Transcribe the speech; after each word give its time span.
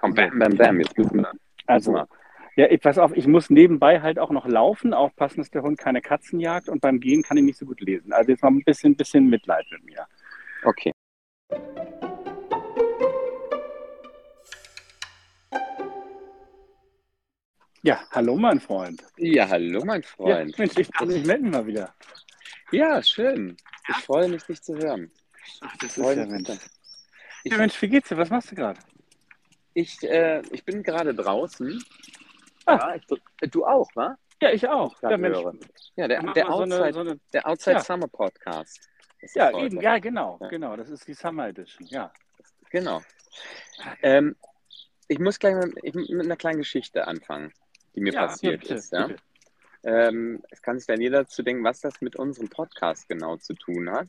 Komm, 0.00 0.14
bam, 0.14 0.38
bam, 0.38 0.56
bam, 0.56 0.80
jetzt 0.80 0.96
müssen 0.96 1.18
wir. 1.18 1.32
Also, 1.66 2.04
ja, 2.56 2.66
ich, 2.70 2.80
pass 2.80 2.98
auf, 2.98 3.12
ich 3.14 3.26
muss 3.26 3.50
nebenbei 3.50 4.00
halt 4.00 4.18
auch 4.18 4.30
noch 4.30 4.46
laufen, 4.46 4.92
aufpassen, 4.94 5.38
dass 5.38 5.50
der 5.50 5.62
Hund 5.62 5.78
keine 5.78 6.00
Katzen 6.00 6.40
jagt 6.40 6.68
und 6.68 6.80
beim 6.80 6.98
Gehen 7.00 7.22
kann 7.22 7.36
ich 7.36 7.44
nicht 7.44 7.58
so 7.58 7.66
gut 7.66 7.80
lesen. 7.80 8.12
Also 8.12 8.30
jetzt 8.30 8.42
mal 8.42 8.50
ein 8.50 8.62
bisschen, 8.64 8.96
bisschen 8.96 9.28
Mitleid 9.28 9.66
mit 9.70 9.84
mir. 9.84 10.06
Okay. 10.64 10.92
Ja, 17.82 18.00
hallo 18.10 18.36
mein 18.36 18.60
Freund. 18.60 19.04
Ja, 19.16 19.48
hallo, 19.48 19.84
mein 19.84 20.02
Ja, 20.02 20.08
Freund. 20.08 20.58
Mensch, 20.58 20.72
ich, 20.76 20.88
ich 20.88 21.24
melde 21.24 21.46
mal 21.46 21.66
wieder. 21.66 21.94
Ja, 22.72 23.02
schön. 23.02 23.56
Ich 23.88 23.96
freue 24.04 24.28
mich, 24.28 24.42
dich 24.44 24.60
zu 24.60 24.76
hören. 24.76 25.10
Ach, 25.60 25.76
das 25.76 25.94
Freue 25.94 26.16
ja. 26.16 26.26
Mensch. 26.26 26.50
Ich, 27.44 27.52
Ja, 27.52 27.58
Mensch, 27.58 27.80
wie 27.80 27.88
geht's 27.88 28.08
dir? 28.08 28.18
Was 28.18 28.30
machst 28.30 28.50
du 28.50 28.56
gerade? 28.56 28.80
Ich, 29.78 30.02
äh, 30.02 30.42
ich 30.50 30.64
bin 30.64 30.82
gerade 30.82 31.14
draußen. 31.14 31.82
Ah. 32.66 32.76
Ja, 32.76 32.94
ich, 32.96 33.50
du 33.50 33.64
auch, 33.64 33.88
wa? 33.94 34.18
Ja, 34.42 34.50
ich 34.50 34.68
auch. 34.68 35.00
Ja, 35.02 35.16
Mensch. 35.16 35.38
Ja, 35.96 36.08
der, 36.08 36.22
der 36.32 36.46
mal 36.46 36.56
so 36.56 36.62
Outside, 36.62 36.84
eine, 36.84 36.92
so 36.92 37.00
eine, 37.00 37.20
der 37.32 37.46
Outside 37.46 37.76
Ja. 37.76 37.82
Summer 37.82 38.08
Podcast. 38.08 38.88
Ja, 39.34 39.52
heute. 39.52 39.66
eben, 39.66 39.80
ja, 39.80 39.98
genau, 39.98 40.38
Ja. 40.40 40.48
genau. 40.48 40.76
Das 40.76 40.90
ist 40.90 41.06
die 41.06 41.14
Summer 41.14 41.48
Edition, 41.48 41.86
ja. 41.88 42.12
Genau. 42.70 43.02
Ähm, 44.02 44.36
ich 45.06 45.18
muss 45.18 45.38
gleich 45.38 45.54
mit, 45.54 45.78
ich, 45.82 45.94
mit 45.94 46.24
einer 46.24 46.36
kleinen 46.36 46.58
Geschichte 46.58 47.06
anfangen, 47.06 47.52
die 47.94 48.00
mir 48.00 48.12
ja, 48.12 48.26
passiert 48.26 48.60
bitte, 48.60 48.74
ist. 48.74 48.92
Ja? 48.92 49.08
Ähm, 49.84 50.42
es 50.50 50.60
kann 50.60 50.78
sich 50.78 50.86
dann 50.86 51.00
jeder 51.00 51.26
zu 51.26 51.42
denken, 51.42 51.64
was 51.64 51.80
das 51.80 52.00
mit 52.00 52.16
unserem 52.16 52.48
Podcast 52.48 53.08
genau 53.08 53.36
zu 53.36 53.54
tun 53.54 53.90
hat. 53.90 54.08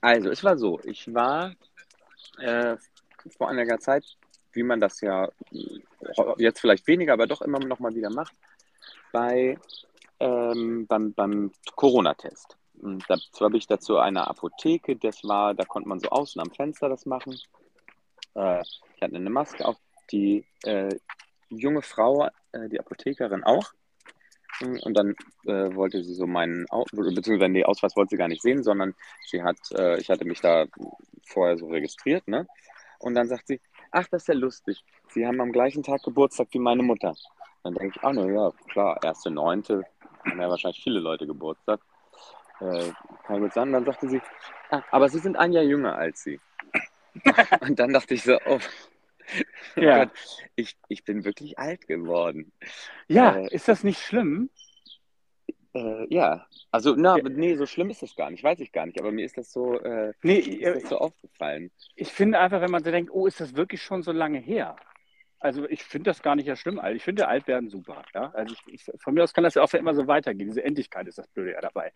Also, 0.00 0.30
es 0.30 0.42
war 0.42 0.56
so, 0.56 0.80
ich 0.84 1.12
war 1.12 1.54
äh, 2.38 2.76
vor 3.36 3.48
einiger 3.48 3.78
Zeit, 3.78 4.04
wie 4.52 4.62
man 4.62 4.80
das 4.80 5.00
ja 5.00 5.26
äh, 5.52 5.80
jetzt 6.38 6.60
vielleicht 6.60 6.86
weniger, 6.86 7.12
aber 7.12 7.26
doch 7.26 7.42
immer 7.42 7.58
noch 7.58 7.78
mal 7.78 7.94
wieder 7.94 8.10
macht, 8.10 8.34
bei, 9.12 9.58
ähm, 10.18 10.86
beim, 10.86 11.12
beim 11.12 11.52
Corona-Test. 11.76 12.56
Dazu 13.08 13.44
habe 13.44 13.58
ich 13.58 13.66
dazu 13.66 13.98
eine 13.98 14.26
Apotheke, 14.26 14.96
das 14.96 15.22
war, 15.24 15.54
da 15.54 15.64
konnte 15.64 15.88
man 15.88 16.00
so 16.00 16.08
außen 16.08 16.40
am 16.40 16.50
Fenster 16.50 16.88
das 16.88 17.04
machen. 17.04 17.38
Äh, 18.34 18.62
ich 18.96 19.02
hatte 19.02 19.16
eine 19.16 19.30
Maske 19.30 19.64
auf, 19.66 19.76
die 20.10 20.44
äh, 20.64 20.94
junge 21.50 21.82
Frau, 21.82 22.28
äh, 22.52 22.68
die 22.68 22.80
Apothekerin 22.80 23.44
auch. 23.44 23.72
Und 24.60 24.94
dann 24.94 25.14
äh, 25.46 25.74
wollte 25.74 26.02
sie 26.02 26.14
so 26.14 26.26
meinen, 26.26 26.66
beziehungsweise 26.92 27.52
den 27.52 27.64
Ausweis 27.64 27.96
wollte 27.96 28.10
sie 28.10 28.18
gar 28.18 28.28
nicht 28.28 28.42
sehen, 28.42 28.62
sondern 28.62 28.94
sie 29.26 29.42
hat, 29.42 29.56
äh, 29.72 29.98
ich 29.98 30.10
hatte 30.10 30.26
mich 30.26 30.40
da 30.40 30.66
vorher 31.26 31.56
so 31.56 31.68
registriert, 31.68 32.28
ne? 32.28 32.46
Und 33.00 33.14
dann 33.16 33.28
sagt 33.28 33.48
sie, 33.48 33.60
ach, 33.92 34.08
das 34.10 34.22
ist 34.24 34.28
ja 34.28 34.34
lustig. 34.34 34.84
Sie 35.08 35.26
haben 35.26 35.40
am 35.40 35.52
gleichen 35.52 35.82
Tag 35.82 36.02
Geburtstag 36.04 36.48
wie 36.52 36.60
meine 36.60 36.82
Mutter. 36.84 37.14
Dann 37.64 37.74
denke 37.74 37.96
ich, 37.98 38.04
ah, 38.04 38.12
na 38.12 38.26
ja, 38.26 38.52
klar, 38.70 39.00
erste 39.02 39.30
Neunte, 39.30 39.84
haben 40.24 40.40
ja 40.40 40.50
wahrscheinlich 40.50 40.82
viele 40.82 41.00
Leute 41.00 41.26
Geburtstag. 41.26 41.80
Äh, 42.60 42.92
kann 43.26 43.40
gut 43.40 43.54
sein. 43.54 43.72
Dann 43.72 43.84
sagte 43.86 44.08
sie, 44.08 44.22
ah, 44.70 44.82
aber 44.90 45.08
Sie 45.08 45.20
sind 45.20 45.36
ein 45.36 45.52
Jahr 45.52 45.64
jünger 45.64 45.96
als 45.96 46.22
sie. 46.22 46.40
Und 47.60 47.78
dann 47.78 47.92
dachte 47.92 48.14
ich 48.14 48.22
so, 48.24 48.38
oh, 48.46 48.60
oh 49.76 49.80
Ja. 49.80 50.04
Gott, 50.04 50.10
ich, 50.56 50.76
ich 50.88 51.04
bin 51.04 51.24
wirklich 51.24 51.58
alt 51.58 51.86
geworden. 51.86 52.52
Ja, 53.08 53.36
Äh, 53.36 53.48
ist 53.48 53.68
das 53.68 53.84
nicht 53.84 54.00
schlimm? 54.00 54.50
Äh, 55.74 56.06
ja, 56.12 56.46
also 56.72 56.94
na, 56.96 57.16
Ja. 57.18 57.22
nee, 57.28 57.54
so 57.56 57.66
schlimm 57.66 57.90
ist 57.90 58.02
das 58.02 58.16
gar 58.16 58.30
nicht, 58.30 58.42
weiß 58.42 58.60
ich 58.60 58.72
gar 58.72 58.86
nicht, 58.86 58.98
aber 59.00 59.12
mir 59.12 59.24
ist 59.24 59.36
das 59.38 59.52
so, 59.52 59.78
äh, 59.80 60.12
Nee, 60.22 60.38
ist 60.38 60.74
das 60.82 60.88
so 60.90 60.98
aufgefallen. 60.98 61.70
ich 61.94 62.12
finde 62.12 62.38
einfach, 62.40 62.60
wenn 62.60 62.70
man 62.70 62.82
so 62.82 62.90
denkt, 62.90 63.10
oh, 63.12 63.26
ist 63.26 63.40
das 63.40 63.54
wirklich 63.56 63.82
schon 63.82 64.02
so 64.02 64.12
lange 64.12 64.38
her? 64.38 64.76
Also 65.38 65.66
ich 65.68 65.82
finde 65.84 66.10
das 66.10 66.22
gar 66.22 66.36
nicht 66.36 66.46
ja 66.46 66.54
schlimm, 66.56 66.78
alt. 66.78 66.96
Ich 66.96 67.04
finde 67.04 67.26
alt 67.26 67.46
werden 67.46 67.70
super. 67.70 68.02
Ja? 68.14 68.30
Also 68.34 68.54
ich, 68.54 68.74
ich, 68.74 68.92
von 69.02 69.14
mir 69.14 69.22
aus 69.24 69.32
kann 69.32 69.44
das 69.44 69.54
ja 69.54 69.62
auch 69.62 69.72
immer 69.72 69.94
so 69.94 70.06
weitergehen. 70.06 70.48
Diese 70.48 70.62
Endlichkeit 70.62 71.06
ist 71.08 71.16
das 71.18 71.28
Blöde 71.28 71.52
ja 71.52 71.60
dabei. 71.62 71.92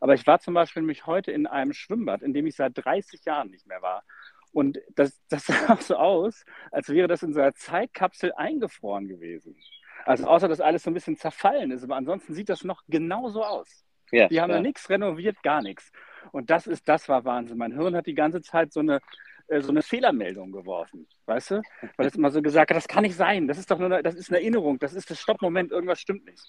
Aber 0.00 0.12
ich 0.14 0.26
war 0.26 0.40
zum 0.40 0.52
Beispiel 0.54 0.82
nämlich 0.82 1.06
heute 1.06 1.32
in 1.32 1.46
einem 1.46 1.72
Schwimmbad, 1.72 2.20
in 2.22 2.34
dem 2.34 2.46
ich 2.46 2.54
seit 2.56 2.72
30 2.76 3.24
Jahren 3.24 3.50
nicht 3.50 3.66
mehr 3.66 3.80
war. 3.80 4.04
Und 4.52 4.78
das, 4.94 5.18
das 5.30 5.46
sah 5.46 5.72
auch 5.72 5.80
so 5.80 5.96
aus, 5.96 6.44
als 6.70 6.90
wäre 6.90 7.08
das 7.08 7.22
in 7.22 7.32
so 7.32 7.40
einer 7.40 7.54
Zeitkapsel 7.54 8.32
eingefroren 8.34 9.08
gewesen. 9.08 9.56
Also 10.04 10.26
außer, 10.26 10.48
dass 10.48 10.60
alles 10.60 10.82
so 10.82 10.90
ein 10.90 10.94
bisschen 10.94 11.16
zerfallen 11.16 11.70
ist. 11.70 11.84
Aber 11.84 11.96
ansonsten 11.96 12.34
sieht 12.34 12.48
das 12.48 12.64
noch 12.64 12.82
genauso 12.88 13.44
aus. 13.44 13.84
Ja, 14.10 14.28
Die 14.28 14.40
haben 14.40 14.50
ja. 14.50 14.56
da 14.56 14.62
nichts 14.62 14.88
renoviert, 14.90 15.42
gar 15.42 15.62
nichts. 15.62 15.90
Und 16.32 16.50
das 16.50 16.66
ist, 16.66 16.88
das 16.88 17.08
war 17.08 17.24
Wahnsinn. 17.24 17.56
Mein 17.58 17.72
Hirn 17.72 17.96
hat 17.96 18.06
die 18.06 18.14
ganze 18.14 18.42
Zeit 18.42 18.72
so 18.72 18.80
eine, 18.80 19.00
äh, 19.48 19.60
so 19.60 19.70
eine 19.70 19.82
Fehlermeldung 19.82 20.52
geworfen, 20.52 21.06
weißt 21.26 21.52
du? 21.52 21.62
Weil 21.96 22.06
es 22.06 22.14
immer 22.14 22.30
so 22.30 22.42
gesagt 22.42 22.70
hat, 22.70 22.76
das 22.76 22.88
kann 22.88 23.02
nicht 23.02 23.16
sein, 23.16 23.48
das 23.48 23.58
ist 23.58 23.70
doch 23.70 23.78
nur 23.78 23.86
eine, 23.86 24.02
das 24.02 24.14
ist 24.14 24.28
eine 24.30 24.38
Erinnerung, 24.38 24.78
das 24.78 24.92
ist 24.94 25.10
das 25.10 25.18
Stoppmoment, 25.18 25.72
irgendwas 25.72 26.00
stimmt 26.00 26.26
nicht. 26.26 26.42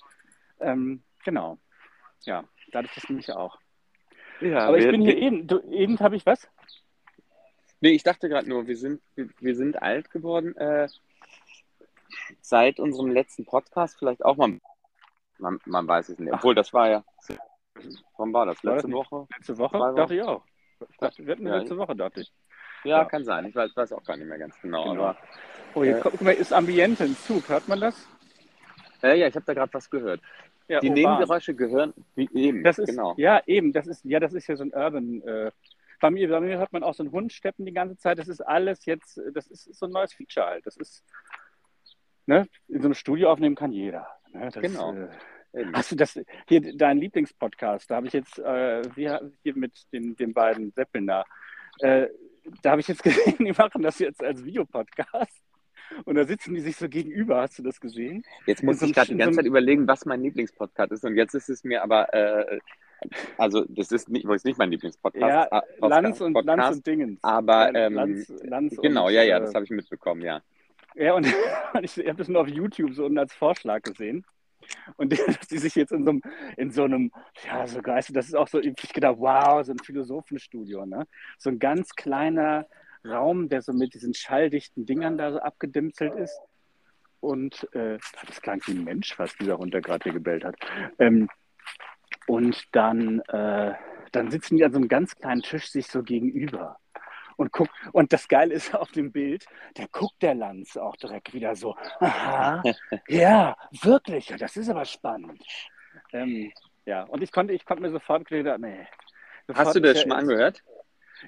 Ähm, 0.60 1.04
genau. 1.24 1.58
Ja, 2.26 2.44
da 2.72 2.80
hatte 2.80 2.90
ich 2.90 2.96
das 2.96 3.10
nämlich 3.10 3.32
auch. 3.32 3.58
Ja, 4.42 4.68
Aber 4.68 4.78
ich 4.78 4.84
wir- 4.86 4.92
bin 4.92 5.02
hier 5.02 5.16
wir- 5.16 5.22
eben, 5.22 5.48
du, 5.48 5.62
eben 5.72 6.00
habe 6.00 6.16
ich 6.18 6.26
was? 6.26 6.50
Nee, 7.80 7.92
ich 7.92 8.04
dachte 8.04 8.30
gerade 8.30 8.48
nur, 8.50 8.68
wir 8.68 8.78
sind, 8.78 9.02
wir, 9.16 9.30
wir 9.40 9.56
sind 9.56 9.82
alt 9.82 10.10
geworden. 10.10 10.56
Äh, 10.58 10.88
seit 12.42 12.80
unserem 12.80 13.12
letzten 13.12 13.46
Podcast 13.46 13.98
vielleicht 13.98 14.24
auch 14.24 14.38
mal. 14.38 14.60
Man, 15.40 15.60
man 15.66 15.88
weiß 15.88 16.10
es 16.10 16.20
nicht. 16.20 16.34
Obwohl, 16.34 16.56
das 16.56 16.74
war 16.74 16.90
ja. 16.90 17.04
Wann 18.18 18.34
war 18.34 18.46
das? 18.46 18.64
War 18.64 18.76
das 18.76 18.84
Letzte 18.84 18.88
nicht 18.88 18.96
Woche? 19.12 19.28
Letzte 19.38 19.58
Woche? 19.58 19.80
Wochen? 19.80 19.96
Dachte 19.96 20.16
ich 20.16 20.22
auch. 20.22 20.44
Dachte, 21.00 21.26
wir 21.26 21.32
hatten 21.34 21.48
Ja. 21.48 21.58
letzte 21.58 21.78
Woche, 21.78 21.96
dachte 21.96 22.22
ich. 22.22 22.32
Ja, 22.84 23.00
Ja. 23.00 23.06
kann 23.06 23.24
sein. 23.24 23.46
Ich 23.46 23.56
weiß, 23.56 23.76
weiß 23.76 23.94
auch 23.94 24.04
gar 24.04 24.18
nicht 24.18 24.28
mehr 24.28 24.38
ganz 24.38 24.60
genau. 24.62 24.84
Genau. 24.92 25.04
Aber 25.04 25.18
Oh, 25.76 25.84
hier 25.84 25.98
Äh, 25.98 26.02
kommt, 26.02 26.14
guck 26.18 26.22
mal, 26.22 26.32
ist 26.34 26.54
Ambiente 26.54 27.04
ein 27.04 27.16
Zug, 27.16 27.50
hört 27.50 27.68
man 27.68 27.80
das? 27.80 28.08
äh, 29.02 29.18
ja, 29.18 29.28
ich 29.28 29.36
habe 29.36 29.46
da 29.46 29.54
gerade 29.54 29.74
was 29.74 29.90
gehört. 29.90 30.22
Ja, 30.68 30.80
Die 30.80 30.90
urban. 30.90 31.02
Nebengeräusche 31.04 31.56
gehören 31.56 31.94
wie 32.16 32.30
eben. 32.34 32.64
Das 32.64 32.78
ist, 32.78 32.90
genau. 32.90 33.16
ja, 33.18 33.42
eben, 33.48 33.74
das 33.74 33.88
ist, 33.88 34.06
ja, 34.06 34.20
das 34.20 34.34
ist 34.34 34.48
ja 34.48 34.56
so 34.56 34.64
ein 34.64 34.74
Urban. 34.74 35.22
Äh, 35.24 35.52
bei, 36.00 36.12
mir, 36.12 36.30
bei 36.30 36.40
mir 36.42 36.58
hört 36.58 36.72
man 36.74 36.84
auch 36.84 36.94
so 36.94 37.02
einen 37.04 37.12
Hund 37.12 37.34
steppen 37.34 37.66
die 37.66 37.74
ganze 37.74 37.98
Zeit. 37.98 38.20
Das 38.20 38.28
ist 38.28 38.42
alles 38.42 38.86
jetzt, 38.86 39.20
das 39.34 39.48
ist 39.48 39.74
so 39.74 39.88
ein 39.88 39.92
neues 39.92 40.14
Feature 40.14 40.46
halt. 40.46 40.66
Das 40.66 40.78
ist, 40.78 41.04
ne, 42.26 42.48
in 42.68 42.82
so 42.82 42.88
einem 42.88 42.94
Studio 42.94 43.32
aufnehmen 43.32 43.56
kann 43.56 43.72
jeder. 43.72 44.08
Ne, 44.32 44.50
das, 44.52 44.62
Genau. 44.62 44.94
Äh, 45.54 45.66
hast 45.74 45.92
du 45.92 45.96
das, 45.96 46.20
hier, 46.48 46.76
dein 46.76 46.98
Lieblingspodcast, 46.98 47.90
da 47.90 47.98
habe 47.98 48.08
ich 48.08 48.14
jetzt, 48.14 48.40
äh, 48.40 48.82
wir, 48.96 49.32
hier 49.44 49.56
mit 49.56 49.74
den, 49.94 50.16
den 50.16 50.34
beiden 50.34 50.72
Seppeln 50.72 51.08
da, 51.08 51.26
äh, 51.80 52.08
da 52.62 52.72
habe 52.72 52.82
ich 52.82 52.88
jetzt 52.88 53.04
gesehen, 53.04 53.38
die 53.40 53.52
machen 53.52 53.82
das 53.82 54.00
jetzt 54.00 54.24
als 54.24 54.44
Videopodcast. 54.44 55.44
Und 56.06 56.16
da 56.16 56.26
sitzen 56.26 56.56
die 56.56 56.62
sich 56.62 56.76
so 56.76 56.90
gegenüber, 56.90 57.42
hast 57.42 57.60
du 57.60 57.64
das 57.64 57.80
gesehen? 57.80 58.24
Jetzt 58.48 58.64
muss 58.64 58.80
so 58.80 58.88
ich 58.88 58.94
gerade 58.94 59.10
die 59.10 59.18
ganze 59.18 59.34
so 59.34 59.38
Zeit 59.38 59.46
überlegen, 59.46 59.88
was 59.88 60.06
mein 60.06 60.22
Lieblingspodcast 60.22 60.92
ist. 60.92 61.06
Und 61.06 61.16
jetzt 61.16 61.36
ist 61.36 61.50
es 61.50 61.64
mir 61.64 61.84
aber, 61.84 62.12
äh, 62.14 62.60
also 63.38 63.66
das 63.68 63.92
ist 63.92 64.10
nicht, 64.10 64.24
übrigens 64.24 64.44
nicht 64.44 64.58
mein 64.58 64.72
Lieblingspodcast. 64.72 65.52
Ja, 65.52 65.64
Lanz 65.88 66.20
und, 66.22 66.34
Lanz 66.46 66.78
und 66.78 66.88
Dingens. 66.88 67.20
Aber 67.24 67.76
Äh, 67.76 67.86
ähm, 67.86 67.94
Lanz, 67.94 68.34
Lanz 68.44 68.76
genau, 68.82 69.08
und, 69.08 69.14
ja, 69.14 69.24
ja, 69.24 69.38
äh, 69.38 69.42
das 69.42 69.54
habe 69.54 69.66
ich 69.66 69.72
mitbekommen, 69.72 70.22
ja. 70.22 70.42
Ja, 70.96 71.14
und 71.14 71.26
ich 71.82 71.98
habe 71.98 72.16
das 72.16 72.28
nur 72.28 72.42
auf 72.42 72.48
YouTube 72.48 72.94
so 72.94 73.06
unten 73.06 73.18
als 73.18 73.34
Vorschlag 73.34 73.82
gesehen. 73.82 74.26
Und 74.98 75.12
dass 75.28 75.48
die 75.48 75.58
sich 75.58 75.76
jetzt 75.76 75.92
in 75.92 76.04
so 76.04 76.12
einem, 76.12 76.22
in 76.58 76.72
so 76.72 76.84
einem, 76.84 77.12
ja, 77.46 77.68
so 77.68 77.82
geistig, 77.82 78.16
das 78.16 78.28
ist 78.28 78.36
auch 78.36 78.48
so, 78.48 78.60
ich 78.60 78.76
gedacht, 78.94 79.16
wow, 79.18 79.64
so 79.66 79.72
ein 79.72 79.80
Philosophenstudio, 79.80 80.86
ne? 80.86 81.08
So 81.38 81.50
ein 81.50 81.60
ganz 81.60 81.90
kleiner 81.96 82.68
Raum, 83.06 83.50
der 83.50 83.62
so 83.62 83.74
mit 83.74 83.94
diesen 83.94 84.14
schalldichten 84.14 84.86
Dingern 84.86 85.18
da 85.18 85.32
so 85.32 85.40
abgedimpselt 85.40 86.16
ist. 86.16 86.40
Und 87.20 87.68
äh, 87.74 87.98
das 88.28 88.42
klang 88.42 88.62
wie 88.66 88.74
ein 88.74 88.84
Mensch 88.84 89.16
fast, 89.16 89.40
dieser 89.40 89.58
Hund, 89.58 89.74
der 89.74 89.82
gerade 89.82 90.04
hier 90.04 90.14
gebellt 90.14 90.44
hat. 90.44 90.56
Ähm, 91.00 91.30
und 92.28 92.68
dann, 92.74 93.20
äh, 93.30 93.74
dann 94.12 94.32
sitzen 94.32 94.58
die 94.58 94.66
an 94.66 94.72
so 94.72 94.78
einem 94.78 94.88
ganz 94.88 95.16
kleinen 95.16 95.42
Tisch 95.42 95.68
sich 95.70 95.88
so 95.88 96.04
gegenüber 96.04 96.78
und 97.38 97.52
guck 97.52 97.70
und 97.92 98.14
das 98.14 98.28
Geile 98.28 98.54
ist 98.54 98.74
auf 98.76 98.92
dem 98.92 99.12
Bild, 99.12 99.46
da 99.76 99.86
guckt 99.92 100.22
der 100.22 100.36
Lanz 100.36 100.78
auch 100.78 100.96
direkt 100.96 101.34
wieder 101.34 101.56
so, 101.56 101.76
aha, 102.00 102.64
ja, 103.08 103.58
wirklich, 103.82 104.30
ja, 104.30 104.38
das 104.38 104.58
ist 104.58 104.70
aber 104.70 104.86
spannend. 104.86 105.44
Ähm, 106.12 106.52
ja, 106.86 107.04
und 107.04 107.22
ich 107.24 107.32
konnte, 107.32 107.54
ich 107.54 107.66
konnte 107.66 107.84
mir 107.84 107.92
sofort 107.92 108.26
gedacht, 108.26 108.60
nee. 108.60 108.86
Hast 109.50 109.58
sofort 109.58 109.76
du 109.76 109.82
das 109.82 110.02
schon 110.02 110.10
mal 110.10 110.20
angehört? 110.20 110.64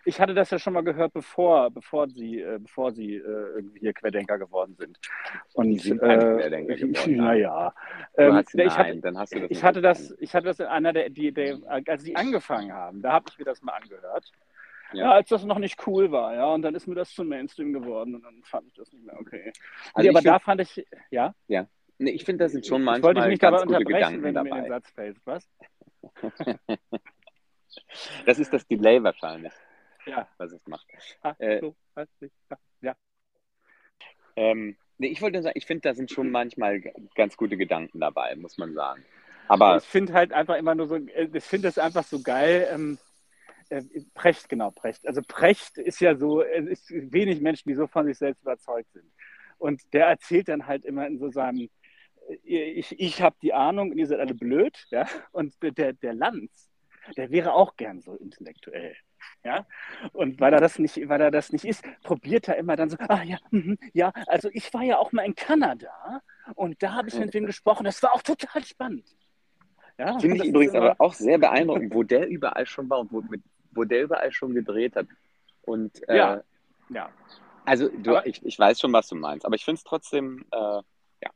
Ich 0.03 0.19
hatte 0.19 0.33
das 0.33 0.50
ja 0.50 0.59
schon 0.59 0.74
mal 0.74 0.83
gehört, 0.83 1.13
bevor, 1.13 1.69
bevor 1.71 2.09
sie, 2.09 2.41
äh, 2.41 2.59
bevor 2.59 2.91
sie 2.91 3.15
äh, 3.15 3.21
irgendwie 3.21 3.80
hier 3.80 3.94
Querdenker 3.94 4.38
geworden 4.38 4.75
sind. 4.77 5.00
Und, 5.53 5.69
Die 5.69 5.80
sind 5.80 6.01
äh, 6.01 6.18
Querdenker 6.18 6.75
geworden, 6.75 7.15
Naja. 7.15 7.74
Ähm, 8.18 8.33
hast, 8.33 8.53
ich 8.53 8.65
nein, 8.65 8.77
hatte, 8.77 9.00
dann 9.00 9.18
hast 9.18 9.33
du 9.33 9.39
das 9.39 9.51
ich 9.51 9.63
hatte 9.63 9.81
das, 9.81 9.97
verstanden. 9.97 10.24
ich 10.24 10.35
hatte 10.35 10.45
das 10.47 10.59
in 10.59 10.65
einer 10.65 10.91
der, 10.91 11.09
die, 11.09 11.31
der 11.31 11.59
als 11.88 12.03
die 12.03 12.15
angefangen 12.15 12.74
haben, 12.74 13.01
da 13.01 13.13
habe 13.13 13.25
ich 13.30 13.38
mir 13.38 13.45
das 13.45 13.62
mal 13.62 13.74
angehört. 13.74 14.31
Ja. 14.95 15.06
Ja. 15.06 15.12
als 15.12 15.30
das 15.30 15.44
noch 15.45 15.59
nicht 15.59 15.86
cool 15.88 16.12
war, 16.12 16.33
ja, 16.36 16.45
und 16.53 16.62
dann 16.62 16.75
ist 16.75 16.88
mir 16.88 16.95
das 16.95 17.12
zum 17.13 17.27
Mainstream 17.27 17.74
geworden 17.74 18.15
und 18.15 18.24
dann 18.24 18.42
fand 18.44 18.68
ich 18.68 18.74
das 18.75 18.92
nicht 18.94 19.06
mehr 19.06 19.19
okay. 19.19 19.51
Also 19.94 20.03
nee, 20.03 20.09
aber 20.09 20.19
ich 20.19 20.25
da 20.25 20.33
find- 20.39 20.44
fand 20.44 20.62
ich, 20.62 20.86
ja, 21.12 21.33
Nee, 21.97 22.12
ich 22.12 22.25
finde, 22.25 22.44
da 22.44 22.50
sind 22.50 22.65
schon 22.65 22.81
ich 22.81 22.88
wollte 23.03 23.21
manchmal 23.21 23.38
dabei 23.38 23.38
ganz 23.38 23.62
gute 23.63 23.77
unterbrechen, 23.77 24.21
Gedanken 24.21 24.24
wenn 24.24 24.33
du 24.36 24.44
mir 24.44 24.50
den 24.50 24.56
dabei. 24.57 24.68
Satz 24.69 24.89
fällst, 24.92 25.21
was? 25.25 25.50
Das 28.25 28.39
ist 28.39 28.53
das 28.53 28.65
Delay 28.68 29.03
wahrscheinlich, 29.03 29.53
Ja. 30.06 30.27
was 30.38 30.51
es 30.53 30.65
macht. 30.68 30.86
Ach, 31.21 31.36
Äh, 31.39 31.59
so, 31.59 31.75
weiß 31.94 32.07
ich. 32.21 32.31
Ja. 32.81 32.95
Nee, 34.97 35.07
ich 35.07 35.21
wollte 35.21 35.33
nur 35.38 35.44
sagen, 35.44 35.57
ich 35.57 35.65
finde, 35.65 35.81
da 35.81 35.94
sind 35.94 36.09
schon 36.12 36.31
manchmal 36.31 36.81
ganz 37.15 37.36
gute 37.36 37.57
Gedanken 37.57 38.00
dabei, 38.00 38.36
muss 38.36 38.57
man 38.57 38.74
sagen. 38.74 39.03
Aber 39.47 39.77
ich 39.77 39.83
finde 39.83 40.13
halt 40.13 40.31
einfach 40.33 40.56
immer 40.56 40.74
nur 40.74 40.88
so, 40.88 40.95
äh, 40.95 41.30
ich 41.33 41.44
finde 41.44 41.68
das 41.68 41.77
einfach 41.77 42.03
so 42.03 42.21
geil. 42.21 42.68
Ähm, 42.71 42.97
äh, 43.69 43.83
Precht, 44.13 44.50
genau, 44.50 44.71
Precht. 44.71 45.07
Also 45.07 45.21
Precht 45.27 45.77
ist 45.77 46.00
ja 46.00 46.15
so, 46.15 46.41
es 46.41 46.89
ist 46.89 47.13
wenig 47.13 47.41
Menschen, 47.41 47.69
die 47.69 47.75
so 47.75 47.88
von 47.88 48.06
sich 48.06 48.17
selbst 48.17 48.41
überzeugt 48.41 48.91
sind. 48.94 49.06
Und 49.57 49.81
der 49.94 50.07
erzählt 50.07 50.50
dann 50.50 50.67
halt 50.67 50.85
immer 50.85 51.07
in 51.07 51.17
so 51.17 51.29
seinem, 51.29 51.69
äh, 52.45 52.71
ich, 52.71 53.00
ich 53.00 53.21
habe 53.21 53.35
die 53.41 53.53
Ahnung 53.53 53.91
und 53.91 53.97
ihr 53.97 54.07
seid 54.07 54.19
alle 54.19 54.35
blöd, 54.35 54.85
ja. 54.89 55.07
Und 55.31 55.56
der, 55.62 55.94
der 55.94 56.13
Lanz, 56.13 56.69
der 57.17 57.29
wäre 57.31 57.53
auch 57.53 57.75
gern 57.75 58.01
so 58.01 58.15
intellektuell. 58.15 58.95
Ja, 59.44 59.65
und 60.13 60.39
weil 60.39 60.53
er 60.53 60.59
das 60.59 60.79
nicht, 60.79 61.07
weil 61.07 61.21
er 61.21 61.31
das 61.31 61.51
nicht 61.51 61.65
ist, 61.65 61.83
probiert 62.03 62.47
er 62.47 62.57
immer 62.57 62.75
dann 62.75 62.89
so, 62.89 62.97
ah 63.00 63.23
ja, 63.23 63.38
mhm, 63.51 63.77
ja, 63.94 64.11
also 64.27 64.50
ich 64.53 64.73
war 64.73 64.83
ja 64.83 64.97
auch 64.97 65.11
mal 65.11 65.23
in 65.23 65.35
Kanada 65.35 66.21
und 66.56 66.81
da 66.81 66.94
habe 66.94 67.09
ich 67.09 67.18
mit 67.18 67.33
wem 67.33 67.45
gesprochen, 67.45 67.85
das 67.85 68.01
war 68.03 68.13
auch 68.13 68.21
total 68.21 68.63
spannend. 68.63 69.15
Ja, 69.97 70.19
finde 70.19 70.38
ich 70.38 70.45
übrigens 70.45 70.75
aber 70.75 70.95
auch 71.00 71.13
sehr 71.13 71.38
beeindruckend, 71.38 71.94
wo 71.94 72.03
der 72.03 72.27
überall 72.27 72.65
schon 72.65 72.89
war 72.89 73.00
und 73.00 73.11
wo, 73.11 73.21
mit, 73.21 73.41
wo 73.75 73.83
der 73.83 74.04
überall 74.04 74.31
schon 74.31 74.54
gedreht 74.54 74.95
hat. 74.95 75.07
Und 75.63 76.07
äh, 76.10 76.18
Ja. 76.18 76.42
Ja, 76.89 77.10
also 77.66 77.89
du, 77.89 78.16
ich, 78.25 78.45
ich 78.45 78.60
weiß 78.60 78.80
schon, 78.80 78.94
was 78.94 79.07
du 79.07 79.16
meinst, 79.16 79.44
aber 79.45 79.56
ich 79.56 79.66
finde 79.66 79.80
es 79.80 79.83
trotzdem, 79.83 80.45
äh, 80.51 80.57
ja, 80.57 80.83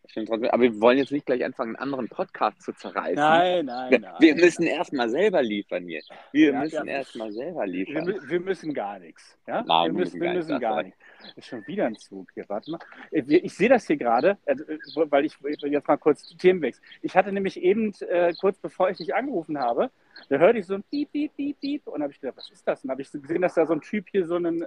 ich 0.04 0.14
finde 0.14 0.30
trotzdem, 0.30 0.50
aber 0.52 0.62
wir 0.62 0.80
wollen 0.80 1.00
jetzt 1.00 1.12
nicht 1.12 1.26
gleich 1.26 1.44
anfangen, 1.44 1.76
einen 1.76 1.82
anderen 1.84 2.08
Podcast 2.08 2.62
zu 2.62 2.72
zerreißen. 2.72 3.16
nein, 3.16 3.66
nein, 3.66 3.90
wir, 3.90 4.00
nein. 4.00 4.14
wir 4.20 4.36
müssen 4.36 4.64
erstmal 4.68 5.10
selber 5.10 5.42
liefern 5.42 5.86
hier. 5.88 6.02
Wir 6.32 6.52
Ja, 6.52 6.60
müssen 6.60 6.86
ja. 6.88 6.94
erstmal 6.98 7.32
selber 7.32 7.62
Wir, 7.62 7.68
liefern. 7.68 8.08
mü- 8.08 8.30
wir 8.30 8.40
müssen 8.42 8.74
gar 8.76 9.00
nichts. 9.00 9.36
Ja? 9.48 9.64
Nein, 9.64 9.92
wir 9.92 9.94
wir 9.98 10.00
müssen, 10.06 10.20
wir 10.22 10.28
gar 10.28 10.34
müssen 10.36 10.60
gar 10.60 10.84
nichts. 10.84 11.00
Ist 11.36 11.48
schon 11.48 11.66
wieder 11.68 11.86
ein 11.86 11.96
Zug 11.96 12.30
hier, 12.34 12.46
warte 12.48 12.72
mal. 12.72 12.80
Äh, 13.12 13.22
Ich 13.28 13.54
sehe 13.56 13.70
das 13.70 13.86
hier 13.88 13.98
gerade, 13.98 14.38
also, 14.46 14.64
äh, 14.66 14.78
weil 15.12 15.26
ich 15.26 15.36
jetzt 15.42 15.88
mal 15.88 15.98
kurz 15.98 16.36
Themenwechsel. 16.38 16.84
Ich 17.02 17.16
hatte 17.16 17.32
nämlich 17.32 17.62
eben, 17.62 17.94
äh, 18.08 18.34
kurz 18.40 18.58
bevor 18.58 18.90
ich 18.90 18.98
dich 18.98 19.14
angerufen 19.14 19.60
habe, 19.60 19.90
da 20.30 20.38
hörte 20.38 20.60
ich 20.60 20.66
so 20.66 20.76
ein 20.76 20.84
Piep, 20.84 21.12
Piep, 21.12 21.36
Piep, 21.36 21.60
Piep 21.60 21.88
und 21.88 22.02
habe 22.02 22.12
ich 22.12 22.20
gedacht, 22.20 22.38
was 22.38 22.50
ist 22.52 22.68
das? 22.68 22.84
Und 22.84 22.92
habe 22.92 23.02
ich 23.02 23.12
gesehen, 23.12 23.42
dass 23.42 23.54
da 23.54 23.66
so 23.66 23.74
ein 23.74 23.82
Typ 23.82 24.10
hier 24.10 24.26
so 24.26 24.36
einen, 24.36 24.64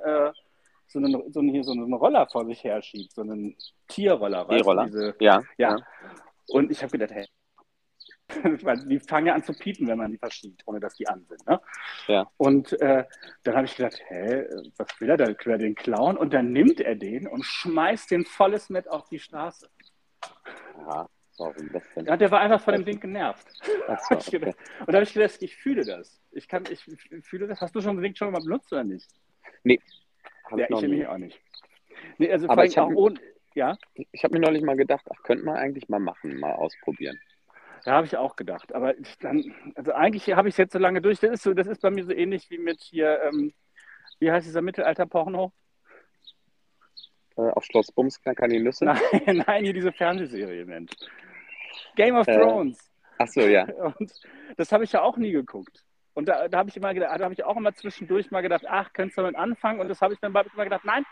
so 0.86 0.98
einen, 0.98 1.32
so 1.32 1.40
einen, 1.40 1.48
hier 1.50 1.64
so 1.64 1.72
einen 1.72 1.92
Roller 1.92 2.26
vor 2.26 2.44
sich 2.46 2.62
her 2.64 2.80
schiebt, 2.82 3.12
so 3.12 3.22
einen 3.22 3.56
Tierroller. 3.88 4.46
diese- 4.86 5.14
Ja, 5.20 5.42
Ja. 5.58 5.76
Und 6.48 6.70
ich 6.70 6.82
habe 6.82 6.90
gedacht, 6.92 7.12
hey, 7.12 7.26
die 8.88 9.00
fangen 9.00 9.26
ja 9.26 9.34
an 9.34 9.42
zu 9.42 9.52
piepen, 9.52 9.86
wenn 9.88 9.98
man 9.98 10.10
die 10.10 10.18
verschiebt, 10.18 10.62
ohne 10.66 10.80
dass 10.80 10.94
die 10.96 11.06
an 11.08 11.24
sind. 11.28 11.46
Ne? 11.46 11.60
Ja. 12.08 12.30
Und 12.36 12.80
äh, 12.80 13.04
dann 13.42 13.56
habe 13.56 13.66
ich 13.66 13.76
gedacht, 13.76 14.00
hä, 14.08 14.44
was 14.76 14.88
will 15.00 15.10
er 15.10 15.16
da? 15.16 15.26
Will 15.26 15.52
er 15.52 15.58
den 15.58 15.74
klauen? 15.74 16.16
Und 16.16 16.32
dann 16.32 16.52
nimmt 16.52 16.80
er 16.80 16.94
den 16.94 17.26
und 17.26 17.44
schmeißt 17.44 18.10
den 18.10 18.24
volles 18.24 18.70
Met 18.70 18.88
auf 18.88 19.08
die 19.08 19.18
Straße. 19.18 19.68
ja. 20.78 21.08
Warum 21.38 21.72
das 21.72 21.82
denn? 21.96 22.04
Ja, 22.04 22.16
der 22.16 22.30
war 22.30 22.40
einfach 22.40 22.60
von 22.60 22.74
dem 22.74 22.84
Ding 22.84 23.00
genervt. 23.00 23.46
So, 23.64 23.72
Hab 23.88 24.10
okay. 24.10 24.54
Und 24.80 24.88
da 24.88 24.94
habe 24.94 25.04
ich 25.04 25.14
gedacht, 25.14 25.36
ich 25.40 25.56
fühle 25.56 25.84
das. 25.84 26.20
Ich 26.30 26.46
kann, 26.46 26.64
ich 26.70 26.84
fühle 27.22 27.46
das. 27.46 27.60
Hast 27.60 27.74
du 27.74 27.80
schon 27.80 27.96
den 27.96 28.02
Ding 28.02 28.14
schon 28.14 28.30
mal 28.32 28.42
benutzt 28.42 28.70
oder 28.72 28.84
nicht? 28.84 29.08
Hab 30.44 30.58
ja, 30.58 30.66
ich 30.68 30.76
ich 30.76 30.82
nämlich 30.82 31.06
auch 31.06 31.18
nicht. 31.18 31.40
Nee, 32.18 32.30
also 32.30 32.48
Aber 32.48 32.64
ich 32.66 32.76
hab- 32.76 32.90
ohne, 32.94 33.18
ja, 33.54 33.76
Ich 34.12 34.24
habe 34.24 34.34
mir 34.34 34.40
neulich 34.40 34.62
mal 34.62 34.76
gedacht, 34.76 35.06
ach, 35.10 35.22
könnte 35.22 35.44
man 35.44 35.56
eigentlich 35.56 35.88
mal 35.88 36.00
machen, 36.00 36.38
mal 36.38 36.52
ausprobieren. 36.52 37.18
Da 37.84 37.92
habe 37.92 38.06
ich 38.06 38.16
auch 38.16 38.36
gedacht. 38.36 38.74
Aber 38.74 38.94
dann, 39.20 39.54
also 39.74 39.92
eigentlich 39.92 40.32
habe 40.32 40.48
ich 40.48 40.54
es 40.54 40.58
jetzt 40.58 40.72
so 40.72 40.78
lange 40.78 41.00
durch. 41.02 41.20
Das 41.20 41.30
ist 41.30 41.42
so, 41.42 41.52
das 41.54 41.66
ist 41.66 41.82
bei 41.82 41.90
mir 41.90 42.04
so 42.04 42.12
ähnlich 42.12 42.48
wie 42.50 42.58
mit 42.58 42.80
hier, 42.80 43.20
ähm, 43.22 43.52
wie 44.20 44.30
heißt 44.30 44.46
dieser 44.46 44.62
Mittelalter-Porno? 44.62 45.52
Äh, 47.36 47.40
auf 47.40 47.64
Schloss 47.64 47.90
Bumsknacker 47.92 48.46
die 48.46 48.60
Nüsse? 48.60 48.84
Nein, 48.84 49.42
nein, 49.46 49.64
hier 49.64 49.72
diese 49.72 49.92
Fernsehserie, 49.92 50.64
Mensch. 50.64 50.92
Game 51.96 52.16
of 52.16 52.28
Äh, 52.28 52.38
Thrones. 52.38 52.78
Ach 53.18 53.26
so, 53.28 53.40
ja. 53.40 53.64
Und 53.98 54.12
das 54.56 54.70
habe 54.70 54.84
ich 54.84 54.92
ja 54.92 55.02
auch 55.02 55.16
nie 55.16 55.32
geguckt. 55.32 55.84
Und 56.14 56.28
da, 56.28 56.46
da 56.48 56.58
habe 56.58 56.68
ich 56.68 56.76
immer 56.76 56.92
gedacht, 56.92 57.18
da 57.18 57.24
habe 57.24 57.34
ich 57.34 57.42
auch 57.44 57.56
immer 57.56 57.74
zwischendurch 57.74 58.30
mal 58.30 58.42
gedacht, 58.42 58.64
ach, 58.68 58.92
könntest 58.92 59.16
du 59.16 59.22
damit 59.22 59.36
anfangen? 59.36 59.80
Und 59.80 59.88
das 59.88 60.00
habe 60.02 60.14
ich 60.14 60.20
dann 60.20 60.34
hab 60.34 60.46
ich 60.46 60.52
immer 60.52 60.64
gedacht, 60.64 60.84
nein, 60.84 61.04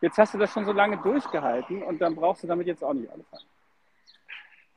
jetzt 0.00 0.16
hast 0.18 0.34
du 0.34 0.38
das 0.38 0.50
schon 0.52 0.64
so 0.64 0.72
lange 0.72 0.96
durchgehalten 1.02 1.82
und 1.82 2.00
dann 2.00 2.16
brauchst 2.16 2.42
du 2.42 2.46
damit 2.46 2.66
jetzt 2.66 2.82
auch 2.82 2.94
nicht 2.94 3.10
anfangen. 3.10 3.44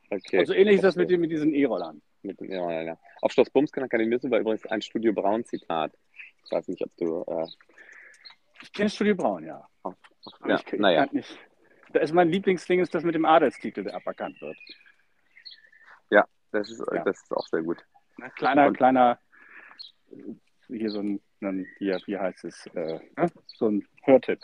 Okay. 0.09 0.39
Und 0.39 0.45
so 0.47 0.53
ähnlich 0.53 0.75
ist 0.75 0.83
das 0.83 0.95
mit, 0.95 1.09
den- 1.09 1.21
mit 1.21 1.31
diesen 1.31 1.53
E-Rollern. 1.53 2.01
Mit, 2.23 2.39
dem- 2.39 2.51
ja, 2.51 2.71
ja, 2.71 2.81
ja. 2.81 2.99
Auf 3.21 3.31
Schloss 3.31 3.49
Bumsknacker 3.49 3.97
die 3.97 4.05
Nüsse 4.07 4.29
war 4.31 4.39
übrigens 4.39 4.65
ein 4.65 4.81
Studio 4.81 5.13
Braun-Zitat. 5.13 5.93
Ich 6.45 6.51
weiß 6.51 6.67
nicht, 6.67 6.83
ob 6.83 6.91
du. 6.97 7.23
Äh, 7.27 7.45
Ich 8.61 8.73
kenne 8.73 8.89
Studio 8.89 9.15
Braun, 9.15 9.45
ja. 9.45 9.67
Aber 9.83 9.95
ja, 10.47 10.55
ich, 10.55 10.73
ich 10.73 10.79
naja. 10.79 11.05
kann 11.05 11.15
nicht. 11.15 11.37
Da 11.93 11.99
ist 12.01 12.13
mein 12.13 12.29
Lieblingsding, 12.29 12.79
ist 12.81 12.93
das 12.93 13.03
mit 13.03 13.15
dem 13.15 13.25
Adelstitel, 13.25 13.83
der 13.83 13.95
aberkannt 13.95 14.39
wird. 14.41 14.57
Das 16.51 16.67
ist, 16.67 16.79
Ja. 16.91 17.03
das 17.03 17.21
ist 17.21 17.31
auch 17.31 17.45
sehr 17.45 17.61
gut. 17.61 17.77
Ne? 18.17 18.31
Kleiner, 18.35 18.65
Und- 18.69 18.75
kleiner, 18.77 19.19
hier 20.67 20.89
so 20.89 20.99
ein, 20.99 21.21
hier, 21.77 21.99
wie 22.07 22.17
heißt 22.17 22.43
es, 22.43 22.65
äh, 22.73 22.99
ne? 23.17 23.31
so 23.45 23.67
ein 23.69 23.87
Hörtipp. 24.01 24.39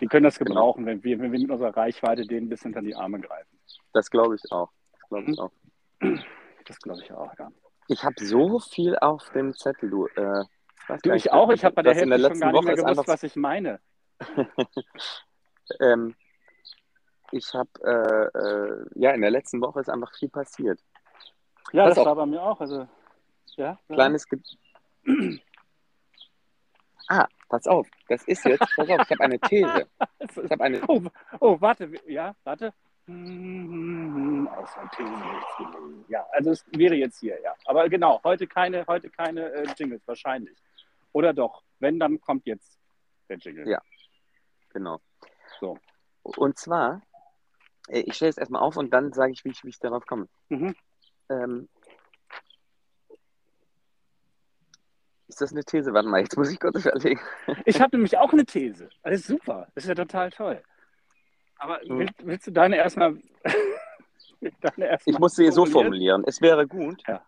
Die 0.00 0.06
können 0.06 0.24
das 0.24 0.38
Genau. 0.38 0.48
gebrauchen, 0.54 0.86
wenn 0.86 1.04
wir, 1.04 1.18
wenn 1.18 1.30
wir 1.30 1.38
mit 1.40 1.50
unserer 1.50 1.76
Reichweite 1.76 2.26
denen 2.26 2.46
ein 2.46 2.48
bisschen 2.48 2.70
unter 2.70 2.80
die 2.80 2.94
Arme 2.94 3.20
greifen. 3.20 3.53
Das 3.94 4.10
glaube 4.10 4.34
ich 4.34 4.52
auch. 4.52 4.70
Das 4.92 5.08
glaube 5.08 5.30
ich 5.30 5.38
Mhm. 5.38 5.40
auch. 5.40 5.50
Das 6.66 6.78
glaube 6.80 7.00
ich 7.02 7.12
auch, 7.12 7.32
ja. 7.38 7.50
Ich 7.88 8.04
habe 8.04 8.14
so 8.22 8.58
viel 8.60 8.98
auf 8.98 9.30
dem 9.30 9.54
Zettel, 9.54 9.88
du. 9.90 10.06
Äh, 10.08 10.44
Du, 11.02 11.12
ich 11.14 11.32
auch. 11.32 11.50
Ich 11.50 11.64
habe 11.64 11.74
bei 11.74 11.82
der 11.82 11.94
Hälfte 11.94 12.10
der 12.10 12.18
schon 12.18 12.22
letzten 12.28 12.40
gar 12.40 12.46
nicht 12.52 12.56
Woche 12.58 12.64
mehr 12.66 12.74
gewusst, 12.76 12.88
einfach 12.90 13.08
was 13.08 13.22
ich 13.22 13.36
meine. 13.36 13.80
Ähm, 15.80 16.14
ich 17.32 17.54
habe, 17.54 17.70
äh, 17.82 18.38
äh, 18.38 18.86
ja, 18.96 19.12
in 19.12 19.22
der 19.22 19.30
letzten 19.30 19.62
Woche 19.62 19.80
ist 19.80 19.88
einfach 19.88 20.14
viel 20.14 20.28
passiert. 20.28 20.78
Ja, 21.72 21.84
Pass 21.84 21.92
das 21.94 21.98
auf. 22.00 22.06
war 22.06 22.16
bei 22.16 22.26
mir 22.26 22.42
auch. 22.42 22.60
Also, 22.60 22.86
ja. 23.56 23.78
Kleines 23.88 24.28
Ge 24.28 24.40
Ah, 27.08 27.26
pass 27.48 27.66
auf, 27.66 27.88
das 28.08 28.24
ist 28.24 28.44
jetzt, 28.44 28.66
pass 28.76 28.88
auf, 28.90 29.00
ich 29.00 29.10
habe 29.10 29.20
eine 29.24 29.38
These. 29.40 29.86
Es 30.18 30.36
Ich 30.36 30.50
habe 30.50 30.64
eine, 30.64 30.82
Oh, 30.86 31.02
oh, 31.40 31.60
warte, 31.60 31.90
ja, 32.06 32.34
warte. 32.44 32.74
Hm. 33.06 34.48
Ja, 36.08 36.26
also 36.32 36.50
es 36.50 36.64
wäre 36.72 36.94
jetzt 36.94 37.20
hier, 37.20 37.40
ja. 37.42 37.54
Aber 37.66 37.88
genau, 37.88 38.20
heute 38.24 38.46
keine, 38.46 38.86
heute 38.86 39.10
keine 39.10 39.52
äh, 39.52 39.66
Jingles, 39.76 40.06
wahrscheinlich. 40.06 40.56
Oder 41.12 41.32
doch? 41.32 41.62
Wenn, 41.78 41.98
dann 41.98 42.20
kommt 42.20 42.46
jetzt 42.46 42.78
der 43.28 43.38
Jingle. 43.38 43.68
Ja. 43.68 43.80
genau. 44.72 45.00
So. 45.60 45.78
Und 46.22 46.58
zwar, 46.58 47.02
äh, 47.88 48.00
ich 48.00 48.14
stelle 48.14 48.30
es 48.30 48.38
erstmal 48.38 48.62
auf 48.62 48.76
und 48.76 48.90
dann 48.90 49.12
sage 49.12 49.32
ich, 49.32 49.44
wie 49.44 49.50
ich, 49.50 49.62
wie 49.64 49.68
ich 49.68 49.78
darauf 49.78 50.06
komme. 50.06 50.28
Mhm. 50.48 50.74
Ähm, 51.28 51.68
ist 55.28 55.40
das 55.40 55.52
eine 55.52 55.64
These? 55.64 55.92
Warte 55.92 56.08
mal, 56.08 56.20
jetzt 56.20 56.36
muss 56.36 56.50
ich 56.50 56.60
kurz 56.60 56.84
überlegen. 56.84 57.20
Ich 57.64 57.80
habe 57.80 57.96
nämlich 57.96 58.16
auch 58.18 58.32
eine 58.32 58.44
These. 58.44 58.88
Das 59.02 59.14
ist 59.14 59.26
super. 59.26 59.68
Das 59.74 59.84
ist 59.84 59.88
ja 59.88 59.94
total 59.94 60.30
toll. 60.30 60.62
Aber 61.64 61.80
willst, 61.86 62.14
willst 62.26 62.46
du 62.46 62.50
deine 62.50 62.76
erstmal. 62.76 63.16
deine 64.60 64.86
erst 64.86 65.08
Ich 65.08 65.18
muss 65.18 65.34
sie 65.34 65.50
so 65.50 65.64
formulieren? 65.64 65.72
formulieren. 65.72 66.24
Es 66.26 66.42
wäre 66.42 66.66
gut, 66.66 67.02
Ja. 67.08 67.24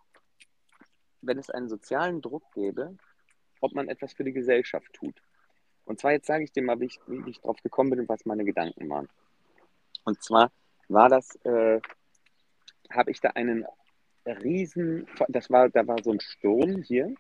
wenn 1.23 1.39
es 1.39 1.49
einen 1.49 1.71
sozialen 1.71 2.21
Druck 2.21 2.43
gäbe, 2.53 2.95
ob 3.63 3.73
man 3.75 3.89
etwas 3.89 4.13
für 4.13 4.25
die 4.25 4.35
Gesellschaft 4.35 4.93
tut. 4.93 5.15
Und 5.87 6.01
zwar, 6.01 6.13
jetzt 6.13 6.27
sage 6.27 6.45
ich 6.45 6.53
dir 6.53 6.63
mal, 6.63 6.79
wie 6.81 6.85
ich, 6.87 7.01
wie 7.07 7.31
ich 7.31 7.41
drauf 7.41 7.57
gekommen 7.63 7.89
bin 7.91 8.01
und 8.01 8.09
was 8.11 8.27
meine 8.27 8.45
Gedanken 8.45 8.91
waren. 8.91 9.09
Und 10.05 10.23
zwar 10.23 10.53
war 10.89 11.09
das, 11.09 11.35
äh, 11.45 11.81
habe 12.93 13.11
ich 13.11 13.21
da 13.21 13.31
einen 13.31 13.65
riesen, 14.27 15.07
das 15.29 15.49
war, 15.49 15.71
da 15.71 15.87
war 15.87 15.97
so 16.03 16.13
ein 16.13 16.21
Sturm 16.21 16.83
hier 16.83 17.15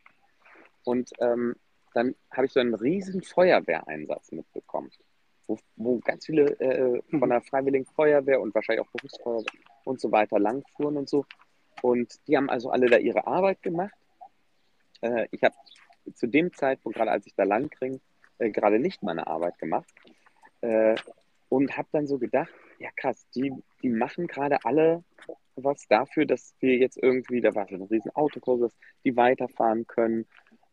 und 0.84 1.10
ähm, 1.20 1.56
dann 1.94 2.14
habe 2.30 2.44
ich 2.46 2.52
so 2.52 2.60
einen 2.60 2.74
riesen 2.74 3.22
Feuerwehreinsatz 3.22 4.32
mitbekommen, 4.32 4.90
wo, 5.46 5.58
wo 5.76 5.98
ganz 5.98 6.26
viele 6.26 6.58
äh, 6.60 7.02
von 7.18 7.28
der 7.28 7.40
Freiwilligen 7.42 7.86
Feuerwehr 7.86 8.40
und 8.40 8.54
wahrscheinlich 8.54 8.84
auch 8.84 8.90
Berufsfeuerwehr 8.92 9.60
und 9.84 10.00
so 10.00 10.10
weiter 10.12 10.38
langfuhren 10.38 10.96
und 10.96 11.08
so. 11.08 11.24
Und 11.82 12.14
die 12.26 12.36
haben 12.36 12.50
also 12.50 12.70
alle 12.70 12.86
da 12.86 12.96
ihre 12.96 13.26
Arbeit 13.26 13.62
gemacht. 13.62 13.94
Äh, 15.02 15.26
ich 15.30 15.42
habe 15.42 15.54
zu 16.14 16.26
dem 16.26 16.52
Zeitpunkt, 16.52 16.96
gerade 16.96 17.10
als 17.10 17.26
ich 17.26 17.34
da 17.34 17.44
lang 17.44 17.70
ging, 17.80 18.00
äh, 18.38 18.50
gerade 18.50 18.78
nicht 18.78 19.02
meine 19.02 19.26
Arbeit 19.26 19.58
gemacht. 19.58 19.92
Äh, 20.60 20.96
und 21.48 21.76
habe 21.76 21.88
dann 21.92 22.06
so 22.06 22.18
gedacht, 22.18 22.52
ja 22.78 22.90
krass, 22.96 23.26
die, 23.34 23.52
die 23.82 23.88
machen 23.88 24.26
gerade 24.26 24.64
alle 24.64 25.04
was 25.56 25.86
dafür, 25.88 26.26
dass 26.26 26.54
wir 26.60 26.76
jetzt 26.76 26.98
irgendwie, 27.02 27.40
da 27.40 27.54
war 27.54 27.66
so 27.68 27.76
ein 27.76 27.82
riesen 27.82 28.14
Autokurs, 28.14 28.60
dass 28.60 28.76
die 29.04 29.16
weiterfahren 29.16 29.86
können 29.86 30.26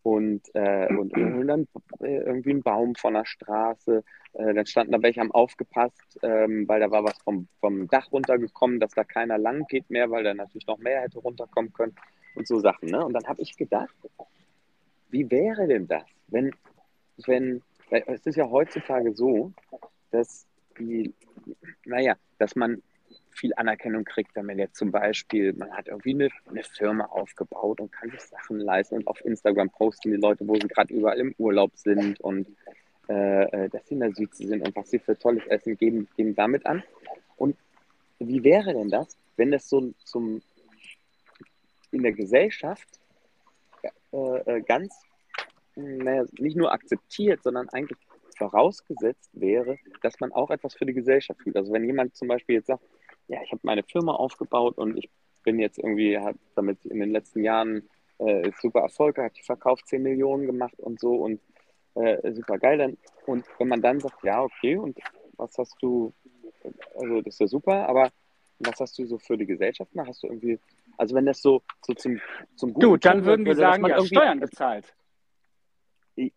und, 0.03 0.41
äh, 0.53 0.88
und, 0.89 1.15
und 1.17 1.48
dann 1.48 1.67
äh, 2.01 2.17
irgendwie 2.17 2.51
ein 2.51 2.62
Baum 2.62 2.95
von 2.95 3.13
der 3.13 3.25
Straße. 3.25 4.03
Äh, 4.33 4.53
dann 4.53 4.65
standen 4.65 4.91
da 4.91 5.01
welche, 5.01 5.22
haben 5.22 5.31
aufgepasst, 5.31 6.19
ähm, 6.22 6.67
weil 6.67 6.79
da 6.79 6.91
war 6.91 7.03
was 7.03 7.17
vom, 7.24 7.48
vom 7.60 7.88
Dach 7.88 8.12
runtergekommen, 8.12 8.79
dass 8.79 8.91
da 8.91 9.03
keiner 9.03 9.38
lang 9.38 9.65
geht 9.67 9.89
mehr, 9.89 10.12
weil 10.12 10.24
da 10.24 10.33
natürlich 10.33 10.67
noch 10.67 10.77
mehr 10.77 11.01
hätte 11.01 11.19
runterkommen 11.19 11.74
können 11.74 11.95
und 12.36 12.48
so 12.48 12.60
Sachen. 12.60 12.89
Ne? 12.89 13.03
Und 13.03 13.13
dann 13.13 13.25
habe 13.25 13.41
ich 13.41 13.55
gedacht, 13.55 13.95
wie 15.10 15.29
wäre 15.31 15.67
denn 15.67 15.88
das, 15.88 16.05
wenn, 16.27 16.51
wenn, 17.25 17.62
es 17.89 18.25
ist 18.25 18.36
ja 18.36 18.50
heutzutage 18.50 19.13
so, 19.13 19.53
dass 20.12 20.48
die 20.79 21.13
naja, 21.86 22.15
dass 22.38 22.55
man 22.55 22.81
viel 23.33 23.53
Anerkennung 23.55 24.03
kriegt, 24.03 24.35
wenn 24.35 24.45
man 24.45 24.59
jetzt 24.59 24.77
zum 24.77 24.91
Beispiel, 24.91 25.53
man 25.53 25.71
hat 25.71 25.87
irgendwie 25.87 26.13
eine, 26.13 26.29
eine 26.49 26.63
Firma 26.63 27.05
aufgebaut 27.05 27.81
und 27.81 27.91
kann 27.91 28.09
sich 28.11 28.21
Sachen 28.21 28.59
leisten 28.59 28.95
und 28.95 29.07
auf 29.07 29.23
Instagram 29.25 29.69
posten 29.69 30.11
die 30.11 30.17
Leute, 30.17 30.47
wo 30.47 30.55
sie 30.55 30.67
gerade 30.67 30.93
überall 30.93 31.19
im 31.19 31.33
Urlaub 31.37 31.71
sind 31.75 32.19
und 32.21 32.47
äh, 33.09 33.43
äh, 33.65 33.69
dass 33.69 33.87
sie 33.87 33.95
in 33.95 34.01
der 34.01 34.13
Südsee 34.13 34.47
sind 34.47 34.65
und 34.65 34.75
was 34.75 34.89
sie 34.89 34.99
für 34.99 35.17
tolles 35.17 35.45
Essen 35.47 35.77
geben, 35.77 36.07
geben 36.15 36.35
damit 36.35 36.65
an. 36.65 36.83
Und 37.35 37.57
wie 38.19 38.43
wäre 38.43 38.73
denn 38.73 38.89
das, 38.89 39.17
wenn 39.35 39.51
das 39.51 39.67
so 39.67 39.93
zum 40.05 40.41
in 41.91 42.01
der 42.01 42.13
Gesellschaft 42.13 42.87
äh, 44.11 44.57
äh 44.57 44.61
ganz 44.61 44.93
naja, 45.75 46.25
nicht 46.39 46.55
nur 46.55 46.71
akzeptiert, 46.71 47.43
sondern 47.43 47.69
eigentlich 47.69 47.97
vorausgesetzt 48.37 49.29
wäre, 49.33 49.77
dass 50.01 50.19
man 50.19 50.31
auch 50.31 50.49
etwas 50.51 50.75
für 50.75 50.85
die 50.85 50.93
Gesellschaft 50.93 51.39
tut. 51.41 51.55
Also 51.55 51.71
wenn 51.73 51.85
jemand 51.85 52.15
zum 52.15 52.27
Beispiel 52.27 52.55
jetzt 52.55 52.67
sagt, 52.67 52.83
ja, 53.27 53.41
ich 53.43 53.51
habe 53.51 53.61
meine 53.63 53.83
Firma 53.83 54.13
aufgebaut 54.13 54.77
und 54.77 54.97
ich 54.97 55.09
bin 55.43 55.59
jetzt 55.59 55.77
irgendwie, 55.77 56.17
habe 56.17 56.37
damit 56.55 56.83
in 56.85 56.99
den 56.99 57.11
letzten 57.11 57.43
Jahren 57.43 57.89
äh, 58.19 58.51
super 58.61 58.81
Erfolg 58.81 59.15
gehabt, 59.15 59.37
ich 59.37 59.45
verkauft 59.45 59.87
10 59.87 60.01
Millionen 60.01 60.45
gemacht 60.45 60.79
und 60.79 60.99
so 60.99 61.15
und 61.15 61.39
äh, 61.95 62.31
super 62.33 62.57
geil. 62.57 62.77
Dann, 62.77 62.97
und 63.25 63.45
wenn 63.57 63.67
man 63.67 63.81
dann 63.81 63.99
sagt, 63.99 64.23
ja, 64.23 64.41
okay, 64.41 64.77
und 64.77 64.97
was 65.37 65.57
hast 65.57 65.75
du, 65.81 66.13
also 66.95 67.21
das 67.21 67.35
ist 67.35 67.39
ja 67.39 67.47
super, 67.47 67.87
aber 67.87 68.11
was 68.59 68.79
hast 68.79 68.97
du 68.97 69.05
so 69.05 69.17
für 69.17 69.37
die 69.37 69.45
Gesellschaft 69.45 69.91
gemacht? 69.91 70.09
Hast 70.09 70.23
du 70.23 70.27
irgendwie, 70.27 70.59
also 70.97 71.15
wenn 71.15 71.25
das 71.25 71.41
so, 71.41 71.61
so 71.85 71.93
zum, 71.93 72.21
zum 72.55 72.73
Guten 72.73 72.87
Du, 72.87 72.97
dann 72.97 73.25
würden 73.25 73.45
die 73.45 73.55
sagen, 73.55 73.85
ja, 73.85 74.03
Steuern 74.05 74.39
gezahlt. 74.39 74.93
Ja, 76.15 76.31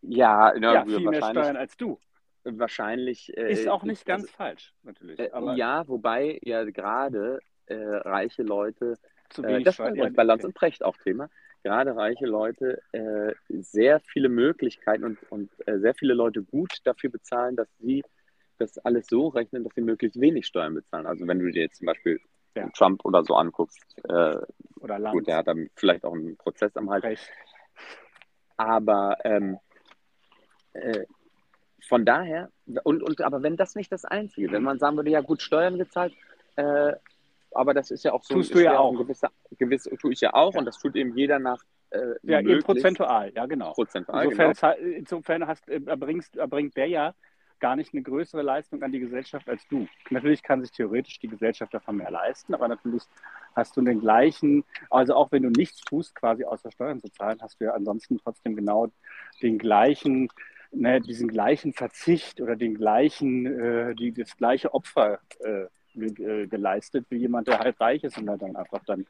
ja, 0.57 0.57
ja 0.57 0.85
viel 0.85 1.01
mehr 1.01 1.23
Steuern 1.23 1.57
als 1.57 1.77
du. 1.77 1.99
Wahrscheinlich. 2.47 3.37
Äh, 3.37 3.53
ist 3.53 3.69
auch 3.69 3.83
nicht 3.83 4.07
ganz 4.07 4.25
also, 4.25 4.35
falsch, 4.35 4.75
natürlich. 4.83 5.19
Äh, 5.19 5.31
ja, 5.57 5.87
wobei 5.89 6.39
ja 6.43 6.65
gerade 6.65 7.41
äh, 7.67 7.75
reiche 7.75 8.43
Leute, 8.43 8.95
äh, 9.43 9.63
das 9.63 9.79
war 9.79 9.93
bei 9.93 10.23
Lanz 10.23 10.45
und 10.45 10.55
Precht 10.55 10.85
auch 10.85 10.97
Thema, 10.97 11.29
gerade 11.65 11.97
reiche 11.97 12.27
Leute 12.27 12.81
äh, 12.93 13.33
sehr 13.49 13.99
viele 14.01 14.29
Möglichkeiten 14.29 15.03
und, 15.05 15.19
und 15.31 15.51
äh, 15.67 15.79
sehr 15.79 15.95
viele 15.95 16.15
Leute 16.15 16.43
gut 16.43 16.79
dafür 16.85 17.11
bezahlen, 17.11 17.57
dass 17.57 17.69
sie 17.79 18.05
das 18.59 18.79
alles 18.79 19.09
so 19.09 19.29
rechnen, 19.29 19.65
dass 19.65 19.75
sie 19.75 19.83
möglichst 19.83 20.21
wenig 20.21 20.47
Steuern 20.47 20.75
bezahlen. 20.75 21.07
Also 21.07 21.27
wenn 21.27 21.41
du 21.41 21.51
dir 21.51 21.63
jetzt 21.63 21.79
zum 21.79 21.87
Beispiel 21.87 22.21
ja. 22.55 22.71
Trump 22.71 23.05
oder 23.05 23.23
so 23.25 23.35
anguckst, 23.35 23.85
oder 24.05 24.99
Lanz. 24.99 25.13
gut, 25.13 25.27
der 25.27 25.39
hat 25.39 25.49
dann 25.49 25.69
vielleicht 25.75 26.05
auch 26.05 26.15
einen 26.15 26.37
Prozess 26.37 26.75
am 26.77 26.89
Hals. 26.89 27.29
Aber 28.57 29.19
ähm, 29.25 29.59
von 31.89 32.05
daher, 32.05 32.51
und, 32.85 33.03
und 33.03 33.21
aber 33.23 33.43
wenn 33.43 33.57
das 33.57 33.75
nicht 33.75 33.93
das 33.93 34.05
Einzige, 34.05 34.51
wenn 34.51 34.63
man 34.63 34.79
sagen 34.79 34.97
würde, 34.97 35.11
ja 35.11 35.21
gut, 35.21 35.43
Steuern 35.43 35.79
gezahlt, 35.79 36.13
äh, 36.57 36.93
aber 37.53 37.75
das 37.75 37.91
ist 37.91 38.05
ja 38.05 38.13
auch 38.13 38.23
so 38.23 38.35
Tust 38.35 38.55
du 38.55 38.63
ja 38.63 38.79
auch. 38.79 38.93
Ein 38.93 38.99
gewisser, 38.99 39.31
gewiss, 39.59 39.85
tue 40.01 40.13
ich 40.13 40.21
ja 40.21 40.35
auch 40.35 40.53
ja. 40.53 40.59
und 40.59 40.67
das 40.67 40.79
tut 40.79 40.97
eben 40.97 41.17
jeder 41.17 41.39
nach. 41.39 41.63
Äh, 41.91 42.15
ja, 42.23 42.41
eben 42.41 42.63
prozentual, 42.63 43.33
ja 43.35 43.47
genau. 43.47 43.73
Prozentual, 43.73 44.25
insofern, 44.25 44.77
genau. 44.81 44.97
insofern 44.97 45.47
hast, 45.47 45.69
äh, 45.69 45.81
erbringst, 45.87 46.37
erbringt 46.37 46.77
der 46.77 46.89
ja 46.89 47.15
gar 47.61 47.77
nicht 47.77 47.95
eine 47.95 48.03
größere 48.03 48.43
Leistung 48.43 48.83
an 48.83 48.93
die 48.93 48.99
Gesellschaft 48.99 49.49
als 49.49 49.67
du. 49.69 49.87
Natürlich 50.11 50.43
kann 50.43 50.61
sich 50.61 50.73
theoretisch 50.73 51.19
die 51.21 51.29
Gesellschaft 51.29 51.73
davon 51.73 51.97
mehr 51.97 52.11
leisten, 52.11 52.55
aber 52.55 52.69
natürlich 52.69 53.05
hast 53.55 53.77
du 53.77 53.83
den 53.83 54.01
gleichen, 54.01 54.65
also 54.91 55.15
auch 55.15 55.33
wenn 55.33 55.43
du 55.43 55.51
nichts 55.51 55.81
tust, 55.83 56.15
quasi 56.15 56.45
außer 56.45 56.71
Steuern 56.71 57.01
zu 57.01 57.11
zahlen, 57.11 57.39
hast 57.41 57.61
du 57.61 57.65
ja 57.65 57.73
ansonsten 57.73 58.19
trotzdem 58.19 58.57
genau 58.57 58.89
den 59.41 59.59
gleichen 59.59 60.29
ne, 60.77 61.01
diesen 61.01 61.29
gleichen 61.29 61.73
Verzicht 61.73 62.41
oder 62.41 62.57
den 62.57 62.75
gleichen, 62.75 63.47
äh, 63.47 63.95
die, 63.95 64.13
das 64.13 64.37
gleiche 64.37 64.73
Opfer 64.75 65.21
äh, 65.41 65.67
ge 65.95 66.47
geleistet 66.47 67.07
wie 67.09 67.17
jemand, 67.17 67.49
der 67.49 67.59
halt 67.59 67.81
reich 67.81 68.05
ist 68.05 68.19
und 68.19 68.27
dann 68.27 68.57
einfach 68.57 68.85
dann 68.85 69.07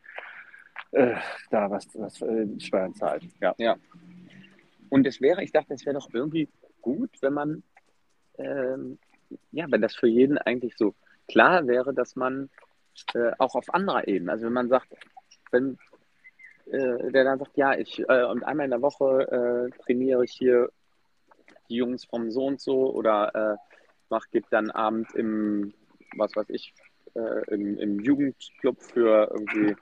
äh, 0.92 1.16
da 1.50 1.70
was, 1.70 1.88
was 1.94 2.22
äh, 2.22 2.46
Steuern 2.60 2.94
zahlt. 2.94 3.24
Ja. 3.40 3.54
ja. 3.58 3.76
Und 4.88 5.06
es 5.06 5.20
wäre, 5.20 5.42
ich 5.42 5.52
dachte, 5.52 5.74
es 5.74 5.84
wäre 5.84 5.94
doch 5.94 6.08
irgendwie 6.12 6.48
gut, 6.80 7.10
wenn 7.20 7.32
man, 7.32 7.62
ähm, 8.38 8.98
ja, 9.50 9.66
wenn 9.68 9.82
das 9.82 9.96
für 9.96 10.06
jeden 10.06 10.38
eigentlich 10.38 10.76
so 10.76 10.94
klar 11.28 11.66
wäre, 11.66 11.92
dass 11.92 12.14
man 12.14 12.48
äh, 13.14 13.32
auch 13.38 13.56
auf 13.56 13.74
anderer 13.74 14.06
Ebene, 14.06 14.30
also 14.30 14.46
wenn 14.46 14.52
man 14.52 14.68
sagt, 14.68 14.88
wenn 15.50 15.76
äh, 16.66 17.10
der 17.10 17.24
dann 17.24 17.38
sagt, 17.38 17.56
ja, 17.56 17.74
ich 17.76 18.00
äh, 18.08 18.24
und 18.24 18.44
einmal 18.44 18.64
in 18.64 18.70
der 18.70 18.82
Woche 18.82 19.70
äh, 19.72 19.82
trainiere 19.82 20.24
ich 20.24 20.32
hier 20.32 20.70
die 21.66 21.76
Jungs 21.76 22.04
vom 22.04 22.30
so 22.30 22.46
und 22.46 22.60
so 22.60 22.92
oder 22.92 23.34
äh, 23.34 23.56
mach, 24.08 24.28
gibt 24.30 24.52
dann 24.52 24.70
Abend 24.70 25.14
im, 25.14 25.74
was 26.16 26.34
weiß 26.36 26.50
ich, 26.50 26.74
äh, 27.14 27.54
im, 27.54 27.78
im, 27.78 28.00
Jugendclub 28.00 28.80
für 28.80 29.30
irgendwie 29.32 29.76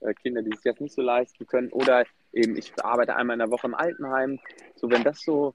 äh, 0.00 0.14
Kinder, 0.14 0.42
die 0.42 0.52
es 0.52 0.64
jetzt 0.64 0.80
nicht 0.80 0.94
so 0.94 1.02
leisten 1.02 1.46
können. 1.46 1.72
Oder 1.72 2.04
eben, 2.32 2.56
ich 2.56 2.72
arbeite 2.84 3.16
einmal 3.16 3.34
in 3.34 3.40
der 3.40 3.50
Woche 3.50 3.66
im 3.66 3.74
Altenheim. 3.74 4.40
So, 4.76 4.90
wenn 4.90 5.04
das 5.04 5.20
so 5.22 5.54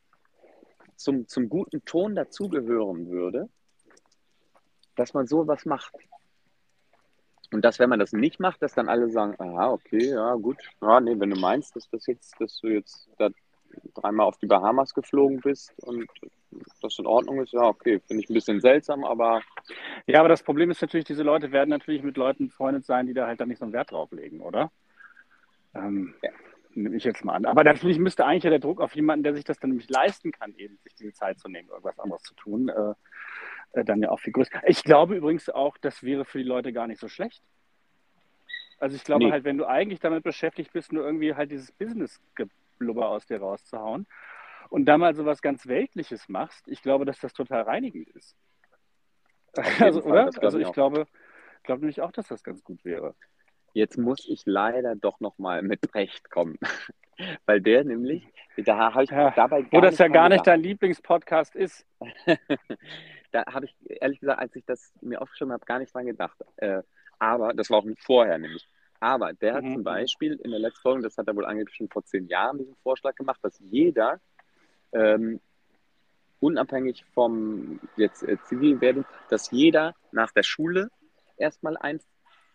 zum, 0.96 1.28
zum 1.28 1.50
guten 1.50 1.84
Ton 1.86 2.16
dazugehören 2.16 3.10
würde, 3.10 3.50
dass 4.96 5.14
man 5.14 5.28
sowas 5.28 5.66
macht. 5.66 5.94
Und 7.52 7.64
dass, 7.64 7.80
wenn 7.80 7.90
man 7.90 8.00
das 8.00 8.12
nicht 8.12 8.40
macht, 8.40 8.62
dass 8.62 8.74
dann 8.74 8.90
alle 8.90 9.10
sagen, 9.10 9.36
aha, 9.40 9.72
okay, 9.72 10.10
ja, 10.10 10.36
gut, 10.36 10.58
ja, 10.82 11.00
nee, 11.00 11.18
wenn 11.18 11.30
du 11.30 11.40
meinst, 11.40 11.76
dass 11.76 11.90
das 11.90 12.06
jetzt, 12.08 12.36
dass 12.42 12.60
du 12.60 12.68
jetzt 12.68 13.10
da 13.18 13.30
dreimal 13.96 14.28
auf 14.28 14.38
die 14.38 14.48
Bahamas 14.48 14.94
geflogen 14.94 15.40
bist 15.40 15.74
und 15.84 16.08
das 16.82 16.98
in 17.00 17.06
Ordnung 17.06 17.42
ist, 17.42 17.54
ja, 17.54 17.64
okay, 17.64 18.00
finde 18.08 18.24
ich 18.24 18.30
ein 18.30 18.34
bisschen 18.34 18.62
seltsam, 18.62 19.04
aber. 19.04 19.42
Ja, 20.06 20.20
aber 20.20 20.30
das 20.30 20.44
Problem 20.44 20.72
ist 20.72 20.82
natürlich, 20.82 21.06
diese 21.06 21.24
Leute 21.24 21.52
werden 21.52 21.70
natürlich 21.70 22.04
mit 22.04 22.18
Leuten 22.18 22.48
befreundet 22.48 22.86
sein, 22.86 23.08
die 23.08 23.14
da 23.14 23.28
halt 23.28 23.40
dann 23.40 23.50
nicht 23.50 23.60
so 23.60 23.66
einen 23.66 23.74
Wert 23.74 23.92
drauf 23.92 24.12
legen, 24.12 24.42
oder? 24.42 24.72
Ähm, 25.76 26.16
ja. 26.24 26.32
Nehme 26.74 26.96
ich 26.96 27.04
jetzt 27.06 27.26
mal 27.26 27.34
an. 27.34 27.46
Aber 27.46 27.64
natürlich 27.64 27.98
müsste 27.98 28.24
eigentlich 28.26 28.44
ja 28.44 28.52
der 28.52 28.60
Druck 28.60 28.82
auf 28.82 28.96
jemanden, 28.96 29.24
der 29.24 29.34
sich 29.34 29.44
das 29.44 29.58
dann 29.58 29.72
nämlich 29.72 29.90
leisten 29.90 30.32
kann, 30.32 30.54
eben 30.58 30.78
sich 30.84 30.94
diese 30.94 31.12
Zeit 31.12 31.40
zu 31.40 31.50
nehmen, 31.50 31.70
irgendwas 31.70 31.98
anderes 31.98 32.22
zu 32.22 32.36
tun, 32.36 32.70
äh, 32.70 32.94
äh, 33.80 33.84
dann 33.84 34.02
ja 34.02 34.12
auch 34.12 34.20
viel 34.20 34.34
größer. 34.34 34.62
Ich 34.68 34.84
glaube 34.84 35.16
übrigens 35.16 35.50
auch, 35.50 35.78
das 35.80 36.04
wäre 36.04 36.24
für 36.24 36.38
die 36.38 36.44
Leute 36.44 36.74
gar 36.74 36.86
nicht 36.86 37.00
so 37.00 37.08
schlecht. 37.08 37.42
Also 38.80 38.96
ich 38.96 39.04
glaube 39.04 39.26
nee. 39.26 39.32
halt, 39.32 39.44
wenn 39.44 39.58
du 39.58 39.66
eigentlich 39.66 40.00
damit 40.00 40.24
beschäftigt 40.24 40.72
bist, 40.72 40.94
nur 40.94 41.04
irgendwie 41.04 41.34
halt 41.34 41.50
dieses 41.50 41.72
Business 41.72 42.22
Blubber 42.78 43.10
aus 43.10 43.26
dir 43.26 43.40
rauszuhauen 43.40 44.08
und 44.70 44.86
da 44.86 44.98
mal 44.98 45.16
so 45.16 45.26
was 45.26 45.42
ganz 45.42 45.68
Weltliches 45.68 46.30
machst, 46.30 46.68
ich 46.68 46.82
glaube, 46.82 47.06
dass 47.06 47.20
das 47.20 47.34
total 47.34 47.64
reinigend 47.64 48.10
ist. 48.10 48.36
Also, 49.80 50.04
oder? 50.04 50.30
Also 50.42 50.60
ich 50.60 50.72
glaube, 50.72 51.08
glaube 51.64 51.82
nämlich 51.82 52.02
auch, 52.02 52.12
dass 52.12 52.28
das 52.28 52.44
ganz 52.44 52.64
gut 52.64 52.84
wäre. 52.86 53.16
Jetzt 53.74 53.98
muss 53.98 54.28
ich 54.28 54.44
leider 54.46 54.96
doch 54.96 55.20
nochmal 55.20 55.62
mit 55.62 55.94
Recht 55.94 56.30
kommen. 56.30 56.58
Weil 57.46 57.62
der 57.62 57.84
nämlich, 57.84 58.28
da 58.58 58.94
habe 58.94 59.04
ich 59.04 59.10
ja, 59.10 59.32
dabei 59.32 59.64
gar 59.64 59.72
Wo 59.72 59.82
das 59.82 59.98
ja 59.98 60.08
gar 60.08 60.30
nicht 60.30 60.46
dein 60.46 60.62
Lieblingspodcast 60.62 61.56
ist. 61.56 61.86
da 63.32 63.46
habe 63.48 63.66
ich, 63.66 63.76
ehrlich 63.88 64.20
gesagt, 64.20 64.40
als 64.40 64.56
ich 64.56 64.66
das 64.66 64.94
mir 65.02 65.22
aufgeschrieben 65.22 65.52
habe, 65.52 65.66
gar 65.66 65.80
nicht 65.80 65.94
dran 65.94 66.06
gedacht. 66.06 66.38
Äh, 66.58 66.84
aber 67.18 67.54
das 67.54 67.72
war 67.72 67.80
auch 67.80 67.86
vorher 68.00 68.38
nämlich. 68.38 68.68
Aber 69.00 69.34
der 69.34 69.56
hat 69.56 69.64
mhm. 69.64 69.76
zum 69.76 69.84
Beispiel 69.84 70.34
in 70.44 70.52
der 70.52 70.60
letzten 70.60 70.82
Folge, 70.82 71.04
das 71.04 71.18
hat 71.18 71.28
er 71.28 71.36
wohl 71.36 71.46
angeblich 71.46 71.76
schon 71.76 71.90
vor 71.90 72.04
zehn 72.04 72.28
Jahren 72.28 72.58
diesen 72.58 72.76
Vorschlag 72.78 73.16
gemacht, 73.16 73.40
dass 73.44 73.60
jeder 73.60 74.20
ähm, 74.92 75.40
unabhängig 76.40 77.04
vom 77.14 77.80
jetzt 77.96 78.24
äh, 78.24 78.38
werden, 78.82 79.06
dass 79.30 79.52
jeder 79.52 79.96
nach 80.12 80.32
der 80.32 80.44
Schule 80.44 80.90
erstmal 81.38 81.78
ein 81.78 82.00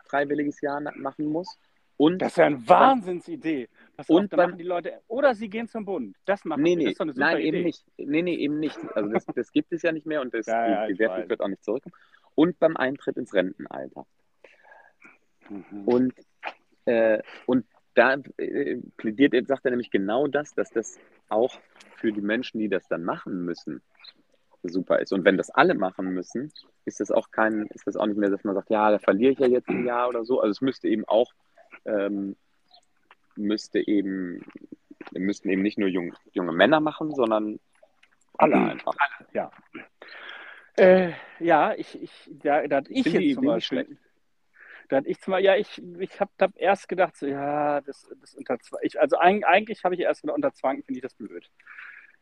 freiwilliges 0.06 0.60
Jahr 0.60 0.80
machen 0.80 1.26
muss. 1.26 1.58
Und 1.96 2.18
das 2.18 2.32
ist 2.32 2.38
ja 2.38 2.46
eine 2.46 2.68
Wahnsinnsidee. 2.68 3.68
Pass 3.96 4.08
und 4.08 4.24
auf, 4.24 4.30
dann 4.30 4.50
machen 4.50 4.58
die 4.58 4.64
Leute, 4.64 5.00
oder 5.06 5.34
sie 5.34 5.48
gehen 5.48 5.68
zum 5.68 5.84
Bund. 5.84 6.16
Das 6.24 6.44
machen 6.44 6.62
nee, 6.62 6.74
nee, 6.74 6.84
das 6.84 6.92
ist 6.92 7.00
doch 7.00 7.04
eine 7.04 7.12
super 7.12 7.26
Nein, 7.26 7.38
Idee. 7.38 7.48
eben 7.48 7.62
nicht. 7.62 7.84
Nee, 7.96 8.22
nee, 8.22 8.34
eben 8.34 8.58
nicht. 8.58 8.78
Also 8.94 9.08
das, 9.10 9.26
das 9.26 9.52
gibt 9.52 9.72
es 9.72 9.82
ja 9.82 9.92
nicht 9.92 10.06
mehr 10.06 10.20
und 10.20 10.34
das, 10.34 10.46
ja, 10.46 10.86
die, 10.86 10.94
die 10.94 10.98
Wertung 10.98 11.28
wird 11.28 11.40
auch 11.40 11.48
nicht 11.48 11.62
zurückkommen. 11.62 11.94
Und 12.34 12.58
beim 12.58 12.76
Eintritt 12.76 13.18
ins 13.18 13.32
Rentenalter. 13.32 14.06
Mhm. 15.48 15.84
Und 15.84 16.14
äh, 16.84 17.22
und 17.46 17.66
da 17.94 18.16
äh, 18.38 18.78
plädiert, 18.96 19.46
sagt 19.46 19.64
er 19.64 19.70
nämlich 19.70 19.90
genau 19.90 20.26
das, 20.26 20.54
dass 20.54 20.70
das 20.70 20.98
auch 21.28 21.58
für 21.96 22.12
die 22.12 22.20
Menschen, 22.20 22.58
die 22.58 22.68
das 22.68 22.88
dann 22.88 23.04
machen 23.04 23.44
müssen, 23.44 23.82
super 24.62 25.00
ist. 25.00 25.12
Und 25.12 25.24
wenn 25.24 25.36
das 25.36 25.50
alle 25.50 25.74
machen 25.74 26.14
müssen, 26.14 26.52
ist 26.84 27.00
das 27.00 27.10
auch 27.10 27.30
kein, 27.30 27.66
ist 27.74 27.86
das 27.86 27.96
auch 27.96 28.06
nicht 28.06 28.18
mehr, 28.18 28.30
dass 28.30 28.44
man 28.44 28.54
sagt, 28.54 28.70
ja, 28.70 28.90
da 28.90 28.98
verliere 28.98 29.32
ich 29.32 29.38
ja 29.38 29.46
jetzt 29.46 29.68
ein 29.68 29.84
Jahr 29.84 30.08
oder 30.08 30.24
so. 30.24 30.40
Also 30.40 30.50
es 30.50 30.60
müsste 30.60 30.88
eben 30.88 31.04
auch, 31.06 31.32
ähm, 31.84 32.36
müsste 33.36 33.86
eben, 33.86 34.44
müssten 35.12 35.48
eben 35.48 35.62
nicht 35.62 35.78
nur 35.78 35.88
jung, 35.88 36.14
junge 36.32 36.52
Männer 36.52 36.80
machen, 36.80 37.14
sondern 37.14 37.58
alle 38.38 38.56
mhm. 38.56 38.68
einfach. 38.70 38.94
Ja. 39.32 39.50
Äh, 40.76 41.12
ja, 41.38 41.74
ich, 41.74 42.00
ich, 42.00 42.30
da, 42.30 42.66
da 42.66 42.82
ich 42.88 43.04
jetzt 43.04 43.34
zum 43.34 43.44
Beispiel. 43.44 43.98
Dann 44.92 45.06
ich 45.06 45.20
zwar, 45.22 45.40
ja, 45.40 45.56
ich, 45.56 45.82
ich 45.98 46.20
habe 46.20 46.30
hab 46.38 46.54
erst 46.56 46.86
gedacht, 46.86 47.16
so, 47.16 47.26
ja, 47.26 47.80
das, 47.80 48.10
das 48.20 48.34
unter 48.34 48.58
ich, 48.82 49.00
also 49.00 49.16
eigentlich 49.18 49.84
habe 49.84 49.94
ich 49.94 50.02
erst 50.02 50.20
gedacht, 50.20 50.34
unter 50.36 50.52
Zwang 50.52 50.82
finde 50.84 50.98
ich 50.98 51.02
das 51.02 51.14
blöd. 51.14 51.50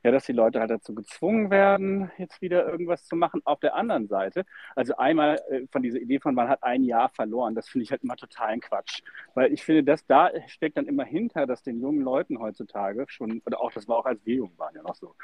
Ja, 0.03 0.11
dass 0.11 0.25
die 0.25 0.33
Leute 0.33 0.61
halt 0.61 0.71
dazu 0.71 0.95
gezwungen 0.95 1.51
werden, 1.51 2.11
jetzt 2.19 2.41
wieder 2.41 2.67
irgendwas 2.67 3.05
zu 3.05 3.17
machen. 3.17 3.43
Auf 3.45 3.61
der 3.61 3.75
anderen 3.75 4.09
Seite, 4.09 4.45
also 4.75 4.97
einmal 4.97 5.41
äh, 5.51 5.67
von 5.71 5.83
dieser 5.83 5.99
Idee 5.99 6.21
von, 6.21 6.35
man 6.35 6.49
hat 6.49 6.63
ein 6.63 6.85
Jahr 6.85 7.09
verloren, 7.11 7.55
das 7.55 7.69
finde 7.69 7.85
ich 7.85 7.91
halt 7.91 8.03
immer 8.03 8.17
totalen 8.17 8.61
Quatsch. 8.61 9.03
Weil 9.35 9.53
ich 9.53 9.63
finde, 9.63 9.85
dass 9.85 10.07
da 10.07 10.31
steckt 10.47 10.77
dann 10.77 10.87
immer 10.87 11.05
hinter, 11.05 11.47
dass 11.47 11.63
den 11.63 11.81
jungen 11.81 12.01
Leuten 12.01 12.39
heutzutage 12.39 13.05
schon, 13.09 13.43
oder 13.45 13.61
auch, 13.61 13.73
das 13.73 13.89
war 13.89 13.99
auch 13.99 14.07
als 14.07 14.25
wir 14.25 14.37
jung 14.37 14.53
waren 14.57 14.75
ja 14.75 14.83
noch 14.83 14.95
so, 14.95 15.15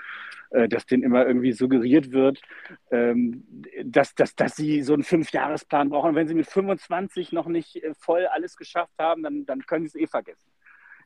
äh, 0.50 0.68
dass 0.68 0.86
denen 0.86 1.02
immer 1.02 1.26
irgendwie 1.26 1.52
suggeriert 1.52 2.12
wird, 2.12 2.40
ähm, 2.90 3.44
dass, 3.84 4.14
dass, 4.14 4.34
dass 4.34 4.56
sie 4.56 4.82
so 4.82 4.92
einen 4.92 5.02
Fünfjahresplan 5.02 5.88
brauchen. 5.88 6.10
Und 6.10 6.14
wenn 6.16 6.28
sie 6.28 6.34
mit 6.34 6.46
25 6.46 7.32
noch 7.32 7.46
nicht 7.46 7.82
äh, 7.82 7.94
voll 7.94 8.26
alles 8.26 8.56
geschafft 8.56 8.94
haben, 8.98 9.22
dann, 9.22 9.46
dann 9.46 9.64
können 9.64 9.86
sie 9.86 9.98
es 9.98 10.04
eh 10.04 10.06
vergessen. 10.06 10.50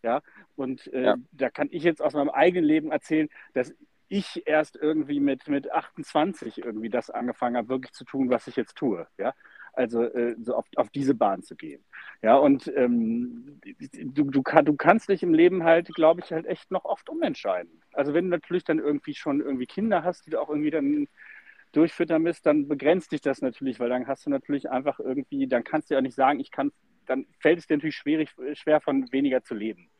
Ja, 0.02 0.22
und 0.56 0.92
äh, 0.92 1.02
ja. 1.02 1.16
da 1.32 1.50
kann 1.50 1.68
ich 1.70 1.82
jetzt 1.82 2.02
aus 2.02 2.14
meinem 2.14 2.30
eigenen 2.30 2.64
Leben 2.64 2.90
erzählen, 2.90 3.28
dass 3.52 3.74
ich 4.08 4.42
erst 4.46 4.76
irgendwie 4.76 5.20
mit, 5.20 5.46
mit 5.48 5.70
28 5.70 6.58
irgendwie 6.58 6.90
das 6.90 7.10
angefangen 7.10 7.56
habe, 7.56 7.68
wirklich 7.68 7.92
zu 7.92 8.04
tun, 8.04 8.28
was 8.28 8.48
ich 8.48 8.56
jetzt 8.56 8.76
tue. 8.76 9.06
Ja, 9.18 9.34
also 9.72 10.02
äh, 10.02 10.34
so 10.42 10.56
auf, 10.56 10.66
auf 10.76 10.90
diese 10.90 11.14
Bahn 11.14 11.42
zu 11.42 11.54
gehen. 11.54 11.84
Ja, 12.22 12.36
und 12.36 12.70
ähm, 12.76 13.60
du, 13.62 14.24
du, 14.24 14.42
kann, 14.42 14.64
du 14.64 14.74
kannst 14.74 15.08
dich 15.08 15.22
im 15.22 15.32
Leben 15.32 15.62
halt, 15.62 15.94
glaube 15.94 16.20
ich, 16.22 16.32
halt 16.32 16.46
echt 16.46 16.70
noch 16.70 16.84
oft 16.84 17.08
umentscheiden. 17.08 17.80
Also 17.92 18.12
wenn 18.12 18.24
du 18.24 18.30
natürlich 18.30 18.64
dann 18.64 18.78
irgendwie 18.78 19.14
schon 19.14 19.40
irgendwie 19.40 19.66
Kinder 19.66 20.02
hast, 20.02 20.26
die 20.26 20.30
du 20.30 20.40
auch 20.40 20.48
irgendwie 20.48 20.70
dann 20.70 21.06
durchfüttern 21.72 22.24
bist, 22.24 22.46
dann 22.46 22.66
begrenzt 22.66 23.12
dich 23.12 23.20
das 23.20 23.42
natürlich, 23.42 23.78
weil 23.78 23.90
dann 23.90 24.08
hast 24.08 24.26
du 24.26 24.30
natürlich 24.30 24.68
einfach 24.70 24.98
irgendwie, 24.98 25.46
dann 25.46 25.62
kannst 25.62 25.90
du 25.90 25.94
ja 25.94 26.00
nicht 26.00 26.16
sagen, 26.16 26.40
ich 26.40 26.50
kann 26.50 26.72
dann 27.10 27.26
fällt 27.40 27.58
es 27.58 27.66
dir 27.66 27.76
natürlich 27.76 27.96
schwierig, 27.96 28.30
schwer, 28.52 28.80
von 28.80 29.10
weniger 29.12 29.42
zu 29.42 29.54
leben. 29.54 29.90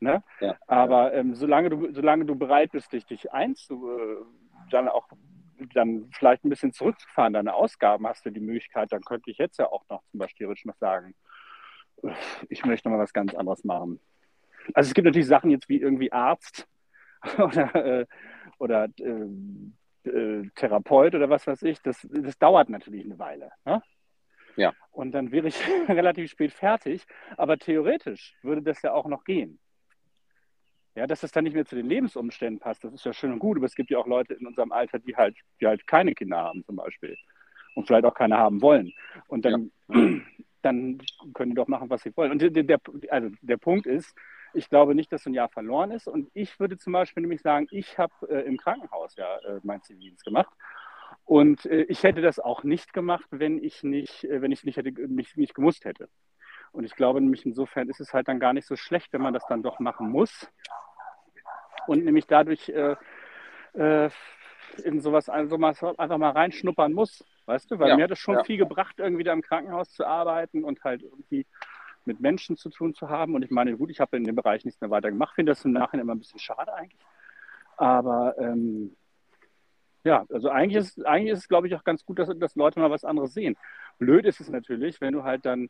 Ne? 0.00 0.24
Ja, 0.40 0.56
Aber 0.66 1.14
Ähm, 1.14 1.34
solange, 1.36 1.70
du, 1.70 1.92
solange 1.92 2.24
du 2.24 2.34
bereit 2.34 2.72
bist, 2.72 2.92
dich, 2.92 3.06
dich 3.06 3.32
einzu, 3.32 3.88
äh, 3.88 4.16
dann 4.70 4.88
auch 4.88 5.08
dann 5.74 6.10
vielleicht 6.12 6.44
ein 6.44 6.48
bisschen 6.48 6.72
zurückzufahren, 6.72 7.34
deine 7.34 7.54
Ausgaben 7.54 8.08
hast 8.08 8.26
du 8.26 8.30
die 8.30 8.40
Möglichkeit, 8.40 8.90
dann 8.90 9.02
könnte 9.02 9.30
ich 9.30 9.38
jetzt 9.38 9.60
ja 9.60 9.70
auch 9.70 9.84
noch 9.88 10.02
zum 10.10 10.18
Beispiel 10.18 10.52
noch 10.64 10.76
sagen, 10.78 11.14
ich 12.48 12.64
möchte 12.64 12.88
noch 12.88 12.96
mal 12.96 13.02
was 13.02 13.12
ganz 13.12 13.32
anderes 13.32 13.62
machen. 13.62 14.00
Also 14.74 14.88
es 14.88 14.94
gibt 14.94 15.04
natürlich 15.04 15.28
Sachen 15.28 15.50
jetzt 15.52 15.68
wie 15.68 15.80
irgendwie 15.80 16.10
Arzt 16.10 16.66
oder, 17.38 17.74
äh, 17.76 18.06
oder 18.58 18.88
äh, 18.98 20.08
äh, 20.08 20.50
Therapeut 20.56 21.14
oder 21.14 21.30
was 21.30 21.46
weiß 21.46 21.62
ich, 21.62 21.80
das, 21.82 22.04
das 22.10 22.36
dauert 22.38 22.70
natürlich 22.70 23.04
eine 23.04 23.20
Weile. 23.20 23.52
Ne? 23.64 23.80
Ja. 24.56 24.72
Und 24.90 25.12
dann 25.12 25.32
wäre 25.32 25.48
ich 25.48 25.56
relativ 25.88 26.30
spät 26.30 26.52
fertig. 26.52 27.06
Aber 27.36 27.58
theoretisch 27.58 28.34
würde 28.42 28.62
das 28.62 28.82
ja 28.82 28.92
auch 28.92 29.06
noch 29.06 29.24
gehen. 29.24 29.58
Ja, 30.94 31.06
dass 31.06 31.22
es 31.22 31.32
dann 31.32 31.44
nicht 31.44 31.54
mehr 31.54 31.64
zu 31.64 31.74
den 31.74 31.86
Lebensumständen 31.86 32.60
passt, 32.60 32.84
das 32.84 32.92
ist 32.92 33.06
ja 33.06 33.14
schön 33.14 33.32
und 33.32 33.38
gut, 33.38 33.56
aber 33.56 33.64
es 33.64 33.74
gibt 33.74 33.90
ja 33.90 33.98
auch 33.98 34.06
Leute 34.06 34.34
in 34.34 34.46
unserem 34.46 34.72
Alter, 34.72 34.98
die 34.98 35.16
halt, 35.16 35.34
die 35.58 35.66
halt 35.66 35.86
keine 35.86 36.14
Kinder 36.14 36.36
haben 36.36 36.62
zum 36.64 36.76
Beispiel 36.76 37.16
und 37.74 37.86
vielleicht 37.86 38.04
auch 38.04 38.14
keine 38.14 38.36
haben 38.36 38.60
wollen. 38.60 38.92
Und 39.28 39.44
dann, 39.44 39.72
ja. 39.88 40.20
dann 40.62 40.98
können 41.32 41.52
die 41.52 41.56
doch 41.56 41.68
machen, 41.68 41.88
was 41.88 42.02
sie 42.02 42.14
wollen. 42.16 42.32
Und 42.32 42.42
der, 42.42 42.50
der, 42.50 42.78
also 43.08 43.30
der 43.40 43.56
Punkt 43.56 43.86
ist, 43.86 44.14
ich 44.54 44.68
glaube 44.68 44.94
nicht, 44.94 45.10
dass 45.12 45.22
so 45.22 45.30
ein 45.30 45.34
Jahr 45.34 45.48
verloren 45.48 45.90
ist. 45.90 46.06
Und 46.06 46.30
ich 46.34 46.60
würde 46.60 46.76
zum 46.76 46.92
Beispiel 46.92 47.22
nämlich 47.22 47.40
sagen, 47.40 47.66
ich 47.70 47.98
habe 47.98 48.12
äh, 48.28 48.46
im 48.46 48.58
Krankenhaus 48.58 49.16
ja 49.16 49.38
äh, 49.38 49.60
meinen 49.62 49.82
Zivildienst 49.82 50.24
gemacht. 50.24 50.52
Und 51.32 51.64
äh, 51.64 51.84
ich 51.84 52.02
hätte 52.02 52.20
das 52.20 52.38
auch 52.38 52.62
nicht 52.62 52.92
gemacht, 52.92 53.24
wenn 53.30 53.56
ich 53.56 53.82
nicht, 53.82 54.24
äh, 54.24 54.42
wenn 54.42 54.52
ich 54.52 54.64
nicht 54.64 54.76
hätte, 54.76 54.92
nicht, 55.08 55.38
nicht 55.38 55.54
gewusst 55.54 55.86
hätte. 55.86 56.10
Und 56.72 56.84
ich 56.84 56.94
glaube 56.94 57.22
nämlich 57.22 57.46
insofern 57.46 57.88
ist 57.88 58.00
es 58.00 58.12
halt 58.12 58.28
dann 58.28 58.38
gar 58.38 58.52
nicht 58.52 58.66
so 58.66 58.76
schlecht, 58.76 59.14
wenn 59.14 59.22
man 59.22 59.32
das 59.32 59.46
dann 59.46 59.62
doch 59.62 59.78
machen 59.78 60.10
muss. 60.10 60.46
Und 61.86 62.04
nämlich 62.04 62.26
dadurch 62.26 62.68
äh, 62.68 62.96
äh 63.72 64.10
in 64.84 65.00
sowas, 65.00 65.30
also 65.30 65.56
einfach 65.56 66.18
mal 66.18 66.32
reinschnuppern 66.32 66.92
muss. 66.92 67.24
Weißt 67.46 67.70
du, 67.70 67.78
weil 67.78 67.88
ja, 67.88 67.96
mir 67.96 68.04
hat 68.04 68.10
es 68.10 68.18
schon 68.18 68.36
ja. 68.36 68.44
viel 68.44 68.58
gebracht, 68.58 68.96
irgendwie 68.98 69.24
da 69.24 69.32
im 69.32 69.40
Krankenhaus 69.40 69.90
zu 69.90 70.06
arbeiten 70.06 70.64
und 70.64 70.84
halt 70.84 71.02
irgendwie 71.02 71.46
mit 72.04 72.20
Menschen 72.20 72.58
zu 72.58 72.68
tun 72.68 72.92
zu 72.92 73.08
haben. 73.08 73.34
Und 73.34 73.42
ich 73.42 73.50
meine, 73.50 73.74
gut, 73.78 73.88
ich 73.88 74.00
habe 74.00 74.18
in 74.18 74.24
dem 74.24 74.36
Bereich 74.36 74.66
nichts 74.66 74.82
mehr 74.82 74.90
weiter 74.90 75.10
gemacht, 75.10 75.34
finde 75.34 75.52
das 75.52 75.64
im 75.64 75.72
Nachhinein 75.72 76.04
immer 76.04 76.14
ein 76.14 76.18
bisschen 76.18 76.40
schade 76.40 76.74
eigentlich. 76.74 77.00
Aber 77.78 78.36
ähm, 78.38 78.94
ja, 80.04 80.24
also 80.30 80.48
eigentlich 80.48 80.78
ist, 80.78 81.06
eigentlich 81.06 81.32
ist 81.32 81.40
es, 81.40 81.48
glaube 81.48 81.68
ich, 81.68 81.74
auch 81.74 81.84
ganz 81.84 82.04
gut, 82.04 82.18
dass, 82.18 82.30
dass 82.38 82.56
Leute 82.56 82.80
mal 82.80 82.90
was 82.90 83.04
anderes 83.04 83.34
sehen. 83.34 83.56
Blöd 83.98 84.24
ist 84.24 84.40
es 84.40 84.50
natürlich, 84.50 85.00
wenn 85.00 85.12
du 85.14 85.22
halt 85.22 85.46
dann, 85.46 85.68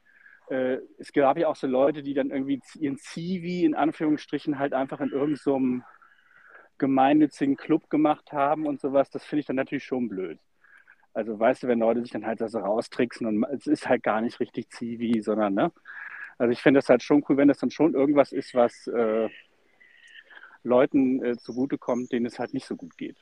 äh, 0.49 0.79
es 0.99 1.12
gab 1.12 1.37
ja 1.38 1.49
auch 1.49 1.57
so 1.57 1.66
Leute, 1.66 2.03
die 2.03 2.14
dann 2.14 2.31
irgendwie 2.31 2.61
ihren 2.79 2.99
Zivi 2.99 3.64
in 3.64 3.75
Anführungsstrichen 3.75 4.59
halt 4.59 4.73
einfach 4.73 5.01
in 5.01 5.11
irgendeinem 5.11 5.37
so 5.37 5.61
gemeinnützigen 6.79 7.57
Club 7.57 7.90
gemacht 7.90 8.33
haben 8.33 8.66
und 8.66 8.81
sowas. 8.81 9.11
Das 9.11 9.25
finde 9.25 9.40
ich 9.40 9.47
dann 9.47 9.57
natürlich 9.57 9.85
schon 9.85 10.09
blöd. 10.09 10.38
Also 11.14 11.38
weißt 11.38 11.62
du, 11.62 11.68
wenn 11.68 11.79
Leute 11.79 12.01
sich 12.01 12.11
dann 12.11 12.27
halt 12.27 12.38
so 12.38 12.59
raustricksen 12.59 13.27
und 13.27 13.45
es 13.53 13.66
ist 13.66 13.88
halt 13.88 14.03
gar 14.03 14.21
nicht 14.23 14.40
richtig 14.40 14.71
Zivi, 14.71 15.21
sondern, 15.21 15.55
ne? 15.55 15.73
Also 16.38 16.53
ich 16.53 16.62
finde 16.62 16.79
das 16.79 16.88
halt 16.88 17.03
schon 17.03 17.23
cool, 17.29 17.37
wenn 17.37 17.49
das 17.49 17.59
dann 17.59 17.71
schon 17.71 17.95
irgendwas 17.95 18.33
ist, 18.33 18.55
was 18.55 18.87
äh, 18.88 19.29
Leuten 20.62 21.23
äh, 21.23 21.37
zugutekommt, 21.37 22.12
denen 22.12 22.27
es 22.27 22.38
halt 22.38 22.55
nicht 22.55 22.66
so 22.66 22.77
gut 22.77 22.97
geht. 22.97 23.18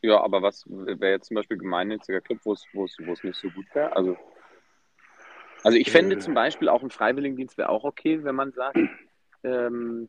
Ja, 0.00 0.20
aber 0.22 0.42
was 0.42 0.64
wäre 0.68 1.12
jetzt 1.12 1.26
zum 1.26 1.34
Beispiel 1.34 1.58
gemeinnütziger 1.58 2.20
Club, 2.20 2.38
wo 2.44 2.52
es, 2.52 2.64
wo 2.72 2.84
es, 2.84 2.96
wo 3.04 3.12
es 3.12 3.24
nicht 3.24 3.36
so 3.36 3.50
gut 3.50 3.66
wäre? 3.74 3.94
Also, 3.96 4.16
also 5.64 5.76
ich 5.76 5.90
fände 5.90 6.16
äh. 6.16 6.18
zum 6.18 6.34
Beispiel 6.34 6.68
auch 6.68 6.82
ein 6.82 6.90
Freiwilligendienst 6.90 7.58
wäre 7.58 7.68
auch 7.68 7.84
okay, 7.84 8.22
wenn 8.22 8.36
man 8.36 8.52
sagt, 8.52 8.78
ähm, 9.42 10.08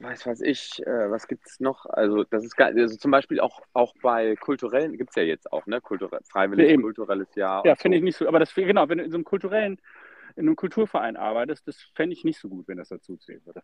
weiß 0.00 0.26
was 0.26 0.40
ich, 0.40 0.84
äh, 0.86 1.10
was 1.10 1.26
gibt 1.26 1.46
es 1.46 1.60
noch? 1.60 1.86
Also 1.86 2.24
das 2.24 2.44
ist 2.44 2.58
also 2.60 2.96
zum 2.96 3.10
Beispiel 3.10 3.40
auch, 3.40 3.60
auch 3.72 3.94
bei 4.02 4.36
kulturellen, 4.36 4.96
gibt 4.96 5.10
es 5.10 5.16
ja 5.16 5.22
jetzt 5.22 5.52
auch, 5.52 5.66
ne? 5.66 5.80
Kulturell, 5.80 6.20
freiwillig 6.24 6.70
ja, 6.70 6.76
kulturelles 6.76 7.34
Jahr. 7.34 7.66
Ja, 7.66 7.74
finde 7.74 7.96
so. 7.96 7.98
ich 7.98 8.04
nicht 8.04 8.16
so, 8.16 8.28
aber 8.28 8.38
das 8.38 8.54
genau, 8.54 8.88
wenn 8.88 8.98
du 8.98 9.04
in 9.04 9.10
so 9.10 9.16
einem 9.16 9.24
kulturellen, 9.24 9.80
in 10.36 10.46
einem 10.46 10.56
Kulturverein 10.56 11.16
arbeitest, 11.16 11.66
das 11.66 11.80
fände 11.94 12.14
ich 12.14 12.24
nicht 12.24 12.38
so 12.38 12.48
gut, 12.48 12.66
wenn 12.68 12.78
das 12.78 12.88
dazu 12.88 13.16
zählen 13.16 13.44
würde. 13.44 13.62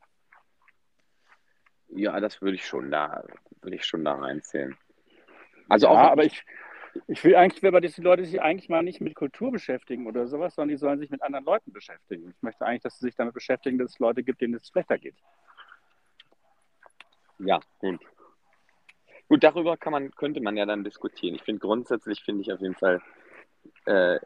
Ja, 1.95 2.19
das 2.21 2.41
würde 2.41 2.55
ich 2.55 2.67
schon 2.67 2.91
da, 2.91 3.25
würde 3.63 3.77
ich 3.77 3.85
schon 3.85 4.05
da 4.05 4.15
reinzählen. 4.15 4.77
Also 5.69 5.87
ja, 5.87 5.93
auch, 5.93 6.11
aber 6.11 6.25
ich, 6.25 6.45
ich 7.07 7.23
will 7.25 7.37
eigentlich, 7.37 7.63
wenn 7.63 7.81
die 7.81 8.01
Leute 8.01 8.25
sich 8.25 8.41
eigentlich 8.41 8.69
mal 8.69 8.83
nicht 8.83 9.01
mit 9.01 9.15
Kultur 9.15 9.53
beschäftigen 9.53 10.07
oder 10.07 10.27
sowas, 10.27 10.55
sondern 10.55 10.71
die 10.71 10.79
sollen 10.79 10.99
sich 10.99 11.11
mit 11.11 11.23
anderen 11.23 11.45
Leuten 11.45 11.73
beschäftigen. 11.73 12.31
Ich 12.31 12.43
möchte 12.43 12.65
eigentlich, 12.65 12.83
dass 12.83 12.99
sie 12.99 13.07
sich 13.07 13.17
damit 13.17 13.35
beschäftigen, 13.35 13.79
dass 13.79 13.93
es 13.93 13.99
Leute 13.99 14.23
gibt, 14.23 14.41
denen 14.41 14.55
es 14.55 14.69
schlechter 14.69 14.99
geht. 14.99 15.17
Ja, 17.39 17.61
gut. 17.79 18.01
Gut, 19.29 19.45
darüber 19.45 19.77
kann 19.77 19.93
man, 19.93 20.11
könnte 20.11 20.41
man 20.41 20.57
ja 20.57 20.67
dann 20.67 20.85
diskutieren. 20.85 21.37
Ich 21.37 21.43
finde 21.43 21.61
grundsätzlich 21.61 22.23
finde 22.23 22.43
ich 22.43 22.53
auf 22.53 22.61
jeden 22.61 22.75
Fall 22.75 23.01
äh, 23.85 24.19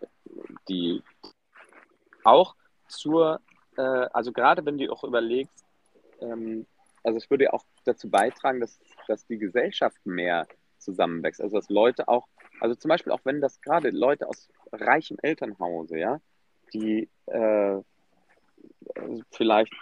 die 0.69 1.03
auch 2.25 2.55
zur, 2.89 3.41
äh, 3.77 3.83
also 3.83 4.33
gerade 4.33 4.65
wenn 4.65 4.79
du 4.79 4.91
auch 4.91 5.05
überlegst, 5.05 5.65
ähm, 6.21 6.67
also 7.05 7.19
es 7.19 7.31
würde 7.31 7.53
auch 7.53 7.65
dazu 7.85 8.11
beitragen, 8.11 8.61
dass, 8.61 8.81
dass 9.07 9.27
die 9.27 9.39
Gesellschaft 9.39 10.05
mehr 10.05 10.47
zusammenwächst. 10.79 11.41
Also 11.41 11.57
dass 11.57 11.69
Leute 11.69 12.09
auch, 12.09 12.27
also 12.61 12.75
zum 12.75 12.89
Beispiel 12.89 13.13
auch 13.13 13.21
wenn 13.25 13.41
das 13.41 13.61
gerade 13.61 13.91
Leute 13.91 14.29
aus 14.29 14.49
reichem 14.73 15.19
Elternhause, 15.23 15.99
ja, 15.99 16.21
die 16.73 17.09
äh, 17.27 17.77
vielleicht, 19.31 19.73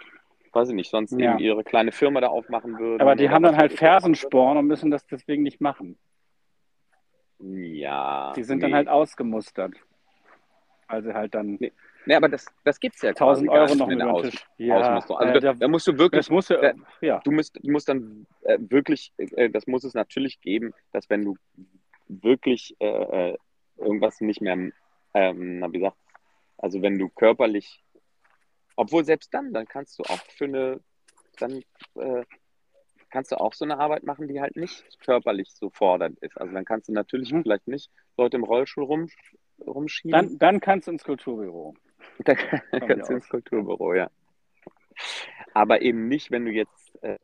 weiß 0.51 0.69
ich 0.69 0.75
nicht, 0.75 0.89
sonst 0.89 1.11
ja. 1.13 1.31
eben 1.31 1.39
ihre 1.39 1.63
kleine 1.63 1.91
Firma 1.91 2.21
da 2.21 2.27
aufmachen 2.27 2.77
würden. 2.77 3.01
Aber 3.01 3.15
die 3.15 3.29
haben 3.29 3.43
dann 3.43 3.57
halt 3.57 3.73
Fersensporn 3.73 4.57
und 4.57 4.67
müssen 4.67 4.91
das 4.91 5.05
deswegen 5.07 5.43
nicht 5.43 5.61
machen. 5.61 5.97
Ja. 7.39 8.33
Die 8.35 8.43
sind 8.43 8.59
nee. 8.59 8.63
dann 8.63 8.75
halt 8.75 8.87
ausgemustert. 8.87 9.73
Also 10.87 11.13
halt 11.13 11.33
dann. 11.35 11.57
Nee. 11.59 11.73
Nee, 12.05 12.15
aber 12.15 12.29
das, 12.29 12.45
das 12.63 12.79
gibt 12.79 12.95
es 12.95 13.01
ja 13.01 13.09
1000 13.09 13.49
Euro 13.49 13.75
noch 13.75 13.87
mit 13.87 13.99
der 13.99 14.13
Aus, 14.13 14.29
ja, 14.57 14.75
Also 14.77 15.19
äh, 15.19 15.39
da, 15.39 15.53
da, 15.53 15.67
musst 15.67 15.87
du 15.87 15.97
wirklich, 15.97 16.29
muss 16.29 16.49
ja, 16.49 16.59
da, 16.59 16.73
ja. 17.01 17.19
du, 17.19 17.31
musst, 17.31 17.57
du 17.61 17.71
musst 17.71 17.87
dann 17.87 18.27
äh, 18.41 18.57
wirklich, 18.59 19.13
äh, 19.17 19.49
das 19.49 19.67
muss 19.67 19.83
es 19.83 19.93
natürlich 19.93 20.41
geben, 20.41 20.73
dass 20.91 21.09
wenn 21.09 21.23
du 21.23 21.37
wirklich 22.07 22.75
äh, 22.79 23.31
äh 23.31 23.37
irgendwas 23.77 24.21
nicht 24.21 24.39
mehr, 24.39 24.71
ähm, 25.13 25.59
na, 25.59 25.71
wie 25.71 25.79
gesagt, 25.79 25.97
also 26.57 26.81
wenn 26.81 26.97
du 26.97 27.09
körperlich, 27.09 27.83
obwohl 28.75 29.03
selbst 29.03 29.33
dann, 29.33 29.51
dann 29.51 29.65
kannst 29.65 29.97
du 29.99 30.03
auch 30.03 30.21
für 30.29 30.45
eine, 30.45 30.79
dann 31.39 31.63
äh, 31.95 32.23
kannst 33.09 33.31
du 33.31 33.39
auch 33.39 33.53
so 33.53 33.65
eine 33.65 33.79
Arbeit 33.79 34.03
machen, 34.03 34.27
die 34.27 34.41
halt 34.41 34.55
nicht 34.55 34.83
körperlich 34.99 35.51
so 35.53 35.69
fordernd 35.69 36.17
ist. 36.19 36.35
Also 36.39 36.53
dann 36.53 36.65
kannst 36.65 36.89
du 36.89 36.93
natürlich 36.93 37.31
mhm. 37.31 37.43
vielleicht 37.43 37.67
nicht 37.67 37.91
Leute 38.17 38.37
im 38.37 38.43
Rollstuhl 38.43 38.83
rum, 38.83 39.07
rumschieben. 39.65 40.11
Dann, 40.11 40.37
dann 40.37 40.59
kannst 40.59 40.87
du 40.87 40.91
ins 40.91 41.03
Kulturbüro. 41.03 41.75
Da 42.19 42.35
kannst 42.35 43.09
du 43.09 43.13
ins 43.13 43.29
Kulturbüro, 43.29 43.93
ja. 43.93 44.09
Aber 45.53 45.81
eben 45.81 46.07
nicht, 46.07 46.31
wenn 46.31 46.45
du 46.45 46.51
jetzt 46.51 47.03
äh, 47.03 47.17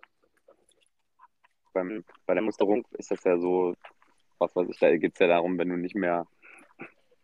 beim, 1.74 2.04
bei 2.26 2.34
der 2.34 2.44
Musterung 2.44 2.86
ist 2.98 3.12
das 3.12 3.24
ja 3.24 3.38
so, 3.38 3.76
was 4.38 4.56
weiß 4.56 4.68
ich, 4.70 4.80
da 4.80 4.96
geht 4.96 5.13
es 5.13 5.20
ja 5.20 5.28
darum, 5.28 5.58
wenn 5.58 5.70
du 5.70 5.78
nicht 5.78 5.96
mehr, 5.96 6.28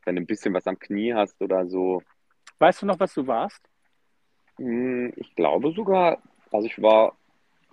wenn 0.05 0.15
du 0.15 0.21
ein 0.21 0.27
bisschen 0.27 0.53
was 0.53 0.67
am 0.67 0.79
Knie 0.79 1.13
hast 1.13 1.41
oder 1.41 1.67
so. 1.67 2.01
Weißt 2.59 2.81
du 2.81 2.85
noch, 2.85 2.99
was 2.99 3.13
du 3.13 3.25
warst? 3.27 3.61
Hm, 4.57 5.13
ich 5.15 5.35
glaube 5.35 5.71
sogar, 5.73 6.21
also 6.51 6.67
ich 6.67 6.81
war, 6.81 7.15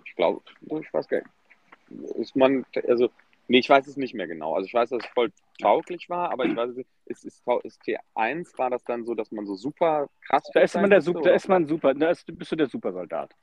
ich 0.05 0.15
glaube, 0.15 0.41
ich 0.61 0.93
weiß 0.93 1.07
gar 1.07 1.17
nicht, 1.17 2.15
ist 2.17 2.35
man, 2.35 2.65
also, 2.87 3.09
nee, 3.47 3.59
ich 3.59 3.69
weiß 3.69 3.87
es 3.87 3.97
nicht 3.97 4.13
mehr 4.13 4.27
genau. 4.27 4.55
Also 4.55 4.67
ich 4.67 4.73
weiß, 4.73 4.89
dass 4.89 5.03
es 5.03 5.09
voll 5.11 5.31
tauglich 5.61 6.09
war, 6.09 6.31
aber 6.31 6.45
ich 6.45 6.55
weiß 6.55 6.71
es 6.71 6.75
nicht, 6.77 6.89
ist, 7.05 7.25
ist, 7.25 7.43
ist 7.63 7.81
T1, 7.83 8.57
war 8.57 8.69
das 8.69 8.83
dann 8.83 9.05
so, 9.05 9.13
dass 9.13 9.31
man 9.31 9.45
so 9.45 9.55
super 9.55 10.09
krass 10.27 10.43
Da 10.53 10.61
ist 10.61 10.75
man 10.75 10.89
der 10.89 11.01
Super, 11.01 11.21
da 11.21 11.31
ist 11.31 11.47
man 11.47 11.65
super, 11.67 11.93
da 11.93 12.09
ist, 12.11 12.25
bist 12.37 12.51
du 12.51 12.55
der 12.55 12.67
Supersoldat. 12.67 13.35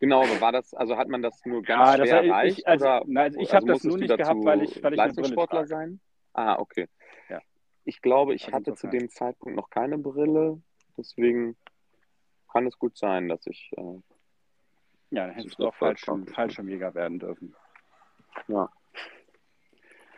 Genau, 0.00 0.22
aber 0.24 0.40
war 0.40 0.50
das, 0.52 0.74
also 0.74 0.96
hat 0.96 1.08
man 1.08 1.22
das 1.22 1.44
nur 1.46 1.62
ganz 1.62 1.92
Ja, 1.92 1.96
das 1.96 2.08
schwer 2.08 2.22
ich- 2.24 2.28
erreicht? 2.30 2.66
also- 2.66 2.84
oder, 2.86 3.02
nein, 3.06 3.24
also 3.26 3.40
ich 3.40 3.54
also 3.54 3.56
hab 3.56 3.66
das 3.74 3.84
nur 3.84 3.98
nicht 3.98 4.16
gehabt, 4.16 4.44
weil 4.44 4.62
ich- 4.62 4.82
weil 4.82 4.92
ich 4.92 4.96
Leistungssportler 4.98 5.66
sein? 5.66 6.00
Ah, 6.32 6.58
okay. 6.58 6.88
Ja. 7.28 7.40
Ich 7.84 8.00
glaube, 8.02 8.34
ich 8.34 8.52
hatte 8.52 8.74
zu 8.74 8.88
dem 8.88 9.08
Zeitpunkt 9.10 9.54
noch 9.56 9.70
keine 9.70 9.98
Brille, 9.98 10.60
deswegen 10.96 11.56
kann 12.50 12.66
es 12.66 12.78
gut 12.78 12.98
sein, 12.98 13.28
dass 13.28 13.46
ich, 13.46 13.70
äh, 13.76 13.82
Ja, 15.10 15.26
dann 15.26 15.36
Das 15.36 15.44
hättest 15.44 15.58
du 15.60 15.66
auch. 15.68 15.74
Fallschirmjäger 15.74 16.94
werden 16.94 17.18
dürfen. 17.18 17.54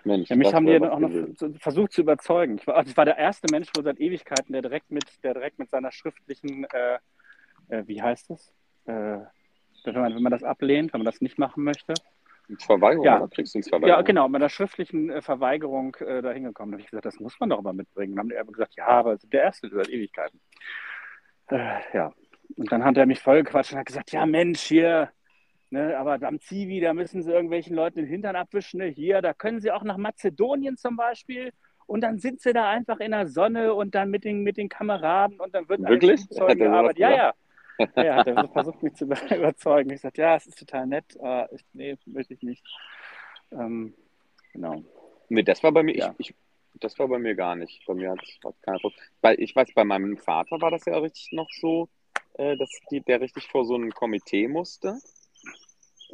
Mensch, 0.04 0.28
Ja, 0.28 0.36
mich 0.36 0.52
haben 0.52 0.66
die 0.66 0.76
auch 0.78 0.98
noch 0.98 1.08
gewesen. 1.08 1.58
versucht 1.58 1.92
zu 1.92 2.02
überzeugen. 2.02 2.56
Ich 2.58 2.66
war, 2.66 2.76
also 2.76 2.90
ich 2.90 2.96
war 2.96 3.04
der 3.06 3.16
erste 3.16 3.46
Mensch 3.50 3.68
wohl 3.74 3.84
seit 3.84 3.98
Ewigkeiten, 4.00 4.52
der 4.52 4.62
direkt 4.62 4.90
mit, 4.90 5.04
der 5.22 5.34
direkt 5.34 5.58
mit 5.58 5.70
seiner 5.70 5.92
schriftlichen, 5.92 6.64
äh, 6.72 6.98
äh, 7.68 7.84
wie 7.86 8.02
heißt 8.02 8.30
es? 8.30 8.52
Äh, 8.84 9.18
wenn, 9.84 9.94
man, 9.94 10.14
wenn 10.14 10.22
man 10.22 10.32
das 10.32 10.42
ablehnt, 10.42 10.92
wenn 10.92 11.00
man 11.00 11.06
das 11.06 11.20
nicht 11.20 11.38
machen 11.38 11.64
möchte. 11.64 11.94
Verweigerung, 12.58 13.06
Ja. 13.06 13.26
Kriegsdienstverweigerung. 13.26 13.88
Ja, 13.98 14.02
genau, 14.02 14.28
mit 14.28 14.42
einer 14.42 14.50
schriftlichen 14.50 15.08
äh, 15.08 15.22
Verweigerung 15.22 15.94
äh, 16.00 16.20
da 16.20 16.32
hingekommen. 16.32 16.72
Da 16.72 16.74
habe 16.76 16.82
ich 16.82 16.90
gesagt, 16.90 17.06
das 17.06 17.18
muss 17.18 17.40
man 17.40 17.48
doch 17.48 17.62
mal 17.62 17.72
mitbringen. 17.72 18.12
Dann 18.14 18.24
haben 18.24 18.28
die 18.28 18.36
aber 18.36 18.52
gesagt, 18.52 18.74
ja, 18.76 18.86
aber 18.86 19.16
der 19.16 19.42
Erste 19.44 19.70
seit 19.70 19.88
Ewigkeiten. 19.88 20.38
Äh, 21.48 21.80
ja. 21.94 22.12
Und 22.56 22.70
dann 22.70 22.84
hat 22.84 22.98
er 22.98 23.06
mich 23.06 23.20
vollgequatscht 23.20 23.72
und 23.72 23.78
hat 23.78 23.86
gesagt, 23.86 24.12
ja 24.12 24.26
Mensch, 24.26 24.60
hier, 24.60 25.10
ne, 25.74 25.98
aber 25.98 26.22
am 26.26 26.40
Zivi, 26.40 26.80
da 26.80 26.94
müssen 26.94 27.22
sie 27.22 27.32
irgendwelchen 27.32 27.74
Leuten 27.74 27.96
den 27.96 28.06
Hintern 28.06 28.36
abwischen. 28.36 28.78
Ne? 28.78 28.86
Hier, 28.86 29.20
da 29.20 29.34
können 29.34 29.60
sie 29.60 29.70
auch 29.72 29.82
nach 29.82 29.96
Mazedonien 29.96 30.76
zum 30.76 30.96
Beispiel. 30.96 31.52
Und 31.86 32.00
dann 32.00 32.18
sind 32.18 32.40
sie 32.40 32.54
da 32.54 32.70
einfach 32.70 33.00
in 33.00 33.10
der 33.10 33.26
Sonne 33.26 33.74
und 33.74 33.94
dann 33.94 34.10
mit 34.10 34.24
den, 34.24 34.42
mit 34.42 34.56
den 34.56 34.70
Kameraden 34.70 35.38
und 35.38 35.54
dann 35.54 35.68
wird 35.68 35.82
Wirklich? 35.82 36.20
Flugzeugen 36.20 36.60
er 36.60 36.68
gearbeitet. 36.70 36.98
Ja, 36.98 37.10
ja. 37.10 37.34
Ja, 37.96 38.14
hat 38.14 38.26
er 38.28 38.40
so 38.40 38.48
versucht, 38.48 38.82
mich 38.84 38.94
zu 38.94 39.04
überzeugen. 39.36 39.90
Ich 39.90 40.00
sagte, 40.00 40.22
ja, 40.22 40.36
es 40.36 40.46
ist 40.46 40.58
total 40.58 40.86
nett, 40.86 41.18
aber 41.18 41.52
ich, 41.52 41.62
nee, 41.72 41.98
möchte 42.06 42.32
ich 42.32 42.42
nicht. 42.42 42.64
Ähm, 43.50 43.94
genau. 44.52 44.82
Nee, 45.28 45.42
das 45.42 45.62
war 45.62 45.72
bei 45.72 45.82
mir, 45.82 45.96
Ja. 45.96 46.14
ich, 46.18 46.30
ich, 46.30 46.36
das 46.80 46.98
war 46.98 47.08
bei 47.08 47.18
mir 47.18 47.34
gar 47.34 47.56
nicht. 47.56 47.84
Bei 47.86 47.94
mir 47.94 48.12
hat 48.12 48.22
es 48.22 48.38
keiner. 48.62 48.78
Weil 49.20 49.40
ich 49.40 49.54
weiß, 49.54 49.74
bei 49.74 49.84
meinem 49.84 50.16
Vater 50.16 50.60
war 50.60 50.70
das 50.70 50.84
ja 50.86 50.96
richtig 50.98 51.32
noch 51.32 51.48
so, 51.50 51.88
äh, 52.34 52.56
dass 52.56 52.70
die, 52.90 53.00
der 53.00 53.20
richtig 53.20 53.48
vor 53.48 53.64
so 53.64 53.76
ein 53.76 53.90
Komitee 53.90 54.48
musste. 54.48 54.98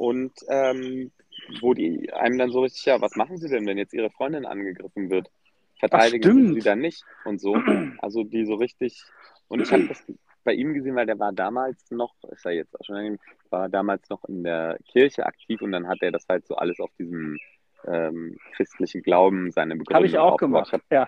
Und 0.01 0.33
ähm, 0.49 1.11
wo 1.59 1.75
die 1.75 2.11
einem 2.11 2.39
dann 2.39 2.49
so 2.49 2.61
richtig, 2.61 2.83
ja, 2.85 2.99
was 3.01 3.15
machen 3.15 3.37
sie 3.37 3.49
denn, 3.49 3.67
wenn 3.67 3.77
jetzt 3.77 3.93
ihre 3.93 4.09
Freundin 4.09 4.47
angegriffen 4.47 5.11
wird? 5.11 5.29
Verteidigen 5.77 6.55
sie 6.55 6.59
dann 6.59 6.79
nicht 6.79 7.03
und 7.23 7.39
so. 7.39 7.55
Also 7.99 8.23
die 8.23 8.47
so 8.47 8.55
richtig. 8.55 9.03
Und 9.47 9.61
ich 9.61 9.71
habe 9.71 9.87
das 9.87 10.03
bei 10.43 10.53
ihm 10.53 10.73
gesehen, 10.73 10.95
weil 10.95 11.05
der 11.05 11.19
war 11.19 11.31
damals 11.31 11.91
noch, 11.91 12.15
ist 12.31 12.43
er 12.47 12.53
jetzt 12.53 12.79
auch 12.79 12.83
schon 12.83 13.19
war 13.51 13.69
damals 13.69 14.09
noch 14.09 14.23
in 14.25 14.43
der 14.43 14.79
Kirche 14.91 15.23
aktiv 15.27 15.61
und 15.61 15.71
dann 15.71 15.87
hat 15.87 15.99
er 16.01 16.11
das 16.11 16.25
halt 16.27 16.47
so 16.47 16.55
alles 16.55 16.79
auf 16.79 16.89
diesem 16.97 17.37
ähm, 17.85 18.39
christlichen 18.55 19.03
Glauben 19.03 19.51
seine 19.51 19.75
Begründung 19.75 19.97
Habe 19.97 20.07
ich 20.07 20.17
auch 20.17 20.37
gemacht. 20.37 20.75
Ja. 20.89 21.07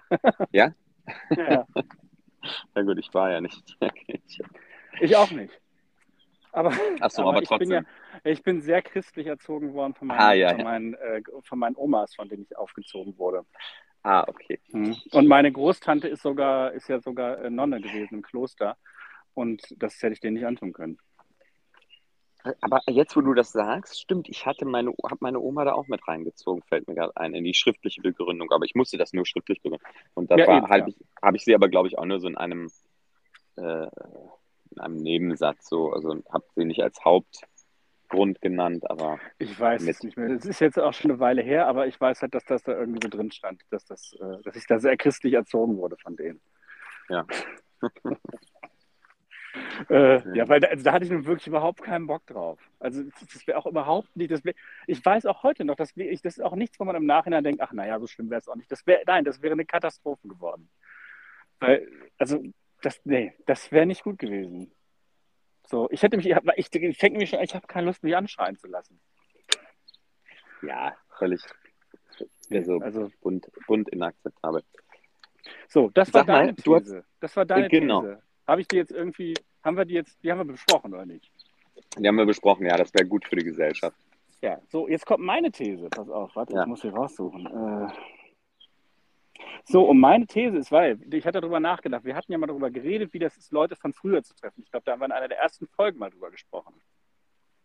Ja? 0.51 0.71
ja? 1.31 1.35
ja. 1.35 1.67
Ja 2.75 2.81
gut, 2.83 2.99
ich 2.99 3.11
war 3.11 3.31
ja 3.31 3.41
nicht 3.41 3.57
in 3.57 3.75
der 3.81 3.89
Kirche. 3.89 4.43
Ich 5.01 5.15
auch 5.15 5.31
nicht. 5.31 5.62
Aber, 6.53 6.71
so, 7.09 7.23
aber 7.27 7.41
ich 7.41 7.49
bin 7.49 7.71
ja, 7.71 7.81
ich 8.23 8.43
bin 8.43 8.61
sehr 8.61 8.81
christlich 8.81 9.27
erzogen 9.27 9.73
worden 9.73 9.93
von 9.95 10.07
meinen, 10.07 10.19
Ah, 10.19 10.33
ja, 10.33 10.55
von, 10.55 10.63
meinen 10.63 10.93
äh, 10.93 11.21
von 11.43 11.59
meinen 11.59 11.75
Omas, 11.75 12.15
von 12.15 12.29
denen 12.29 12.43
ich 12.43 12.57
aufgezogen 12.57 13.17
wurde. 13.17 13.45
Ah, 14.03 14.23
okay. 14.27 14.59
Mhm. 14.71 14.95
Und 15.11 15.27
meine 15.27 15.51
Großtante 15.51 16.07
ist 16.07 16.21
sogar, 16.21 16.73
ist 16.73 16.89
ja 16.89 16.99
sogar 16.99 17.39
äh, 17.39 17.49
Nonne 17.49 17.81
gewesen 17.81 18.15
im 18.15 18.21
Kloster. 18.21 18.77
Und 19.33 19.63
das 19.81 20.01
hätte 20.01 20.13
ich 20.13 20.19
denen 20.19 20.35
nicht 20.35 20.45
antun 20.45 20.73
können. 20.73 20.99
Aber 22.59 22.81
jetzt, 22.87 23.15
wo 23.15 23.21
du 23.21 23.33
das 23.33 23.53
sagst, 23.53 24.01
stimmt, 24.01 24.27
ich 24.27 24.45
hatte 24.45 24.65
meine, 24.65 24.93
habe 25.03 25.17
meine 25.21 25.39
Oma 25.39 25.63
da 25.63 25.73
auch 25.73 25.87
mit 25.87 26.05
reingezogen, 26.05 26.61
fällt 26.63 26.87
mir 26.89 26.95
gerade 26.95 27.15
ein, 27.15 27.33
in 27.33 27.45
die 27.45 27.53
schriftliche 27.53 28.01
Begründung. 28.01 28.51
Aber 28.51 28.65
ich 28.65 28.75
musste 28.75 28.97
das 28.97 29.13
nur 29.13 29.25
schriftlich 29.25 29.61
begründen. 29.61 29.85
Und 30.13 30.29
da 30.29 30.35
Ja, 30.35 30.57
eben, 30.57 30.67
halt, 30.67 30.81
ja. 30.81 30.87
ich, 30.89 30.97
habe 31.21 31.37
ich 31.37 31.45
sie 31.45 31.55
aber, 31.55 31.69
glaube 31.69 31.87
ich, 31.87 31.97
auch 31.97 32.05
nur 32.05 32.19
so 32.19 32.27
in 32.27 32.37
einem, 32.37 32.69
äh, 33.55 33.87
in 34.75 34.81
einem 34.81 34.97
Nebensatz 34.97 35.67
so, 35.67 35.91
also 35.91 36.23
habe 36.29 36.45
sie 36.55 36.65
nicht 36.65 36.81
als 36.81 37.03
Hauptgrund 37.03 38.41
genannt, 38.41 38.89
aber 38.89 39.19
Ich 39.37 39.59
weiß 39.59 39.87
es 39.87 40.03
nicht 40.03 40.17
mehr. 40.17 40.29
Es 40.29 40.45
ist 40.45 40.59
jetzt 40.59 40.79
auch 40.79 40.93
schon 40.93 41.11
eine 41.11 41.19
Weile 41.19 41.41
her, 41.41 41.67
aber 41.67 41.87
ich 41.87 41.99
weiß 41.99 42.21
halt, 42.21 42.35
dass 42.35 42.45
das 42.45 42.63
da 42.63 42.73
irgendwie 42.73 42.99
so 43.03 43.09
drin 43.09 43.31
stand, 43.31 43.61
dass, 43.69 43.85
das, 43.85 44.13
äh, 44.13 44.41
dass 44.43 44.55
ich 44.55 44.65
da 44.67 44.79
sehr 44.79 44.97
christlich 44.97 45.33
erzogen 45.33 45.77
wurde 45.77 45.97
von 45.97 46.15
denen. 46.15 46.41
Ja. 47.09 47.25
äh, 49.89 50.37
ja, 50.37 50.47
weil 50.47 50.59
da, 50.59 50.67
also 50.67 50.83
da 50.83 50.93
hatte 50.93 51.05
ich 51.05 51.11
nun 51.11 51.25
wirklich 51.25 51.47
überhaupt 51.47 51.81
keinen 51.81 52.07
Bock 52.07 52.25
drauf. 52.25 52.59
Also 52.79 53.03
das, 53.03 53.47
wäre 53.47 53.57
auch 53.57 53.65
überhaupt 53.65 54.15
nicht, 54.15 54.31
das 54.31 54.43
wär, 54.43 54.53
ich 54.87 55.03
weiß 55.03 55.25
auch 55.25 55.43
heute 55.43 55.65
noch, 55.65 55.75
dass 55.75 55.95
ich, 55.95 56.21
das 56.21 56.37
ist 56.37 56.43
auch 56.43 56.55
nichts, 56.55 56.79
wo 56.79 56.85
man 56.85 56.95
im 56.95 57.05
Nachhinein 57.05 57.43
denkt, 57.43 57.61
ach 57.61 57.73
naja, 57.73 57.99
so 57.99 58.07
schlimm 58.07 58.29
wäre 58.29 58.39
es 58.39 58.47
auch 58.47 58.55
nicht. 58.55 58.71
Das 58.71 58.85
wäre, 58.87 59.01
nein, 59.05 59.25
das 59.25 59.41
wäre 59.41 59.53
eine 59.53 59.65
Katastrophe 59.65 60.27
geworden. 60.27 60.69
Weil, 61.59 61.87
also, 62.17 62.43
das, 62.83 63.01
nee, 63.05 63.33
das 63.45 63.71
wäre 63.71 63.85
nicht 63.85 64.03
gut 64.03 64.19
gewesen. 64.19 64.71
So, 65.65 65.89
ich 65.91 66.03
hätte 66.03 66.17
mich, 66.17 66.27
ich, 66.27 66.35
ich, 66.55 66.75
ich 66.75 66.97
denke 66.97 67.17
mich 67.19 67.29
schon, 67.29 67.39
ich 67.39 67.55
habe 67.55 67.65
keine 67.67 67.87
Lust, 67.87 68.03
mich 68.03 68.15
anschreien 68.15 68.57
zu 68.57 68.67
lassen. 68.67 68.99
ja, 70.61 70.93
völlig 71.17 71.41
also, 72.51 72.77
Also, 72.79 73.11
bunt, 73.21 73.49
bunt 73.65 73.89
inakzeptabel. 73.89 74.63
so, 75.67 75.89
das 75.89 76.13
war 76.13 76.21
Sag 76.21 76.27
mal, 76.27 76.33
deine 76.45 76.53
du 76.53 76.75
hast- 76.75 76.83
These. 76.83 77.05
Das 77.19 77.35
war 77.35 77.45
deine 77.45 77.67
Genau. 77.69 78.01
These. 78.01 78.21
Habe 78.45 78.61
ich 78.61 78.67
die 78.67 78.75
jetzt 78.75 78.91
irgendwie, 78.91 79.33
haben 79.63 79.77
wir 79.77 79.85
die 79.85 79.95
jetzt, 79.95 80.21
die 80.23 80.31
haben 80.31 80.37
wir 80.39 80.45
besprochen, 80.53 80.93
oder 80.93 81.05
nicht? 81.05 81.31
Die 81.97 82.07
haben 82.07 82.15
wir 82.17 82.25
besprochen, 82.25 82.65
ja, 82.65 82.77
das 82.77 82.93
wäre 82.93 83.07
gut 83.07 83.25
für 83.25 83.35
die 83.37 83.45
Gesellschaft. 83.45 83.97
Ja, 84.41 84.61
so, 84.69 84.87
jetzt 84.87 85.05
kommt 85.05 85.23
meine 85.23 85.49
These. 85.51 85.89
Pass 85.89 86.09
auf, 86.09 86.35
warte, 86.35 86.53
Ja. 86.53 86.61
ich 86.61 86.67
muss 86.67 86.81
hier 86.81 86.93
raussuchen. 86.93 87.45
Äh, 87.47 87.87
so, 89.65 89.83
und 89.83 89.99
meine 89.99 90.25
These 90.27 90.57
ist, 90.57 90.71
weil 90.71 90.99
ich 91.11 91.25
hatte 91.25 91.39
darüber 91.39 91.59
nachgedacht, 91.59 92.03
wir 92.03 92.15
hatten 92.15 92.31
ja 92.31 92.37
mal 92.37 92.47
darüber 92.47 92.69
geredet, 92.69 93.13
wie 93.13 93.19
das 93.19 93.37
ist, 93.37 93.51
Leute 93.51 93.75
von 93.75 93.93
früher 93.93 94.23
zu 94.23 94.35
treffen. 94.35 94.61
Ich 94.61 94.71
glaube, 94.71 94.83
da 94.85 94.93
haben 94.93 94.99
wir 94.99 95.05
in 95.05 95.11
einer 95.11 95.29
der 95.29 95.39
ersten 95.39 95.67
Folgen 95.67 95.99
mal 95.99 96.09
drüber 96.09 96.31
gesprochen. 96.31 96.73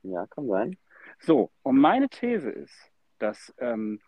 Ja, 0.03 0.27
kann 0.27 0.47
sein. 0.47 0.77
So, 1.19 1.51
und 1.63 1.79
meine 1.79 2.09
These 2.09 2.51
ist, 2.51 2.93
dass, 3.19 3.53
ähm, 3.59 4.01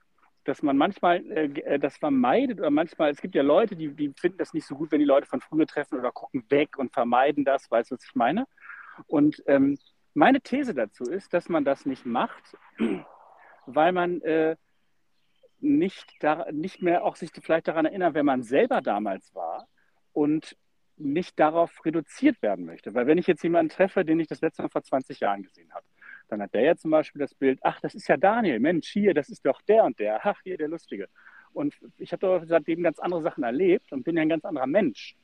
dass 0.44 0.62
man 0.62 0.76
manchmal 0.76 1.24
äh, 1.30 1.46
äh, 1.46 1.78
das 1.78 1.96
vermeidet 1.96 2.60
oder 2.60 2.70
manchmal, 2.70 3.10
es 3.10 3.20
gibt 3.20 3.34
ja 3.34 3.42
Leute, 3.42 3.74
die, 3.74 3.88
die 3.94 4.12
finden 4.16 4.38
das 4.38 4.54
nicht 4.54 4.66
so 4.66 4.76
gut, 4.76 4.92
wenn 4.92 5.00
die 5.00 5.04
Leute 5.04 5.26
von 5.26 5.40
früher 5.40 5.66
treffen 5.66 5.98
oder 5.98 6.12
gucken 6.12 6.44
weg 6.48 6.78
und 6.78 6.92
vermeiden 6.92 7.44
das, 7.44 7.70
weißt 7.70 7.90
du, 7.90 7.96
was 7.96 8.04
ich 8.04 8.14
meine? 8.14 8.46
Und 9.06 9.42
ähm, 9.46 9.78
meine 10.14 10.40
These 10.40 10.74
dazu 10.74 11.04
ist, 11.04 11.32
dass 11.34 11.48
man 11.48 11.64
das 11.64 11.86
nicht 11.86 12.06
macht, 12.06 12.56
weil 13.66 13.92
man 13.92 14.20
äh, 14.22 14.56
nicht, 15.60 16.14
da, 16.20 16.46
nicht 16.50 16.82
mehr 16.82 17.04
auch 17.04 17.16
sich 17.16 17.30
vielleicht 17.40 17.68
daran 17.68 17.86
erinnert, 17.86 18.14
wer 18.14 18.24
man 18.24 18.42
selber 18.42 18.80
damals 18.80 19.34
war 19.34 19.68
und 20.12 20.56
nicht 20.96 21.38
darauf 21.40 21.84
reduziert 21.84 22.40
werden 22.42 22.66
möchte. 22.66 22.94
Weil 22.94 23.06
wenn 23.06 23.18
ich 23.18 23.26
jetzt 23.26 23.42
jemanden 23.42 23.70
treffe, 23.70 24.04
den 24.04 24.20
ich 24.20 24.28
das 24.28 24.40
letzte 24.40 24.62
Mal 24.62 24.68
vor 24.68 24.82
20 24.82 25.20
Jahren 25.20 25.42
gesehen 25.42 25.72
habe, 25.72 25.86
dann 26.28 26.42
hat 26.42 26.54
der 26.54 26.62
ja 26.62 26.76
zum 26.76 26.90
Beispiel 26.90 27.20
das 27.20 27.34
Bild, 27.34 27.58
ach, 27.62 27.80
das 27.80 27.94
ist 27.94 28.08
ja 28.08 28.16
Daniel, 28.16 28.60
Mensch, 28.60 28.88
hier, 28.88 29.14
das 29.14 29.28
ist 29.28 29.44
doch 29.44 29.60
der 29.62 29.84
und 29.84 29.98
der, 29.98 30.24
ach, 30.24 30.40
hier, 30.42 30.56
der 30.56 30.68
Lustige. 30.68 31.08
Und 31.52 31.74
ich 31.98 32.12
habe 32.12 32.20
doch 32.20 32.44
seitdem 32.46 32.82
ganz 32.82 32.98
andere 32.98 33.22
Sachen 33.22 33.42
erlebt 33.42 33.92
und 33.92 34.04
bin 34.04 34.16
ja 34.16 34.22
ein 34.22 34.28
ganz 34.28 34.44
anderer 34.44 34.66
Mensch. 34.66 35.16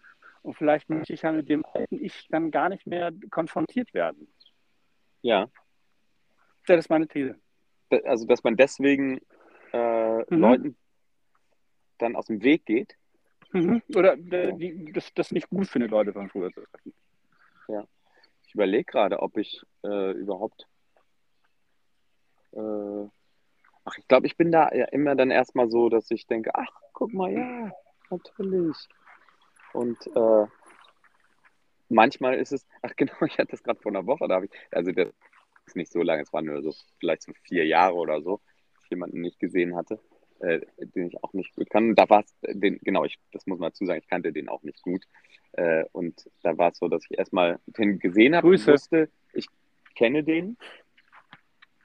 Und 0.43 0.55
vielleicht 0.55 0.89
möchte 0.89 1.13
ich 1.13 1.23
ja 1.23 1.33
mit 1.33 1.49
dem 1.49 1.65
alten 1.73 2.03
Ich 2.03 2.29
dann 2.29 2.51
gar 2.51 2.69
nicht 2.69 2.87
mehr 2.87 3.13
konfrontiert 3.31 3.95
werden. 3.95 4.29
Ja. 5.23 5.49
Das 6.67 6.79
ist 6.79 6.89
meine 6.89 7.07
These. 7.07 7.37
Also, 8.05 8.27
dass 8.27 8.43
man 8.43 8.57
deswegen 8.57 9.21
äh, 9.73 10.19
Mhm. 10.35 10.41
Leuten 10.41 10.77
dann 11.99 12.17
aus 12.17 12.27
dem 12.27 12.43
Weg 12.43 12.67
geht. 12.67 12.97
Mhm. 13.53 13.83
Oder 13.95 14.15
äh, 14.15 14.53
die, 14.55 14.93
das, 14.93 15.13
das 15.15 15.33
nicht 15.33 15.49
gut 15.49 15.67
findet, 15.67 15.91
Leute 15.91 16.13
von 16.13 16.29
früher 16.29 16.51
zu 16.53 16.63
treffen. 16.63 16.93
Ich 18.47 18.55
überlege 18.55 18.85
gerade, 18.85 19.21
ob 19.21 19.37
ich 19.37 19.61
äh, 19.85 20.13
überhaupt. 20.13 20.67
Äh, 22.53 23.09
ach, 23.85 23.99
ich 23.99 24.07
glaube, 24.09 24.27
ich 24.27 24.37
bin 24.37 24.53
da 24.53 24.73
ja 24.73 24.87
immer 24.87 25.17
dann 25.17 25.31
erstmal 25.31 25.69
so, 25.69 25.89
dass 25.89 26.11
ich 26.11 26.27
denke, 26.27 26.55
ach, 26.55 26.71
guck 26.93 27.13
mal, 27.13 27.33
ja, 27.33 27.73
natürlich. 28.09 28.77
Und 29.73 29.99
äh, 30.07 30.47
manchmal 31.89 32.35
ist 32.35 32.53
es, 32.53 32.67
ach 32.83 32.93
genau, 32.97 33.21
ich 33.27 33.39
hatte 33.39 33.51
das 33.51 33.63
gerade 33.63 33.81
vor 33.81 33.93
einer 33.93 34.07
Woche, 34.07 34.29
da 34.29 34.37
habe 34.37 34.47
ich, 34.47 34.53
also 34.71 34.93
das 34.93 35.09
ist 35.67 35.77
nicht 35.77 35.93
so 35.93 36.01
lange, 36.03 36.23
es 36.23 36.33
waren 36.33 36.47
nur 36.47 36.63
so 36.63 36.73
vielleicht 37.01 37.23
so 37.23 37.33
vier 37.43 37.67
Jahre 37.67 37.97
oder 37.97 38.23
so, 38.23 38.41
jemanden 38.91 39.21
nicht 39.21 39.39
gesehen 39.39 39.77
hatte, 39.77 40.01
äh, 40.41 40.61
den 40.79 41.09
ich 41.09 41.23
auch 41.23 41.33
nicht 41.33 41.55
gut 41.55 41.71
kann. 41.71 41.95
Da 41.95 42.09
war 42.09 42.25
es, 42.25 42.37
den, 42.43 42.79
genau, 42.83 43.05
ich, 43.05 43.19
das 43.33 43.47
muss 43.47 43.59
man 43.59 43.71
dazu 43.71 43.87
sagen, 43.87 44.01
ich 44.01 44.09
kannte 44.09 44.33
den 44.33 44.49
auch 44.49 44.63
nicht 44.63 44.83
gut. 44.83 45.05
Äh, 45.53 45.85
und 45.93 46.31
da 46.43 46.57
war 46.59 46.71
es 46.73 46.79
so, 46.79 46.89
dass 46.89 47.05
ich 47.09 47.19
erstmal 47.19 47.59
den 47.67 47.99
gesehen 47.99 48.37
habe 48.37 48.49
und 48.49 48.67
wusste, 48.67 49.09
ich 49.33 49.47
kenne 49.95 50.23
den. 50.23 50.57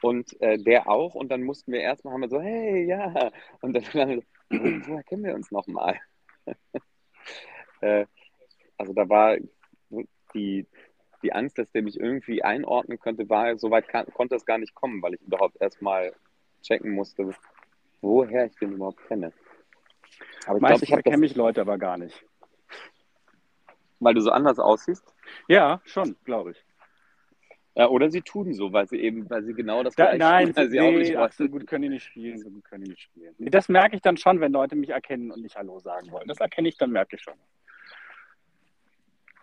und 0.01 0.39
äh, 0.41 0.57
der 0.57 0.89
auch. 0.89 1.15
Und 1.15 1.29
dann 1.29 1.43
mussten 1.43 1.71
wir 1.71 1.81
erstmal, 1.81 2.13
haben 2.13 2.21
wir 2.21 2.29
so, 2.29 2.41
hey, 2.41 2.85
ja. 2.85 3.31
Und 3.61 3.73
dann 3.73 3.83
so, 3.83 3.99
wo, 3.99 4.21
woher 4.87 5.03
kennen 5.03 5.23
wir 5.23 5.35
uns 5.35 5.51
nochmal? 5.51 5.99
äh, 7.81 8.05
also 8.77 8.93
da 8.93 9.07
war 9.07 9.37
die, 10.33 10.65
die 11.23 11.33
Angst, 11.33 11.57
dass 11.57 11.71
der 11.71 11.83
mich 11.83 11.99
irgendwie 11.99 12.43
einordnen 12.43 12.99
könnte, 12.99 13.29
war, 13.29 13.57
soweit 13.57 13.87
kann, 13.87 14.07
konnte 14.07 14.35
es 14.35 14.45
gar 14.45 14.57
nicht 14.57 14.73
kommen, 14.73 15.01
weil 15.01 15.13
ich 15.13 15.21
überhaupt 15.21 15.61
erstmal 15.61 16.13
checken 16.61 16.91
musste, 16.91 17.29
woher 18.01 18.45
ich 18.45 18.55
den 18.55 18.73
überhaupt 18.73 19.05
kenne. 19.07 19.33
Aber 20.45 20.57
ich 20.57 20.65
glaube, 20.65 20.83
ich 20.83 21.03
kenne 21.03 21.17
mich 21.17 21.35
Leute 21.35 21.61
aber 21.61 21.77
gar 21.77 21.97
nicht. 21.97 22.25
Weil 23.99 24.15
du 24.15 24.21
so 24.21 24.31
anders 24.31 24.59
aussiehst? 24.59 25.13
Ja, 25.47 25.81
schon, 25.85 26.15
glaube 26.25 26.51
ich. 26.51 26.65
Ja, 27.75 27.87
oder 27.87 28.09
sie 28.09 28.21
tun 28.21 28.53
so, 28.53 28.73
weil 28.73 28.87
sie 28.87 28.99
eben, 28.99 29.29
weil 29.29 29.43
sie 29.43 29.53
genau 29.53 29.81
das 29.81 29.95
da, 29.95 30.15
Nein, 30.15 30.53
tun, 30.55 30.69
sie 30.69 30.79
nee, 30.79 30.87
auch 30.87 30.91
nicht 30.91 31.15
ach, 31.15 31.31
so 31.31 31.47
gut 31.47 31.67
können 31.67 31.83
die 31.83 31.89
nicht 31.89 32.03
spielen, 32.03 32.37
so 32.37 32.49
gut 32.49 32.65
können 32.65 32.83
die 32.83 32.89
nicht 32.89 33.03
spielen. 33.03 33.33
Nee, 33.37 33.49
das 33.49 33.69
merke 33.69 33.95
ich 33.95 34.01
dann 34.01 34.17
schon, 34.17 34.41
wenn 34.41 34.51
Leute 34.51 34.75
mich 34.75 34.89
erkennen 34.89 35.31
und 35.31 35.41
nicht 35.41 35.55
Hallo 35.55 35.79
sagen 35.79 36.11
wollen. 36.11 36.27
Das 36.27 36.39
erkenne 36.39 36.67
ich 36.67 36.77
dann, 36.77 36.91
merke 36.91 37.15
ich 37.15 37.21
schon. 37.21 37.35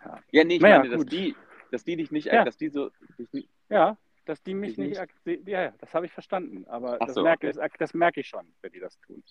Ja, 0.05 0.19
ja 0.31 0.43
nee, 0.43 0.55
ich 0.55 0.61
naja, 0.61 0.79
meine, 0.79 0.89
dass 0.91 1.05
die, 1.05 1.35
dass 1.71 1.83
die 1.83 1.95
dich 1.95 2.11
nicht, 2.11 2.27
ja. 2.27 2.45
dass 2.45 2.57
die 2.57 2.69
so. 2.69 2.91
Dich 3.33 3.47
ja, 3.69 3.97
dass 4.29 4.43
die 4.43 4.53
mich 4.53 4.77
nicht, 4.77 5.01
nicht, 5.25 5.47
ja, 5.47 5.71
das 5.79 5.93
habe 5.95 6.05
ich 6.05 6.11
verstanden. 6.11 6.65
Aber 6.67 6.99
das, 6.99 7.15
so, 7.15 7.23
merke, 7.23 7.47
okay. 7.47 7.57
das, 7.59 7.71
das, 7.79 7.93
merke 7.95 8.19
ich 8.19 8.27
schon, 8.27 8.53
wenn 8.61 8.71
die 8.71 8.79
das 8.79 8.99
tun. 8.99 9.23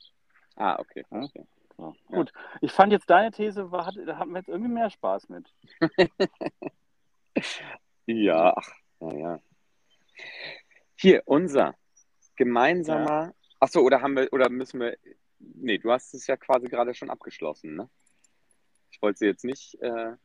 Ah, 0.57 0.77
okay. 0.81 1.05
Ja? 1.11 1.29
Ja. 1.79 1.93
Gut, 2.07 2.33
ich 2.61 2.73
fand 2.73 2.91
jetzt 2.91 3.09
deine 3.09 3.31
These, 3.31 3.71
war, 3.71 3.93
da 3.93 4.19
hatten 4.19 4.33
wir 4.33 4.39
jetzt 4.39 4.49
irgendwie 4.49 4.73
mehr 4.73 4.91
Spaß 4.91 5.29
mit. 5.29 5.55
ja, 8.07 8.53
ach, 8.57 8.69
naja. 8.99 9.41
Hier, 10.97 11.23
unser 11.27 11.77
gemeinsamer. 12.35 13.27
Ja. 13.27 13.33
Achso, 13.61 13.81
oder 13.81 14.03
haben 14.03 14.17
wir, 14.17 14.33
oder 14.33 14.51
müssen 14.51 14.81
wir. 14.81 14.97
Nee, 15.39 15.79
du 15.79 15.93
hast 15.93 16.13
es 16.15 16.27
ja 16.27 16.37
quasi 16.37 16.67
gerade 16.67 16.93
schon 16.95 17.11
abgeschlossen, 17.11 17.77
ne? 17.77 17.89
Ich 18.91 19.01
wollte 19.01 19.19
sie 19.19 19.27
jetzt 19.27 19.45
nicht. 19.45 19.81
Äh, 19.81 20.17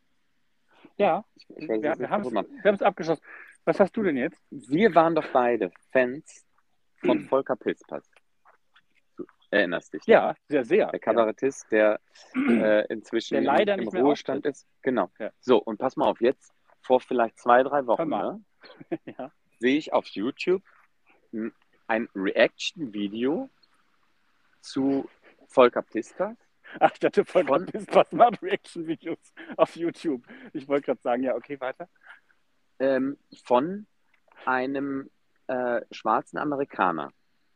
ja, 0.98 1.24
ich, 1.36 1.48
ich 1.52 1.68
wir, 1.68 2.00
wir 2.00 2.10
haben 2.10 2.46
es 2.64 2.82
abgeschlossen. 2.82 3.24
Was 3.66 3.80
hast 3.80 3.96
du 3.96 4.04
denn 4.04 4.18
jetzt? 4.18 4.42
Wir 4.50 4.94
waren 4.94 5.16
doch 5.16 5.28
beide 5.32 5.72
Fans 5.92 6.46
von 6.98 7.20
hm. 7.20 7.28
Volker 7.28 7.56
Pilzpass. 7.56 8.10
Du 9.16 9.26
erinnerst 9.52 9.94
dich? 9.94 10.04
Ja, 10.06 10.36
sehr, 10.48 10.66
sehr. 10.66 10.88
Der 10.88 11.00
Kabarettist, 11.00 11.72
der 11.72 12.00
äh, 12.36 12.86
inzwischen 12.88 13.36
der 13.36 13.44
leider 13.44 13.76
im, 13.76 13.84
im 13.84 13.88
Ruhestand 13.88 14.46
ist. 14.46 14.68
Genau. 14.82 15.10
Ja. 15.20 15.32
So, 15.40 15.58
und 15.58 15.78
pass 15.78 15.96
mal 15.96 16.08
auf, 16.08 16.20
jetzt 16.20 16.54
vor 16.82 17.00
vielleicht 17.00 17.40
zwei, 17.40 17.64
drei 17.64 17.86
Wochen 17.88 18.10
ne, 18.10 18.44
ja. 19.06 19.32
sehe 19.60 19.78
ich 19.78 19.94
auf 19.94 20.08
YouTube 20.08 20.62
ein 21.88 22.10
Reaction-Video 22.16 23.50
zu 24.62 25.10
Volker 25.48 25.82
Pistas 25.82 26.38
Ach, 26.80 26.92
ich 26.94 27.00
dachte, 27.00 27.26
Volker 27.26 27.60
Pispas 27.60 28.12
macht 28.12 28.42
Reaction-Videos 28.42 29.34
auf 29.58 29.76
YouTube. 29.76 30.24
Ich 30.54 30.68
wollte 30.68 30.86
gerade 30.88 31.02
sagen, 31.02 31.24
ja, 31.24 31.36
okay, 31.36 31.60
weiter. 31.60 31.90
Ähm, 32.80 33.18
von 33.44 33.86
einem 34.46 35.10
äh, 35.48 35.82
schwarzen 35.92 36.38
Amerikaner, 36.38 37.12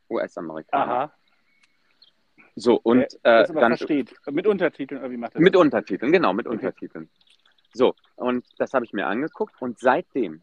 US-Amerikaner. 0.10 1.12
So, 2.56 2.80
und 2.82 3.04
äh, 3.24 3.46
dann. 3.46 3.78
Versteht. 3.78 4.16
Mit 4.32 4.48
Untertiteln, 4.48 5.02
oder 5.02 5.12
wie 5.12 5.18
macht 5.18 5.36
er 5.36 5.42
Mit 5.42 5.54
das? 5.54 5.62
Untertiteln, 5.62 6.12
genau, 6.12 6.34
mit 6.34 6.48
okay. 6.48 6.56
Untertiteln. 6.56 7.10
So, 7.74 7.94
und 8.16 8.46
das 8.58 8.74
habe 8.74 8.86
ich 8.86 8.94
mir 8.94 9.06
angeguckt 9.06 9.62
und 9.62 9.78
seitdem 9.80 10.42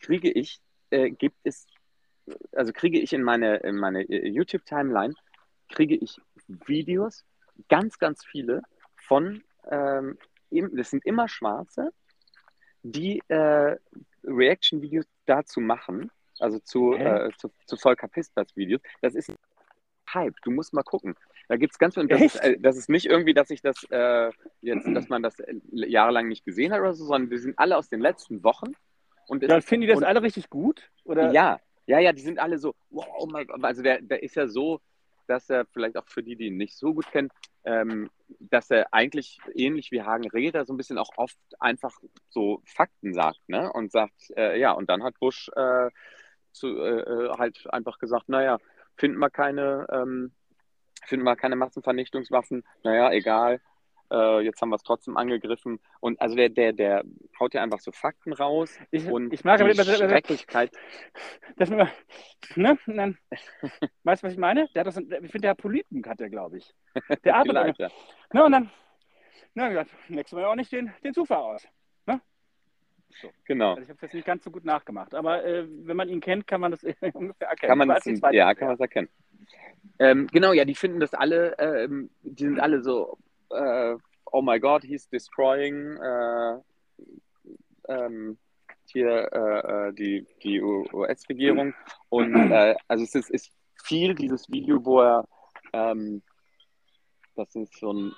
kriege 0.00 0.30
ich, 0.30 0.60
äh, 0.90 1.10
gibt 1.10 1.36
es, 1.44 1.66
also 2.52 2.72
kriege 2.72 2.98
ich 2.98 3.12
in 3.12 3.22
meine, 3.22 3.58
in 3.58 3.76
meine 3.76 4.02
äh, 4.02 4.28
YouTube-Timeline, 4.28 5.14
kriege 5.68 5.94
ich 5.94 6.20
Videos 6.48 7.24
ganz, 7.68 7.98
ganz 7.98 8.24
viele 8.24 8.62
von, 8.96 9.44
ähm, 9.70 10.18
das 10.50 10.90
sind 10.90 11.06
immer 11.06 11.28
Schwarze, 11.28 11.92
die 12.82 13.22
äh, 13.28 13.76
Reaction-Videos 14.24 15.06
dazu 15.26 15.60
machen, 15.60 16.10
also 16.38 16.58
zu, 16.58 16.94
äh, 16.94 17.30
zu, 17.38 17.50
zu 17.66 17.76
Volker 17.76 18.08
Pisters 18.08 18.54
Videos. 18.56 18.80
Das 19.00 19.14
ist 19.14 19.32
Hype, 20.12 20.34
du 20.42 20.50
musst 20.50 20.72
mal 20.74 20.82
gucken. 20.82 21.14
Da 21.48 21.56
gibt 21.56 21.72
es 21.72 21.78
ganz 21.78 21.94
viel, 21.94 22.06
das 22.06 22.20
ist, 22.20 22.36
äh, 22.36 22.58
das 22.58 22.76
ist 22.76 22.88
nicht 22.88 23.06
irgendwie, 23.06 23.34
dass 23.34 23.50
ich 23.50 23.62
das 23.62 23.84
äh, 23.90 24.30
jetzt, 24.60 24.86
dass 24.86 25.08
man 25.08 25.22
das 25.22 25.38
äh, 25.40 25.54
jahrelang 25.70 26.28
nicht 26.28 26.44
gesehen 26.44 26.72
hat 26.72 26.80
oder 26.80 26.94
so, 26.94 27.04
sondern 27.04 27.30
die 27.30 27.38
sind 27.38 27.58
alle 27.58 27.76
aus 27.76 27.88
den 27.88 28.00
letzten 28.00 28.42
Wochen. 28.42 28.72
Und 29.28 29.42
ja, 29.42 29.60
finden 29.60 29.82
die 29.82 29.86
das 29.88 29.98
und, 29.98 30.04
alle 30.04 30.22
richtig 30.22 30.50
gut? 30.50 30.90
Oder? 31.04 31.32
Ja, 31.32 31.60
ja, 31.86 31.98
ja, 31.98 32.12
die 32.12 32.22
sind 32.22 32.38
alle 32.38 32.58
so, 32.58 32.74
wow, 32.90 33.06
oh 33.18 33.26
mein 33.26 33.46
Gott, 33.46 33.62
also 33.62 33.82
der, 33.82 34.00
der 34.00 34.22
ist 34.22 34.36
ja 34.36 34.46
so, 34.46 34.80
dass 35.26 35.48
er 35.50 35.66
vielleicht 35.66 35.96
auch 35.96 36.06
für 36.06 36.22
die, 36.22 36.36
die 36.36 36.46
ihn 36.46 36.56
nicht 36.56 36.76
so 36.76 36.94
gut 36.94 37.10
kennen, 37.10 37.30
ähm, 37.64 38.10
dass 38.38 38.70
er 38.70 38.92
eigentlich 38.92 39.38
ähnlich 39.54 39.90
wie 39.92 40.02
Hagen 40.02 40.28
Reder 40.30 40.64
so 40.64 40.72
ein 40.72 40.76
bisschen 40.76 40.98
auch 40.98 41.10
oft 41.16 41.38
einfach 41.60 41.96
so 42.28 42.62
Fakten 42.64 43.14
sagt, 43.14 43.40
ne? 43.48 43.72
Und 43.72 43.92
sagt, 43.92 44.30
äh, 44.36 44.58
ja, 44.58 44.72
und 44.72 44.90
dann 44.90 45.02
hat 45.02 45.18
Bush 45.20 45.50
äh, 45.54 45.90
zu, 46.52 46.68
äh, 46.78 47.00
äh 47.00 47.38
halt 47.38 47.72
einfach 47.72 47.98
gesagt, 47.98 48.28
naja, 48.28 48.58
finden 48.96 49.18
wir 49.18 49.30
keine, 49.30 49.86
ähm, 49.90 50.32
finden 51.04 51.24
wir 51.24 51.36
keine 51.36 51.56
Massenvernichtungswaffen, 51.56 52.64
naja, 52.82 53.12
egal, 53.12 53.60
äh, 54.12 54.40
jetzt 54.40 54.60
haben 54.60 54.68
wir 54.68 54.76
es 54.76 54.82
trotzdem 54.82 55.16
angegriffen. 55.16 55.80
Und 56.00 56.20
also 56.20 56.36
der, 56.36 56.50
der, 56.50 56.72
der 56.72 57.04
haut 57.40 57.54
ja 57.54 57.62
einfach 57.62 57.80
so 57.80 57.92
Fakten 57.92 58.32
raus. 58.32 58.78
Ich, 58.90 59.06
und 59.06 59.32
ich 59.32 59.44
mag 59.44 59.60
aber 59.60 59.74
Schrecklichkeit. 59.74 60.70
Das, 61.56 61.70
das, 61.70 61.88
ne? 62.56 62.78
dann, 62.86 63.18
weißt 64.04 64.22
du, 64.22 64.26
was 64.26 64.32
ich 64.32 64.38
meine? 64.38 64.68
Der 64.74 64.80
hat 64.80 64.86
das, 64.86 64.98
ich 64.98 65.06
finde, 65.06 65.40
der 65.40 65.54
Polypen 65.54 66.04
hat 66.06 66.20
der, 66.20 66.30
glaube 66.30 66.58
ich. 66.58 66.74
Der 67.24 67.42
ja. 67.78 67.88
ne, 68.32 68.44
und 68.44 68.52
dann, 68.52 68.70
na 69.54 69.68
gesagt, 69.68 69.90
nächstes 70.08 70.36
Mal 70.36 70.44
auch 70.44 70.54
nicht 70.54 70.72
den, 70.72 70.92
den 71.02 71.14
Zufall 71.14 71.38
aus. 71.38 71.66
Ne? 72.06 72.20
So. 73.20 73.30
Genau. 73.44 73.70
Also 73.70 73.82
ich 73.82 73.88
habe 73.88 73.96
es 73.96 74.02
jetzt 74.02 74.14
nicht 74.14 74.26
ganz 74.26 74.44
so 74.44 74.50
gut 74.50 74.64
nachgemacht, 74.64 75.14
aber 75.14 75.44
äh, 75.44 75.66
wenn 75.68 75.96
man 75.96 76.08
ihn 76.08 76.20
kennt, 76.20 76.46
kann 76.46 76.60
man 76.60 76.72
das 76.72 76.84
ungefähr 77.14 77.48
erkennen. 77.48 77.68
Kann 77.68 77.78
man 77.78 77.88
das, 77.88 78.04
ja, 78.32 78.54
kann 78.54 78.68
man 78.68 78.74
es 78.74 78.80
erkennen. 78.80 79.08
Ähm, 79.98 80.26
genau, 80.28 80.52
ja, 80.52 80.64
die 80.64 80.74
finden 80.74 81.00
das 81.00 81.14
alle, 81.14 81.56
ähm, 81.58 82.10
die 82.22 82.44
sind 82.44 82.60
alle 82.60 82.82
so 82.82 83.18
oh 84.32 84.42
my 84.42 84.58
God, 84.58 84.82
he's 84.82 85.08
destroying 85.08 85.96
äh, 85.96 86.58
ähm, 87.88 88.38
hier 88.86 89.28
äh, 89.32 89.88
äh 89.88 89.92
die, 89.92 90.26
die 90.42 90.60
US-Regierung. 90.60 91.74
Und 92.08 92.34
äh, 92.50 92.74
also 92.88 93.04
es 93.04 93.14
ist, 93.14 93.30
ist, 93.30 93.52
viel 93.82 94.14
dieses 94.14 94.48
Video, 94.50 94.84
wo 94.84 95.00
er, 95.00 95.28
ähm, 95.72 96.22
das 97.34 97.54
ist 97.54 97.78
so 97.78 97.92
ein, 97.92 98.12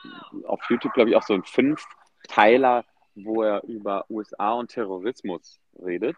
auf 0.44 0.60
YouTube 0.68 0.92
glaube 0.92 1.10
ich 1.10 1.16
auch 1.16 1.22
so 1.22 1.34
ein 1.34 1.44
Fünfteiler, 1.44 2.84
wo 3.14 3.42
er 3.42 3.62
über 3.64 4.04
USA 4.10 4.52
und 4.54 4.70
Terrorismus 4.70 5.60
redet. 5.82 6.16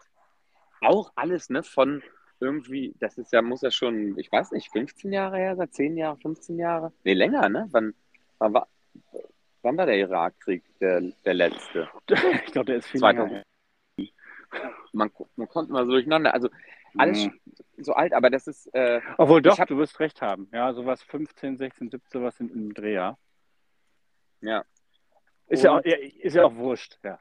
Auch 0.81 1.11
alles, 1.15 1.49
ne, 1.49 1.63
von 1.63 2.03
irgendwie, 2.39 2.93
das 2.99 3.17
ist 3.17 3.33
ja, 3.33 3.41
muss 3.41 3.61
ja 3.61 3.71
schon, 3.71 4.17
ich 4.17 4.31
weiß 4.31 4.51
nicht, 4.51 4.71
15 4.71 5.11
Jahre 5.11 5.37
her, 5.37 5.55
seit 5.55 5.73
10 5.73 5.97
Jahre, 5.97 6.17
15 6.17 6.59
Jahre? 6.59 6.91
Nee, 7.03 7.13
länger, 7.13 7.49
ne? 7.49 7.67
Wann, 7.71 7.95
wann 8.37 8.53
war, 8.53 8.67
Wann 9.61 9.77
war 9.77 9.85
der 9.85 9.97
Irakkrieg, 9.97 10.63
der, 10.79 11.01
der 11.25 11.33
letzte? 11.33 11.89
Ich 12.45 12.51
glaube, 12.51 12.67
der 12.67 12.77
ist 12.77 12.87
viel 12.87 12.99
2000. 12.99 13.31
länger. 13.31 13.43
Man, 14.93 15.11
man 15.35 15.49
konnte 15.49 15.71
mal 15.71 15.85
so 15.85 15.91
durcheinander. 15.91 16.33
Also 16.33 16.49
alles 16.97 17.25
mhm. 17.25 17.39
so 17.77 17.93
alt, 17.93 18.13
aber 18.13 18.29
das 18.29 18.47
ist. 18.47 18.73
Äh, 18.73 19.01
Obwohl 19.17 19.41
doch, 19.41 19.59
hab, 19.59 19.67
du 19.67 19.77
wirst 19.77 19.99
recht 19.99 20.21
haben. 20.21 20.49
Ja, 20.53 20.73
sowas 20.73 21.03
15, 21.03 21.57
16, 21.57 21.89
17, 21.89 22.23
was 22.23 22.39
in, 22.39 22.49
im 22.49 22.73
Dreher. 22.73 23.17
Ja. 24.41 24.63
Ist 25.47 25.63
ja, 25.63 25.77
auch, 25.77 25.81
ist 25.81 26.35
ja 26.35 26.43
auch 26.43 26.55
wurscht, 26.55 26.97
ja. 27.03 27.17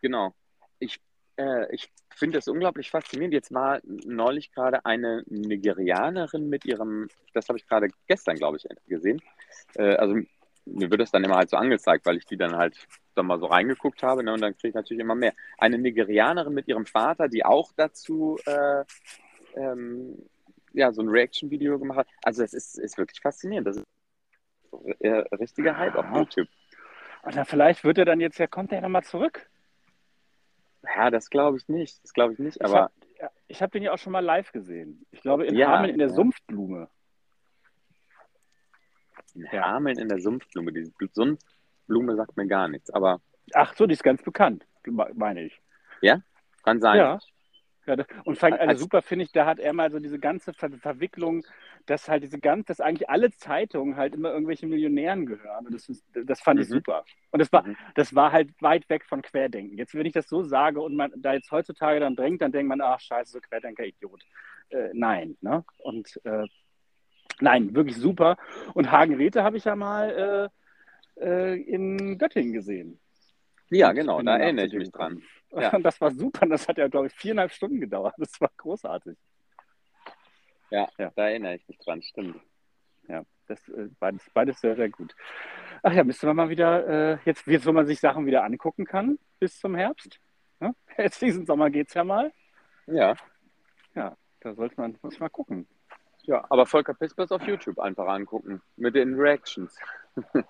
Genau. 0.00 0.34
Ich, 0.78 1.00
äh, 1.36 1.74
ich 1.74 1.90
finde 2.14 2.38
das 2.38 2.48
unglaublich 2.48 2.90
faszinierend. 2.90 3.34
Jetzt 3.34 3.52
war 3.52 3.80
neulich 3.84 4.52
gerade 4.52 4.84
eine 4.84 5.24
Nigerianerin 5.26 6.48
mit 6.48 6.64
ihrem, 6.64 7.08
das 7.34 7.48
habe 7.48 7.58
ich 7.58 7.66
gerade 7.66 7.88
gestern, 8.06 8.36
glaube 8.36 8.58
ich, 8.58 8.68
gesehen. 8.86 9.20
Äh, 9.74 9.96
also 9.96 10.16
mir 10.74 10.90
wird 10.90 11.00
es 11.00 11.10
dann 11.10 11.24
immer 11.24 11.36
halt 11.36 11.50
so 11.50 11.56
angezeigt, 11.56 12.06
weil 12.06 12.16
ich 12.16 12.26
die 12.26 12.36
dann 12.36 12.56
halt 12.56 12.86
dann 13.14 13.26
mal 13.26 13.38
so 13.38 13.46
reingeguckt 13.46 14.02
habe 14.02 14.22
ne, 14.22 14.32
und 14.32 14.40
dann 14.40 14.54
kriege 14.56 14.68
ich 14.68 14.74
natürlich 14.74 15.00
immer 15.00 15.14
mehr. 15.14 15.32
Eine 15.58 15.78
Nigerianerin 15.78 16.54
mit 16.54 16.68
ihrem 16.68 16.86
Vater, 16.86 17.28
die 17.28 17.44
auch 17.44 17.72
dazu 17.76 18.38
äh, 18.46 18.84
ähm, 19.56 20.16
ja, 20.72 20.92
so 20.92 21.02
ein 21.02 21.08
Reaction-Video 21.08 21.78
gemacht 21.78 21.98
hat. 21.98 22.08
Also 22.22 22.42
das 22.42 22.52
ist, 22.52 22.78
ist 22.78 22.98
wirklich 22.98 23.20
faszinierend. 23.20 23.66
Das 23.66 23.76
ist 23.76 23.84
äh, 25.00 25.24
richtiger 25.34 25.76
Hype 25.76 25.96
auf 25.96 26.06
YouTube. 26.14 26.48
Oder 27.24 27.44
vielleicht 27.44 27.84
wird 27.84 27.98
er 27.98 28.04
dann 28.04 28.20
jetzt, 28.20 28.38
ja, 28.38 28.46
kommt 28.46 28.72
er 28.72 28.80
nochmal 28.80 29.02
zurück? 29.02 29.48
Ja, 30.96 31.10
das 31.10 31.30
glaube 31.30 31.56
ich 31.56 31.68
nicht. 31.68 32.02
Das 32.04 32.12
glaube 32.12 32.32
ich 32.34 32.38
nicht, 32.38 32.62
aber. 32.62 32.90
Ich 33.48 33.60
habe 33.60 33.66
hab 33.66 33.72
den 33.72 33.82
ja 33.82 33.92
auch 33.92 33.98
schon 33.98 34.12
mal 34.12 34.24
live 34.24 34.52
gesehen. 34.52 35.04
Ich 35.10 35.22
glaube 35.22 35.46
in 35.46 35.56
ja, 35.56 35.68
Hameln 35.72 35.92
in 35.92 35.98
der 35.98 36.08
ja. 36.08 36.14
Sumpfblume. 36.14 36.88
In 39.38 39.50
Hameln 39.52 39.98
in 39.98 40.08
der 40.08 40.20
Sumpfblume. 40.20 40.72
Die 40.72 40.90
Sumpfblume 41.12 42.16
sagt 42.16 42.36
mir 42.36 42.46
gar 42.46 42.68
nichts, 42.68 42.90
aber. 42.90 43.20
Ach 43.54 43.74
so, 43.74 43.86
die 43.86 43.94
ist 43.94 44.02
ganz 44.02 44.22
bekannt, 44.22 44.66
meine 45.14 45.42
ich. 45.44 45.60
Ja? 46.00 46.20
Kann 46.64 46.80
sein. 46.80 46.98
Ja. 46.98 47.18
Ja, 47.86 47.96
das, 47.96 48.06
und 48.24 48.36
fand, 48.36 48.52
also 48.60 48.68
Als- 48.68 48.80
super 48.80 49.00
finde 49.00 49.24
ich, 49.24 49.32
da 49.32 49.46
hat 49.46 49.58
er 49.58 49.72
mal 49.72 49.90
so 49.90 49.98
diese 49.98 50.18
ganze 50.18 50.52
Ver 50.52 50.68
Verwicklung, 50.72 51.42
dass 51.86 52.06
halt 52.06 52.22
diese 52.22 52.38
ganz, 52.38 52.66
dass 52.66 52.82
eigentlich 52.82 53.08
alle 53.08 53.30
Zeitungen 53.30 53.96
halt 53.96 54.14
immer 54.14 54.28
irgendwelchen 54.28 54.68
Millionären 54.68 55.24
gehören. 55.24 55.64
Und 55.64 55.72
das, 55.74 55.88
ist, 55.88 56.04
das 56.12 56.38
fand 56.42 56.60
ich 56.60 56.68
Mhm. 56.68 56.74
super. 56.74 57.04
Und 57.30 57.38
das 57.38 57.50
war, 57.50 57.66
Mhm. 57.66 57.76
das 57.94 58.14
war 58.14 58.30
halt 58.32 58.50
weit 58.60 58.86
weg 58.90 59.06
von 59.06 59.22
Querdenken. 59.22 59.78
Jetzt, 59.78 59.94
wenn 59.94 60.04
ich 60.04 60.12
das 60.12 60.28
so 60.28 60.42
sage 60.42 60.82
und 60.82 60.96
man 60.96 61.12
da 61.16 61.32
jetzt 61.32 61.50
heutzutage 61.50 61.98
dann 62.00 62.14
drängt, 62.14 62.42
dann 62.42 62.52
denkt 62.52 62.68
man, 62.68 62.82
ach 62.82 63.00
scheiße, 63.00 63.32
so 63.32 63.40
Querdenker-Idiot. 63.40 64.22
Äh, 64.68 64.90
nein, 64.92 65.38
ne? 65.40 65.64
Und 65.78 66.20
äh, 66.24 66.46
nein, 67.40 67.74
wirklich 67.74 67.96
super. 67.96 68.36
Und 68.74 68.90
Hagen 68.90 69.14
Räthe 69.14 69.42
habe 69.42 69.56
ich 69.56 69.64
ja 69.64 69.76
mal 69.76 70.50
äh, 71.18 71.24
äh, 71.24 71.60
in 71.62 72.18
Göttingen 72.18 72.52
gesehen. 72.52 73.00
Ja, 73.70 73.92
genau, 73.92 74.22
da 74.22 74.38
erinnere 74.38 74.66
ich 74.66 74.72
mich 74.74 74.90
dran. 74.90 75.22
Ja. 75.52 75.70
Das 75.82 76.00
war 76.00 76.10
super. 76.10 76.46
Das 76.46 76.68
hat 76.68 76.78
ja, 76.78 76.88
glaube 76.88 77.06
ich, 77.08 77.12
viereinhalb 77.14 77.52
Stunden 77.52 77.80
gedauert. 77.80 78.14
Das 78.18 78.40
war 78.40 78.50
großartig. 78.56 79.16
Ja, 80.70 80.88
Ja. 80.98 81.10
da 81.14 81.28
erinnere 81.28 81.54
ich 81.54 81.66
mich 81.68 81.78
dran, 81.78 82.02
stimmt. 82.02 82.36
Ja, 83.08 83.22
das 83.46 83.66
äh, 83.70 83.88
beides, 83.98 84.28
beides 84.34 84.60
sehr, 84.60 84.76
sehr 84.76 84.90
gut. 84.90 85.14
Ach 85.82 85.92
ja, 85.92 86.04
müsste 86.04 86.26
man 86.26 86.36
mal 86.36 86.48
wieder, 86.50 87.14
äh, 87.14 87.18
jetzt, 87.24 87.46
jetzt, 87.46 87.66
wo 87.66 87.72
man 87.72 87.86
sich 87.86 88.00
Sachen 88.00 88.26
wieder 88.26 88.44
angucken 88.44 88.84
kann, 88.84 89.18
bis 89.38 89.58
zum 89.58 89.74
Herbst. 89.74 90.20
Ne? 90.60 90.74
Jetzt 90.98 91.22
diesen 91.22 91.46
Sommer 91.46 91.70
geht 91.70 91.88
es 91.88 91.94
ja 91.94 92.04
mal. 92.04 92.32
Ja. 92.86 93.14
Da 94.40 94.54
sollte 94.54 94.80
man 94.80 94.96
muss 95.02 95.18
mal 95.18 95.28
gucken. 95.28 95.66
Ja, 96.28 96.44
aber 96.50 96.66
Volker 96.66 96.92
Pispers 96.92 97.32
auf 97.32 97.42
YouTube 97.46 97.78
einfach 97.78 98.06
angucken. 98.06 98.60
Mit 98.76 98.94
den 98.94 99.14
Reactions. 99.14 99.76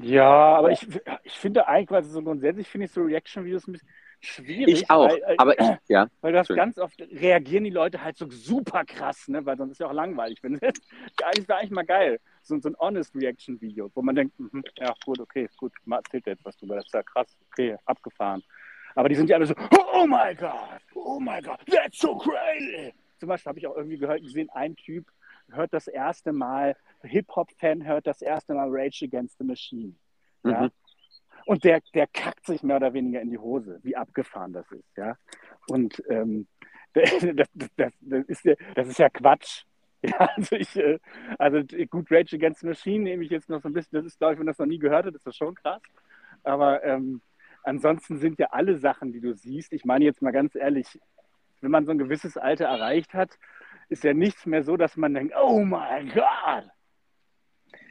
Ja, 0.00 0.56
aber 0.56 0.70
ich, 0.70 0.86
ich 1.24 1.32
finde 1.32 1.68
eigentlich, 1.68 1.94
also 1.94 2.08
so 2.08 2.22
grundsätzlich 2.22 2.66
finde 2.68 2.86
ich 2.86 2.92
so 2.92 3.02
Reaction-Videos 3.02 3.66
ein 3.66 3.72
bisschen 3.72 3.88
schwierig. 4.20 4.82
Ich 4.82 4.90
auch. 4.90 5.10
Weil, 5.10 5.18
äh, 5.18 5.34
Aber 5.36 5.60
ich, 5.60 5.66
ja. 5.88 6.08
weil 6.22 6.32
das 6.32 6.46
schön. 6.46 6.56
ganz 6.56 6.78
oft 6.78 6.98
reagieren 7.00 7.64
die 7.64 7.70
Leute 7.70 8.02
halt 8.02 8.16
so 8.16 8.30
super 8.30 8.84
krass, 8.84 9.28
ne? 9.28 9.44
weil 9.44 9.58
sonst 9.58 9.72
ist 9.72 9.80
ja 9.80 9.88
auch 9.88 9.92
langweilig. 9.92 10.38
Wenn, 10.42 10.54
eigentlich 11.22 11.48
wäre 11.48 11.58
eigentlich 11.58 11.70
mal 11.72 11.84
geil, 11.84 12.18
so, 12.42 12.58
so 12.60 12.70
ein 12.70 12.76
honest 12.78 13.14
Reaction-Video, 13.14 13.90
wo 13.94 14.00
man 14.00 14.14
denkt, 14.14 14.38
mhm, 14.38 14.62
ja 14.78 14.94
gut, 15.04 15.20
okay, 15.20 15.50
gut, 15.58 15.72
mal 15.84 15.96
erzählt 15.96 16.26
er 16.28 16.34
jetzt 16.34 16.44
was 16.46 16.56
drüber, 16.56 16.76
das 16.76 16.86
ist 16.86 16.94
ja 16.94 17.02
krass, 17.02 17.36
okay, 17.50 17.76
abgefahren. 17.84 18.42
Aber 18.94 19.08
die 19.10 19.16
sind 19.16 19.28
ja 19.28 19.36
alle 19.36 19.46
so, 19.46 19.54
oh 19.92 20.06
my 20.06 20.34
God, 20.34 20.80
oh 20.94 21.20
my 21.20 21.42
God, 21.42 21.58
that's 21.66 21.98
so 21.98 22.16
crazy. 22.16 22.94
Zum 23.24 23.28
Beispiel 23.30 23.48
habe 23.48 23.58
ich 23.58 23.66
auch 23.66 23.76
irgendwie 23.76 23.96
gehört, 23.96 24.20
gesehen, 24.20 24.50
ein 24.50 24.76
Typ 24.76 25.06
hört 25.50 25.72
das 25.72 25.88
erste 25.88 26.34
Mal, 26.34 26.76
Hip-Hop-Fan 27.02 27.86
hört 27.86 28.06
das 28.06 28.20
erste 28.20 28.52
Mal 28.52 28.68
Rage 28.70 29.06
Against 29.06 29.38
the 29.38 29.44
Machine. 29.44 29.94
Ja? 30.44 30.64
Mhm. 30.64 30.70
Und 31.46 31.64
der, 31.64 31.80
der 31.94 32.06
kackt 32.06 32.44
sich 32.44 32.62
mehr 32.62 32.76
oder 32.76 32.92
weniger 32.92 33.22
in 33.22 33.30
die 33.30 33.38
Hose, 33.38 33.80
wie 33.82 33.96
abgefahren 33.96 34.52
das 34.52 34.70
ist. 34.72 34.94
Ja? 34.98 35.16
Und 35.68 36.02
ähm, 36.10 36.46
das, 36.92 37.10
das, 37.34 37.48
das, 37.76 37.92
das, 38.02 38.24
ist, 38.26 38.44
ja- 38.44 38.56
das 38.74 38.88
ist 38.88 38.98
ja 38.98 39.08
Quatsch. 39.08 39.62
Ja, 40.06 40.28
also, 40.36 40.56
ich, 40.56 40.76
äh, 40.76 40.98
also 41.38 41.62
gut, 41.88 42.10
Rage 42.10 42.36
Against 42.36 42.60
the 42.60 42.66
Machine 42.66 43.04
nehme 43.04 43.24
ich 43.24 43.30
jetzt 43.30 43.48
noch 43.48 43.62
so 43.62 43.70
ein 43.70 43.72
bisschen, 43.72 43.96
das 43.96 44.04
ist, 44.04 44.18
glaube 44.18 44.34
ich, 44.34 44.38
wenn 44.38 44.46
das 44.46 44.58
noch 44.58 44.66
nie 44.66 44.78
gehört 44.78 45.06
hat, 45.06 45.14
ist 45.14 45.26
das 45.26 45.34
schon 45.34 45.54
krass. 45.54 45.80
Aber 46.42 46.84
ähm, 46.84 47.22
ansonsten 47.62 48.18
sind 48.18 48.38
ja 48.38 48.48
alle 48.50 48.76
Sachen, 48.76 49.14
die 49.14 49.20
du 49.22 49.32
siehst, 49.32 49.72
ich 49.72 49.86
meine 49.86 50.04
jetzt 50.04 50.20
mal 50.20 50.30
ganz 50.30 50.54
ehrlich, 50.56 51.00
wenn 51.64 51.70
man 51.70 51.86
so 51.86 51.90
ein 51.90 51.98
gewisses 51.98 52.36
Alter 52.36 52.66
erreicht 52.66 53.14
hat, 53.14 53.38
ist 53.88 54.04
ja 54.04 54.14
nichts 54.14 54.46
mehr 54.46 54.62
so, 54.62 54.76
dass 54.76 54.96
man 54.96 55.14
denkt, 55.14 55.34
oh 55.40 55.60
mein 55.60 56.08
Gott. 56.10 56.68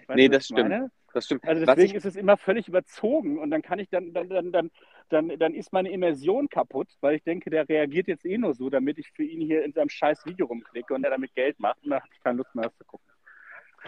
Weißt 0.08 0.16
Nee, 0.16 0.30
das 0.30 0.46
stimmt. 0.46 0.70
meine? 0.70 0.92
Das 1.14 1.26
stimmt. 1.26 1.48
Also 1.48 1.66
deswegen 1.66 1.92
ich, 1.92 1.96
ist 1.96 2.06
es 2.06 2.16
immer 2.16 2.38
völlig 2.38 2.68
überzogen 2.68 3.38
und 3.38 3.52
dann 3.52 3.62
kann 3.62 3.78
ich 3.80 3.90
dann, 3.90 4.14
dann, 4.14 4.30
dann, 4.30 4.52
dann, 4.52 4.72
dann, 5.10 5.38
dann 5.38 5.54
ist 5.54 5.72
meine 5.72 5.92
Immersion 5.92 6.50
kaputt, 6.50 6.88
weil 7.02 7.16
ich 7.16 7.24
denke, 7.24 7.50
der 7.50 7.70
reagiert 7.70 8.08
jetzt 8.08 8.26
eh 8.26 8.38
nur 8.38 8.56
so, 8.56 8.70
damit 8.70 8.98
ich 8.98 9.12
für 9.12 9.24
ihn 9.24 9.42
hier 9.42 9.64
in 9.64 9.74
seinem 9.74 9.90
scheiß 9.90 10.26
Video 10.26 10.48
rumklicke 10.48 10.94
und 10.94 11.04
er 11.04 11.12
damit 11.12 11.36
Geld 11.36 11.60
macht 11.60 11.84
und 11.84 11.92
dann 11.92 12.02
habe 12.02 12.12
ich 12.14 12.24
keine 12.24 12.38
Lust 12.38 12.54
mehr, 12.56 12.66
das 12.66 12.78
zu 12.78 12.86
gucken. 12.86 13.06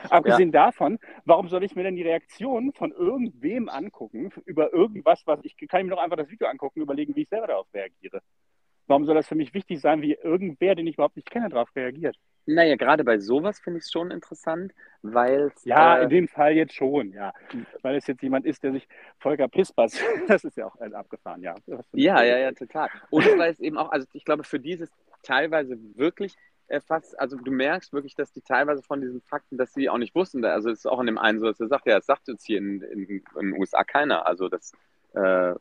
Abgesehen 0.10 0.52
davon, 0.52 1.00
warum 1.24 1.48
soll 1.48 1.64
ich 1.64 1.76
mir 1.76 1.84
denn 1.84 1.96
die 1.96 2.04
Reaktion 2.04 2.74
von 2.74 2.92
irgendwem 2.92 3.70
angucken 3.70 4.32
über 4.46 4.74
irgendwas, 4.74 5.26
was 5.26 5.40
ich 5.44 5.56
kann 5.70 5.80
ich 5.80 5.86
mir 5.86 5.96
doch 5.96 6.04
einfach 6.04 6.18
das 6.18 6.30
Video 6.30 6.48
angucken, 6.48 6.82
überlegen, 6.82 7.16
wie 7.16 7.22
ich 7.22 7.30
selber 7.30 7.48
darauf 7.48 7.68
reagiere. 7.74 8.22
Warum 8.88 9.06
soll 9.06 9.16
das 9.16 9.28
für 9.28 9.36
mich 9.36 9.54
wichtig 9.54 9.82
sein, 9.82 10.02
wie 10.02 10.14
irgendwer, 10.14 10.76
den 10.76 10.88
ich 10.88 10.96
überhaupt 10.96 11.16
nicht 11.16 11.30
kenne, 11.30 11.50
darauf 11.50 11.76
reagiert? 11.76 12.18
naja, 12.46 12.76
gerade 12.76 13.04
bei 13.04 13.20
sowas 13.20 13.60
finde 13.60 13.80
ich 13.80 13.86
es 13.86 13.92
schon 13.92 14.12
interessant, 14.12 14.74
weil 15.02 15.52
Ja, 15.64 15.98
äh, 15.98 16.04
in 16.04 16.10
dem 16.10 16.28
Fall 16.28 16.54
jetzt 16.54 16.74
schon, 16.74 17.12
ja. 17.12 17.34
Weil 17.82 17.96
es 17.96 18.08
jetzt 18.08 18.22
jemand 18.22 18.46
ist, 18.46 18.64
der 18.64 18.72
sich 18.72 18.88
Volker 19.20 19.48
Pispers, 19.48 20.00
das 20.28 20.44
ist 20.44 20.58
ja 20.58 20.68
auch 20.68 20.80
äh, 20.80 20.94
abgefahren, 20.94 21.42
ja. 21.42 21.56
Ja, 21.94 22.24
ja, 22.24 22.38
ja, 22.38 22.52
total. 22.52 22.90
Und 23.10 23.26
weil 23.38 23.52
es 23.52 23.60
eben 23.60 23.78
auch, 23.78 23.92
also 23.92 24.08
ich 24.14 24.26
glaube, 24.26 24.44
für 24.44 24.60
dieses 24.60 24.90
teilweise 25.24 25.78
wirklich 25.96 26.36
äh, 26.68 26.80
fast, 26.82 27.20
also 27.20 27.38
du 27.38 27.52
merkst 27.52 27.94
wirklich, 27.94 28.16
dass 28.16 28.32
die 28.32 28.42
teilweise 28.42 28.84
von 28.84 29.02
diesen 29.02 29.22
Fakten, 29.22 29.58
dass 29.58 29.74
sie 29.74 29.90
auch 29.90 29.98
nicht 29.98 30.14
wussten, 30.14 30.46
also 30.46 30.70
es 30.70 30.80
ist 30.80 30.86
auch 30.86 31.00
in 31.00 31.08
dem 31.08 31.18
einen 31.18 31.40
so, 31.40 31.48
dass 31.48 31.60
er 31.60 31.68
sagt, 31.68 31.88
ja, 31.88 31.96
das 31.96 32.06
sagt 32.06 32.30
uns 32.30 32.44
hier 32.46 32.60
in 32.60 32.80
den 32.80 33.54
USA 33.58 33.84
keiner. 33.84 34.28
Also 34.28 34.50
das, 34.50 34.72
äh, 35.14 35.56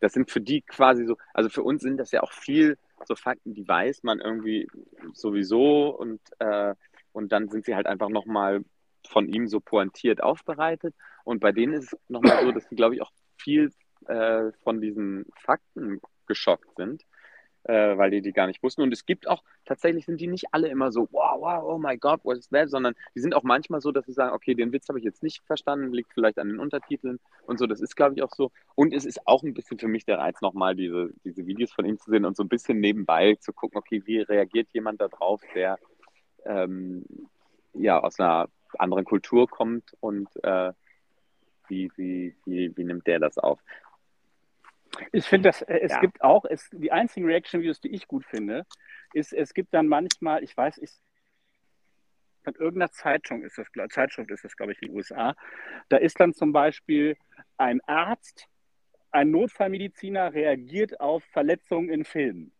das 0.00 0.12
sind 0.12 0.30
für 0.30 0.40
die 0.40 0.62
quasi 0.62 1.04
so, 1.04 1.16
also 1.34 1.48
für 1.48 1.62
uns 1.62 1.82
sind 1.82 1.96
das 1.98 2.10
ja 2.12 2.22
auch 2.22 2.32
viel 2.32 2.78
so 3.06 3.14
Fakten, 3.14 3.54
die 3.54 3.66
weiß 3.66 4.02
man 4.02 4.20
irgendwie 4.20 4.68
sowieso 5.12 5.88
und, 5.90 6.20
äh, 6.38 6.74
und 7.12 7.32
dann 7.32 7.48
sind 7.48 7.64
sie 7.64 7.74
halt 7.74 7.86
einfach 7.86 8.08
nochmal 8.08 8.64
von 9.08 9.28
ihm 9.28 9.48
so 9.48 9.60
pointiert 9.60 10.22
aufbereitet. 10.22 10.94
Und 11.24 11.40
bei 11.40 11.52
denen 11.52 11.74
ist 11.74 11.92
es 11.92 11.98
nochmal 12.08 12.42
so, 12.44 12.52
dass 12.52 12.68
sie, 12.68 12.76
glaube 12.76 12.94
ich, 12.94 13.02
auch 13.02 13.12
viel 13.36 13.70
äh, 14.06 14.52
von 14.62 14.80
diesen 14.80 15.26
Fakten 15.36 16.00
geschockt 16.26 16.76
sind, 16.76 17.04
äh, 17.68 17.96
weil 17.98 18.10
die 18.10 18.22
die 18.22 18.32
gar 18.32 18.46
nicht 18.46 18.62
wussten. 18.62 18.82
Und 18.82 18.92
es 18.92 19.06
gibt 19.06 19.28
auch, 19.28 19.42
tatsächlich 19.64 20.06
sind 20.06 20.20
die 20.20 20.26
nicht 20.26 20.46
alle 20.52 20.68
immer 20.68 20.92
so, 20.92 21.08
wow, 21.10 21.40
wow, 21.40 21.64
oh 21.64 21.78
my 21.78 21.96
God, 21.96 22.20
what 22.24 22.38
is 22.38 22.48
that, 22.48 22.70
sondern 22.70 22.94
die 23.14 23.20
sind 23.20 23.34
auch 23.34 23.42
manchmal 23.42 23.80
so, 23.80 23.92
dass 23.92 24.06
sie 24.06 24.12
sagen, 24.12 24.34
okay, 24.34 24.54
den 24.54 24.72
Witz 24.72 24.88
habe 24.88 24.98
ich 24.98 25.04
jetzt 25.04 25.22
nicht 25.22 25.42
verstanden, 25.44 25.92
liegt 25.92 26.12
vielleicht 26.12 26.38
an 26.38 26.48
den 26.48 26.60
Untertiteln 26.60 27.18
und 27.46 27.58
so. 27.58 27.66
Das 27.66 27.80
ist, 27.80 27.96
glaube 27.96 28.14
ich, 28.14 28.22
auch 28.22 28.32
so. 28.34 28.52
Und 28.74 28.94
es 28.94 29.04
ist 29.04 29.26
auch 29.26 29.42
ein 29.42 29.54
bisschen 29.54 29.78
für 29.78 29.88
mich 29.88 30.04
der 30.04 30.18
Reiz, 30.18 30.40
nochmal 30.40 30.76
diese, 30.76 31.10
diese 31.24 31.46
Videos 31.46 31.72
von 31.72 31.84
ihm 31.84 31.98
zu 31.98 32.10
sehen 32.10 32.24
und 32.24 32.36
so 32.36 32.44
ein 32.44 32.48
bisschen 32.48 32.80
nebenbei 32.80 33.36
zu 33.40 33.52
gucken, 33.52 33.78
okay, 33.78 34.02
wie 34.06 34.20
reagiert 34.20 34.68
jemand 34.72 35.00
darauf, 35.00 35.42
der 35.54 35.78
ähm, 36.44 37.04
ja 37.74 38.02
aus 38.02 38.20
einer 38.20 38.48
anderen 38.78 39.04
Kultur 39.04 39.48
kommt 39.48 39.96
und 40.00 40.28
äh, 40.44 40.72
wie, 41.68 41.90
wie, 41.96 42.36
wie, 42.44 42.76
wie 42.76 42.84
nimmt 42.84 43.06
der 43.06 43.18
das 43.18 43.38
auf? 43.38 43.60
Ich 45.12 45.26
finde, 45.26 45.48
dass 45.48 45.62
äh, 45.62 45.78
es 45.82 45.92
Ja. 45.92 46.00
gibt 46.00 46.22
auch, 46.22 46.44
es, 46.44 46.68
die 46.72 46.92
einzigen 46.92 47.26
Reaction-Videos, 47.26 47.80
die 47.80 47.94
ich 47.94 48.06
gut 48.06 48.24
finde, 48.24 48.64
ist, 49.12 49.32
es 49.32 49.54
gibt 49.54 49.72
dann 49.74 49.88
manchmal, 49.88 50.42
ich 50.42 50.56
weiß, 50.56 50.78
ich, 50.78 50.90
von 52.44 52.54
irgendeiner 52.54 52.92
Zeitung 52.92 53.42
ist 53.42 53.58
das, 53.58 53.66
Zeitschrift 53.90 54.30
ist 54.30 54.44
das, 54.44 54.56
glaube 54.56 54.72
ich, 54.72 54.82
in 54.82 54.88
den 54.88 54.96
USA, 54.96 55.34
da 55.88 55.96
ist 55.96 56.20
dann 56.20 56.32
zum 56.32 56.52
Beispiel 56.52 57.16
ein 57.56 57.80
Arzt, 57.86 58.46
ein 59.10 59.30
Notfallmediziner 59.30 60.32
reagiert 60.32 61.00
auf 61.00 61.24
Verletzungen 61.24 61.88
in 61.88 62.04
Filmen. 62.04 62.52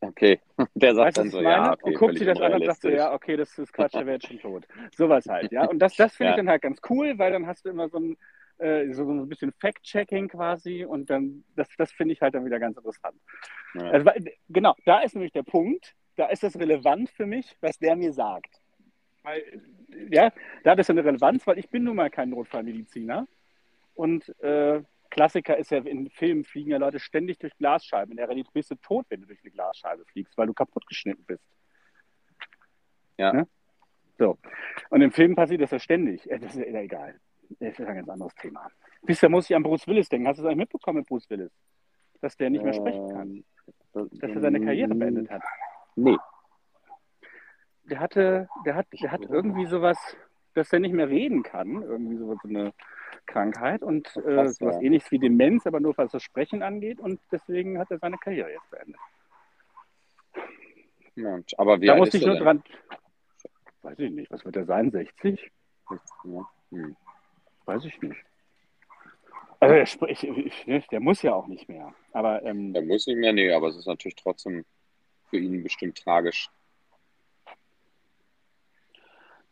Okay, 0.00 0.40
der 0.74 0.94
sagt 0.94 1.08
Weißt 1.08 1.18
dann 1.18 1.30
so, 1.30 1.40
ich 1.40 1.44
ja, 1.44 1.72
okay, 1.72 1.82
und 1.84 1.94
guckt 1.94 2.18
sich 2.18 2.26
das 2.26 2.40
an 2.40 2.54
und 2.54 2.64
sagt 2.64 2.82
so, 2.82 2.88
ja, 2.88 3.12
okay, 3.12 3.36
das 3.36 3.58
ist 3.58 3.72
Quatsch, 3.72 3.94
der 3.94 4.06
wäre 4.06 4.16
jetzt 4.16 4.26
schon 4.26 4.38
tot. 4.38 4.66
Sowas 4.96 5.26
halt, 5.26 5.52
ja. 5.52 5.66
Und 5.66 5.78
das, 5.78 5.94
das 5.96 6.16
finde 6.16 6.30
ich 6.30 6.36
Ja. 6.36 6.42
dann 6.42 6.48
halt 6.48 6.62
ganz 6.62 6.80
cool, 6.88 7.18
weil 7.18 7.32
dann 7.32 7.46
hast 7.46 7.64
du 7.64 7.70
immer 7.70 7.88
so 7.88 7.98
ein, 7.98 8.16
äh, 8.60 8.92
so, 8.92 9.04
so 9.04 9.12
ein 9.12 9.28
bisschen 9.28 9.52
Fact-Checking 9.52 10.28
quasi 10.28 10.84
und 10.84 11.10
dann, 11.10 11.44
das, 11.56 11.68
das 11.76 11.92
finde 11.92 12.12
ich 12.14 12.20
halt 12.20 12.34
dann 12.34 12.44
wieder 12.44 12.58
ganz 12.58 12.76
interessant. 12.76 13.20
Ja. 13.74 13.90
Also, 13.90 14.10
genau, 14.48 14.74
da 14.84 15.00
ist 15.00 15.14
nämlich 15.14 15.32
der 15.32 15.42
Punkt, 15.42 15.94
da 16.16 16.26
ist 16.26 16.42
das 16.42 16.58
relevant 16.58 17.10
für 17.10 17.26
mich, 17.26 17.56
was 17.60 17.78
der 17.78 17.96
mir 17.96 18.12
sagt. 18.12 18.60
Weil, 19.22 19.62
ja, 20.10 20.32
da 20.64 20.72
hat 20.72 20.78
es 20.78 20.90
eine 20.90 21.04
Relevanz, 21.04 21.46
weil 21.46 21.58
ich 21.58 21.68
bin 21.68 21.84
nun 21.84 21.96
mal 21.96 22.10
kein 22.10 22.30
Notfallmediziner 22.30 23.26
und 23.94 24.28
äh, 24.40 24.82
Klassiker 25.10 25.56
ist 25.56 25.70
ja, 25.70 25.78
in 25.78 26.08
Filmen 26.10 26.44
fliegen 26.44 26.70
ja 26.70 26.78
Leute 26.78 27.00
ständig 27.00 27.38
durch 27.38 27.56
Glasscheiben. 27.56 28.12
In 28.12 28.16
der 28.16 28.28
Realität 28.28 28.52
bist 28.52 28.70
du 28.70 28.76
tot, 28.76 29.06
wenn 29.08 29.20
du 29.20 29.26
durch 29.26 29.40
eine 29.42 29.50
Glasscheibe 29.50 30.04
fliegst, 30.04 30.38
weil 30.38 30.46
du 30.46 30.54
kaputt 30.54 30.86
geschnitten 30.86 31.24
bist. 31.24 31.44
Ja. 33.18 33.32
Ne? 33.32 33.48
So. 34.18 34.38
Und 34.90 35.02
im 35.02 35.10
Film 35.10 35.34
passiert 35.34 35.62
das 35.62 35.72
ja 35.72 35.80
ständig. 35.80 36.30
Äh, 36.30 36.38
Das 36.38 36.54
ist 36.54 36.64
ja 36.64 36.80
egal. 36.80 37.20
Das 37.58 37.78
ist 37.78 37.86
ein 37.86 37.96
ganz 37.96 38.08
anderes 38.08 38.34
Thema. 38.36 38.68
Bisher 39.02 39.28
muss 39.28 39.50
ich 39.50 39.56
an 39.56 39.62
Bruce 39.62 39.86
Willis 39.86 40.08
denken. 40.08 40.28
Hast 40.28 40.38
du 40.38 40.42
das 40.42 40.50
eigentlich 40.50 40.64
mitbekommen 40.64 40.98
mit 40.98 41.08
Bruce 41.08 41.28
Willis? 41.30 41.50
Dass 42.20 42.36
der 42.36 42.50
nicht 42.50 42.62
mehr 42.62 42.74
sprechen 42.74 43.08
kann. 43.08 43.44
Ähm, 43.94 44.08
Dass 44.12 44.30
er 44.30 44.40
seine 44.40 44.60
Karriere 44.60 44.94
beendet 44.94 45.30
hat. 45.30 45.42
Nee. 45.96 46.16
Der 47.84 47.98
hatte, 47.98 48.48
der 48.64 48.76
hat, 48.76 48.86
der 48.92 49.10
hat 49.10 49.22
irgendwie 49.22 49.66
sowas, 49.66 49.98
dass 50.54 50.72
er 50.72 50.78
nicht 50.78 50.92
mehr 50.92 51.08
reden 51.08 51.42
kann. 51.42 51.82
Irgendwie 51.82 52.18
so 52.18 52.36
so 52.40 52.48
eine 52.48 52.72
Krankheit 53.26 53.82
und 53.82 54.06
äh, 54.16 54.48
sowas 54.48 54.76
ja. 54.76 54.80
ähnliches 54.80 55.10
wie 55.10 55.18
Demenz, 55.18 55.66
aber 55.66 55.80
nur 55.80 55.96
was 55.96 56.12
das 56.12 56.22
Sprechen 56.22 56.62
angeht. 56.62 57.00
Und 57.00 57.20
deswegen 57.32 57.78
hat 57.78 57.90
er 57.90 57.98
seine 57.98 58.18
Karriere 58.18 58.52
jetzt 58.52 58.70
beendet. 58.70 59.00
Mensch, 61.16 61.52
aber 61.58 61.80
wie 61.80 61.86
da 61.86 61.96
musste 61.96 62.16
ich 62.16 62.26
nur 62.26 62.36
dran. 62.36 62.62
Weiß 63.82 63.98
ich 63.98 64.10
nicht, 64.10 64.30
was 64.30 64.44
wird 64.44 64.56
er 64.56 64.66
sein? 64.66 64.90
60? 64.90 65.50
denn? 65.90 66.00
Ja. 66.24 66.50
Hm. 66.70 66.96
Weiß 67.70 67.84
ich 67.84 68.02
nicht. 68.02 68.18
Also 69.60 70.06
ich, 70.06 70.24
ich, 70.24 70.66
ne, 70.66 70.82
der 70.90 70.98
muss 70.98 71.22
ja 71.22 71.34
auch 71.34 71.46
nicht 71.46 71.68
mehr. 71.68 71.94
Aber 72.12 72.42
ähm, 72.42 72.72
Der 72.72 72.82
muss 72.82 73.06
nicht 73.06 73.18
mehr, 73.18 73.32
nee, 73.32 73.52
aber 73.52 73.68
es 73.68 73.76
ist 73.76 73.86
natürlich 73.86 74.16
trotzdem 74.16 74.64
für 75.28 75.38
ihn 75.38 75.62
bestimmt 75.62 75.96
tragisch. 75.96 76.50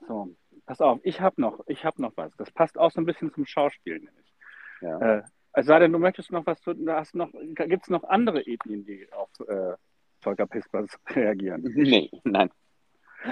So, 0.09 0.35
pass 0.67 0.81
auf, 0.81 0.99
ich 1.05 1.21
habe 1.21 1.41
noch, 1.41 1.61
ich 1.69 1.85
habe 1.85 2.03
noch 2.03 2.13
was. 2.17 2.35
Das 2.37 2.51
passt 2.51 2.77
auch 2.77 2.91
so 2.91 3.01
ein 3.01 3.07
bisschen 3.07 3.33
zum 3.33 3.47
Schauspiel 3.47 4.01
nämlich. 4.01 4.35
Ja. 4.81 5.19
Äh, 5.19 5.23
es 5.53 5.67
sei 5.67 5.79
denn, 5.79 5.93
du 5.93 6.01
möchtest 6.01 6.33
noch 6.33 6.45
was, 6.45 6.61
du 6.63 6.75
hast 6.89 7.15
noch, 7.15 7.31
gibt 7.31 7.85
es 7.85 7.89
noch 7.89 8.03
andere 8.03 8.45
Ethnien, 8.45 8.85
die 8.85 9.07
auf 9.13 9.31
äh, 9.47 9.75
Volker 10.23 10.47
Pispers 10.49 10.91
reagieren? 11.11 11.63
Nee, 11.63 12.11
nein. 12.25 12.51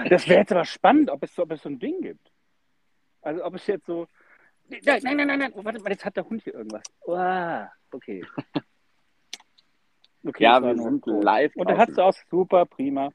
Das 0.09 0.29
wäre 0.29 0.39
jetzt 0.39 0.53
aber 0.53 0.63
spannend, 0.63 1.09
ob 1.09 1.23
es, 1.23 1.35
so, 1.35 1.43
ob 1.43 1.51
es 1.51 1.61
so 1.61 1.67
ein 1.67 1.79
Ding 1.79 2.01
gibt. 2.01 2.31
Also 3.21 3.43
ob 3.43 3.55
es 3.55 3.67
jetzt 3.67 3.85
so. 3.85 4.07
Nein, 4.69 4.81
nein, 4.83 5.17
nein, 5.17 5.27
nein, 5.27 5.39
nein. 5.39 5.51
Oh, 5.55 5.63
warte 5.63 5.81
mal, 5.81 5.91
jetzt 5.91 6.05
hat 6.05 6.15
der 6.15 6.25
Hund 6.25 6.43
hier 6.43 6.53
irgendwas. 6.53 6.83
Uah, 7.05 7.71
okay. 7.91 8.23
okay 10.25 10.43
Ja, 10.43 10.61
wir 10.61 10.75
sind 10.77 11.03
Ton. 11.03 11.21
live 11.21 11.55
Und 11.55 11.69
er 11.69 11.77
hat 11.77 11.89
es 11.89 11.97
auch 11.97 12.13
super, 12.29 12.65
prima. 12.65 13.11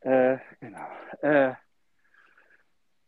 Äh, 0.00 0.38
genau. 0.60 0.86
Äh, 1.22 1.54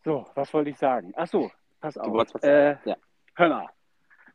so, 0.04 0.26
was 0.34 0.52
wollte 0.54 0.70
ich 0.70 0.78
sagen? 0.78 1.12
Ach 1.16 1.26
so, 1.26 1.50
pass 1.80 1.98
auf. 1.98 2.12
wolltest 2.12 2.34
was 2.36 2.42
Äh, 2.42 2.76
ja. 2.84 2.96
Hör 3.34 3.48
mal. 3.48 3.68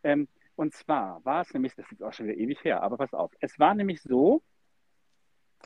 Ähm, 0.04 0.28
und 0.56 0.74
zwar 0.74 1.24
war 1.26 1.42
es 1.42 1.54
nämlich, 1.54 1.76
das 1.76 1.92
ist 1.92 2.04
auch 2.04 2.14
schon 2.14 2.28
wieder 2.28 2.38
ewig 2.38 2.64
her, 2.64 2.84
aber 2.84 2.98
pass 2.98 3.14
auf. 3.14 3.32
Es 3.40 3.58
war 3.58 3.74
nämlich 3.74 4.02
so, 4.02 4.42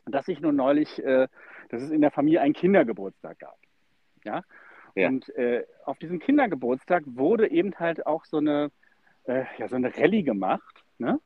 dass 0.06 0.28
ich 0.28 0.40
nur 0.40 0.54
neulich, 0.54 1.04
äh, 1.04 1.28
dass 1.70 1.82
es 1.82 1.90
in 1.90 2.02
der 2.02 2.12
Familie 2.12 2.42
einen 2.42 2.54
Kindergeburtstag 2.54 3.40
gab. 3.40 3.58
Ja. 4.24 4.44
Ja. 4.98 5.10
Und 5.10 5.30
äh, 5.36 5.66
auf 5.86 5.98
diesem 6.00 6.20
Kindergeburtstag 6.20 7.04
wurde 7.06 7.50
eben 7.50 7.74
halt 7.76 8.06
auch 8.06 8.26
so 8.26 8.38
eine, 8.38 8.72
äh, 9.26 9.46
ja, 9.58 9.68
so 9.68 9.76
eine 9.76 9.96
Rallye 9.96 10.24
gemacht, 10.24 10.84
ne? 10.98 11.20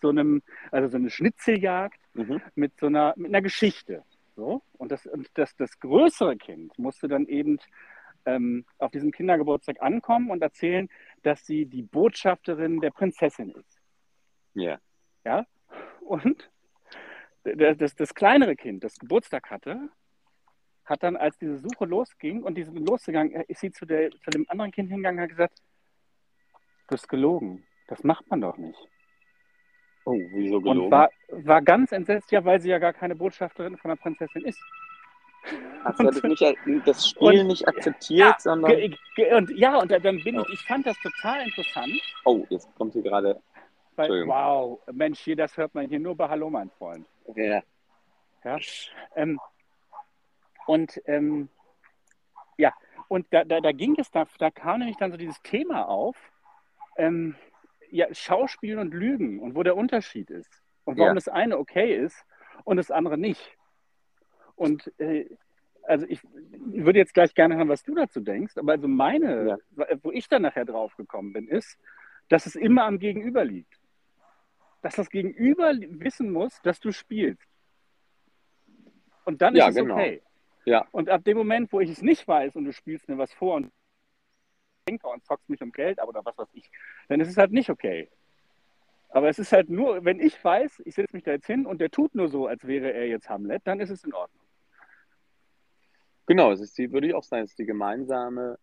So 0.00 0.10
einem, 0.10 0.42
also 0.70 0.88
so 0.88 0.96
eine 0.96 1.10
Schnitzeljagd 1.10 1.98
Mhm. 2.18 2.42
mit 2.56 2.76
so 2.78 2.86
einer, 2.86 3.14
mit 3.16 3.28
einer 3.28 3.42
Geschichte. 3.42 4.02
So. 4.34 4.62
Und, 4.72 4.92
das, 4.92 5.06
und 5.06 5.28
das, 5.34 5.54
das 5.56 5.78
größere 5.78 6.36
Kind 6.36 6.76
musste 6.78 7.08
dann 7.08 7.26
eben 7.26 7.58
ähm, 8.26 8.64
auf 8.78 8.90
diesem 8.90 9.12
Kindergeburtstag 9.12 9.80
ankommen 9.80 10.30
und 10.30 10.42
erzählen, 10.42 10.88
dass 11.22 11.46
sie 11.46 11.66
die 11.66 11.82
Botschafterin 11.82 12.80
der 12.80 12.90
Prinzessin 12.90 13.50
ist. 13.52 13.80
Ja. 14.54 14.78
Ja? 15.24 15.46
Und 16.00 16.50
das, 17.44 17.76
das, 17.78 17.94
das 17.94 18.14
kleinere 18.14 18.56
Kind, 18.56 18.84
das 18.84 18.98
Geburtstag 18.98 19.50
hatte, 19.50 19.88
hat 20.90 21.02
dann, 21.02 21.16
als 21.16 21.36
diese 21.38 21.58
Suche 21.58 21.84
losging 21.84 22.42
und 22.42 22.54
diese 22.56 22.70
losgegangen, 22.72 23.32
äh, 23.34 23.44
ist 23.48 23.60
sie 23.60 23.70
zu, 23.70 23.84
der, 23.86 24.10
zu 24.10 24.30
dem 24.30 24.44
anderen 24.48 24.70
Kind 24.72 24.88
hingegangen 24.90 25.18
und 25.18 25.22
hat 25.24 25.30
gesagt, 25.30 25.62
du 26.88 26.94
hast 26.94 27.08
gelogen. 27.08 27.64
Das 27.88 28.04
macht 28.04 28.28
man 28.30 28.40
doch 28.40 28.56
nicht. 28.56 28.78
Oh, 30.04 30.12
wieso 30.32 30.56
Und 30.56 30.64
gelogen? 30.64 30.90
war, 30.90 31.10
war 31.28 31.62
ganz 31.62 31.92
entsetzt, 31.92 32.30
ja, 32.32 32.44
weil 32.44 32.60
sie 32.60 32.70
ja 32.70 32.78
gar 32.78 32.92
keine 32.92 33.14
Botschafterin 33.14 33.76
von 33.76 33.90
der 33.90 33.96
Prinzessin 33.96 34.44
ist. 34.44 34.60
Hat 35.84 35.98
er 36.00 36.06
das, 36.06 36.22
nicht, 36.22 36.42
das 36.86 37.08
Spiel 37.08 37.40
und- 37.40 37.46
nicht 37.46 37.66
akzeptiert, 37.68 38.28
Ja, 38.28 38.36
sondern. 38.38 38.72
Und 39.32 39.50
ja, 39.50 39.78
und 39.78 39.90
dann 39.90 40.02
bin 40.02 40.40
ich, 40.40 40.48
ich 40.52 40.60
fand 40.66 40.86
das 40.86 40.98
total 41.00 41.44
interessant, 41.46 41.92
Oh, 42.24 42.44
jetzt 42.50 42.68
kommt 42.74 42.92
hier 42.94 43.02
gerade. 43.02 43.40
weil, 43.96 44.26
wow, 44.26 44.80
Mensch, 44.92 45.20
hier, 45.20 45.36
das 45.36 45.56
hört 45.56 45.74
man 45.74 45.88
hier 45.88 46.00
nur 46.00 46.16
bei 46.16 46.28
Hallo, 46.28 46.50
mein 46.50 46.70
Freund. 46.70 47.06
Ja. 47.36 47.62
Ja? 48.44 48.58
Ähm, 49.14 49.38
und 50.68 51.00
ähm, 51.06 51.48
ja, 52.58 52.74
und 53.08 53.26
da, 53.30 53.44
da, 53.44 53.60
da 53.60 53.72
ging 53.72 53.94
es, 53.98 54.10
da, 54.10 54.26
da 54.38 54.50
kam 54.50 54.80
nämlich 54.80 54.98
dann 54.98 55.10
so 55.10 55.16
dieses 55.16 55.40
Thema 55.42 55.88
auf, 55.88 56.16
ähm, 56.98 57.36
ja, 57.90 58.12
Schauspielen 58.12 58.78
und 58.78 58.92
Lügen 58.92 59.40
und 59.40 59.54
wo 59.56 59.62
der 59.62 59.76
Unterschied 59.76 60.30
ist 60.30 60.62
und 60.84 60.98
warum 60.98 61.12
Ja. 61.12 61.14
das 61.14 61.28
eine 61.28 61.56
okay 61.58 61.96
ist 61.96 62.22
und 62.64 62.76
das 62.76 62.90
andere 62.90 63.16
nicht. 63.16 63.56
Und 64.56 64.92
äh, 65.00 65.24
also 65.84 66.04
ich 66.06 66.20
würde 66.24 66.98
jetzt 66.98 67.14
gleich 67.14 67.32
gerne 67.34 67.56
hören, 67.56 67.70
was 67.70 67.82
du 67.82 67.94
dazu 67.94 68.20
denkst, 68.20 68.58
aber 68.58 68.72
also 68.72 68.88
meine, 68.88 69.56
wo 70.02 70.12
ich 70.12 70.28
dann 70.28 70.42
nachher 70.42 70.66
drauf 70.66 70.94
gekommen 70.96 71.32
bin, 71.32 71.48
ist, 71.48 71.78
dass 72.28 72.44
es 72.44 72.56
immer 72.56 72.84
am 72.84 72.98
Gegenüber 72.98 73.42
liegt. 73.42 73.80
Dass 74.82 74.96
das 74.96 75.08
Gegenüber 75.08 75.72
wissen 75.78 76.30
muss, 76.30 76.60
dass 76.60 76.78
du 76.78 76.92
spielst. 76.92 77.48
Und 79.24 79.40
dann 79.40 79.56
Ja, 79.56 79.68
ist 79.68 79.76
es 79.76 79.82
genau. 79.82 79.94
okay. 79.94 80.20
Ja. 80.68 80.86
Und 80.92 81.08
ab 81.08 81.24
dem 81.24 81.38
Moment, 81.38 81.72
wo 81.72 81.80
ich 81.80 81.88
es 81.88 82.02
nicht 82.02 82.28
weiß 82.28 82.54
und 82.56 82.66
du 82.66 82.72
spielst 82.72 83.08
mir 83.08 83.16
was 83.16 83.32
vor 83.32 83.54
und 83.54 83.72
Denker 84.86 85.08
und 85.08 85.24
zockst 85.24 85.48
mich 85.48 85.62
um 85.62 85.72
Geld 85.72 85.98
ab 85.98 86.08
oder 86.08 86.22
was 86.26 86.36
weiß 86.36 86.48
ich, 86.52 86.70
dann 87.08 87.20
ist 87.20 87.28
es 87.28 87.38
halt 87.38 87.52
nicht 87.52 87.70
okay. 87.70 88.10
Aber 89.08 89.30
es 89.30 89.38
ist 89.38 89.50
halt 89.50 89.70
nur, 89.70 90.04
wenn 90.04 90.20
ich 90.20 90.42
weiß, 90.44 90.82
ich 90.84 90.94
setze 90.94 91.16
mich 91.16 91.24
da 91.24 91.30
jetzt 91.30 91.46
hin 91.46 91.64
und 91.64 91.80
der 91.80 91.90
tut 91.90 92.14
nur 92.14 92.28
so, 92.28 92.46
als 92.46 92.66
wäre 92.66 92.92
er 92.92 93.08
jetzt 93.08 93.30
Hamlet, 93.30 93.62
dann 93.64 93.80
ist 93.80 93.88
es 93.88 94.04
in 94.04 94.12
Ordnung. 94.12 94.44
Genau, 96.26 96.52
es 96.52 96.60
ist 96.60 96.76
die, 96.76 96.92
würde 96.92 97.06
ich 97.06 97.14
auch 97.14 97.22
sagen, 97.24 97.44
es 97.44 97.50
ist 97.52 97.58
die 97.58 97.64
gemeinsame 97.64 98.58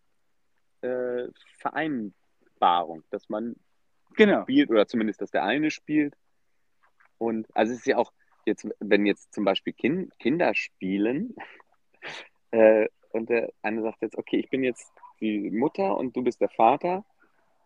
äh, 0.82 1.24
Vereinbarung, 1.58 3.02
dass 3.10 3.28
man 3.28 3.56
Genau. 4.14 4.42
spielt 4.42 4.70
oder 4.70 4.86
zumindest, 4.86 5.20
dass 5.20 5.32
der 5.32 5.42
eine 5.42 5.72
spielt. 5.72 6.14
Und 7.18 7.48
also 7.56 7.72
es 7.72 7.80
ist 7.80 7.86
ja 7.86 7.96
auch 7.96 8.12
jetzt, 8.44 8.68
wenn 8.78 9.06
jetzt 9.06 9.34
zum 9.34 9.44
Beispiel 9.44 9.72
kind, 9.72 10.16
Kinder 10.20 10.54
spielen 10.54 11.34
äh, 12.50 12.88
und 13.10 13.30
der 13.30 13.50
eine 13.62 13.82
sagt 13.82 14.02
jetzt, 14.02 14.16
okay, 14.18 14.38
ich 14.38 14.50
bin 14.50 14.62
jetzt 14.62 14.92
die 15.20 15.50
Mutter 15.50 15.96
und 15.96 16.14
du 16.16 16.22
bist 16.22 16.40
der 16.40 16.50
Vater, 16.50 17.04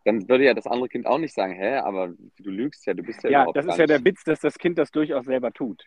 dann 0.05 0.29
würde 0.29 0.45
ja 0.45 0.55
das 0.55 0.67
andere 0.67 0.89
Kind 0.89 1.07
auch 1.07 1.19
nicht 1.19 1.35
sagen, 1.35 1.53
hä, 1.55 1.77
aber 1.77 2.09
du 2.09 2.51
lügst 2.51 2.87
ja, 2.87 2.95
du 2.95 3.03
bist 3.03 3.23
ja 3.25 3.31
Ja, 3.31 3.39
überhaupt 3.43 3.57
das 3.57 3.67
gar 3.67 3.75
ist 3.75 3.79
ja 3.81 3.87
der. 3.87 4.05
Witz, 4.05 4.25
dass 4.25 4.41
das 4.41 4.57
Kind 4.59 4.79
das 4.79 4.91
durchaus 4.91 5.25
selber 5.27 5.53
tut. 5.53 5.85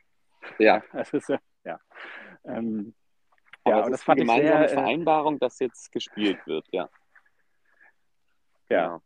Ja, 0.59 0.83
Das 0.93 1.13
ist 1.13 1.29
ja, 1.29 1.39
ja. 1.63 1.79
Ähm, 2.45 2.93
aber 3.63 3.79
ja, 3.79 3.85
ist 3.87 3.91
das 3.91 4.03
fand 4.03 4.19
die 4.19 4.23
ich 4.23 4.27
gemeinsame 4.27 4.67
sehr, 4.67 4.77
äh, 4.77 4.81
Vereinbarung, 4.81 5.39
dass 5.39 5.59
jetzt 5.59 5.91
gespielt 5.91 6.45
wird, 6.45 6.67
ja. 6.71 6.89
ja. 8.69 9.01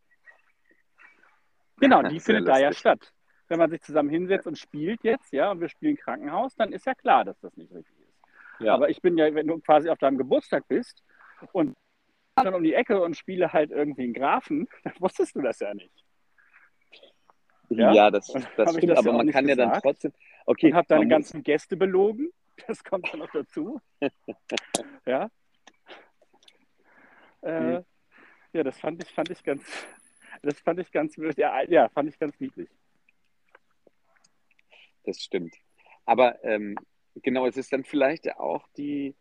Genau, 1.80 2.02
die 2.02 2.18
Sehr 2.18 2.34
findet 2.36 2.48
da 2.48 2.58
ja 2.58 2.68
lustig. 2.68 2.80
statt. 2.80 3.12
Wenn 3.48 3.58
man 3.58 3.70
sich 3.70 3.80
zusammen 3.80 4.10
hinsetzt 4.10 4.46
und 4.46 4.58
spielt 4.58 5.02
jetzt, 5.04 5.32
ja, 5.32 5.50
und 5.50 5.60
wir 5.60 5.68
spielen 5.70 5.96
Krankenhaus, 5.96 6.54
dann 6.56 6.72
ist 6.72 6.84
ja 6.86 6.94
klar, 6.94 7.24
dass 7.24 7.38
das 7.40 7.56
nicht 7.56 7.72
richtig 7.72 7.96
ist. 7.97 7.97
Ja. 8.60 8.74
Aber 8.74 8.88
ich 8.90 9.00
bin 9.00 9.16
ja, 9.16 9.32
wenn 9.34 9.46
du 9.46 9.58
quasi 9.60 9.88
auf 9.88 9.98
deinem 9.98 10.18
Geburtstag 10.18 10.66
bist 10.68 11.02
und 11.52 11.76
dann 12.34 12.54
um 12.54 12.62
die 12.62 12.74
Ecke 12.74 13.00
und 13.02 13.16
spiele 13.16 13.52
halt 13.52 13.70
irgendwie 13.70 14.04
einen 14.04 14.14
Grafen, 14.14 14.68
dann 14.84 14.94
wusstest 14.98 15.34
du 15.36 15.42
das 15.42 15.60
ja 15.60 15.74
nicht. 15.74 16.04
Ja, 17.70 17.92
Ja? 17.92 18.10
das, 18.10 18.26
das 18.28 18.42
stimmt, 18.42 18.58
das 18.58 18.82
ja 18.82 18.96
aber 18.96 19.10
auch 19.10 19.16
man 19.18 19.30
kann 19.30 19.48
ja 19.48 19.54
dann 19.54 19.68
gesagt? 19.68 19.84
trotzdem. 19.84 20.12
Okay, 20.46 20.68
und 20.68 20.74
habe 20.74 20.86
deine 20.88 21.08
ganzen 21.08 21.42
Gäste 21.42 21.76
belogen. 21.76 22.30
Das 22.66 22.82
kommt 22.82 23.08
dann 23.12 23.20
noch 23.20 23.30
dazu. 23.30 23.80
ja. 25.06 25.30
Äh, 27.40 27.60
Mhm. 27.60 27.84
Ja, 28.52 28.64
das 28.64 28.80
fand 28.80 29.00
ich, 29.00 29.10
fand 29.12 29.30
ich 29.30 29.44
ganz, 29.44 29.62
das 30.42 30.58
fand 30.58 30.80
ich 30.80 30.90
ganz, 30.90 31.14
ja, 31.36 31.62
ja 31.62 31.88
fand 31.90 32.08
ich 32.08 32.18
ganz 32.18 32.40
niedlich. 32.40 32.68
Das 35.04 35.20
stimmt. 35.20 35.54
Aber 36.04 36.42
ähm, 36.44 36.74
genau, 37.22 37.46
es 37.46 37.56
ist 37.56 37.72
dann 37.72 37.84
vielleicht 37.84 38.36
auch 38.38 38.66
die 38.76 39.14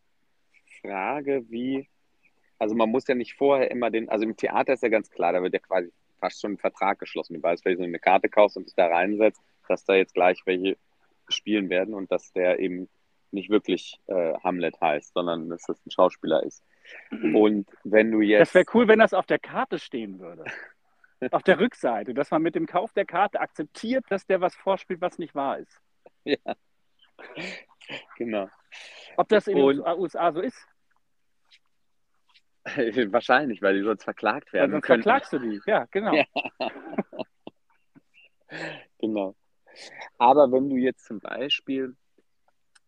Frage, 0.81 1.45
wie, 1.49 1.87
also 2.59 2.75
man 2.75 2.89
muss 2.89 3.07
ja 3.07 3.15
nicht 3.15 3.35
vorher 3.35 3.71
immer 3.71 3.89
den, 3.89 4.09
also 4.09 4.25
im 4.25 4.35
Theater 4.35 4.73
ist 4.73 4.83
ja 4.83 4.89
ganz 4.89 5.09
klar, 5.09 5.33
da 5.33 5.41
wird 5.41 5.53
ja 5.53 5.59
quasi 5.59 5.91
fast 6.19 6.41
schon 6.41 6.53
ein 6.53 6.57
Vertrag 6.57 6.99
geschlossen. 6.99 7.35
Du 7.35 7.43
weißt, 7.43 7.63
wenn 7.65 7.77
du 7.77 7.83
eine 7.83 7.99
Karte 7.99 8.29
kaufst 8.29 8.57
und 8.57 8.65
dich 8.65 8.75
da 8.75 8.87
reinsetzt, 8.87 9.41
dass 9.67 9.85
da 9.85 9.95
jetzt 9.95 10.13
gleich 10.13 10.41
welche 10.45 10.77
spielen 11.29 11.69
werden 11.69 11.93
und 11.93 12.11
dass 12.11 12.31
der 12.33 12.59
eben 12.59 12.89
nicht 13.31 13.49
wirklich 13.49 13.99
äh, 14.07 14.33
Hamlet 14.43 14.79
heißt, 14.79 15.13
sondern 15.13 15.49
dass 15.49 15.63
das 15.63 15.85
ein 15.85 15.91
Schauspieler 15.91 16.43
ist. 16.43 16.63
Und 17.11 17.67
wenn 17.83 18.11
du 18.11 18.21
jetzt. 18.21 18.39
Das 18.39 18.53
wäre 18.53 18.65
cool, 18.73 18.87
wenn 18.87 18.99
das 18.99 19.13
auf 19.13 19.25
der 19.25 19.39
Karte 19.39 19.79
stehen 19.79 20.19
würde. 20.19 20.45
auf 21.31 21.43
der 21.43 21.59
Rückseite, 21.59 22.13
dass 22.13 22.31
man 22.31 22.41
mit 22.41 22.55
dem 22.55 22.67
Kauf 22.67 22.93
der 22.93 23.05
Karte 23.05 23.39
akzeptiert, 23.39 24.05
dass 24.09 24.25
der 24.25 24.39
was 24.39 24.55
vorspielt, 24.55 25.01
was 25.01 25.17
nicht 25.17 25.35
wahr 25.35 25.59
ist. 25.59 25.81
Ja. 26.23 26.37
Genau. 28.17 28.49
Ob 29.15 29.29
das 29.29 29.47
in 29.47 29.55
den 29.57 29.79
USA 29.79 30.31
so 30.31 30.41
ist, 30.41 30.67
Wahrscheinlich, 33.11 33.61
weil 33.61 33.75
die 33.75 33.83
sonst 33.83 34.03
verklagt 34.03 34.51
weil 34.51 34.61
werden 34.61 34.71
sonst 34.71 34.85
können. 34.85 35.03
verklagst 35.03 35.33
du 35.33 35.39
die. 35.39 35.61
Ja, 35.65 35.85
genau. 35.91 36.13
Ja. 36.13 36.25
Genau. 38.99 39.35
Aber 40.17 40.51
wenn 40.51 40.69
du 40.69 40.77
jetzt 40.77 41.05
zum 41.05 41.19
Beispiel, 41.19 41.95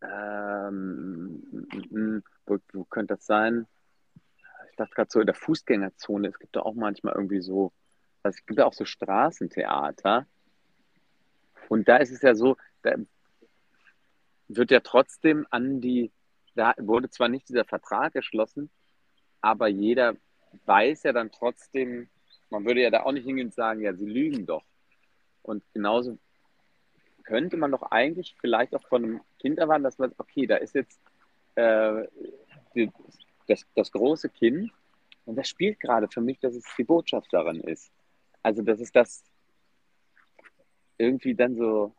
ähm, 0.02 1.44
wo, 2.46 2.58
wo 2.72 2.86
könnte 2.86 3.16
das 3.16 3.26
sein? 3.26 3.68
Ich 4.72 4.78
dachte 4.78 4.96
gerade 4.96 5.10
so 5.12 5.20
in 5.20 5.26
der 5.26 5.36
Fußgängerzone, 5.36 6.30
es 6.30 6.40
gibt 6.40 6.56
da 6.56 6.62
auch 6.62 6.76
manchmal 6.76 7.14
irgendwie 7.14 7.42
so, 7.42 7.74
also 8.24 8.38
es 8.38 8.46
gibt 8.46 8.58
ja 8.58 8.66
auch 8.66 8.74
so 8.74 8.86
Straßentheater. 8.86 10.26
Und 11.68 11.88
da 11.90 11.98
ist 11.98 12.12
es 12.12 12.22
ja 12.22 12.34
so, 12.34 12.56
da 12.82 12.96
wird 14.50 14.72
ja 14.72 14.82
trotzdem 14.82 15.48
an 15.50 15.80
die, 15.80 16.12
da 16.56 16.74
wurde 16.78 17.10
zwar 17.10 17.30
nicht 17.30 17.48
dieser 17.48 17.66
Vertrag 17.66 18.14
geschlossen, 18.14 18.70
aber 19.42 19.68
jeder 19.68 20.16
weiß 20.66 21.04
ja 21.04 21.14
dann 21.14 21.32
trotzdem, 21.32 22.10
man 22.50 22.66
würde 22.66 22.82
ja 22.82 22.90
da 22.90 23.04
auch 23.04 23.12
nicht 23.12 23.26
hingehen 23.26 23.48
und 23.48 23.54
sagen, 23.54 23.82
ja, 23.82 23.94
sie 23.94 24.06
lügen 24.06 24.46
doch. 24.46 24.64
Und 25.44 25.64
genauso 25.74 26.18
könnte 27.24 27.58
man 27.58 27.72
doch 27.72 27.84
eigentlich 27.84 28.36
vielleicht 28.40 28.76
auch 28.76 28.86
von 28.88 29.04
einem 29.04 29.22
Kind 29.40 29.60
erwarten, 29.60 29.84
dass 29.84 30.00
man, 30.00 30.14
okay, 30.18 30.48
da 30.48 30.58
ist 30.58 30.74
jetzt 30.76 31.00
äh, 31.56 32.08
die, 32.74 32.92
das, 33.48 33.66
das 33.76 33.92
große 33.92 34.30
Kind 34.30 34.72
und 35.26 35.36
das 35.36 35.48
spielt 35.48 35.80
gerade 35.80 36.08
für 36.08 36.22
mich, 36.22 36.40
dass 36.40 36.56
es 36.56 36.64
die 36.76 36.84
Botschafterin 36.84 37.62
ist. 37.62 37.92
Also, 38.42 38.64
dass 38.64 38.80
es 38.80 38.92
das 38.92 39.24
irgendwie 40.98 41.36
dann 41.36 41.56
so, 41.56 41.94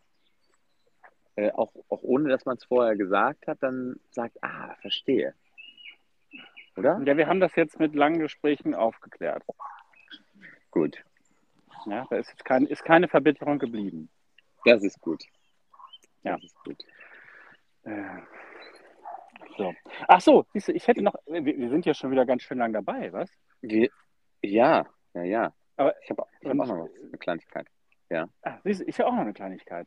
äh, 1.37 1.51
auch, 1.53 1.73
auch 1.89 2.03
ohne 2.03 2.29
dass 2.29 2.45
man 2.45 2.57
es 2.57 2.65
vorher 2.65 2.97
gesagt 2.97 3.47
hat, 3.47 3.63
dann 3.63 4.01
sagt, 4.11 4.43
ah, 4.43 4.75
verstehe. 4.81 5.35
Oder? 6.77 7.01
Ja, 7.05 7.17
wir 7.17 7.27
haben 7.27 7.41
das 7.41 7.55
jetzt 7.57 7.79
mit 7.79 7.95
langen 7.95 8.21
Gesprächen 8.21 8.75
aufgeklärt. 8.75 9.45
Gut. 10.71 11.03
Ja, 11.87 12.07
da 12.11 12.17
ist 12.17 12.31
jetzt 12.31 12.45
kein, 12.45 12.67
ist 12.67 12.85
keine 12.85 13.09
Verbitterung 13.09 13.59
geblieben. 13.59 14.11
Das 14.65 14.83
ist 14.83 15.01
gut. 15.01 15.23
Ja. 16.23 16.35
Das 16.35 16.45
ist 16.45 16.65
gut. 16.65 16.83
Äh, 17.85 18.21
so. 19.57 19.75
Ach 20.07 20.21
so, 20.21 20.47
siehst 20.53 20.69
du, 20.69 20.73
ich 20.73 20.87
hätte 20.87 21.03
noch, 21.03 21.15
wir, 21.27 21.45
wir 21.45 21.71
sind 21.71 21.87
ja 21.87 21.95
schon 21.95 22.11
wieder 22.11 22.27
ganz 22.27 22.43
schön 22.43 22.59
lang 22.59 22.73
dabei, 22.73 23.13
was? 23.13 23.31
Wir, 23.63 23.91
ja, 24.43 24.87
ja, 25.15 25.23
ja. 25.23 25.55
Aber 25.77 25.95
Ich 26.03 26.11
habe 26.11 26.25
ich 26.41 26.49
hab 26.49 26.61
auch 26.61 26.67
noch 26.67 26.85
was, 26.85 27.03
eine 27.03 27.19
Kleinigkeit. 27.19 27.67
Ah, 28.43 28.59
siehst 28.65 28.81
du, 28.81 28.85
ich 28.85 28.99
habe 28.99 29.09
auch 29.09 29.15
noch 29.15 29.21
eine 29.21 29.33
Kleinigkeit. 29.33 29.87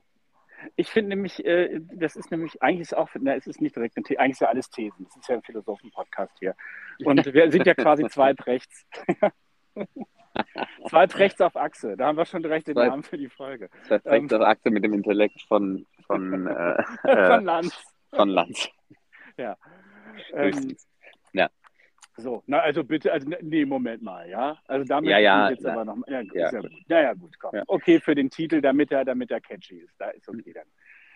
Ich 0.75 0.89
finde 0.89 1.09
nämlich, 1.09 1.45
äh, 1.45 1.79
das 1.93 2.15
ist 2.15 2.31
nämlich, 2.31 2.61
eigentlich 2.61 2.81
ist 2.81 2.97
auch, 2.97 3.09
na, 3.19 3.35
es 3.35 3.47
ist 3.47 3.61
nicht 3.61 3.75
direkt 3.75 3.97
eine 3.97 4.03
These, 4.03 4.19
eigentlich 4.19 4.33
ist 4.33 4.41
ja 4.41 4.47
alles 4.49 4.69
Thesen. 4.69 5.05
Das 5.05 5.15
ist 5.15 5.27
ja 5.27 5.35
ein 5.35 5.43
Philosophen-Podcast 5.43 6.37
hier. 6.39 6.55
Und 7.03 7.25
wir 7.33 7.51
sind 7.51 7.65
ja 7.65 7.73
quasi 7.73 8.07
zweit 8.07 8.45
rechts. 8.47 8.85
zweit 10.89 11.17
rechts 11.17 11.41
auf 11.41 11.55
Achse. 11.55 11.97
Da 11.97 12.07
haben 12.07 12.17
wir 12.17 12.25
schon 12.25 12.43
direkt 12.43 12.67
den 12.67 12.75
Namen 12.75 13.03
für 13.03 13.17
die 13.17 13.29
Folge. 13.29 13.69
Perfekt, 13.87 14.31
das 14.31 14.41
Akte 14.41 14.71
mit 14.71 14.83
dem 14.83 14.93
Intellekt 14.93 15.41
von, 15.43 15.85
von, 16.05 16.47
äh, 16.47 16.83
Von 17.01 17.09
äh, 17.09 17.39
Lanz. 17.39 17.83
von 18.11 18.29
Lanz. 18.29 18.69
Ähm, 20.33 20.43
Höchstens. 20.43 20.87
So, 22.17 22.43
na 22.45 22.59
also 22.59 22.83
bitte, 22.83 23.11
also 23.11 23.27
ne- 23.27 23.39
nee, 23.41 23.65
Moment 23.65 24.03
mal, 24.03 24.29
ja. 24.29 24.57
Also 24.67 24.85
damit 24.85 25.09
Ja, 25.09 25.17
ja, 25.17 25.49
jetzt 25.49 25.63
na- 25.63 25.73
aber 25.73 25.85
noch. 25.85 26.07
Ja, 26.07 26.21
ja, 26.21 26.45
ist 26.47 26.53
ja 26.53 26.61
gut. 26.61 26.71
Naja, 26.87 27.13
gut, 27.13 27.39
komm. 27.39 27.55
Ja. 27.55 27.63
Okay 27.67 27.99
für 27.99 28.15
den 28.15 28.29
Titel, 28.29 28.61
damit 28.61 28.91
er, 28.91 29.03
damit 29.03 29.31
er 29.31 29.41
catchy 29.41 29.79
ist. 29.79 29.99
Da 29.99 30.09
ist 30.09 30.29
okay 30.29 30.53
dann. 30.53 30.67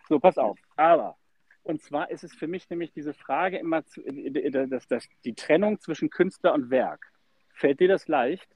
So, 0.09 0.19
pass 0.19 0.37
auf. 0.37 0.57
Aber 0.75 1.17
und 1.63 1.81
zwar 1.81 2.09
ist 2.09 2.23
es 2.23 2.33
für 2.33 2.47
mich 2.47 2.69
nämlich 2.69 2.93
diese 2.93 3.13
Frage 3.13 3.57
immer, 3.57 3.85
zu, 3.85 4.01
äh, 4.05 4.67
dass, 4.67 4.87
dass 4.87 5.07
die 5.25 5.35
Trennung 5.35 5.79
zwischen 5.81 6.09
Künstler 6.09 6.53
und 6.53 6.69
Werk. 6.69 7.11
Fällt 7.53 7.81
dir 7.81 7.89
das 7.89 8.07
leicht? 8.07 8.47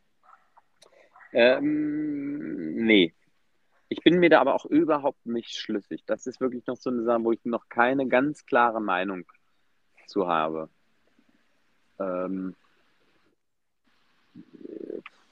Ähm, 1.34 2.76
nee. 2.76 3.14
Ich 3.90 4.00
bin 4.00 4.20
mir 4.20 4.30
da 4.30 4.40
aber 4.40 4.56
auch 4.56 4.66
überhaupt 4.66 5.26
nicht 5.26 5.58
schlüssig. 5.58 6.04
Das 6.06 6.26
ist 6.26 6.40
wirklich 6.40 6.66
noch 6.68 6.78
so 6.78 6.90
eine 6.90 7.04
Sache, 7.04 7.24
wo 7.24 7.34
ich 7.34 7.44
noch 7.44 7.68
keine 7.68 8.08
ganz 8.08 8.46
klare 8.46 8.80
Meinung 8.80 9.26
zu 10.08 10.28
habe. 10.28 10.70
Ähm, 12.02 12.56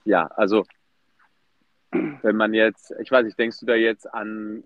ja, 0.06 0.28
also 0.28 0.66
wenn 1.92 2.36
man 2.36 2.54
jetzt, 2.54 2.94
ich 3.02 3.12
weiß 3.12 3.26
nicht, 3.26 3.40
denkst 3.40 3.60
du 3.60 3.66
da 3.66 3.76
jetzt 3.76 4.06
an 4.14 4.64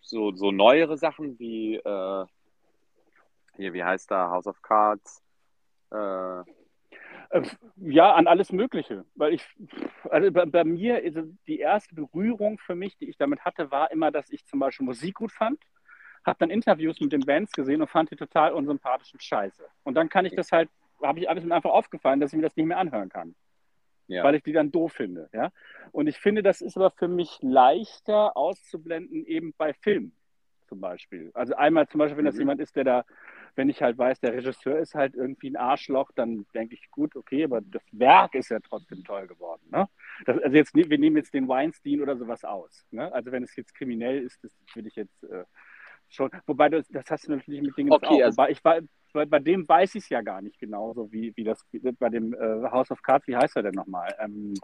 so, 0.00 0.32
so 0.32 0.52
neuere 0.52 0.96
Sachen 0.96 1.38
wie, 1.38 1.76
äh, 1.76 2.26
hier, 3.56 3.72
wie 3.72 3.84
heißt 3.84 4.10
da, 4.10 4.30
House 4.30 4.46
of 4.46 4.62
Cards? 4.62 5.22
Äh, 5.90 6.42
Äh, 7.30 7.42
Ja, 7.76 8.14
an 8.14 8.26
alles 8.26 8.52
Mögliche. 8.52 9.04
Weil 9.16 9.34
ich, 9.34 9.42
also 10.10 10.30
bei, 10.30 10.46
bei 10.46 10.64
mir, 10.64 10.96
also 11.04 11.22
die 11.46 11.58
erste 11.58 11.94
Berührung 11.94 12.58
für 12.58 12.74
mich, 12.74 12.96
die 12.98 13.08
ich 13.08 13.16
damit 13.16 13.44
hatte, 13.44 13.70
war 13.70 13.90
immer, 13.90 14.10
dass 14.12 14.30
ich 14.30 14.44
zum 14.46 14.60
Beispiel 14.60 14.86
Musik 14.86 15.14
gut 15.16 15.32
fand, 15.32 15.58
habe 16.24 16.38
dann 16.38 16.50
Interviews 16.50 17.00
mit 17.00 17.12
den 17.12 17.20
Bands 17.20 17.52
gesehen 17.52 17.80
und 17.80 17.88
fand 17.90 18.10
die 18.10 18.16
total 18.16 18.52
unsympathisch 18.52 19.12
und 19.12 19.22
scheiße. 19.22 19.64
Und 19.84 19.94
dann 19.94 20.08
kann 20.08 20.26
ich 20.26 20.34
das 20.34 20.52
halt, 20.52 20.68
habe 21.02 21.20
ich 21.20 21.28
alles 21.28 21.44
mir 21.44 21.54
einfach 21.54 21.70
aufgefallen, 21.70 22.20
dass 22.20 22.32
ich 22.32 22.36
mir 22.36 22.42
das 22.42 22.56
nicht 22.56 22.66
mehr 22.66 22.78
anhören 22.78 23.08
kann, 23.08 23.34
ja. 24.08 24.24
weil 24.24 24.34
ich 24.34 24.42
die 24.42 24.52
dann 24.52 24.72
doof 24.72 24.92
finde. 24.92 25.28
Ja? 25.32 25.50
Und 25.92 26.06
ich 26.06 26.18
finde, 26.18 26.42
das 26.42 26.60
ist 26.60 26.76
aber 26.76 26.90
für 26.90 27.08
mich 27.08 27.38
leichter 27.42 28.36
auszublenden, 28.36 29.24
eben 29.26 29.54
bei 29.56 29.72
Filmen 29.74 30.16
zum 30.68 30.80
Beispiel. 30.80 31.30
Also 31.34 31.54
einmal 31.54 31.86
zum 31.88 31.98
Beispiel, 31.98 32.18
wenn 32.18 32.24
das 32.24 32.34
Mhm. 32.34 32.40
jemand 32.40 32.60
ist, 32.60 32.74
der 32.76 32.84
da 32.84 33.04
wenn 33.56 33.70
ich 33.70 33.82
halt 33.82 33.96
weiß, 33.96 34.20
der 34.20 34.34
Regisseur 34.34 34.78
ist 34.78 34.94
halt 34.94 35.14
irgendwie 35.14 35.48
ein 35.48 35.56
Arschloch, 35.56 36.10
dann 36.14 36.46
denke 36.54 36.74
ich, 36.74 36.90
gut, 36.90 37.16
okay, 37.16 37.44
aber 37.44 37.62
das 37.62 37.82
Werk 37.90 38.34
ist 38.34 38.50
ja 38.50 38.60
trotzdem 38.60 39.02
toll 39.02 39.26
geworden. 39.26 39.62
Ne? 39.70 39.88
Das, 40.26 40.38
also 40.38 40.54
jetzt, 40.54 40.74
wir 40.74 40.98
nehmen 40.98 41.16
jetzt 41.16 41.32
den 41.32 41.48
Weinstein 41.48 42.02
oder 42.02 42.16
sowas 42.18 42.44
aus. 42.44 42.86
Ne? 42.90 43.10
Also 43.12 43.32
wenn 43.32 43.42
es 43.42 43.56
jetzt 43.56 43.74
kriminell 43.74 44.22
ist, 44.22 44.44
das 44.44 44.54
will 44.74 44.86
ich 44.86 44.94
jetzt 44.94 45.24
äh, 45.24 45.44
schon. 46.10 46.30
Wobei 46.46 46.68
du, 46.68 46.82
das 46.90 47.10
hast 47.10 47.26
du 47.26 47.32
natürlich 47.32 47.62
mit 47.62 47.76
Dingen 47.78 47.92
Okay, 47.92 48.06
auch. 48.06 48.24
also- 48.26 48.36
Wobei 48.36 48.50
ich 48.50 48.62
bei, 48.62 48.82
bei, 49.16 49.26
bei 49.26 49.38
dem 49.40 49.68
weiß 49.68 49.94
ich 49.96 50.04
es 50.04 50.08
ja 50.10 50.20
gar 50.22 50.40
nicht 50.42 50.58
genauso, 50.58 51.10
wie, 51.10 51.32
wie 51.36 51.44
das 51.44 51.64
bei 51.98 52.08
dem 52.08 52.32
äh, 52.34 52.70
House 52.70 52.90
of 52.90 53.02
Cards, 53.02 53.26
wie 53.26 53.36
heißt 53.36 53.56
er 53.56 53.62
denn 53.64 53.74
nochmal? 53.74 54.14
Ähm, 54.20 54.54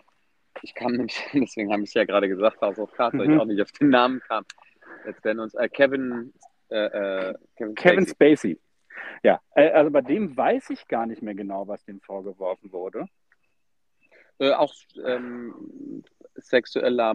Ich 0.62 0.74
kam 0.74 0.92
nämlich, 0.92 1.16
deswegen 1.32 1.72
habe 1.72 1.82
ich 1.82 1.92
ja 1.94 2.04
gerade 2.04 2.28
gesagt, 2.28 2.60
House 2.60 2.78
of 2.78 2.92
Cards, 2.92 3.18
weil 3.18 3.26
Mhm. 3.28 3.34
ich 3.34 3.40
auch 3.40 3.44
nicht 3.46 3.62
auf 3.62 3.72
den 3.72 3.88
Namen 3.90 4.20
kam. 4.20 4.44
Jetzt 5.06 5.24
werden 5.24 5.40
uns 5.40 5.54
äh, 5.54 5.68
Kevin, 5.68 6.32
äh, 6.70 6.76
äh, 7.30 7.34
Kevin, 7.56 7.74
Kevin 7.74 8.06
Spacey. 8.06 8.54
Spacey. 8.54 8.60
Ja, 9.24 9.40
äh, 9.56 9.70
also 9.70 9.90
bei 9.90 10.02
dem 10.02 10.36
weiß 10.36 10.70
ich 10.70 10.86
gar 10.86 11.06
nicht 11.06 11.22
mehr 11.22 11.34
genau, 11.34 11.66
was 11.66 11.84
dem 11.84 12.00
vorgeworfen 12.00 12.70
wurde. 12.72 13.06
Äh, 14.38 14.52
auch 14.52 14.72
ähm, 15.04 16.04
sexueller 16.36 17.14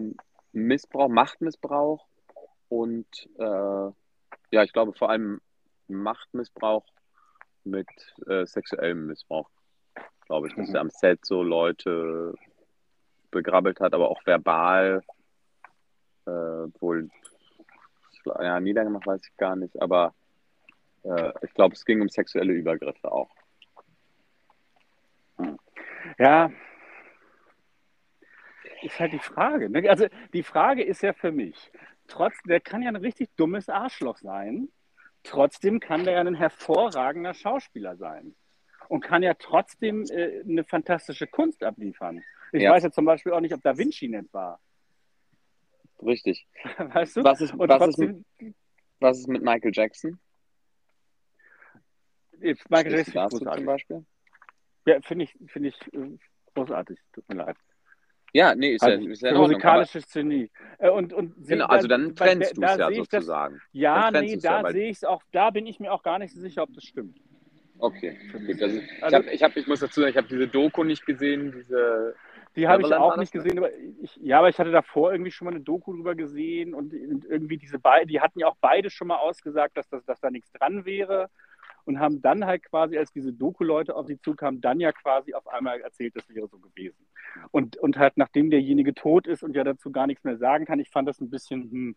Missbrauch, 0.52 1.08
Machtmissbrauch 1.08 2.06
und 2.68 3.06
ja, 3.38 4.62
ich 4.62 4.72
glaube 4.72 4.92
vor 4.94 5.10
allem 5.10 5.40
Machtmissbrauch 5.88 6.84
mit 7.70 7.88
äh, 8.26 8.46
sexuellem 8.46 9.06
Missbrauch. 9.06 9.48
Glaube 10.26 10.48
ich, 10.48 10.54
dass 10.54 10.68
Mhm. 10.68 10.74
er 10.74 10.80
am 10.82 10.90
Set 10.90 11.24
so 11.24 11.42
Leute 11.42 12.34
begrabbelt 13.30 13.80
hat, 13.80 13.94
aber 13.94 14.08
auch 14.10 14.24
verbal 14.26 15.02
äh, 16.26 16.30
wohl 16.30 17.08
ja, 18.40 18.60
niedergemacht, 18.60 19.06
weiß 19.06 19.26
ich 19.26 19.36
gar 19.36 19.56
nicht, 19.56 19.80
aber 19.80 20.14
äh, 21.02 21.32
ich 21.42 21.54
glaube, 21.54 21.74
es 21.74 21.84
ging 21.84 22.00
um 22.02 22.08
sexuelle 22.08 22.52
Übergriffe 22.52 23.10
auch. 23.10 23.30
Ja, 26.18 26.50
ist 28.82 28.98
halt 28.98 29.12
die 29.12 29.18
Frage. 29.18 29.70
Ne? 29.70 29.88
Also 29.88 30.06
die 30.32 30.42
Frage 30.42 30.82
ist 30.82 31.02
ja 31.02 31.12
für 31.12 31.32
mich, 31.32 31.70
trotz, 32.06 32.34
der 32.44 32.60
kann 32.60 32.82
ja 32.82 32.88
ein 32.88 32.96
richtig 32.96 33.34
dummes 33.36 33.68
Arschloch 33.68 34.18
sein, 34.18 34.68
trotzdem 35.22 35.80
kann 35.80 36.04
der 36.04 36.14
ja 36.14 36.20
ein 36.20 36.34
hervorragender 36.34 37.34
Schauspieler 37.34 37.96
sein 37.96 38.34
und 38.88 39.00
kann 39.00 39.22
ja 39.22 39.34
trotzdem 39.34 40.04
äh, 40.10 40.40
eine 40.42 40.64
fantastische 40.64 41.26
Kunst 41.26 41.62
abliefern. 41.62 42.22
Ich 42.52 42.62
Ja. 42.62 42.72
weiß 42.72 42.84
ja 42.84 42.90
zum 42.90 43.04
Beispiel 43.04 43.32
auch 43.32 43.40
nicht, 43.40 43.54
ob 43.54 43.62
Da 43.62 43.76
Vinci 43.76 44.08
nicht 44.08 44.32
war. 44.32 44.60
Richtig. 46.00 46.46
Weißt 46.78 47.16
du? 47.16 47.24
Was 47.24 47.40
ist, 47.40 47.52
Und 47.52 47.68
was, 47.68 47.88
ist, 47.88 47.96
trotzdem, 47.96 48.24
was 49.00 49.18
ist 49.18 49.28
mit 49.28 49.42
Michael 49.42 49.72
Jackson? 49.74 50.18
Michael 52.68 52.94
Jackson 52.94 53.30
zum 53.30 53.64
Beispiel? 53.66 54.06
Ja, 54.86 55.00
finde 55.02 55.24
ich, 55.24 55.36
finde 55.50 55.68
ich 55.70 55.92
äh, 55.92 56.16
großartig. 56.54 56.98
Tut 57.12 57.28
mir 57.28 57.34
leid. 57.36 57.56
Ja, 58.32 58.54
nee, 58.54 58.74
ist 58.74 58.82
ja, 58.82 58.88
Also, 58.88 59.08
ist 59.08 59.22
ja 59.22 59.28
Ordnung. 59.30 59.44
Aber, 59.44 59.52
musikalisches 59.54 60.12
Genie. 60.12 60.50
Äh, 60.78 60.90
Und, 60.90 61.12
und 61.12 61.34
genau, 61.46 61.66
da- 61.66 61.72
also 61.72 61.88
dann 61.88 62.14
trennst 62.14 62.56
du 62.56 62.62
es 62.62 62.76
ja 62.76 62.90
ich 62.90 62.98
das- 62.98 63.08
sozusagen. 63.10 63.60
Ja, 63.72 64.10
nee, 64.10 64.34
ja, 64.34 64.58
da 64.58 64.62
weil- 64.64 64.72
sehe 64.72 64.90
ich 64.90 64.96
es 64.98 65.04
auch, 65.04 65.22
da 65.32 65.50
bin 65.50 65.66
ich 65.66 65.80
mir 65.80 65.92
auch 65.92 66.02
gar 66.02 66.18
nicht 66.18 66.34
so 66.34 66.40
sicher, 66.40 66.62
ob 66.62 66.72
das 66.74 66.84
stimmt. 66.84 67.16
Okay, 67.78 68.18
gut. 68.32 68.60
Also, 68.62 68.78
ich, 68.78 69.02
Also- 69.04 69.16
hab, 69.16 69.26
ich, 69.32 69.42
hab, 69.42 69.56
ich 69.56 69.66
muss 69.66 69.80
dazu 69.80 70.00
sagen, 70.00 70.10
ich 70.10 70.16
habe 70.16 70.28
diese 70.28 70.48
Doku 70.48 70.84
nicht 70.84 71.06
gesehen, 71.06 71.52
diese. 71.52 72.14
Die 72.56 72.66
habe 72.66 72.82
ich 72.82 72.92
auch 72.92 73.16
nicht 73.16 73.32
ne? 73.34 73.40
gesehen, 73.42 73.58
aber 73.58 73.70
ich, 74.02 74.16
ja, 74.16 74.38
aber 74.40 74.48
ich 74.48 74.58
hatte 74.58 74.72
davor 74.72 75.12
irgendwie 75.12 75.30
schon 75.30 75.44
mal 75.44 75.52
eine 75.54 75.60
Doku 75.60 75.92
drüber 75.94 76.16
gesehen 76.16 76.74
und, 76.74 76.92
und 76.92 77.24
irgendwie 77.24 77.56
diese 77.56 77.78
beiden, 77.78 78.08
die 78.08 78.20
hatten 78.20 78.40
ja 78.40 78.48
auch 78.48 78.56
beide 78.60 78.90
schon 78.90 79.06
mal 79.08 79.16
ausgesagt, 79.18 79.76
dass, 79.76 79.88
das, 79.88 80.04
dass 80.04 80.18
da 80.20 80.30
nichts 80.30 80.50
dran 80.52 80.84
wäre 80.84 81.30
und 81.88 81.98
haben 81.98 82.20
dann 82.20 82.44
halt 82.44 82.62
quasi, 82.64 82.98
als 82.98 83.10
diese 83.12 83.32
Doku-Leute 83.32 83.96
auf 83.96 84.06
sie 84.06 84.20
zukamen, 84.20 84.60
dann 84.60 84.78
ja 84.78 84.92
quasi 84.92 85.34
auf 85.34 85.48
einmal 85.48 85.80
erzählt, 85.80 86.14
das 86.14 86.28
wäre 86.28 86.46
so 86.46 86.58
gewesen. 86.58 87.08
Und, 87.50 87.76
und 87.78 87.96
halt 87.96 88.16
nachdem 88.16 88.50
derjenige 88.50 88.94
tot 88.94 89.26
ist 89.26 89.42
und 89.42 89.56
ja 89.56 89.64
dazu 89.64 89.90
gar 89.90 90.06
nichts 90.06 90.22
mehr 90.22 90.36
sagen 90.36 90.66
kann, 90.66 90.78
ich 90.78 90.90
fand 90.90 91.08
das 91.08 91.20
ein 91.20 91.30
bisschen, 91.30 91.62
hm, 91.70 91.96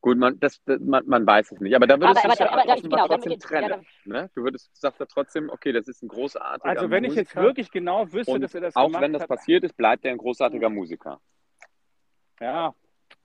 Gut, 0.00 0.18
man, 0.18 0.40
das, 0.40 0.60
das, 0.64 0.80
man, 0.80 1.06
man 1.06 1.24
weiß 1.26 1.52
es 1.52 1.60
nicht. 1.60 1.76
Aber 1.76 1.86
da 1.86 2.00
würdest 2.00 2.24
Aber- 2.24 2.28
du 2.28 2.32
es 2.34 2.40
aber- 2.40 2.56
ja 2.58 2.62
aber- 2.62 2.72
offenbar 2.72 2.98
genau, 2.98 3.06
trotzdem 3.14 3.38
damit- 3.38 3.42
ja, 3.50 3.68
trennen. 3.68 3.86
ne? 4.04 4.30
Du 4.34 4.42
würdest, 4.42 4.70
sagst 4.74 4.98
ja 4.98 5.06
trotzdem, 5.06 5.48
okay, 5.50 5.72
das 5.72 5.86
ist 5.86 6.02
ein 6.02 6.08
großartiger 6.08 6.68
also 6.68 6.90
wenn 6.90 7.04
ich 7.04 7.14
jetzt 7.14 7.34
Musiker. 7.34 7.42
wirklich 7.42 7.70
genau 7.70 8.12
wüsste, 8.12 8.32
und 8.32 8.40
dass 8.40 8.54
er 8.54 8.62
das 8.62 8.74
auch 8.74 8.86
gemacht 8.86 9.02
wenn 9.02 9.12
das 9.12 9.22
hat, 9.22 9.28
passiert 9.28 9.62
ist, 9.62 9.76
bleibt 9.76 10.04
er 10.04 10.10
ein 10.12 10.18
großartiger 10.18 10.68
Musiker. 10.70 11.20
Ja, 12.40 12.74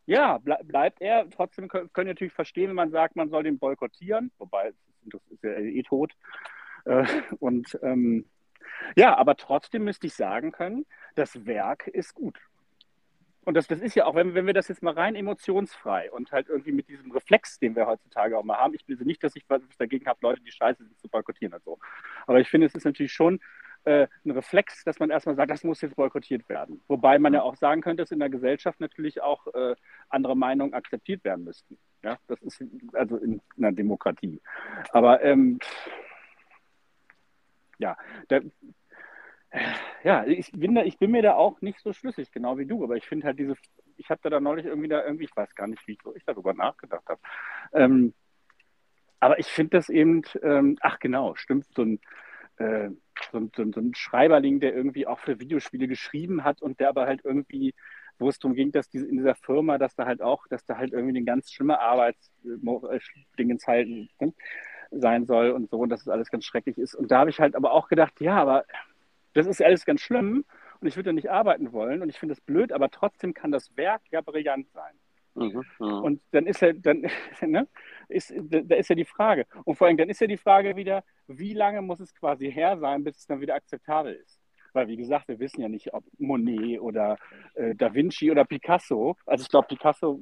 ja 0.05 0.37
ble 0.37 0.57
bleibt 0.65 1.01
er. 1.01 1.27
Trotzdem 1.29 1.67
können, 1.67 1.91
können 1.93 2.09
natürlich 2.09 2.33
verstehen, 2.33 2.69
wenn 2.69 2.75
man 2.75 2.91
sagt, 2.91 3.15
man 3.15 3.29
soll 3.29 3.43
den 3.43 3.57
boykottieren, 3.57 4.31
wobei 4.37 4.73
das 5.14 5.22
ist 5.30 5.43
ja 5.43 5.51
eh 5.51 5.84
tot. 5.84 6.14
Äh, 6.86 7.06
und 7.39 7.78
ähm, 7.82 8.26
ja, 8.95 9.16
aber 9.18 9.36
trotzdem 9.38 9.84
müsste 9.84 10.08
ich 10.08 10.14
sagen 10.14 10.51
können, 10.51 10.86
das 11.16 11.45
Werk 11.45 11.88
ist 11.88 12.14
gut. 12.14 12.39
und 13.45 13.53
das, 13.56 13.68
das 13.68 13.80
ist 13.80 13.95
ja 13.95 14.06
auch, 14.06 14.16
wenn, 14.16 14.34
wenn 14.34 14.47
wir 14.47 14.53
das 14.53 14.68
jetzt 14.68 14.84
mal 14.84 14.93
rein 14.93 15.16
emotionsfrei 15.16 16.12
und 16.12 16.32
halt 16.32 16.49
irgendwie 16.49 16.72
mit 16.72 16.89
diesem 16.89 17.12
Reflex, 17.12 17.60
den 17.60 17.76
wir 17.76 17.88
heutzutage 17.88 18.38
auch 18.38 18.43
mal 18.43 18.58
haben, 18.58 18.74
ich 18.74 18.88
will 18.88 18.97
nicht, 19.06 19.24
dass 19.24 19.36
ich 19.36 19.45
was 19.47 19.62
dagegen 19.78 20.08
habe, 20.08 20.20
Leute, 20.22 20.41
die 20.41 20.51
scheiße 20.51 20.84
sind, 20.84 20.99
zu 20.99 21.08
boykottieren 21.10 21.53
und 21.53 21.64
so. 21.64 21.80
Aber 22.28 22.39
ich 22.39 22.49
finde, 22.49 22.68
es 22.68 22.76
ist 22.76 22.86
natürlich 22.86 23.14
schon 23.14 23.39
äh, 23.86 24.07
ein 24.25 24.31
Reflex, 24.31 24.83
dass 24.83 24.99
man 24.99 25.09
erstmal 25.09 25.36
sagt, 25.36 25.51
das 25.51 25.63
muss 25.63 25.81
jetzt 25.81 25.95
boykottiert 25.95 26.47
werden. 26.49 26.81
Wobei 26.88 27.19
man 27.19 27.33
ja 27.33 27.41
auch 27.41 27.55
sagen 27.55 27.81
könnte, 27.81 28.03
dass 28.03 28.11
in 28.11 28.19
der 28.19 28.29
Gesellschaft 28.29 28.79
natürlich 28.79 29.21
auch 29.21 29.47
äh, 29.53 29.75
andere 30.09 30.36
Meinungen 30.36 30.73
akzeptiert 30.73 31.23
werden 31.23 31.45
müssten. 31.45 31.77
Ja, 32.03 32.17
das 32.27 32.41
ist 32.41 32.63
also 32.93 33.17
in 33.17 33.41
einer 33.57 33.71
Demokratie. 33.71 34.41
Aber 34.91 35.23
ähm, 35.23 35.59
ja, 37.77 37.97
da, 38.27 38.39
ja, 40.03 40.25
ich 40.25 40.51
bin, 40.51 40.75
da, 40.75 40.83
ich 40.83 40.97
bin 40.97 41.11
mir 41.11 41.21
da 41.21 41.36
auch 41.36 41.61
nicht 41.61 41.79
so 41.79 41.93
schlüssig, 41.93 42.31
genau 42.31 42.57
wie 42.57 42.65
du, 42.65 42.83
aber 42.83 42.95
ich 42.95 43.05
finde 43.05 43.27
halt 43.27 43.39
diese, 43.39 43.55
ich 43.97 44.09
hatte 44.09 44.29
da 44.29 44.39
neulich 44.39 44.65
irgendwie 44.65 44.88
da 44.89 45.03
irgendwie, 45.03 45.25
ich 45.25 45.36
weiß 45.36 45.55
gar 45.55 45.67
nicht, 45.67 45.86
wie 45.88 45.93
ich, 45.93 45.99
ich 46.15 46.25
darüber 46.25 46.53
nachgedacht 46.53 47.07
habe. 47.07 47.21
Ähm, 47.73 48.13
aber 49.19 49.39
ich 49.39 49.47
finde 49.47 49.77
das 49.77 49.89
eben, 49.89 50.23
ähm, 50.43 50.77
ach 50.81 50.99
genau, 50.99 51.36
stimmt, 51.36 51.65
so 51.73 51.83
ein, 51.83 51.99
äh, 52.58 52.89
so, 53.32 53.38
ein, 53.38 53.51
so, 53.56 53.64
so 53.72 53.80
ein 53.80 53.93
Schreiberling, 53.95 54.60
der 54.60 54.76
irgendwie 54.76 55.08
auch 55.08 55.20
für 55.20 55.39
Videospiele 55.39 55.88
geschrieben 55.88 56.43
hat 56.43 56.62
und 56.62 56.80
der 56.80 56.89
aber 56.89 57.06
halt 57.06 57.22
irgendwie, 57.24 57.74
wo 58.20 58.30
es 58.30 58.39
darum 58.39 58.56
ging, 58.56 58.72
dass 58.72 58.89
diese, 58.89 59.08
in 59.08 59.18
dieser 59.18 59.36
Firma, 59.36 59.78
dass 59.78 59.95
da 59.95 60.06
halt 60.06 60.22
auch, 60.22 60.47
dass 60.47 60.66
da 60.66 60.78
halt 60.78 60.93
irgendwie 60.93 61.18
eine 61.18 61.26
ganz 61.26 61.51
schlimme 61.51 61.80
Arbeitsdingens 61.80 63.68
halt 63.68 63.88
ne, 63.88 64.34
sein 64.91 65.26
soll 65.26 65.51
und 65.51 65.70
so, 65.70 65.80
und 65.80 65.89
dass 65.89 66.01
es 66.01 66.08
alles 66.08 66.30
ganz 66.30 66.45
schrecklich 66.45 66.78
ist. 66.78 66.95
Und 66.95 67.12
da 67.12 67.20
habe 67.20 67.30
ich 67.30 67.39
halt 67.39 67.56
aber 67.56 67.72
auch 67.74 67.88
gedacht, 67.88 68.22
ja, 68.22 68.36
aber 68.38 68.66
das 69.34 69.47
ist 69.47 69.62
alles 69.62 69.86
ganz 69.86 70.01
schlimm 70.01 70.45
und 70.80 70.88
ich 70.88 70.95
würde 70.95 71.10
da 71.10 71.14
nicht 71.14 71.30
arbeiten 71.30 71.74
wollen 71.74 72.01
und 72.01 72.10
ich 72.10 72.20
finde 72.20 72.36
das 72.36 72.41
blöd, 72.41 72.72
aber 72.72 72.89
trotzdem 72.89 73.34
kann 73.34 73.51
das 73.51 73.76
Werk 73.76 74.01
ja 74.12 74.22
brillant 74.22 74.70
sein. 74.72 74.93
Mhm, 75.36 75.64
ja. 75.80 75.86
Und 75.86 76.22
dann 76.32 76.47
ist 76.47 76.62
ja, 76.62 76.72
dann, 76.72 77.01
ne, 77.41 77.68
ist, 78.10 78.34
da 78.36 78.76
ist 78.76 78.89
ja 78.89 78.95
die 78.95 79.06
Frage. 79.06 79.45
Und 79.64 79.76
vor 79.76 79.88
allem 79.88 79.97
dann 79.97 80.10
ist 80.10 80.22
ja 80.22 80.28
die 80.28 80.38
Frage 80.38 80.76
wieder, 80.76 81.03
wie 81.28 81.53
lange 81.53 81.82
muss 81.82 81.99
es 81.99 82.14
quasi 82.14 82.51
her 82.51 82.78
sein, 82.78 83.03
bis 83.03 83.18
es 83.18 83.26
dann 83.26 83.41
wieder 83.41 83.56
akzeptabel 83.56 84.14
ist? 84.14 84.39
Weil, 84.74 84.89
wie 84.89 84.97
gesagt, 84.97 85.30
wir 85.30 85.39
wissen 85.39 85.62
ja 85.62 85.70
nicht, 85.70 85.93
ob 85.93 86.03
Monet 86.18 86.82
oder 86.82 87.18
äh, 87.53 87.74
Da 87.76 87.93
Vinci 87.93 88.30
oder 88.30 88.43
Picasso, 88.43 89.16
also 89.26 89.43
ich 89.43 89.49
glaube, 89.49 89.68
Picasso, 89.70 90.20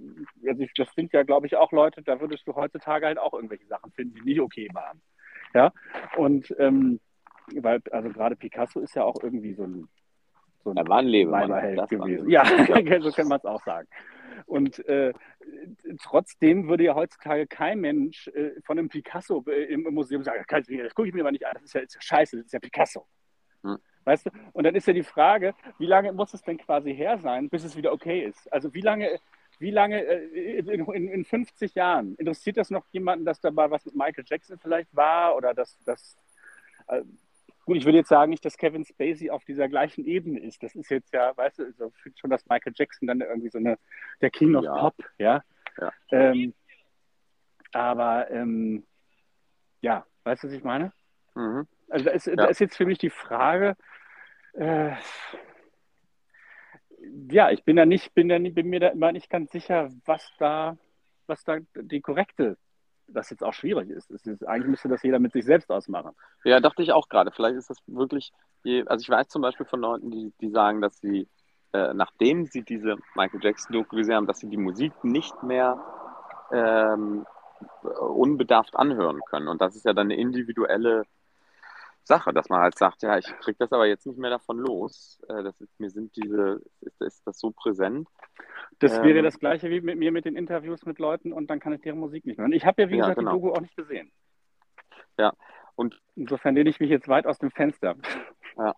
also 0.48 0.62
ich, 0.62 0.72
das 0.76 0.94
sind 0.94 1.12
ja, 1.12 1.24
glaube 1.24 1.48
ich, 1.48 1.56
auch 1.56 1.72
Leute, 1.72 2.04
da 2.04 2.22
würdest 2.22 2.48
du 2.48 2.54
heutzutage 2.54 3.08
halt 3.08 3.18
auch 3.18 3.34
irgendwelche 3.34 3.66
Sachen 3.66 3.92
finden, 3.94 4.14
die 4.14 4.22
nicht 4.22 4.40
okay 4.40 4.70
waren. 4.74 5.02
Ja, 5.56 5.72
und 6.18 6.54
ähm, 6.60 7.00
weil, 7.56 7.82
also 7.92 8.10
gerade 8.10 8.36
Picasso 8.36 8.80
ist 8.80 8.96
ja 8.96 9.04
auch 9.04 9.22
irgendwie 9.24 9.54
so 9.54 9.64
ein, 9.64 9.88
so 10.64 10.70
ein 10.70 10.78
er 10.78 10.88
war 10.88 11.00
ein 11.00 11.08
Lebemann, 11.08 11.50
gewesen. 11.88 12.30
Ja, 12.30 12.44
ja. 12.46 13.02
so 13.02 13.12
kann 13.12 13.28
man 13.28 13.40
es 13.40 13.46
auch 13.46 13.64
sagen. 13.64 13.88
Und 14.46 14.86
äh, 14.88 15.14
trotzdem 16.02 16.68
würde 16.68 16.84
ja 16.84 16.96
heutzutage 16.96 17.48
kein 17.48 17.80
Mensch 17.80 18.28
äh, 18.30 18.52
von 18.66 18.78
einem 18.78 18.90
Picasso 18.90 19.44
äh, 19.48 19.66
im, 19.66 19.86
im, 19.88 19.94
Museum 19.94 20.24
sagen, 20.24 20.44
das, 20.48 20.66
das 20.68 20.96
gucke 20.96 21.08
ich 21.08 21.14
mir 21.14 21.22
aber 21.22 21.32
nicht 21.32 21.46
an, 21.46 21.54
das 21.54 21.64
ist 21.64 21.74
ja, 21.74 21.82
ist 21.82 21.96
ja 21.96 22.02
scheiße, 22.02 22.38
das 22.38 22.46
ist 22.48 22.54
ja 22.54 22.60
Picasso. 22.60 23.08
Hm. 23.64 23.78
Weißt 24.06 24.26
du? 24.26 24.32
Und 24.52 24.66
dann 24.66 24.76
ist 24.76 24.88
ja 24.88 24.94
die 24.94 25.04
Frage, 25.04 25.54
wie 25.78 25.86
lange 25.86 26.12
muss 26.12 26.34
es 26.34 26.42
denn 26.42 26.58
quasi 26.58 26.94
her 26.94 27.18
sein, 27.18 27.50
bis 27.50 27.64
es 27.64 27.76
wieder 27.76 27.94
okay 27.94 28.26
ist? 28.26 28.52
Also 28.52 28.74
wie 28.74 28.82
lange, 28.82 29.20
wie 29.60 29.72
lange 29.72 30.04
äh, 30.04 30.60
in, 30.60 30.68
in, 30.68 31.08
in 31.08 31.26
50 31.26 31.76
Jahren 31.76 32.16
interessiert 32.16 32.58
das 32.58 32.70
noch 32.70 32.86
jemanden, 32.92 33.26
dass 33.26 33.40
dabei 33.40 33.72
was 33.72 33.86
mit 33.86 33.96
Michael 33.96 34.26
Jackson 34.28 34.58
vielleicht 34.60 34.94
war 34.96 35.36
oder 35.36 35.54
dass 35.54 35.78
das 35.86 36.18
äh, 36.88 37.04
Gut, 37.66 37.78
ich 37.78 37.86
würde 37.86 38.00
jetzt 38.00 38.10
sagen 38.10 38.30
nicht, 38.30 38.44
dass 38.44 38.58
Kevin 38.58 38.84
Spacey 38.84 39.30
auf 39.30 39.46
dieser 39.46 39.70
gleichen 39.70 40.06
Ebene 40.06 40.40
ist. 40.40 40.62
Das 40.64 40.76
ist 40.76 40.90
jetzt 40.90 41.14
ja, 41.14 41.36
weißt 41.36 41.60
du, 41.60 41.72
so 41.74 41.92
schon, 42.16 42.30
dass 42.30 42.46
Michael 42.48 42.74
Jackson 42.76 43.08
dann 43.08 43.22
irgendwie 43.22 43.50
so 43.50 43.58
eine, 43.58 43.78
der 44.22 44.32
King 44.32 44.56
of 44.56 44.66
ja. 44.66 44.78
Pop, 44.78 44.96
ja. 45.18 45.44
ja. 45.80 45.94
Ähm, 46.12 46.54
aber 47.72 48.30
ähm, 48.32 48.86
ja, 49.82 50.06
weißt 50.26 50.44
du, 50.44 50.48
was 50.48 50.54
ich 50.54 50.64
meine? 50.64 50.92
Mhm. 51.36 51.68
Also 51.90 52.06
da 52.06 52.12
ist, 52.12 52.28
ja. 52.28 52.36
da 52.36 52.46
ist 52.46 52.60
jetzt 52.60 52.76
für 52.76 52.86
mich 52.86 52.98
die 52.98 53.10
Frage, 53.10 53.76
äh, 54.54 54.92
ja, 57.30 57.52
ich 57.52 57.64
bin 57.64 57.76
da 57.76 57.86
nicht, 57.86 58.14
bin 58.14 58.30
da 58.30 58.40
nicht, 58.40 58.56
bin 58.56 58.68
mir 58.70 58.80
da 58.80 58.90
immer 58.90 59.12
nicht 59.12 59.30
ganz 59.30 59.52
sicher, 59.52 59.90
was 60.06 60.32
da, 60.38 60.78
was 61.28 61.44
da 61.44 61.60
die 61.76 62.02
korrekte 62.02 62.58
das 63.14 63.30
jetzt 63.30 63.44
auch 63.44 63.54
schwierig 63.54 63.90
ist. 63.90 64.10
ist. 64.10 64.48
Eigentlich 64.48 64.70
müsste 64.70 64.90
das 64.90 65.04
jeder 65.04 65.20
mit 65.20 65.34
sich 65.34 65.46
selbst 65.46 65.70
ausmachen. 65.72 66.12
Ja, 66.44 66.60
dachte 66.60 66.84
ich 66.84 66.92
auch 66.92 67.10
gerade. 67.10 67.32
Vielleicht 67.32 67.56
ist 67.56 67.70
das 67.70 67.78
wirklich, 67.88 68.32
also 68.86 69.02
ich 69.02 69.10
weiß 69.10 69.28
zum 69.28 69.42
Beispiel 69.42 69.66
von 69.66 69.80
Leuten, 69.80 70.12
die, 70.12 70.34
die 70.42 70.50
sagen, 70.50 70.82
dass 70.82 71.00
sie, 71.00 71.28
äh, 71.74 71.94
nachdem 71.94 72.46
sie 72.46 72.64
diese 72.64 72.98
Michael 73.16 73.44
Jackson-Doku 73.44 73.96
gesehen 73.96 74.16
haben, 74.16 74.28
dass 74.28 74.40
sie 74.40 74.50
die 74.50 74.58
Musik 74.58 74.92
nicht 75.04 75.42
mehr 75.44 75.80
ähm, 76.52 77.26
unbedarft 78.00 78.76
anhören 78.76 79.22
können. 79.30 79.48
Und 79.48 79.62
das 79.62 79.76
ist 79.76 79.86
ja 79.86 79.94
dann 79.94 80.08
eine 80.08 80.16
individuelle 80.16 81.04
Sache, 82.04 82.34
dass 82.34 82.50
man 82.50 82.62
halt 82.62 82.78
sagt, 82.78 83.02
ja, 83.02 83.18
ich 83.18 83.26
kriege 83.40 83.58
das 83.60 83.72
aber 83.72 83.88
jetzt 83.88 84.06
nicht 84.06 84.20
mehr 84.20 84.30
davon 84.30 84.58
los. 84.58 85.22
Äh, 85.30 85.44
das 85.44 85.60
ist, 85.62 85.80
mir 85.80 85.90
sind 85.90 86.16
diese, 86.16 86.62
ist, 86.82 87.02
ist 87.02 87.26
das 87.26 87.40
so 87.40 87.52
präsent. 87.52 88.08
Das 88.80 88.98
ähm, 88.98 89.04
wäre 89.04 89.22
das 89.22 89.40
gleiche 89.40 89.70
wie 89.70 89.82
mit 89.82 89.98
mir 89.98 90.12
mit 90.12 90.26
den 90.26 90.36
Interviews 90.36 90.86
mit 90.86 91.00
Leuten 91.00 91.32
und 91.32 91.50
dann 91.50 91.60
kann 91.60 91.74
ich 91.74 91.82
deren 91.82 92.00
Musik 92.00 92.26
nicht 92.26 92.40
hören. 92.40 92.52
Ich 92.52 92.66
habe 92.66 92.82
ja, 92.82 92.90
wie 92.90 92.98
ja, 92.98 93.04
gesagt, 93.04 93.20
genau. 93.20 93.32
die 93.32 93.42
Doku 93.42 93.54
auch 93.54 93.62
nicht 93.62 93.76
gesehen. 93.76 94.12
Ja, 95.18 95.34
und 95.76 96.02
insofern 96.16 96.56
lehne 96.56 96.70
ich 96.70 96.80
mich 96.80 96.90
jetzt 96.90 97.08
weit 97.08 97.26
aus 97.26 97.40
dem 97.40 97.52
Fenster. 97.52 97.96
Ja. 98.58 98.76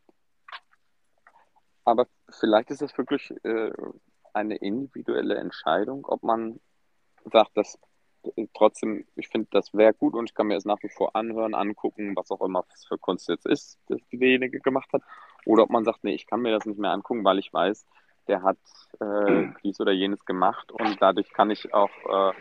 Aber 1.84 2.08
vielleicht 2.30 2.72
ist 2.72 2.82
es 2.82 2.98
wirklich 2.98 3.34
äh, 3.44 3.72
eine 4.34 4.56
individuelle 4.58 5.36
Entscheidung, 5.36 6.06
ob 6.06 6.24
man 6.24 6.60
sagt, 7.26 7.56
dass 7.58 7.80
trotzdem, 8.54 9.06
ich 9.16 9.28
finde, 9.28 9.48
das 9.52 9.74
wäre 9.74 9.94
gut 9.94 10.14
und 10.14 10.30
ich 10.30 10.36
kann 10.36 10.48
mir 10.48 10.58
es 10.58 10.66
nach 10.66 10.82
wie 10.82 10.90
vor 10.90 11.16
anhören, 11.16 11.54
angucken, 11.54 12.16
was 12.16 12.32
auch 12.32 12.42
immer 12.42 12.64
es 12.74 12.86
für 12.86 12.98
Kunst 12.98 13.30
jetzt 13.30 13.46
ist, 13.46 13.80
das 13.88 14.00
diejenige 14.12 14.60
gemacht 14.60 14.92
hat. 14.94 15.02
Oder 15.46 15.64
ob 15.64 15.70
man 15.70 15.86
sagt, 15.86 16.04
nee, 16.04 16.14
ich 16.14 16.28
kann 16.28 16.42
mir 16.42 16.52
das 16.52 16.66
nicht 16.66 16.80
mehr 16.80 16.92
angucken, 16.92 17.24
weil 17.24 17.40
ich 17.40 17.54
weiß, 17.54 17.86
der 18.28 18.44
hat 18.44 18.58
äh, 19.00 19.48
dies 19.64 19.80
oder 19.80 19.92
jenes 19.92 20.26
gemacht 20.26 20.72
und 20.72 21.02
dadurch 21.02 21.32
kann 21.32 21.52
ich 21.52 21.74
auch, 21.74 21.90
äh, 22.10 22.34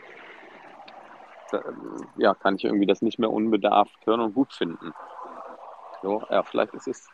ja, 2.17 2.35
kann 2.35 2.57
ich 2.57 2.65
irgendwie 2.65 2.87
das 2.87 3.03
nicht 3.03 3.19
mehr 3.19 3.31
unbedarft 3.31 4.07
hören 4.07 4.21
und 4.21 4.35
gut 4.35 4.53
finden. 4.53 4.93
So, 6.03 6.23
ja, 6.31 6.43
vielleicht 6.43 6.75
ist 6.75 6.89
es, 6.89 7.09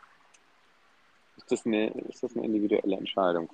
ist 1.37 1.51
das 1.51 1.65
eine, 1.65 1.89
ist 2.09 2.23
das 2.23 2.35
eine 2.35 2.45
individuelle 2.45 2.97
Entscheidung. 2.97 3.49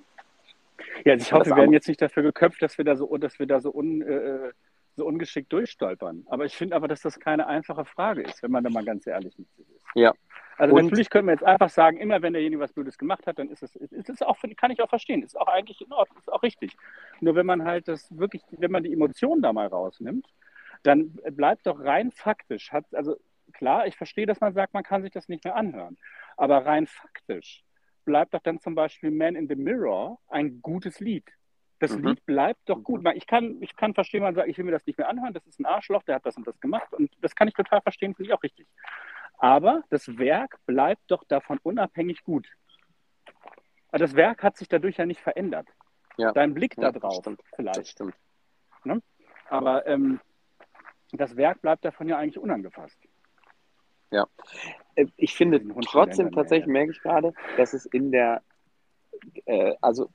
Ja, 1.04 1.12
also 1.12 1.22
ich 1.22 1.32
hoffe, 1.32 1.50
wir 1.50 1.56
werden 1.56 1.72
jetzt 1.72 1.88
nicht 1.88 2.00
dafür 2.00 2.22
geköpft, 2.22 2.62
dass 2.62 2.78
wir 2.78 2.84
da 2.84 2.96
so, 2.96 3.16
dass 3.16 3.38
wir 3.38 3.46
da 3.46 3.60
so 3.60 3.72
un, 3.72 4.02
äh, 4.02 4.52
so 4.98 5.06
ungeschickt 5.06 5.52
durchstolpern. 5.52 6.26
Aber 6.28 6.44
ich 6.44 6.54
finde 6.54 6.76
aber, 6.76 6.88
dass 6.88 7.00
das 7.00 7.18
keine 7.18 7.46
einfache 7.46 7.84
Frage 7.84 8.22
ist, 8.22 8.42
wenn 8.42 8.50
man 8.50 8.62
da 8.62 8.70
mal 8.70 8.84
ganz 8.84 9.06
ehrlich 9.06 9.38
mit 9.38 9.48
sich 9.56 9.68
ist. 9.70 9.84
Ja. 9.94 10.12
Also 10.58 10.74
und 10.74 10.84
natürlich 10.84 11.08
können 11.08 11.28
wir 11.28 11.32
jetzt 11.32 11.44
einfach 11.44 11.70
sagen, 11.70 11.98
immer 11.98 12.20
wenn 12.20 12.32
derjenige 12.32 12.60
was 12.60 12.72
Blödes 12.72 12.98
gemacht 12.98 13.26
hat, 13.26 13.38
dann 13.38 13.48
ist 13.48 13.62
es, 13.62 13.76
ist 13.76 14.10
es 14.10 14.22
auch, 14.22 14.36
kann 14.56 14.72
ich 14.72 14.82
auch 14.82 14.88
verstehen, 14.88 15.22
ist 15.22 15.38
auch 15.38 15.46
eigentlich 15.46 15.80
in 15.80 15.92
Ordnung, 15.92 16.18
ist 16.18 16.30
auch 16.32 16.42
richtig. 16.42 16.76
Nur 17.20 17.36
wenn 17.36 17.46
man 17.46 17.64
halt 17.64 17.86
das 17.86 18.14
wirklich, 18.16 18.42
wenn 18.50 18.72
man 18.72 18.82
die 18.82 18.92
Emotionen 18.92 19.40
da 19.40 19.52
mal 19.52 19.68
rausnimmt, 19.68 20.26
dann 20.82 21.12
bleibt 21.30 21.66
doch 21.66 21.78
rein 21.80 22.10
faktisch, 22.10 22.72
hat, 22.72 22.84
also 22.92 23.16
klar, 23.52 23.86
ich 23.86 23.96
verstehe, 23.96 24.26
dass 24.26 24.40
man 24.40 24.52
sagt, 24.52 24.74
man 24.74 24.82
kann 24.82 25.02
sich 25.02 25.12
das 25.12 25.28
nicht 25.28 25.44
mehr 25.44 25.54
anhören, 25.54 25.96
aber 26.36 26.66
rein 26.66 26.86
faktisch 26.86 27.64
bleibt 28.04 28.34
doch 28.34 28.42
dann 28.42 28.58
zum 28.58 28.74
Beispiel 28.74 29.10
Man 29.10 29.36
in 29.36 29.48
the 29.48 29.54
Mirror 29.54 30.18
ein 30.28 30.62
gutes 30.62 30.98
Lied. 30.98 31.26
Das 31.78 31.96
mhm. 31.96 32.08
Lied 32.08 32.26
bleibt 32.26 32.68
doch 32.68 32.82
gut. 32.82 33.06
Ich 33.14 33.26
kann, 33.26 33.62
ich 33.62 33.76
kann 33.76 33.94
verstehen, 33.94 34.22
man 34.22 34.34
sagt, 34.34 34.48
ich 34.48 34.58
will 34.58 34.64
mir 34.64 34.72
das 34.72 34.86
nicht 34.86 34.98
mehr 34.98 35.08
anhören, 35.08 35.32
das 35.32 35.46
ist 35.46 35.60
ein 35.60 35.66
Arschloch, 35.66 36.02
der 36.02 36.16
hat 36.16 36.26
das 36.26 36.36
und 36.36 36.46
das 36.46 36.58
gemacht. 36.60 36.92
Und 36.92 37.10
das 37.20 37.34
kann 37.34 37.48
ich 37.48 37.54
total 37.54 37.80
verstehen, 37.80 38.14
finde 38.14 38.30
ich 38.30 38.34
auch 38.34 38.42
richtig. 38.42 38.66
Aber 39.38 39.84
das 39.90 40.18
Werk 40.18 40.58
bleibt 40.66 41.02
doch 41.08 41.24
davon 41.24 41.58
unabhängig 41.62 42.24
gut. 42.24 42.48
Also 43.90 44.04
das 44.04 44.16
Werk 44.16 44.42
hat 44.42 44.56
sich 44.56 44.68
dadurch 44.68 44.96
ja 44.96 45.06
nicht 45.06 45.20
verändert. 45.20 45.68
Ja. 46.16 46.32
Dein 46.32 46.52
Blick 46.52 46.76
ja, 46.76 46.90
da 46.90 46.98
drauf 46.98 47.24
vielleicht. 47.54 47.78
Das 47.78 47.90
stimmt. 47.90 48.14
Ne? 48.84 49.00
Aber 49.48 49.86
ähm, 49.86 50.20
das 51.12 51.36
Werk 51.36 51.62
bleibt 51.62 51.84
davon 51.84 52.08
ja 52.08 52.18
eigentlich 52.18 52.38
unangefasst. 52.38 52.98
Ja. 54.10 54.26
Äh, 54.96 55.06
ich 55.16 55.34
finde 55.34 55.62
trotzdem 55.82 56.32
tatsächlich, 56.32 56.66
merke 56.66 56.90
ich 56.90 57.00
gerade, 57.00 57.32
dass 57.56 57.72
es 57.72 57.86
in 57.86 58.10
der, 58.10 58.42
äh, 59.46 59.74
also 59.80 60.10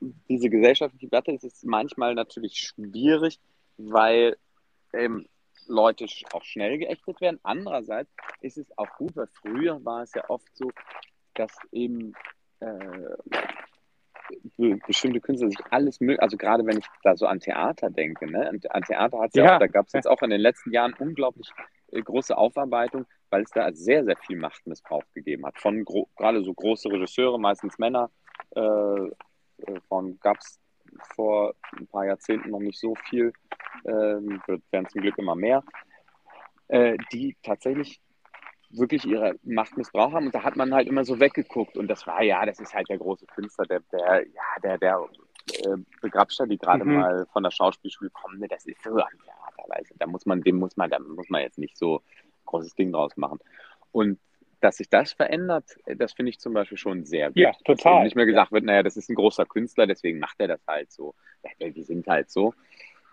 diese 0.00 0.50
gesellschaftliche 0.50 1.06
Debatte 1.06 1.32
ist 1.32 1.44
es 1.44 1.62
manchmal 1.64 2.14
natürlich 2.14 2.56
schwierig, 2.56 3.38
weil 3.76 4.36
ähm, 4.92 5.26
Leute 5.66 6.06
auch 6.32 6.44
schnell 6.44 6.78
geächtet 6.78 7.20
werden. 7.20 7.40
Andererseits 7.42 8.10
ist 8.40 8.58
es 8.58 8.66
auch 8.78 8.88
gut, 8.96 9.16
weil 9.16 9.28
früher 9.28 9.84
war 9.84 10.02
es 10.02 10.14
ja 10.14 10.28
oft 10.28 10.48
so, 10.56 10.70
dass 11.34 11.52
eben 11.72 12.14
äh, 12.60 12.68
bestimmte 14.86 15.20
Künstler 15.20 15.48
sich 15.48 15.60
alles 15.70 16.00
mögen. 16.00 16.20
Also 16.20 16.36
gerade 16.36 16.64
wenn 16.66 16.78
ich 16.78 16.86
da 17.02 17.16
so 17.16 17.26
an 17.26 17.40
Theater 17.40 17.90
denke, 17.90 18.30
ne? 18.30 18.48
An 18.70 18.82
Theater 18.82 19.18
hat 19.18 19.30
es 19.30 19.34
ja, 19.34 19.44
ja, 19.44 19.54
auch, 19.56 19.60
da 19.60 19.66
gab 19.66 19.86
es 19.86 19.92
jetzt 19.92 20.08
auch 20.08 20.22
in 20.22 20.30
den 20.30 20.40
letzten 20.40 20.72
Jahren 20.72 20.94
unglaublich 20.98 21.48
äh, 21.92 22.00
große 22.00 22.36
Aufarbeitung, 22.36 23.06
weil 23.30 23.42
es 23.42 23.50
da 23.50 23.72
sehr, 23.72 24.04
sehr 24.04 24.16
viel 24.16 24.36
Machtmissbrauch 24.36 25.04
gegeben 25.14 25.46
hat. 25.46 25.58
Von 25.58 25.84
gerade 26.16 26.42
so 26.42 26.52
große 26.52 26.90
Regisseure, 26.90 27.38
meistens 27.38 27.78
Männer, 27.78 28.10
äh, 28.54 29.10
davon 29.58 30.18
gab 30.20 30.38
es 30.38 30.58
vor 31.14 31.54
ein 31.76 31.86
paar 31.86 32.06
Jahrzehnten 32.06 32.50
noch 32.50 32.60
nicht 32.60 32.78
so 32.78 32.94
viel, 33.08 33.32
ähm, 33.86 34.40
werden 34.70 34.88
zum 34.88 35.00
Glück 35.02 35.18
immer 35.18 35.34
mehr, 35.34 35.62
äh, 36.68 36.96
die 37.12 37.36
tatsächlich 37.42 38.00
wirklich 38.70 39.04
ihre 39.04 39.34
Macht 39.42 39.76
missbraucht 39.76 40.14
haben. 40.14 40.26
Und 40.26 40.34
da 40.34 40.42
hat 40.42 40.56
man 40.56 40.74
halt 40.74 40.88
immer 40.88 41.04
so 41.04 41.20
weggeguckt. 41.20 41.76
Und 41.76 41.88
das 41.88 42.06
war, 42.06 42.22
ja, 42.22 42.44
das 42.44 42.60
ist 42.60 42.74
halt 42.74 42.88
der 42.88 42.98
große 42.98 43.26
Künstler, 43.26 43.64
der, 43.66 43.80
der, 43.92 44.26
ja, 44.26 44.60
der, 44.62 44.78
der 44.78 45.08
äh, 45.64 45.76
Begrabster, 46.00 46.46
die 46.46 46.58
gerade 46.58 46.84
mhm. 46.84 46.94
mal 46.94 47.26
von 47.32 47.42
der 47.42 47.50
Schauspielschule 47.50 48.10
kommen, 48.10 48.38
ne, 48.38 48.48
das 48.48 48.66
ist 48.66 48.82
so 48.82 48.96
ein 48.96 49.18
Theaterweise. 49.24 49.94
Da 49.98 50.06
muss 50.06 50.26
man, 50.26 50.42
dem 50.42 50.58
muss 50.58 50.76
man, 50.76 50.90
da 50.90 50.98
muss 50.98 51.28
man 51.28 51.42
jetzt 51.42 51.58
nicht 51.58 51.76
so 51.76 52.02
großes 52.46 52.74
Ding 52.74 52.92
draus 52.92 53.16
machen. 53.16 53.38
Und 53.92 54.18
dass 54.66 54.78
sich 54.78 54.90
das 54.90 55.12
verändert, 55.12 55.76
das 55.86 56.12
finde 56.12 56.30
ich 56.30 56.40
zum 56.40 56.52
Beispiel 56.52 56.76
schon 56.76 57.04
sehr 57.04 57.28
gut. 57.28 57.36
Ja, 57.36 57.52
total. 57.64 57.94
Dass 57.94 58.04
nicht 58.04 58.16
mehr 58.16 58.26
gesagt 58.26 58.50
wird, 58.50 58.64
naja, 58.64 58.82
das 58.82 58.96
ist 58.96 59.08
ein 59.08 59.14
großer 59.14 59.46
Künstler, 59.46 59.86
deswegen 59.86 60.18
macht 60.18 60.40
er 60.40 60.48
das 60.48 60.66
halt 60.66 60.90
so. 60.90 61.14
Die 61.60 61.84
sind 61.84 62.08
halt 62.08 62.30
so. 62.30 62.52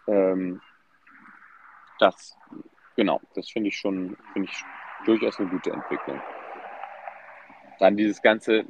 Ähm, 0.07 0.59
das, 1.99 2.35
genau, 2.95 3.21
das 3.35 3.51
finde 3.51 3.69
ich 3.69 3.77
schon, 3.77 4.17
finde 4.33 4.49
ich 4.51 4.65
durchaus 5.05 5.39
eine 5.39 5.49
gute 5.49 5.69
Entwicklung. 5.69 6.19
Dann 7.79 7.97
dieses 7.97 8.21
ganze 8.21 8.65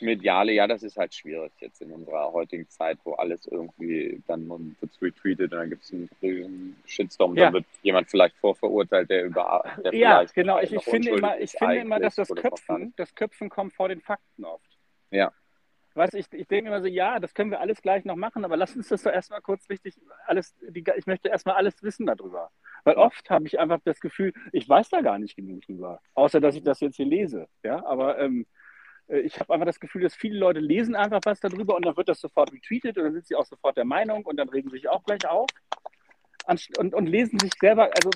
Mediale, 0.00 0.52
ja, 0.52 0.66
das 0.66 0.82
ist 0.82 0.96
halt 0.96 1.14
schwierig 1.14 1.52
jetzt 1.60 1.80
in 1.82 1.90
unserer 1.92 2.32
heutigen 2.32 2.68
Zeit, 2.68 2.98
wo 3.04 3.14
alles 3.14 3.46
irgendwie 3.46 4.22
dann 4.26 4.48
wird 4.48 4.90
retweetet 5.00 5.52
und 5.52 5.58
dann 5.58 5.70
gibt 5.70 5.84
es 5.84 5.92
einen 5.92 6.76
Shitstorm, 6.86 7.36
ja. 7.36 7.44
dann 7.44 7.54
wird 7.54 7.64
jemand 7.82 8.10
vielleicht 8.10 8.36
vorverurteilt, 8.36 9.10
der 9.10 9.24
über 9.24 9.64
der 9.84 9.94
Ja, 9.94 10.24
genau. 10.24 10.60
Ich, 10.60 10.72
ich 10.72 10.84
finde 10.84 11.10
immer, 11.10 11.38
ich 11.38 11.52
finde 11.52 11.76
immer, 11.76 11.98
dass 11.98 12.16
das 12.16 12.28
Köpfen, 12.28 12.92
das 12.96 13.14
Köpfen 13.14 13.48
kommt 13.48 13.72
vor 13.72 13.88
den 13.88 14.00
Fakten 14.00 14.44
oft. 14.44 14.78
Ja. 15.10 15.32
Weißt 15.94 16.14
ich, 16.14 16.26
ich 16.32 16.46
denke 16.48 16.68
immer 16.68 16.80
so, 16.80 16.86
ja, 16.86 17.20
das 17.20 17.34
können 17.34 17.50
wir 17.50 17.60
alles 17.60 17.82
gleich 17.82 18.04
noch 18.04 18.16
machen, 18.16 18.44
aber 18.44 18.56
lass 18.56 18.74
uns 18.76 18.88
das 18.88 19.02
doch 19.02 19.12
erstmal 19.12 19.40
kurz 19.42 19.68
richtig 19.68 19.94
alles, 20.26 20.54
die, 20.60 20.84
ich 20.96 21.06
möchte 21.06 21.28
erstmal 21.28 21.56
alles 21.56 21.82
wissen 21.82 22.06
darüber. 22.06 22.50
Weil 22.84 22.96
oft 22.96 23.28
habe 23.30 23.46
ich 23.46 23.58
einfach 23.60 23.80
das 23.84 24.00
Gefühl, 24.00 24.32
ich 24.52 24.68
weiß 24.68 24.88
da 24.88 25.00
gar 25.02 25.18
nicht 25.18 25.36
genug 25.36 25.62
drüber, 25.62 26.00
außer 26.14 26.40
dass 26.40 26.54
ich 26.56 26.62
das 26.62 26.80
jetzt 26.80 26.96
hier 26.96 27.06
lese. 27.06 27.46
Ja, 27.62 27.84
aber 27.84 28.18
ähm, 28.18 28.46
äh, 29.08 29.20
ich 29.20 29.38
habe 29.38 29.52
einfach 29.52 29.66
das 29.66 29.80
Gefühl, 29.80 30.02
dass 30.02 30.14
viele 30.14 30.38
Leute 30.38 30.60
lesen 30.60 30.94
einfach 30.94 31.20
was 31.24 31.40
darüber 31.40 31.76
und 31.76 31.84
dann 31.84 31.96
wird 31.96 32.08
das 32.08 32.20
sofort 32.20 32.52
retweetet 32.52 32.96
und 32.98 33.04
dann 33.04 33.12
sind 33.12 33.26
sie 33.26 33.36
auch 33.36 33.46
sofort 33.46 33.76
der 33.76 33.84
Meinung 33.84 34.24
und 34.24 34.36
dann 34.36 34.48
regen 34.48 34.70
sie 34.70 34.76
sich 34.76 34.88
auch 34.88 35.04
gleich 35.04 35.26
auf 35.28 35.48
und, 36.78 36.94
und 36.94 37.06
lesen 37.06 37.38
sich 37.38 37.52
selber, 37.60 37.90
also 37.94 38.10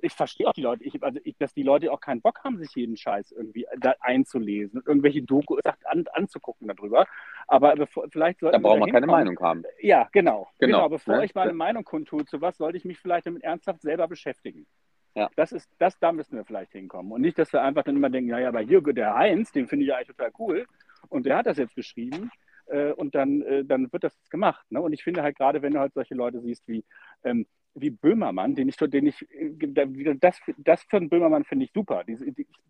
ich 0.00 0.12
verstehe 0.12 0.48
auch 0.48 0.52
die 0.52 0.62
Leute, 0.62 0.84
ich, 0.84 1.02
also 1.02 1.20
ich, 1.24 1.36
dass 1.38 1.54
die 1.54 1.62
Leute 1.62 1.92
auch 1.92 2.00
keinen 2.00 2.20
Bock 2.20 2.42
haben, 2.42 2.58
sich 2.58 2.74
jeden 2.74 2.96
Scheiß 2.96 3.32
irgendwie 3.32 3.66
da 3.78 3.94
einzulesen 4.00 4.80
und 4.80 4.86
irgendwelche 4.86 5.22
Doku 5.22 5.58
an, 5.84 6.04
anzugucken 6.12 6.68
darüber. 6.68 7.06
Aber 7.46 7.74
bevor, 7.76 8.08
vielleicht 8.10 8.40
sollten 8.40 8.60
Da 8.60 8.68
braucht 8.68 8.80
man 8.80 8.90
keine 8.90 9.06
Meinung 9.06 9.38
haben. 9.40 9.62
Ja, 9.80 10.08
genau. 10.12 10.48
Genau, 10.58 10.78
genau 10.78 10.88
bevor 10.88 11.16
ja. 11.16 11.22
ich 11.22 11.34
meine 11.34 11.52
Meinung 11.52 11.84
kundtue 11.84 12.24
zu 12.24 12.40
was, 12.40 12.56
sollte 12.56 12.78
ich 12.78 12.84
mich 12.84 12.98
vielleicht 12.98 13.26
damit 13.26 13.44
ernsthaft 13.44 13.82
selber 13.82 14.08
beschäftigen. 14.08 14.66
Ja. 15.14 15.30
Das 15.36 15.52
ist, 15.52 15.70
das, 15.78 15.98
da 15.98 16.10
müssen 16.10 16.36
wir 16.36 16.44
vielleicht 16.44 16.72
hinkommen. 16.72 17.12
Und 17.12 17.20
nicht, 17.20 17.38
dass 17.38 17.52
wir 17.52 17.62
einfach 17.62 17.84
dann 17.84 17.96
immer 17.96 18.10
denken, 18.10 18.30
naja, 18.30 18.48
aber 18.48 18.60
hier 18.60 18.80
der 18.80 19.14
Heinz, 19.14 19.52
den 19.52 19.68
finde 19.68 19.84
ich 19.84 19.90
ja 19.90 19.96
eigentlich 19.96 20.08
total 20.08 20.32
cool. 20.38 20.66
Und 21.08 21.26
der 21.26 21.36
hat 21.36 21.46
das 21.46 21.58
jetzt 21.58 21.74
geschrieben 21.74 22.30
äh, 22.72 22.92
und 22.92 23.14
dann, 23.14 23.42
äh, 23.42 23.64
dann 23.64 23.92
wird 23.92 24.04
das 24.04 24.14
gemacht. 24.30 24.64
Ne? 24.70 24.80
Und 24.80 24.92
ich 24.92 25.04
finde 25.04 25.22
halt 25.22 25.36
gerade, 25.36 25.62
wenn 25.62 25.74
du 25.74 25.80
halt 25.80 25.94
solche 25.94 26.14
Leute 26.14 26.40
siehst 26.40 26.66
wie, 26.66 26.84
ähm, 27.22 27.46
wie 27.74 27.90
Böhmermann, 27.90 28.54
den 28.54 28.68
ich, 28.68 28.76
den 28.76 29.06
ich, 29.06 29.22
äh, 29.30 30.16
das, 30.18 30.40
das 30.58 30.84
einen 30.92 31.08
Böhmermann 31.08 31.44
finde 31.44 31.66
ich 31.66 31.72
super. 31.72 32.02
Ich 32.06 32.18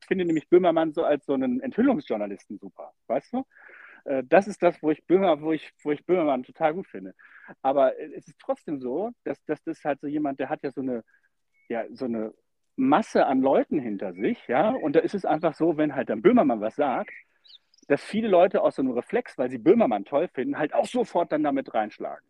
finde 0.07 0.25
nämlich 0.25 0.49
Böhmermann 0.49 0.93
so 0.93 1.05
als 1.05 1.25
so 1.25 1.35
einen 1.35 1.61
Enthüllungsjournalisten 1.61 2.59
super, 2.59 2.93
weißt 3.07 3.33
du? 3.33 3.45
Äh, 4.05 4.25
das 4.27 4.49
ist 4.49 4.63
das, 4.63 4.83
wo 4.83 4.91
ich, 4.91 5.05
Böhmer, 5.07 5.41
wo, 5.41 5.53
ich, 5.53 5.73
wo 5.83 5.93
ich 5.93 6.05
Böhmermann 6.05 6.43
total 6.43 6.75
gut 6.75 6.89
finde. 6.89 7.15
Aber 7.63 7.99
äh, 7.99 8.13
es 8.17 8.29
ist 8.29 8.39
trotzdem 8.41 8.81
so, 8.81 9.11
dass, 9.25 9.43
dass 9.45 9.63
das 9.63 9.85
halt 9.85 10.01
so 10.01 10.07
jemand, 10.07 10.41
der 10.41 10.49
hat 10.49 10.63
ja 10.63 10.71
so 10.71 10.81
eine, 10.81 11.05
ja, 11.69 11.85
so 11.93 12.07
eine 12.07 12.35
Masse 12.77 13.27
an 13.27 13.41
Leuten 13.41 13.79
hinter 13.79 14.15
sich, 14.15 14.49
ja, 14.49 14.71
und 14.71 14.97
da 14.97 15.01
ist 15.01 15.15
es 15.15 15.25
einfach 15.25 15.55
so, 15.55 15.77
wenn 15.77 15.95
halt 15.95 16.09
dann 16.09 16.23
Böhmermann 16.23 16.61
was 16.61 16.77
sagt, 16.77 17.13
dass 17.89 18.03
viele 18.03 18.29
Leute 18.29 18.63
aus 18.63 18.77
so 18.77 18.83
einem 18.83 18.93
Reflex, 18.93 19.39
weil 19.39 19.51
sie 19.51 19.59
Böhmermann 19.59 20.05
toll 20.05 20.29
finden, 20.29 20.59
halt 20.59 20.75
auch 20.75 20.87
sofort 20.87 21.33
dann 21.33 21.43
damit 21.43 21.75
reinschlagen. 21.75 22.25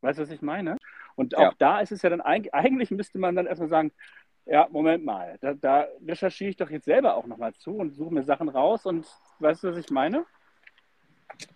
Weißt 0.00 0.18
du, 0.18 0.22
was 0.22 0.30
ich 0.30 0.42
meine? 0.42 0.76
Und 1.16 1.36
auch 1.36 1.42
ja. 1.42 1.54
da 1.58 1.80
ist 1.80 1.92
es 1.92 2.02
ja 2.02 2.10
dann 2.10 2.20
eigentlich, 2.20 2.90
müsste 2.90 3.18
man 3.18 3.36
dann 3.36 3.46
erstmal 3.46 3.68
sagen, 3.68 3.92
ja, 4.46 4.66
Moment 4.70 5.04
mal, 5.04 5.36
da, 5.40 5.54
da 5.54 5.86
recherchiere 6.06 6.50
ich 6.50 6.56
doch 6.56 6.70
jetzt 6.70 6.86
selber 6.86 7.14
auch 7.14 7.26
nochmal 7.26 7.52
zu 7.54 7.76
und 7.76 7.94
suche 7.94 8.14
mir 8.14 8.22
Sachen 8.22 8.48
raus 8.48 8.86
und 8.86 9.06
weißt 9.38 9.64
du, 9.64 9.68
was 9.68 9.76
ich 9.76 9.90
meine? 9.90 10.24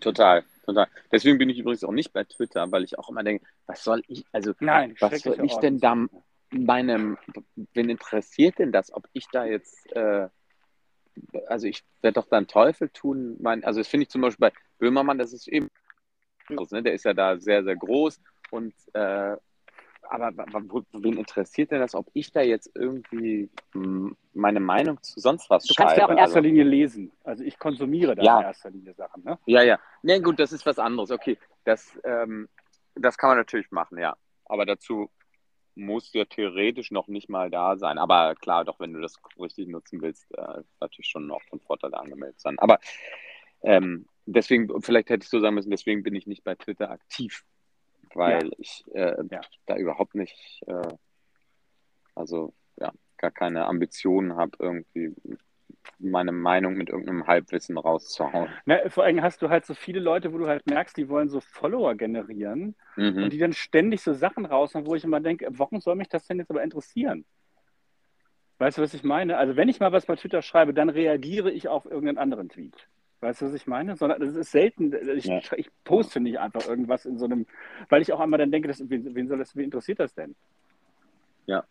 Total, 0.01 0.45
total. 0.65 0.87
Deswegen 1.11 1.39
bin 1.39 1.49
ich 1.49 1.59
übrigens 1.59 1.83
auch 1.83 1.93
nicht 1.93 2.13
bei 2.13 2.25
Twitter, 2.25 2.71
weil 2.71 2.85
ich 2.85 2.99
auch 2.99 3.09
immer 3.09 3.25
denke, 3.25 3.45
was 3.67 3.83
soll 3.83 4.03
ich, 4.07 4.25
also 4.33 4.53
Nein, 4.61 4.95
was 5.01 5.23
soll 5.23 5.45
ich 5.45 5.57
denn 5.57 5.79
da 5.79 5.97
meinem, 6.51 7.19
wen 7.73 7.89
interessiert 7.89 8.59
denn 8.59 8.71
das, 8.71 8.93
ob 8.93 9.09
ich 9.13 9.27
da 9.33 9.45
jetzt 9.45 9.91
äh, 9.93 10.29
also 11.47 11.67
ich 11.67 11.85
werde 12.03 12.21
doch 12.21 12.29
dann 12.29 12.47
Teufel 12.47 12.89
tun. 12.89 13.37
Mein, 13.41 13.65
also 13.65 13.81
das 13.81 13.89
finde 13.89 14.05
ich 14.05 14.11
zum 14.11 14.23
Beispiel 14.23 14.51
bei 14.51 14.57
Böhmermann, 14.79 15.19
das 15.19 15.33
ist 15.33 15.49
eben, 15.49 15.71
ne? 16.49 16.83
der 16.83 16.95
ist 16.95 17.05
ja 17.05 17.15
da 17.15 17.39
sehr, 17.39 17.65
sehr 17.65 17.77
groß 17.77 18.21
und 18.51 18.75
äh, 18.95 19.37
aber 20.11 20.33
wen 20.93 21.17
interessiert 21.17 21.71
denn 21.71 21.81
das, 21.81 21.95
ob 21.95 22.11
ich 22.13 22.31
da 22.31 22.43
jetzt 22.43 22.71
irgendwie 22.75 23.51
hm, 23.73 24.17
meine 24.35 24.61
Meinung 24.61 25.03
zu 25.03 25.19
sonst 25.19 25.49
was 25.49 25.65
du 25.65 25.73
schreibe? 25.73 25.77
Du 25.77 25.89
kannst 25.89 25.99
ja 25.99 26.07
auch 26.07 26.11
in 26.11 26.19
erster 26.19 26.37
also, 26.37 26.49
Linie 26.49 26.65
lesen. 26.65 27.13
Also 27.25 27.43
ich 27.43 27.59
konsumiere 27.59 28.15
da 28.15 28.23
ja. 28.23 28.39
in 28.41 28.45
erster 28.45 28.71
Linie 28.71 28.95
Sachen. 28.95 29.25
Ne? 29.25 29.39
Ja, 29.47 29.63
ja. 29.63 29.79
Ne, 30.03 30.21
gut, 30.21 30.39
das 30.39 30.53
ist 30.53 30.67
was 30.67 30.79
anderes. 30.79 31.11
Okay, 31.11 31.39
das, 31.65 31.99
ähm, 32.05 32.49
das 32.95 33.17
kann 33.17 33.31
man 33.31 33.39
natürlich 33.39 33.71
machen, 33.71 33.99
ja. 33.99 34.15
Aber 34.45 34.67
dazu 34.67 35.11
muss 35.77 36.13
ja 36.13 36.25
theoretisch 36.25 36.91
noch 36.91 37.09
nicht 37.09 37.29
mal 37.29 37.51
da 37.51 37.77
sein. 37.77 37.99
Aber 37.99 38.35
klar, 38.35 38.65
doch, 38.65 38.81
wenn 38.81 38.93
du 38.93 39.01
das 39.01 39.17
richtig 39.39 39.69
nutzen 39.69 40.01
willst, 40.03 40.27
äh, 40.37 40.61
ist 40.61 40.81
natürlich 40.81 41.09
schon 41.09 41.27
noch 41.27 41.43
von 41.43 41.61
Vorteil 41.61 41.95
angemeldet 41.95 42.41
sein. 42.41 42.59
Aber 42.59 42.79
ähm, 43.63 44.07
deswegen, 44.27 44.83
vielleicht 44.83 45.11
hätte 45.11 45.25
ich 45.25 45.31
so 45.31 45.41
sagen 45.41 45.55
müssen, 45.55 45.71
deswegen 45.71 46.03
bin 46.03 46.15
ich 46.15 46.27
nicht 46.27 46.45
bei 46.45 46.55
Twitter 46.55 46.91
aktiv, 46.91 47.45
weil 48.15 48.47
ja. 48.47 48.53
ich 48.59 48.85
äh, 48.93 49.17
ja. 49.31 49.41
da 49.67 49.77
überhaupt 49.77 50.15
nicht, 50.15 50.63
äh, 50.67 50.95
also 52.15 52.55
ja, 52.77 52.93
gar 53.17 53.31
keine 53.31 53.67
Ambitionen 53.67 54.37
habe, 54.37 54.57
irgendwie 54.59 55.15
meine 55.99 56.33
Meinung 56.33 56.75
mit 56.75 56.89
irgendeinem 56.89 57.27
Halbwissen 57.27 57.79
rauszuhauen. 57.79 58.49
Na, 58.65 58.89
vor 58.89 59.05
allem 59.05 59.23
hast 59.23 59.43
du 59.43 59.51
halt 59.51 59.67
so 59.67 59.75
viele 59.75 60.01
Leute, 60.01 60.33
wo 60.33 60.39
du 60.39 60.47
halt 60.47 60.67
merkst, 60.67 60.97
die 60.97 61.09
wollen 61.09 61.29
so 61.29 61.41
Follower 61.41 61.95
generieren 61.95 62.75
mhm. 62.97 63.25
und 63.25 63.33
die 63.33 63.39
dann 63.39 63.53
ständig 63.53 64.03
so 64.03 64.13
Sachen 64.13 64.47
raushauen, 64.47 64.87
wo 64.87 64.95
ich 64.95 65.05
immer 65.05 65.21
denke, 65.21 65.47
warum 65.51 65.81
soll 65.81 65.97
mich 65.97 66.09
das 66.09 66.27
denn 66.27 66.39
jetzt 66.39 66.51
aber 66.51 66.63
interessieren? 66.63 67.25
Weißt 68.59 68.79
du, 68.79 68.83
was 68.83 68.95
ich 68.95 69.03
meine? 69.03 69.37
Also 69.37 69.57
wenn 69.57 69.69
ich 69.69 69.81
mal 69.81 69.93
was 69.93 70.07
bei 70.07 70.17
Twitter 70.17 70.43
schreibe, 70.43 70.75
dann 70.75 70.89
reagiere 70.89 71.51
ich 71.51 71.69
auf 71.69 71.85
irgendeinen 71.87 72.19
anderen 72.19 72.49
Tweet. 72.49 72.89
Weißt 73.21 73.41
du, 73.41 73.47
was 73.47 73.55
ich 73.55 73.67
meine? 73.67 73.97
Sondern 73.97 74.23
es 74.23 74.37
ist 74.37 74.53
selten, 74.53 74.95
ich, 75.17 75.25
ja. 75.25 75.41
ich, 75.57 75.71
poste 75.83 76.21
nicht 76.21 76.39
einfach 76.39 76.69
irgendwas 76.69 77.07
in 77.07 77.19
so 77.19 77.25
einem, 77.25 77.47
weil 77.89 78.03
ich 78.03 78.13
auch 78.13 78.21
einmal 78.21 78.39
dann 78.39 78.53
denke, 78.53 78.69
das, 78.69 78.83
wen, 78.89 79.15
wen 79.15 79.29
soll 79.29 79.39
das, 79.39 79.57
wen 79.57 79.65
interessiert 79.65 79.99
das 79.99 80.15
denn? 80.15 80.37
Ja. 81.47 81.65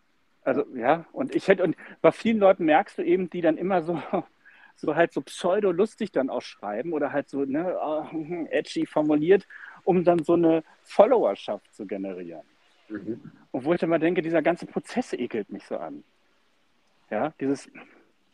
Also 0.44 0.64
ja, 0.74 1.06
und 1.12 1.34
ich 1.34 1.48
hätte, 1.48 1.64
und 1.64 1.76
bei 2.02 2.12
vielen 2.12 2.38
Leuten 2.38 2.66
merkst 2.66 2.98
du 2.98 3.02
eben, 3.02 3.30
die 3.30 3.40
dann 3.40 3.56
immer 3.56 3.82
so, 3.82 4.00
so 4.76 4.94
halt 4.94 5.12
so 5.12 5.22
pseudo-lustig 5.22 6.12
dann 6.12 6.30
auch 6.30 6.42
schreiben 6.42 6.92
oder 6.92 7.12
halt 7.12 7.30
so 7.30 7.44
ne, 7.44 7.76
uh, 7.82 8.46
edgy 8.50 8.86
formuliert, 8.86 9.46
um 9.84 10.04
dann 10.04 10.22
so 10.22 10.34
eine 10.34 10.62
Followerschaft 10.82 11.74
zu 11.74 11.86
generieren. 11.86 12.42
Mhm. 12.88 13.32
Und 13.50 13.64
wo 13.64 13.72
ich 13.72 13.80
dann 13.80 13.90
mal 13.90 13.98
denke, 13.98 14.20
dieser 14.20 14.42
ganze 14.42 14.66
Prozess 14.66 15.14
ekelt 15.14 15.50
mich 15.50 15.64
so 15.64 15.78
an. 15.78 16.04
Ja, 17.10 17.32
dieses, 17.40 17.70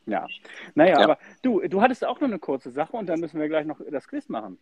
ja. 0.06 0.26
Naja, 0.74 0.98
ja. 0.98 1.04
aber 1.04 1.18
du, 1.42 1.61
du 1.68 1.80
hattest 1.80 2.04
auch 2.04 2.20
noch 2.20 2.28
eine 2.28 2.38
kurze 2.38 2.70
Sache 2.70 2.96
und 2.96 3.08
dann 3.08 3.20
müssen 3.20 3.40
wir 3.40 3.48
gleich 3.48 3.66
noch 3.66 3.80
das 3.90 4.08
Quiz 4.08 4.28
machen. 4.28 4.58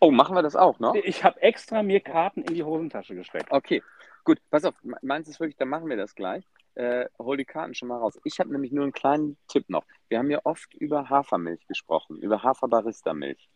Oh, 0.00 0.12
machen 0.12 0.36
wir 0.36 0.42
das 0.42 0.54
auch, 0.54 0.78
ne? 0.78 0.92
Ich 1.02 1.24
habe 1.24 1.42
extra 1.42 1.82
mir 1.82 1.98
Karten 2.00 2.42
in 2.42 2.54
die 2.54 2.62
Hosentasche 2.62 3.16
gesteckt. 3.16 3.50
Okay, 3.50 3.82
gut. 4.24 4.38
Pass 4.50 4.64
auf, 4.64 4.74
meinst 5.02 5.28
du 5.32 5.40
wirklich, 5.40 5.56
dann 5.56 5.68
machen 5.68 5.88
wir 5.88 5.96
das 5.96 6.14
gleich? 6.14 6.44
äh, 6.78 7.08
hol 7.18 7.36
die 7.36 7.44
Karten 7.44 7.74
schon 7.74 7.88
mal 7.88 7.98
raus. 7.98 8.18
Ich 8.22 8.38
habe 8.38 8.52
nämlich 8.52 8.70
nur 8.70 8.84
einen 8.84 8.92
kleinen 8.92 9.36
Tipp 9.48 9.68
noch. 9.68 9.84
Wir 10.08 10.18
haben 10.18 10.30
ja 10.30 10.40
oft 10.44 10.72
über 10.74 11.10
Hafermilch 11.10 11.66
gesprochen, 11.66 12.18
über 12.18 12.44
Haferbarista-Milch. 12.44 13.48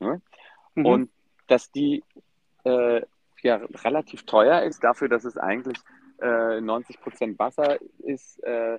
Ne? 0.00 0.20
Mhm. 0.74 0.86
Und 0.86 1.10
dass 1.46 1.70
die 1.70 2.02
äh, 2.64 3.02
ja 3.42 3.56
relativ 3.84 4.24
teuer 4.24 4.62
ist, 4.62 4.82
dafür, 4.82 5.08
dass 5.08 5.24
es 5.24 5.36
eigentlich 5.36 5.78
äh, 6.18 6.58
90% 6.58 7.38
Wasser 7.38 7.78
ist, 8.00 8.42
ein 8.44 8.52
äh, 8.74 8.78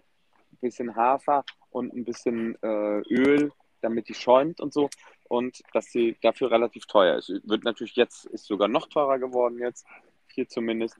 bisschen 0.59 0.93
Hafer 0.97 1.45
und 1.71 1.93
ein 1.93 2.03
bisschen 2.03 2.61
äh, 2.61 2.99
Öl, 3.09 3.53
damit 3.79 4.09
die 4.09 4.15
schäumt 4.15 4.59
und 4.59 4.73
so. 4.73 4.89
Und 5.29 5.61
dass 5.73 5.85
sie 5.85 6.17
dafür 6.21 6.51
relativ 6.51 6.87
teuer 6.87 7.17
ist. 7.17 7.29
Wird 7.45 7.63
natürlich 7.63 7.95
jetzt, 7.95 8.25
ist 8.25 8.45
sogar 8.45 8.67
noch 8.67 8.87
teurer 8.87 9.17
geworden 9.17 9.59
jetzt, 9.59 9.85
hier 10.37 10.47
zumindest. 10.47 10.97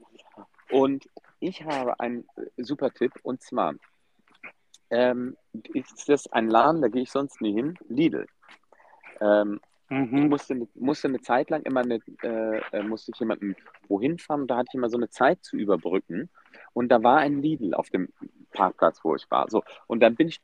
Und 0.71 1.07
ich 1.39 1.63
habe 1.63 1.99
einen 1.99 2.27
super 2.57 2.91
Tipp 2.91 3.13
und 3.21 3.41
zwar 3.41 3.75
ähm, 4.89 5.38
ist 5.73 6.09
das 6.09 6.27
ein 6.31 6.49
Laden, 6.49 6.81
da 6.81 6.88
gehe 6.88 7.03
ich 7.03 7.11
sonst 7.11 7.39
nie 7.41 7.53
hin, 7.53 7.77
Lidl. 7.88 8.25
Ähm, 9.21 9.59
Ich 9.89 9.95
Mhm. 9.95 10.27
musste, 10.27 10.53
eine- 10.53 10.67
musste 10.75 11.07
eine 11.07 11.21
Zeit 11.21 11.49
lang 11.49 11.61
immer 11.63 11.79
eine, 11.81 11.99
äh, 12.21 12.57
äh, 12.73 12.83
musste 12.83 13.11
ich 13.13 13.19
jemanden 13.19 13.55
wohin 13.88 14.17
fahren 14.17 14.45
da 14.47 14.57
hatte 14.57 14.67
ich 14.71 14.75
immer 14.75 14.89
so 14.89 14.97
eine 14.97 15.09
Zeit 15.09 15.45
zu 15.45 15.55
überbrücken. 15.55 16.29
Und 16.73 16.89
da 16.89 17.03
war 17.03 17.19
ein 17.19 17.41
Lidl 17.41 17.73
auf 17.73 17.89
dem 17.89 18.09
Parkplatz, 18.51 18.99
wo 19.03 19.15
ich 19.15 19.31
war. 19.31 19.49
So, 19.49 19.63
und 19.88 20.01
dann 20.01 20.15
bin 20.15 20.27
ich 20.27 20.41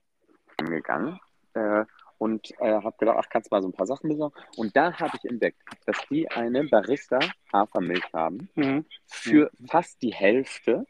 gegangen 0.57 1.19
äh, 1.55 1.83
und 2.23 2.51
äh, 2.61 2.71
habe 2.85 2.95
gedacht, 2.97 3.17
ach, 3.19 3.29
kannst 3.29 3.51
du 3.51 3.55
mal 3.55 3.61
so 3.61 3.67
ein 3.67 3.73
paar 3.73 3.85
Sachen 3.85 4.09
besorgen. 4.09 4.33
Und 4.55 4.75
da 4.75 4.93
habe 4.99 5.17
ich 5.21 5.29
entdeckt, 5.29 5.57
dass 5.85 5.97
die 6.09 6.29
eine 6.31 6.63
Barista 6.63 7.19
Hafermilch 7.51 8.05
haben 8.13 8.49
Mhm. 8.55 8.85
für 9.05 9.51
fast 9.67 10.01
die 10.01 10.13
Hälfte. 10.13 10.85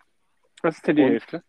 Was 0.61 0.75
ist 0.77 0.87
denn 0.87 0.95
die 0.97 1.03
Und- 1.03 1.09
Hälfte? 1.11 1.43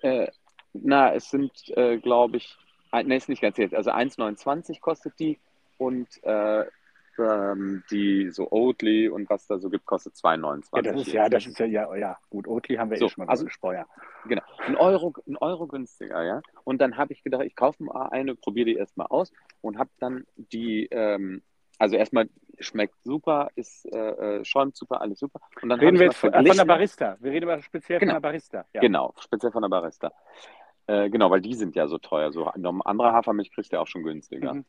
Äh, 0.00 0.28
na, 0.72 1.12
es 1.14 1.30
sind, 1.30 1.52
äh, 1.76 1.98
glaube 1.98 2.38
ich, 2.38 2.56
ne, 2.92 3.16
ist 3.16 3.28
nicht 3.28 3.42
ganz 3.42 3.56
jetzt. 3.58 3.74
Also 3.74 3.90
1,29 3.90 4.80
kostet 4.80 5.18
die 5.18 5.38
und 5.78 6.08
äh, 6.24 6.64
ähm, 7.18 7.82
die 7.90 8.30
so 8.30 8.50
Oatly 8.50 9.08
und 9.08 9.28
was 9.28 9.46
da 9.46 9.58
so 9.58 9.68
gibt, 9.70 9.86
kostet 9.86 10.14
2,29. 10.14 10.68
Ja, 10.76 10.82
das 10.82 11.00
ist 11.00 11.12
ja, 11.12 11.28
das 11.28 11.46
ist 11.46 11.58
ja, 11.58 11.66
ja, 11.66 11.94
ja, 11.96 12.18
gut, 12.30 12.46
Oatly 12.46 12.76
haben 12.76 12.90
wir 12.90 12.98
So, 12.98 13.06
eh 13.06 13.08
schon 13.08 13.24
mal 13.24 13.30
also- 13.30 13.44
gesprochen. 13.44 13.74
Ja. 13.76 13.86
Genau, 14.26 14.42
ein 14.66 14.76
Euro, 14.76 15.14
ein 15.26 15.36
Euro 15.38 15.66
günstiger, 15.66 16.22
ja. 16.22 16.42
Und 16.64 16.80
dann 16.80 16.96
habe 16.96 17.12
ich 17.12 17.22
gedacht, 17.22 17.42
ich 17.44 17.54
kaufe 17.56 17.82
mal 17.82 18.08
eine, 18.08 18.34
probiere 18.34 18.66
die 18.66 18.76
erstmal 18.76 19.06
aus 19.08 19.32
und 19.60 19.78
habe 19.78 19.90
dann 19.98 20.24
die, 20.36 20.86
ähm, 20.90 21.42
also 21.78 21.96
erstmal 21.96 22.28
schmeckt 22.58 22.94
super, 23.04 23.48
ist 23.54 23.86
äh, 23.86 23.98
äh, 24.38 24.44
schäumt 24.44 24.76
super, 24.76 25.00
alles 25.00 25.18
super. 25.18 25.40
Und 25.62 25.70
dann 25.70 25.80
Reden 25.80 25.98
wir 25.98 26.06
jetzt 26.06 26.18
von, 26.18 26.30
äh, 26.34 26.44
von 26.44 26.56
der. 26.56 26.64
Barista. 26.66 27.16
Wir 27.20 27.32
reden 27.32 27.48
aber 27.48 27.62
speziell 27.62 27.98
Genau. 27.98 28.12
von 28.12 28.22
der 28.22 28.28
Barista. 28.28 28.66
Ja. 28.74 28.80
Genau, 28.82 29.14
speziell 29.18 29.50
von 29.50 29.62
der 29.62 29.70
Barista. 29.70 30.12
Äh, 30.86 31.08
genau, 31.08 31.30
weil 31.30 31.40
die 31.40 31.54
sind 31.54 31.74
ja 31.76 31.86
so 31.88 31.96
teuer. 31.96 32.32
So 32.32 32.44
andere 32.46 33.12
Hafermilch 33.12 33.50
kriegst 33.52 33.72
du 33.72 33.76
ja 33.76 33.80
auch 33.80 33.86
schon 33.86 34.02
günstiger. 34.02 34.54
Mhm. 34.54 34.64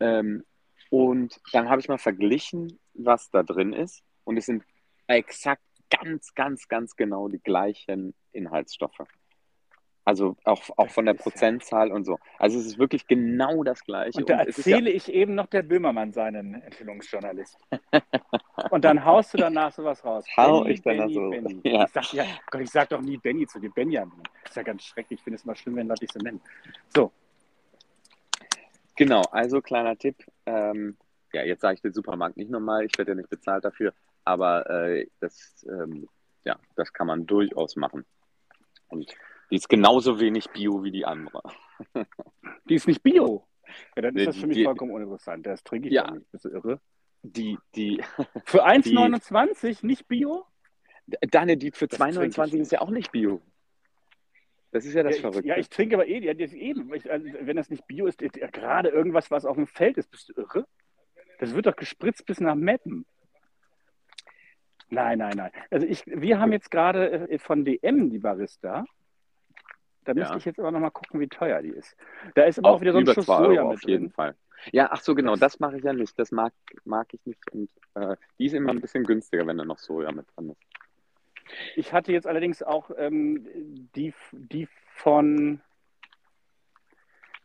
Ähm, 0.00 0.44
und 0.90 1.40
dann 1.52 1.68
habe 1.68 1.80
ich 1.80 1.88
mal 1.88 1.98
verglichen, 1.98 2.78
was 2.94 3.30
da 3.30 3.42
drin 3.42 3.72
ist. 3.72 4.02
Und 4.24 4.36
es 4.36 4.46
sind 4.46 4.64
exakt 5.06 5.62
ganz, 5.90 6.34
ganz, 6.34 6.68
ganz 6.68 6.96
genau 6.96 7.28
die 7.28 7.40
gleichen 7.40 8.14
Inhaltsstoffe. 8.32 9.02
Also 10.06 10.36
auch, 10.44 10.62
auch 10.76 10.90
von 10.90 11.06
der 11.06 11.14
Prozentzahl 11.14 11.90
und 11.90 12.04
so. 12.04 12.18
Also 12.38 12.58
es 12.58 12.66
ist 12.66 12.78
wirklich 12.78 13.06
genau 13.06 13.64
das 13.64 13.82
Gleiche. 13.84 14.18
Und 14.18 14.28
da 14.28 14.42
es 14.42 14.58
ist 14.58 14.66
ja, 14.66 14.76
erzähle 14.76 14.90
ich 14.90 15.10
eben 15.10 15.34
noch 15.34 15.46
der 15.46 15.62
Böhmermann 15.62 16.12
seinen 16.12 16.60
Enthüllungsjournalist. 16.60 17.56
Und 18.70 18.84
dann 18.84 19.02
haust 19.02 19.32
du 19.32 19.38
danach 19.38 19.72
sowas 19.72 20.04
raus. 20.04 20.26
Hau 20.36 20.60
Benny, 20.60 20.74
ich 20.74 20.82
danach 20.82 21.08
so- 21.08 21.30
Benny. 21.30 21.60
Ja. 21.64 21.84
Ich 21.84 21.90
sag, 21.90 22.12
ja, 22.12 22.26
Gott, 22.50 22.60
ich 22.60 22.70
sag 22.70 22.90
doch 22.90 23.00
nie 23.00 23.16
Benny 23.16 23.46
zu 23.46 23.58
dir, 23.58 23.70
Benjamin. 23.70 24.22
Das 24.42 24.50
ist 24.50 24.56
ja 24.56 24.62
ganz 24.62 24.84
schrecklich. 24.84 25.20
Ich 25.20 25.24
finde 25.24 25.36
es 25.36 25.44
mal 25.46 25.56
schlimm, 25.56 25.76
wenn 25.76 25.88
Leute 25.88 26.00
dich 26.00 26.12
so 26.12 26.18
nennen. 26.18 26.42
So, 26.94 27.10
genau, 28.96 29.22
also 29.30 29.60
kleiner 29.60 29.96
Tipp. 29.96 30.24
Ähm, 30.46 30.96
ja, 31.32 31.42
jetzt 31.42 31.60
sage 31.62 31.74
ich 31.74 31.82
den 31.82 31.92
Supermarkt 31.92 32.36
nicht 32.36 32.50
nochmal, 32.50 32.84
ich 32.84 32.96
werde 32.96 33.12
ja 33.12 33.14
nicht 33.16 33.28
bezahlt 33.30 33.64
dafür, 33.64 33.92
aber 34.24 34.68
äh, 34.70 35.06
das, 35.20 35.64
ähm, 35.68 36.08
ja, 36.44 36.58
das 36.76 36.92
kann 36.92 37.06
man 37.06 37.26
durchaus 37.26 37.76
machen. 37.76 38.04
Und 38.88 39.14
die 39.50 39.56
ist 39.56 39.68
genauso 39.68 40.20
wenig 40.20 40.48
Bio 40.50 40.82
wie 40.84 40.90
die 40.92 41.04
andere. 41.04 41.42
die 42.68 42.74
ist 42.74 42.86
nicht 42.86 43.02
Bio. 43.02 43.46
Ja, 43.96 44.02
dann 44.02 44.16
ist 44.16 44.26
das 44.26 44.36
für 44.36 44.46
mich 44.46 44.58
die- 44.58 44.64
vollkommen 44.64 44.92
uninteressant. 44.92 45.44
Das 45.46 45.64
trinke 45.64 45.88
ich 45.88 45.94
Ja. 45.94 46.10
nicht. 46.10 46.30
Bist 46.30 46.44
du 46.44 46.50
irre? 46.50 46.80
Die, 47.22 47.58
die, 47.74 48.02
Für 48.44 48.64
1,29 48.66 49.84
nicht 49.84 50.06
Bio? 50.06 50.44
deine, 51.30 51.56
die 51.56 51.70
für 51.72 51.86
Das 51.88 51.98
trinke 51.98 52.24
ich 52.26 52.34
2,29 52.36 52.60
ist 52.60 52.72
ja 52.72 52.80
auch 52.80 52.90
nicht 52.90 53.10
Bio. 53.12 53.40
Das 54.74 54.84
ist 54.84 54.94
ja 54.94 55.04
das 55.04 55.12
ja, 55.12 55.16
ich, 55.16 55.20
Verrückte. 55.22 55.48
ja, 55.48 55.56
ich 55.56 55.68
trinke 55.68 55.94
aber 55.94 56.06
eh, 56.08 56.18
ja, 56.18 56.32
eben, 56.32 56.92
ich, 56.94 57.08
also, 57.10 57.26
wenn 57.42 57.56
das 57.56 57.70
nicht 57.70 57.86
Bio 57.86 58.06
ist, 58.06 58.20
ja, 58.20 58.28
gerade 58.48 58.88
irgendwas, 58.88 59.30
was 59.30 59.44
auf 59.44 59.54
dem 59.56 59.68
Feld 59.68 59.96
ist, 59.98 60.10
bist 60.10 60.28
du 60.28 60.32
irre? 60.40 60.66
Das 61.38 61.54
wird 61.54 61.66
doch 61.66 61.76
gespritzt 61.76 62.26
bis 62.26 62.40
nach 62.40 62.56
Meppen. 62.56 63.06
Nein, 64.90 65.18
nein, 65.18 65.34
nein. 65.36 65.50
Also 65.70 65.86
ich, 65.86 66.04
wir 66.06 66.38
haben 66.40 66.52
jetzt 66.52 66.70
gerade 66.70 67.28
äh, 67.30 67.38
von 67.38 67.64
DM 67.64 68.10
die 68.10 68.18
Barista. 68.18 68.84
Da 70.04 70.12
müsste 70.14 70.32
Ja. 70.32 70.38
ich 70.38 70.44
jetzt 70.44 70.58
aber 70.58 70.70
noch 70.70 70.80
mal 70.80 70.90
gucken, 70.90 71.20
wie 71.20 71.28
teuer 71.28 71.62
die 71.62 71.70
ist. 71.70 71.96
Da 72.34 72.42
ist 72.44 72.58
aber 72.58 72.70
auch, 72.70 72.80
wieder 72.80 72.92
so 72.92 72.98
ein 72.98 73.06
Schuss 73.06 73.26
2 73.26 73.32
Euro 73.36 73.44
Soja 73.46 73.62
auf 73.62 73.74
mit 73.76 73.88
jeden 73.88 74.04
drin. 74.06 74.12
Fall. 74.12 74.36
Ja, 74.72 74.88
ach 74.90 75.00
so, 75.00 75.14
genau, 75.14 75.32
Das- 75.32 75.40
das 75.40 75.60
mache 75.60 75.78
ich 75.78 75.84
ja 75.84 75.92
nicht. 75.92 76.18
Das 76.18 76.30
mag, 76.32 76.52
mag 76.84 77.12
ich 77.14 77.24
nicht. 77.26 77.50
Und 77.52 77.70
äh, 77.94 78.16
die 78.38 78.46
ist 78.46 78.54
immer 78.54 78.70
ein 78.70 78.80
bisschen 78.80 79.04
günstiger, 79.04 79.46
wenn 79.46 79.56
da 79.58 79.64
noch 79.64 79.78
Soja 79.78 80.10
mit 80.12 80.26
dran 80.34 80.50
ist. 80.50 80.60
Ich 81.76 81.92
hatte 81.92 82.12
jetzt 82.12 82.26
allerdings 82.26 82.62
auch 82.62 82.90
ähm, 82.96 83.46
die, 83.94 84.14
die 84.32 84.68
von 84.94 85.60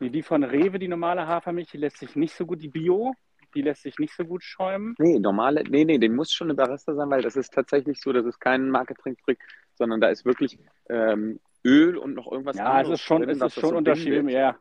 die 0.00 0.22
von 0.22 0.42
Rewe, 0.42 0.78
die 0.78 0.88
normale 0.88 1.26
Hafermilch, 1.26 1.70
die 1.70 1.76
lässt 1.76 1.98
sich 1.98 2.16
nicht 2.16 2.34
so 2.34 2.46
gut, 2.46 2.62
die 2.62 2.68
Bio, 2.68 3.12
die 3.54 3.62
lässt 3.62 3.82
sich 3.82 3.98
nicht 3.98 4.14
so 4.14 4.24
gut 4.24 4.42
schäumen. 4.42 4.94
Nee, 4.98 5.18
normale, 5.18 5.62
nee, 5.64 5.84
nee, 5.84 5.98
den 5.98 6.14
muss 6.14 6.32
schon 6.32 6.46
eine 6.46 6.54
Barista 6.54 6.94
sein, 6.94 7.10
weil 7.10 7.22
das 7.22 7.36
ist 7.36 7.52
tatsächlich 7.52 8.00
so, 8.00 8.12
das 8.12 8.24
ist 8.24 8.40
kein 8.40 8.70
Marketing-Trick, 8.70 9.38
sondern 9.74 10.00
da 10.00 10.08
ist 10.08 10.24
wirklich 10.24 10.58
ähm, 10.88 11.40
Öl 11.64 11.96
und 11.96 12.14
noch 12.14 12.30
irgendwas 12.30 12.56
Ja, 12.56 12.64
es 12.64 12.78
anderes 12.78 13.00
ist 13.00 13.04
schon, 13.04 13.22
drin, 13.22 13.30
es 13.30 13.42
ist 13.42 13.60
schon 13.60 13.70
so 13.70 13.76
Unterschied. 13.76 14.30
Ja, 14.30 14.58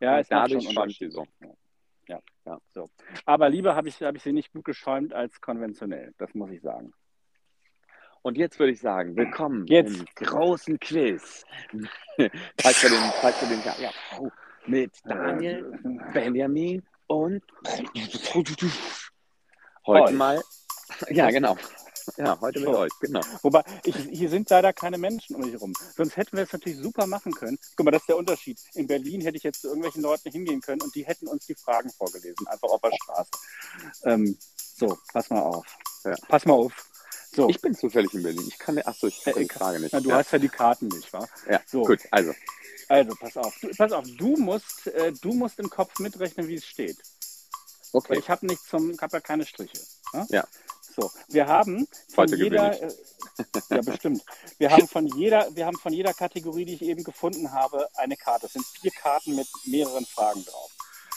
ja 0.00 0.20
es 0.20 0.28
dadurch 0.28 0.64
schon 0.64 0.76
Unterschied. 0.76 1.12
so. 1.12 1.26
Ja, 2.08 2.20
Ja. 2.44 2.58
so. 2.70 2.88
Aber 3.24 3.48
lieber 3.48 3.74
habe 3.74 3.88
ich, 3.88 4.02
habe 4.02 4.16
ich 4.16 4.22
sie 4.22 4.32
nicht 4.32 4.52
gut 4.52 4.64
geschäumt 4.64 5.14
als 5.14 5.40
konventionell, 5.40 6.12
das 6.18 6.34
muss 6.34 6.50
ich 6.50 6.60
sagen. 6.60 6.92
Und 8.26 8.36
jetzt 8.36 8.58
würde 8.58 8.72
ich 8.72 8.80
sagen, 8.80 9.14
willkommen 9.14 9.68
Jetzt. 9.68 10.00
im 10.00 10.04
großen 10.16 10.80
Quiz. 10.80 11.44
falls 12.60 12.82
wir 12.82 12.90
den, 12.90 13.12
falls 13.20 13.40
wir 13.40 13.48
den, 13.56 13.62
ja, 13.80 13.90
oh, 14.18 14.28
mit 14.66 14.90
Daniel, 15.04 15.78
Benjamin 16.12 16.82
und 17.06 17.44
heute 19.86 20.12
mal, 20.12 20.42
ja, 21.10 21.30
genau. 21.30 21.56
Ja, 22.16 22.36
heute 22.40 22.58
mit 22.58 22.68
euch, 22.70 22.90
genau. 23.00 23.20
Wobei, 23.42 23.62
ich, 23.84 23.94
hier 23.94 24.28
sind 24.28 24.50
leider 24.50 24.72
keine 24.72 24.98
Menschen 24.98 25.36
um 25.36 25.42
mich 25.42 25.52
herum. 25.52 25.72
Sonst 25.94 26.16
hätten 26.16 26.36
wir 26.36 26.42
es 26.42 26.52
natürlich 26.52 26.80
super 26.80 27.06
machen 27.06 27.32
können. 27.32 27.56
Guck 27.76 27.84
mal, 27.84 27.92
das 27.92 28.02
ist 28.02 28.08
der 28.08 28.16
Unterschied. 28.16 28.58
In 28.74 28.88
Berlin 28.88 29.20
hätte 29.20 29.36
ich 29.36 29.44
jetzt 29.44 29.60
zu 29.60 29.68
irgendwelchen 29.68 30.02
Leuten 30.02 30.32
hingehen 30.32 30.60
können 30.60 30.82
und 30.82 30.92
die 30.96 31.06
hätten 31.06 31.28
uns 31.28 31.46
die 31.46 31.54
Fragen 31.54 31.90
vorgelesen, 31.90 32.44
einfach 32.48 32.70
auf 32.70 32.80
der 32.80 32.90
Straße. 32.90 33.30
Ähm, 34.04 34.36
so, 34.56 34.98
pass 35.12 35.30
mal 35.30 35.42
auf. 35.42 35.64
Ja. 36.04 36.16
Pass 36.28 36.44
mal 36.44 36.54
auf. 36.54 36.90
So, 37.36 37.48
Ich 37.50 37.60
bin 37.60 37.74
zufällig 37.74 38.12
in 38.14 38.22
Berlin. 38.22 38.44
Ich 38.48 38.58
kann, 38.58 38.78
achso, 38.78 39.06
ich 39.08 39.26
Äh, 39.26 39.32
kann 39.32 39.42
die 39.42 39.48
Frage 39.48 39.80
nicht. 39.80 39.92
na, 39.92 40.00
du 40.00 40.08
ja. 40.08 40.16
hast 40.16 40.32
ja 40.32 40.38
die 40.38 40.48
Karten 40.48 40.88
nicht, 40.88 41.12
wa? 41.12 41.28
ja, 41.50 41.60
so. 41.66 41.82
gut, 41.82 42.00
also. 42.10 42.32
Also, 42.88 43.14
pass 43.20 43.36
auf. 43.36 43.54
Du, 43.60 43.68
pass 43.76 43.92
auf, 43.92 44.04
du 44.16 44.36
musst, 44.36 44.86
äh, 44.86 45.12
du 45.20 45.32
musst 45.34 45.58
im 45.58 45.68
Kopf 45.68 45.98
mitrechnen, 45.98 46.48
wie 46.48 46.54
es 46.54 46.64
steht. 46.66 46.96
Weil 47.92 48.00
Okay. 48.00 48.18
ich 48.18 48.28
habe 48.30 48.46
nicht 48.46 48.62
zum, 48.62 48.96
habe 49.00 49.16
ja 49.16 49.20
keine 49.20 49.44
Striche. 49.46 49.78
Ne? 50.12 50.26
Ja. 50.30 50.44
So, 50.94 51.10
wir 51.28 51.46
haben 51.46 51.86
von 52.14 52.24
Heute 52.24 52.36
jeder, 52.36 52.82
äh, 52.82 52.90
ja 53.70 53.80
bestimmt, 53.82 54.22
wir 54.58 54.70
haben 54.70 54.88
von 54.88 55.06
jeder, 55.06 55.54
wir 55.54 55.66
haben 55.66 55.78
von 55.78 55.92
jeder 55.92 56.14
Kategorie, 56.14 56.64
die 56.64 56.74
ich 56.74 56.82
eben 56.82 57.04
gefunden 57.04 57.52
habe, 57.52 57.86
eine 57.96 58.16
Karte. 58.16 58.46
Es 58.46 58.54
sind 58.54 58.64
vier 58.80 58.90
Karten 58.92 59.34
mit 59.36 59.46
mehreren 59.66 60.06
Fragen 60.06 60.42
drauf. 60.44 60.70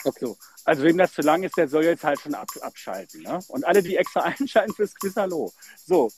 Okay. 0.04 0.18
So, 0.20 0.38
also 0.64 0.82
wem 0.82 0.98
das 0.98 1.12
zu 1.12 1.22
lang 1.22 1.42
ist, 1.42 1.56
der 1.56 1.68
soll 1.68 1.84
jetzt 1.84 2.04
halt 2.04 2.20
schon 2.20 2.34
ab, 2.34 2.48
abschalten. 2.60 3.22
Ne? 3.22 3.38
Und 3.48 3.64
alle, 3.66 3.82
die 3.82 3.96
extra 3.96 4.20
einschalten 4.38 4.74
fürs 4.74 4.94
Quiz, 4.94 5.14
hallo. 5.16 5.52
So, 5.86 6.10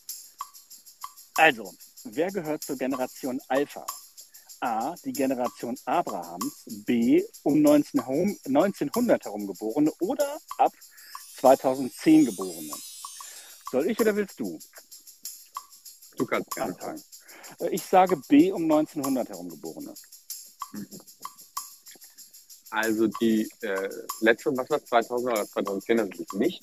also, 1.34 1.72
wer 2.04 2.30
gehört 2.30 2.62
zur 2.62 2.76
Generation 2.76 3.40
Alpha? 3.48 3.84
A, 4.60 4.94
die 5.04 5.12
Generation 5.12 5.76
Abrahams, 5.86 6.64
B, 6.86 7.24
um 7.42 7.62
19 7.62 8.00
herum- 8.00 8.38
1900 8.44 9.24
herum 9.24 9.46
geborene 9.46 9.92
oder 10.00 10.38
ab 10.58 10.72
2010 11.40 12.26
geborene. 12.26 12.72
Soll 13.72 13.90
ich 13.90 13.98
oder 13.98 14.14
willst 14.14 14.38
du 14.38 14.58
Du 16.16 16.26
kannst 16.26 16.50
gerne 16.50 16.74
anfangen? 16.74 17.02
Ich 17.70 17.82
sage 17.84 18.16
B, 18.28 18.52
um 18.52 18.62
1900 18.62 19.30
herum 19.30 19.48
geborene. 19.48 19.94
Also 22.72 23.06
die 23.06 23.46
äh, 23.60 23.88
letzte, 24.20 24.50
was 24.56 24.70
war 24.70 24.82
2000 24.82 25.30
oder 25.30 25.46
2010, 25.46 25.96
das 25.98 26.08
ist 26.18 26.32
nicht. 26.32 26.58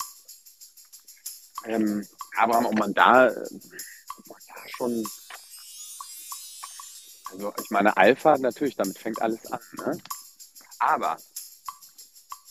Ähm, 1.66 2.04
Abraham, 2.36 2.66
ob 2.66 2.74
man 2.74 2.92
da, 2.92 3.28
äh, 3.28 3.50
man 4.26 4.38
da 4.48 4.68
schon, 4.70 5.06
also 7.30 7.52
ich 7.62 7.70
meine 7.70 7.96
Alpha 7.96 8.36
natürlich, 8.38 8.74
damit 8.74 8.98
fängt 8.98 9.22
alles 9.22 9.46
an, 9.52 9.60
ne? 9.78 9.98
Aber, 10.80 11.16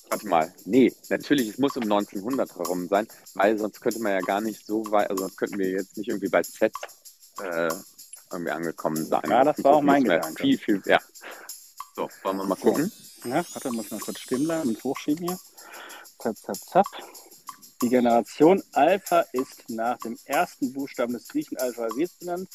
warte 0.10 0.28
mal, 0.28 0.54
nee, 0.64 0.96
natürlich, 1.10 1.50
es 1.50 1.58
muss 1.58 1.76
um 1.76 1.84
1900 1.84 2.56
herum 2.56 2.88
sein, 2.88 3.10
weil 3.34 3.58
sonst 3.58 3.82
könnte 3.82 4.00
man 4.00 4.14
ja 4.14 4.22
gar 4.22 4.40
nicht 4.40 4.66
so 4.66 4.90
weit, 4.90 5.10
also 5.10 5.24
sonst 5.24 5.38
könnten 5.38 5.58
wir 5.58 5.70
jetzt 5.70 5.98
nicht 5.98 6.08
irgendwie 6.08 6.30
bei 6.30 6.44
Z 6.44 6.72
äh, 7.42 7.70
irgendwie 8.32 8.52
angekommen 8.52 9.06
sein. 9.06 9.30
Ja, 9.30 9.44
das 9.44 9.62
war 9.66 9.74
auch 9.74 9.82
mein 9.82 10.06
Gedanke. 10.06 10.42
Viel, 10.42 10.58
viel, 10.58 10.82
ja. 10.86 11.02
So, 11.94 12.08
wollen 12.24 12.38
wir 12.38 12.46
mal 12.46 12.56
gucken? 12.56 12.90
Ja, 13.26 13.44
warte, 13.54 13.72
muss 13.72 13.86
ich 13.86 13.92
mal 13.92 14.00
kurz 14.00 14.20
stehen 14.20 14.46
bleiben 14.46 14.70
und 14.70 14.84
hochschieben 14.84 15.28
hier. 15.28 15.40
Zap, 16.20 16.38
zap, 16.38 16.56
zap. 16.56 16.86
Die 17.82 17.90
Generation 17.90 18.64
Alpha 18.74 19.22
ist 19.34 19.70
nach 19.70 19.98
dem 20.00 20.18
ersten 20.26 20.74
Buchstaben 20.74 21.14
des 21.14 21.28
griechischen 21.28 21.58
Alphabets 21.58 22.14
benannt. 22.20 22.50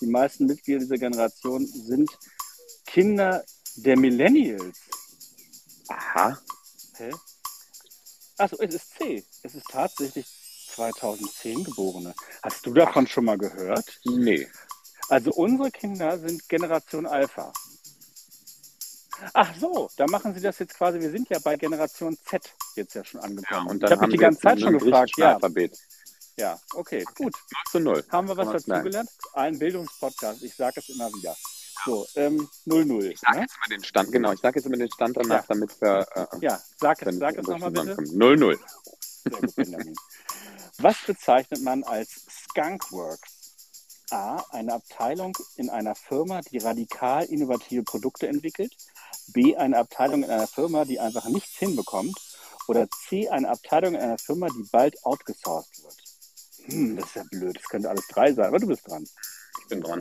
Die 0.00 0.06
meisten 0.06 0.46
Mitglieder 0.46 0.80
dieser 0.80 0.98
Generation 0.98 1.66
sind 1.66 2.10
Kinder 2.86 3.44
der 3.76 3.98
Millennials. 3.98 4.78
Aha. 5.88 6.38
Hä? 6.96 7.10
Achso, 8.38 8.56
es 8.60 8.74
ist 8.74 8.94
C. 8.96 9.24
Es 9.42 9.54
ist 9.54 9.66
tatsächlich 9.70 10.26
2010 10.74 11.64
Geborene. 11.64 12.14
Hast 12.42 12.64
du 12.64 12.72
davon 12.72 13.06
schon 13.06 13.24
mal 13.24 13.38
gehört? 13.38 14.00
Nee. 14.04 14.48
Also 15.08 15.32
unsere 15.32 15.70
Kinder 15.70 16.18
sind 16.18 16.48
Generation 16.48 17.06
Alpha. 17.06 17.52
Ach 19.34 19.54
so, 19.58 19.88
da 19.96 20.06
machen 20.06 20.34
sie 20.34 20.40
das 20.40 20.58
jetzt 20.58 20.74
quasi. 20.74 21.00
Wir 21.00 21.10
sind 21.10 21.28
ja 21.28 21.38
bei 21.40 21.56
Generation 21.56 22.16
Z 22.24 22.42
jetzt 22.76 22.94
ja 22.94 23.04
schon 23.04 23.20
angekommen. 23.20 23.68
und 23.68 23.76
ich 23.76 23.80
dann 23.82 23.90
habe 23.90 24.00
haben 24.02 24.08
mich 24.08 24.16
die 24.18 24.22
ganze 24.22 24.40
Zeit 24.40 24.60
schon 24.60 24.78
gefragt. 24.78 25.12
Ja, 25.16 25.34
Alphabet. 25.34 25.76
ja, 26.36 26.58
okay, 26.74 27.04
gut. 27.16 27.32
0 27.32 27.32
zu 27.70 27.80
0. 27.80 28.04
Haben 28.10 28.28
wir 28.28 28.36
was 28.36 28.50
dazugelernt? 28.64 29.10
Ein 29.34 29.58
Bildungspodcast. 29.58 30.42
Ich 30.42 30.54
sage 30.54 30.80
es 30.80 30.88
immer 30.88 31.08
wieder. 31.12 31.36
So, 31.84 32.06
ähm, 32.16 32.46
0-0. 32.66 33.04
Ich 33.10 33.20
sage 33.20 33.36
Ne? 33.38 33.42
jetzt 33.42 33.56
immer 33.56 33.76
den 33.76 33.84
Stand, 33.84 34.12
genau, 34.12 34.32
ich 34.32 34.40
sage 34.40 34.58
jetzt 34.58 34.66
immer 34.66 34.76
den 34.76 34.90
Stand 34.92 35.16
danach, 35.16 35.40
Ja. 35.40 35.44
damit 35.48 35.80
wir 35.80 36.06
äh, 36.14 36.26
Ja, 36.40 36.60
sag 36.78 37.00
es, 37.06 37.16
sag 37.16 37.38
es 37.38 37.46
nochmal 37.46 37.70
bitte. 37.70 37.94
0-0. 37.94 38.58
Sehr 39.24 39.40
gut, 39.40 39.56
Benjamin. 39.56 39.94
Was 40.78 40.96
bezeichnet 41.06 41.62
man 41.62 41.82
als 41.84 42.26
Skunkworks? 42.28 43.38
A. 44.10 44.42
Eine 44.50 44.74
Abteilung 44.74 45.36
in 45.56 45.70
einer 45.70 45.94
Firma, 45.94 46.40
die 46.42 46.58
radikal 46.58 47.24
innovative 47.26 47.82
Produkte 47.84 48.26
entwickelt. 48.28 48.74
B. 49.32 49.56
Eine 49.56 49.78
Abteilung 49.78 50.22
in 50.22 50.30
einer 50.30 50.46
Firma, 50.46 50.84
die 50.84 51.00
einfach 51.00 51.26
nichts 51.28 51.56
hinbekommt. 51.58 52.16
Oder 52.68 52.88
C. 52.90 53.28
Eine 53.28 53.48
Abteilung 53.50 53.94
in 53.94 54.00
einer 54.00 54.18
Firma, 54.18 54.48
die 54.48 54.68
bald 54.70 55.04
outgesourced 55.04 55.82
wird. 55.82 55.96
Hm, 56.66 56.96
das 56.96 57.06
ist 57.06 57.16
ja 57.16 57.24
blöd. 57.30 57.56
Das 57.56 57.68
könnte 57.68 57.90
alles 57.90 58.06
drei 58.08 58.32
sein, 58.32 58.46
aber 58.46 58.58
du 58.58 58.66
bist 58.66 58.86
dran. 58.86 59.04
Ich 59.62 59.68
bin 59.68 59.80
dran. 59.80 60.00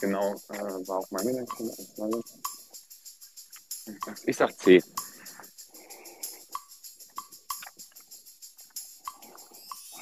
Genau, 0.00 0.34
äh, 0.48 0.88
war 0.88 0.98
auch 0.98 1.10
meine 1.10 1.46
Frage. 1.46 2.22
Ich 4.26 4.36
sag 4.36 4.58
C. 4.58 4.82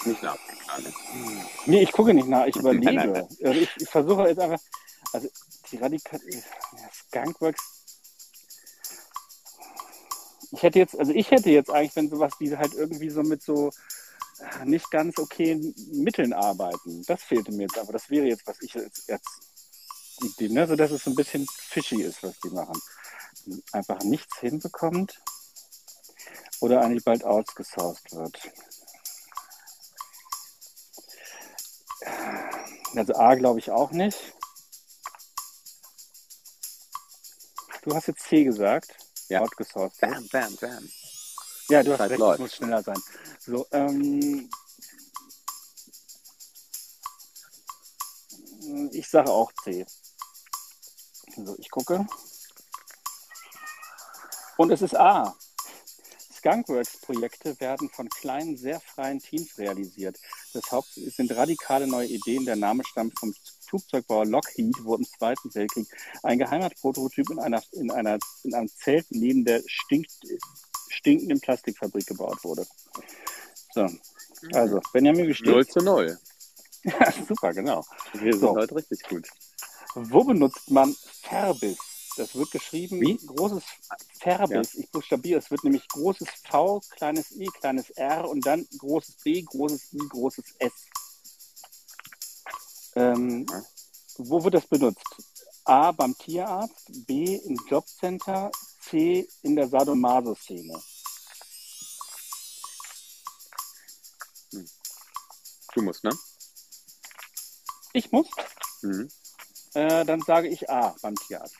Nicht 0.04 0.22
nachgeschlagen. 0.22 0.94
Nee, 1.66 1.82
ich 1.82 1.92
gucke 1.92 2.14
nicht 2.14 2.28
nach, 2.28 2.46
ich 2.46 2.56
überlege. 2.56 3.28
Also 3.44 3.60
ich, 3.60 3.70
ich 3.76 3.88
versuche 3.88 4.28
jetzt 4.28 4.38
einfach, 4.38 4.60
also 5.12 5.28
die 5.70 5.76
radikal, 5.76 6.20
Skunkworks. 6.92 7.79
Ich 10.52 10.62
hätte 10.62 10.78
jetzt, 10.78 10.98
also 10.98 11.12
ich 11.12 11.30
hätte 11.30 11.50
jetzt 11.50 11.70
eigentlich, 11.70 11.94
wenn 11.96 12.10
sowas, 12.10 12.32
die 12.40 12.56
halt 12.56 12.74
irgendwie 12.74 13.10
so 13.10 13.22
mit 13.22 13.42
so 13.42 13.70
äh, 14.40 14.64
nicht 14.64 14.90
ganz 14.90 15.18
okayen 15.18 15.74
Mitteln 15.92 16.32
arbeiten. 16.32 17.04
Das 17.06 17.22
fehlte 17.22 17.52
mir 17.52 17.62
jetzt, 17.62 17.78
aber 17.78 17.92
das 17.92 18.10
wäre 18.10 18.26
jetzt, 18.26 18.46
was 18.46 18.60
ich 18.62 18.74
jetzt, 18.74 19.08
jetzt 19.08 19.28
die, 20.38 20.48
ne, 20.48 20.66
so 20.66 20.76
dass 20.76 20.90
es 20.90 21.04
so 21.04 21.10
ein 21.10 21.16
bisschen 21.16 21.46
fishy 21.48 22.02
ist, 22.02 22.22
was 22.22 22.38
die 22.40 22.50
machen. 22.50 22.80
Einfach 23.72 24.00
nichts 24.02 24.38
hinbekommt 24.38 25.20
oder 26.60 26.82
eigentlich 26.82 27.04
bald 27.04 27.24
outgesourced 27.24 28.12
wird. 28.12 28.52
Also 32.96 33.14
A 33.14 33.34
glaube 33.34 33.60
ich 33.60 33.70
auch 33.70 33.92
nicht. 33.92 34.18
Du 37.82 37.94
hast 37.94 38.08
jetzt 38.08 38.24
C 38.24 38.44
gesagt. 38.44 39.09
Ja. 39.30 39.40
Outgesourced. 39.42 40.00
Bam, 40.00 40.28
bam, 40.28 40.56
bam. 40.56 40.88
Ja, 41.68 41.84
du 41.84 41.92
hast 41.92 41.98
Zeit 41.98 42.10
recht, 42.10 42.20
läuft. 42.20 42.34
es 42.34 42.40
muss 42.40 42.54
schneller 42.56 42.82
sein. 42.82 43.00
So, 43.38 43.66
ähm, 43.70 44.50
ich 48.92 49.08
sage 49.08 49.30
auch 49.30 49.52
C. 49.62 49.86
So, 51.36 51.54
ich 51.58 51.70
gucke. 51.70 52.04
Und 54.56 54.72
es 54.72 54.82
ist 54.82 54.96
A. 54.96 55.34
Skunkworks-Projekte 56.34 57.60
werden 57.60 57.88
von 57.88 58.08
kleinen, 58.08 58.56
sehr 58.56 58.80
freien 58.80 59.20
Teams 59.20 59.56
realisiert. 59.58 60.18
Das 60.52 60.72
Haupt 60.72 60.92
sind 60.94 61.30
radikale 61.36 61.86
neue 61.86 62.08
Ideen. 62.08 62.46
Der 62.46 62.56
Name 62.56 62.82
stammt 62.84 63.16
vom 63.18 63.32
Flugzeugbauer 63.70 64.26
Lockheed, 64.26 64.74
wo 64.82 64.96
im 64.96 65.04
Zweiten 65.04 65.54
Weltkrieg 65.54 65.86
ein 66.22 66.38
geheimer 66.38 66.70
Prototyp 66.80 67.30
in, 67.30 67.38
einer, 67.38 67.62
in, 67.72 67.90
einer, 67.90 68.18
in 68.42 68.54
einem 68.54 68.68
Zelt 68.68 69.06
neben 69.10 69.44
der 69.44 69.62
stinkt, 69.66 70.12
stinkenden 70.88 71.40
Plastikfabrik 71.40 72.06
gebaut 72.06 72.42
wurde. 72.42 72.66
So, 73.72 73.86
also, 74.52 74.80
Benjamin 74.92 75.20
0 75.20 75.28
gesteht. 75.28 75.72
zu 75.72 75.80
0. 75.80 76.18
Ja, 76.82 77.12
super, 77.12 77.52
genau. 77.52 77.84
Wir 78.14 78.32
sind 78.32 78.40
So. 78.40 78.56
heute 78.56 78.74
richtig 78.74 79.02
gut. 79.08 79.28
Wo 79.94 80.24
benutzt 80.24 80.70
man 80.70 80.94
Verbis? 81.22 81.78
Das 82.16 82.34
wird 82.34 82.50
geschrieben, 82.50 83.00
Wie? 83.00 83.16
großes 83.18 83.62
Verbis. 84.18 84.74
Ich 84.74 84.90
buchstabiere, 84.90 85.38
es 85.38 85.50
wird 85.50 85.62
nämlich 85.64 85.86
großes 85.88 86.28
V, 86.48 86.80
kleines 86.90 87.30
i, 87.32 87.46
kleines 87.60 87.90
r 87.90 88.28
und 88.28 88.44
dann 88.44 88.66
großes 88.78 89.16
B, 89.22 89.42
großes 89.42 89.92
I, 89.92 89.98
großes 90.08 90.44
S. 90.58 90.72
Ähm, 92.96 93.46
wo 94.18 94.42
wird 94.42 94.54
das 94.54 94.66
benutzt? 94.66 95.04
A 95.64 95.92
beim 95.92 96.16
Tierarzt, 96.18 96.90
B 97.06 97.36
im 97.36 97.56
Jobcenter, 97.68 98.50
C 98.80 99.28
in 99.42 99.56
der 99.56 99.68
Sadomaso-Szene. 99.68 100.80
Du 105.74 105.82
musst, 105.82 106.02
ne? 106.02 106.10
Ich 107.92 108.10
muss, 108.10 108.28
Mhm. 108.82 109.08
äh, 109.74 110.04
dann 110.04 110.22
sage 110.22 110.48
ich 110.48 110.68
A 110.68 110.94
beim 111.02 111.14
Tierarzt. 111.14 111.56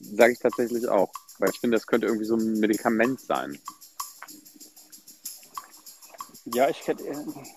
Sage 0.00 0.32
ich 0.32 0.38
tatsächlich 0.38 0.88
auch. 0.88 1.12
Weil 1.38 1.50
ich 1.50 1.60
finde, 1.60 1.76
das 1.76 1.86
könnte 1.86 2.06
irgendwie 2.06 2.26
so 2.26 2.36
ein 2.36 2.58
Medikament 2.60 3.20
sein. 3.20 3.58
Ja, 6.54 6.68
ich, 6.68 6.86
hätte, 6.86 7.04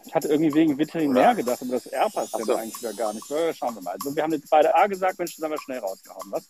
ich 0.06 0.14
hatte 0.16 0.28
irgendwie 0.28 0.54
wegen 0.54 0.78
Veterinär 0.78 1.36
gedacht, 1.36 1.62
aber 1.62 1.72
das 1.72 1.86
R 1.88 2.10
passt 2.10 2.34
ja 2.38 2.46
so. 2.46 2.56
eigentlich 2.56 2.80
wieder 2.80 2.94
gar 2.94 3.14
nicht. 3.14 3.30
Ja, 3.30 3.54
schauen 3.54 3.76
wir 3.76 3.82
mal. 3.82 3.92
Also 4.00 4.16
wir 4.16 4.24
haben 4.24 4.34
jetzt 4.34 4.50
beide 4.50 4.74
A 4.76 4.88
gesagt, 4.88 5.18
Mensch, 5.20 5.36
das 5.36 5.44
haben 5.44 5.52
wir 5.52 5.60
schnell 5.62 5.80
rausgehauen, 5.80 6.32
was? 6.32 6.48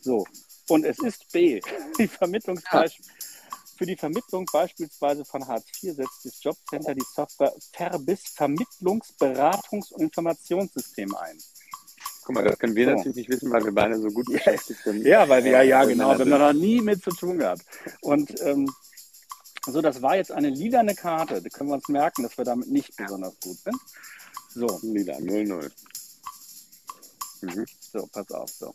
So. 0.00 0.24
Und 0.68 0.84
es 0.84 0.98
ist 1.00 1.30
B. 1.32 1.60
Die 1.98 2.08
Vermittlungsbeispiel. 2.08 3.04
Für 3.76 3.86
die 3.86 3.96
Vermittlung 3.96 4.44
beispielsweise 4.52 5.24
von 5.24 5.46
Hartz 5.48 5.64
IV 5.82 5.94
setzt 5.96 6.24
das 6.26 6.42
Jobcenter 6.44 6.94
die 6.94 7.04
Software 7.14 7.54
Verbis 7.72 8.24
Vermittlungs-, 8.36 9.16
Beratungs- 9.18 9.90
und 9.94 10.02
Informationssystem 10.02 11.14
ein. 11.14 11.38
Guck 12.22 12.34
mal, 12.34 12.44
das 12.44 12.58
können 12.58 12.76
wir 12.76 12.84
So. 12.84 12.92
natürlich 12.92 13.16
nicht 13.16 13.30
wissen, 13.30 13.50
weil 13.50 13.64
wir 13.64 13.72
beide 13.72 13.98
so 13.98 14.08
gut 14.08 14.26
beschäftigt 14.30 14.80
sind. 14.84 15.06
Ja, 15.06 15.26
weil 15.26 15.42
wir 15.44 15.52
ja, 15.52 15.62
ja, 15.62 15.82
Äh, 15.84 15.86
genau, 15.88 16.10
wir 16.10 16.18
haben 16.18 16.30
da 16.30 16.52
noch 16.52 16.60
nie 16.60 16.82
mit 16.82 17.02
zu 17.02 17.10
tun 17.10 17.38
gehabt. 17.38 17.62
Und 18.02 18.38
ähm, 18.42 18.70
so, 19.66 19.82
das 19.82 20.00
war 20.00 20.16
jetzt 20.16 20.32
eine 20.32 20.50
lilane 20.50 20.94
Karte. 20.94 21.42
Da 21.42 21.48
können 21.50 21.70
wir 21.70 21.74
uns 21.74 21.88
merken, 21.88 22.22
dass 22.22 22.36
wir 22.38 22.44
damit 22.44 22.68
nicht 22.68 22.96
besonders 22.96 23.38
gut 23.40 23.58
sind. 23.58 23.76
So, 24.48 24.80
Lila, 24.82 25.16
0-0. 25.16 25.70
Mhm. 27.42 27.66
so, 27.80 28.06
pass 28.06 28.30
auf. 28.30 28.50
So. 28.50 28.74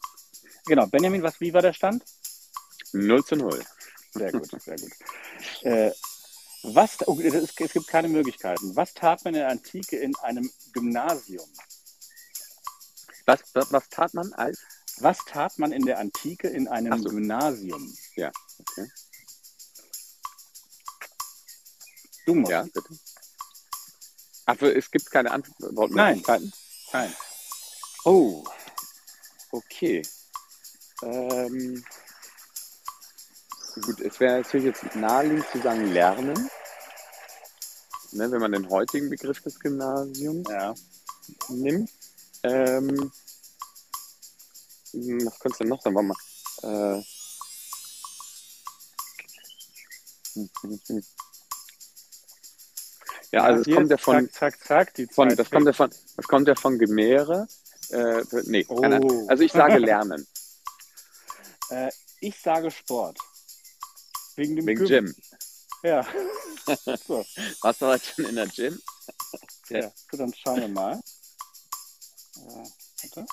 Genau, 0.65 0.87
Benjamin, 0.87 1.23
was, 1.23 1.39
wie 1.39 1.53
war 1.53 1.61
der 1.61 1.73
Stand? 1.73 2.03
0 2.93 3.23
zu 3.23 3.35
0. 3.35 3.63
Sehr 4.13 4.31
gut, 4.31 4.49
sehr 4.61 4.77
gut. 4.77 4.91
Äh, 5.63 5.91
was, 6.63 7.07
oh, 7.07 7.19
es, 7.19 7.33
es 7.33 7.55
gibt 7.55 7.87
keine 7.87 8.07
Möglichkeiten. 8.07 8.75
Was 8.75 8.93
tat 8.93 9.23
man 9.23 9.33
in 9.33 9.41
der 9.41 9.49
Antike 9.49 9.97
in 9.97 10.15
einem 10.17 10.49
Gymnasium? 10.73 11.47
Was, 13.25 13.41
was, 13.53 13.89
tat 13.89 14.13
man 14.13 14.33
als? 14.33 14.59
Was 14.99 15.17
tat 15.25 15.59
man 15.59 15.71
in 15.71 15.85
der 15.85 15.99
Antike 15.99 16.47
in 16.47 16.67
einem 16.67 17.01
so. 17.01 17.09
Gymnasium? 17.09 17.93
Ja, 18.15 18.31
okay. 18.59 18.87
Du 22.25 22.35
musst. 22.35 22.51
Ja, 22.51 22.63
bitte. 22.63 22.83
Ach, 24.47 24.55
so, 24.59 24.67
es 24.67 24.89
gibt 24.91 25.09
keine 25.11 25.31
Antwortmöglichkeiten? 25.31 26.51
Nein. 26.93 27.15
Oh, 28.03 28.43
okay. 29.51 30.01
Ähm, 31.01 31.83
gut, 33.81 33.99
es 34.01 34.19
wäre 34.19 34.41
natürlich 34.41 34.65
jetzt 34.67 34.95
naheliegend 34.95 35.45
zu 35.51 35.61
sagen 35.61 35.91
lernen, 35.91 36.49
ne, 38.11 38.31
wenn 38.31 38.39
man 38.39 38.51
den 38.51 38.69
heutigen 38.69 39.09
Begriff 39.09 39.41
des 39.41 39.59
Gymnasiums 39.59 40.47
Ja. 40.49 40.73
nimmt. 41.49 41.91
Ähm, 42.43 43.11
hm, 44.91 45.25
was 45.25 45.39
könnte 45.39 45.55
es 45.55 45.57
denn 45.57 45.69
noch 45.69 45.81
sein? 45.81 45.95
Warte 45.95 46.07
mal. 46.07 46.99
Äh. 46.99 47.03
Ja, 53.35 53.43
also 53.43 53.69
es 53.69 53.75
kommt 53.75 53.91
ja 53.91 53.97
von, 53.97 54.29
Zack, 54.31 54.61
zack, 54.61 54.65
zack. 54.65 54.93
Die 54.93 55.07
von 55.07 55.27
das 55.35 55.51
kommt 55.51 55.65
ja 55.65 55.73
von, 55.73 55.89
das 56.15 56.25
kommt 56.25 56.47
ja 56.47 56.55
von 56.55 56.79
Gemäre. 56.79 57.49
Äh, 57.89 58.23
nee, 58.45 58.63
keine. 58.63 59.01
Oh. 59.01 59.27
also 59.27 59.43
ich 59.43 59.51
sage 59.51 59.77
lernen, 59.89 60.25
Äh, 61.69 61.91
ich 62.21 62.39
sage 62.39 62.71
Sport. 62.71 63.17
Wegen 64.37 64.55
dem 64.55 64.65
wegen 64.65 64.85
Gym. 64.85 65.05
Gym. 65.07 65.15
Ja. 65.83 66.07
so, 67.05 67.25
Warst 67.61 67.81
du 67.81 67.87
heute 67.87 68.05
schon 68.05 68.23
in 68.23 68.35
der 68.35 68.47
Gym? 68.47 68.79
ja. 69.69 69.91
so, 70.09 70.17
dann 70.17 70.33
schauen 70.33 70.61
wir 70.61 70.69
mal. 70.69 71.01
Äh. 72.37 73.25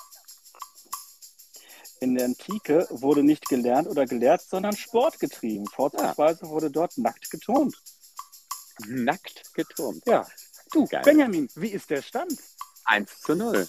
In 2.01 2.15
der 2.15 2.25
Antike 2.25 2.87
wurde 2.89 3.23
nicht 3.23 3.47
gelernt 3.47 3.87
oder 3.87 4.05
gelehrt, 4.05 4.41
sondern 4.41 4.75
Sport 4.75 5.21
getrieben. 5.21 5.65
Vorzugsweise 5.67 6.49
wurde 6.49 6.69
dort 6.69 6.97
nackt 6.97 7.31
getont. 7.31 7.81
Nackt 8.87 9.53
geturnt. 9.53 10.03
Ja. 10.05 10.27
Du, 10.71 10.87
Geil. 10.87 11.01
Benjamin, 11.03 11.49
wie 11.55 11.69
ist 11.69 11.89
der 11.89 12.01
Stand? 12.01 12.37
1 12.85 13.21
zu 13.21 13.35
0. 13.35 13.67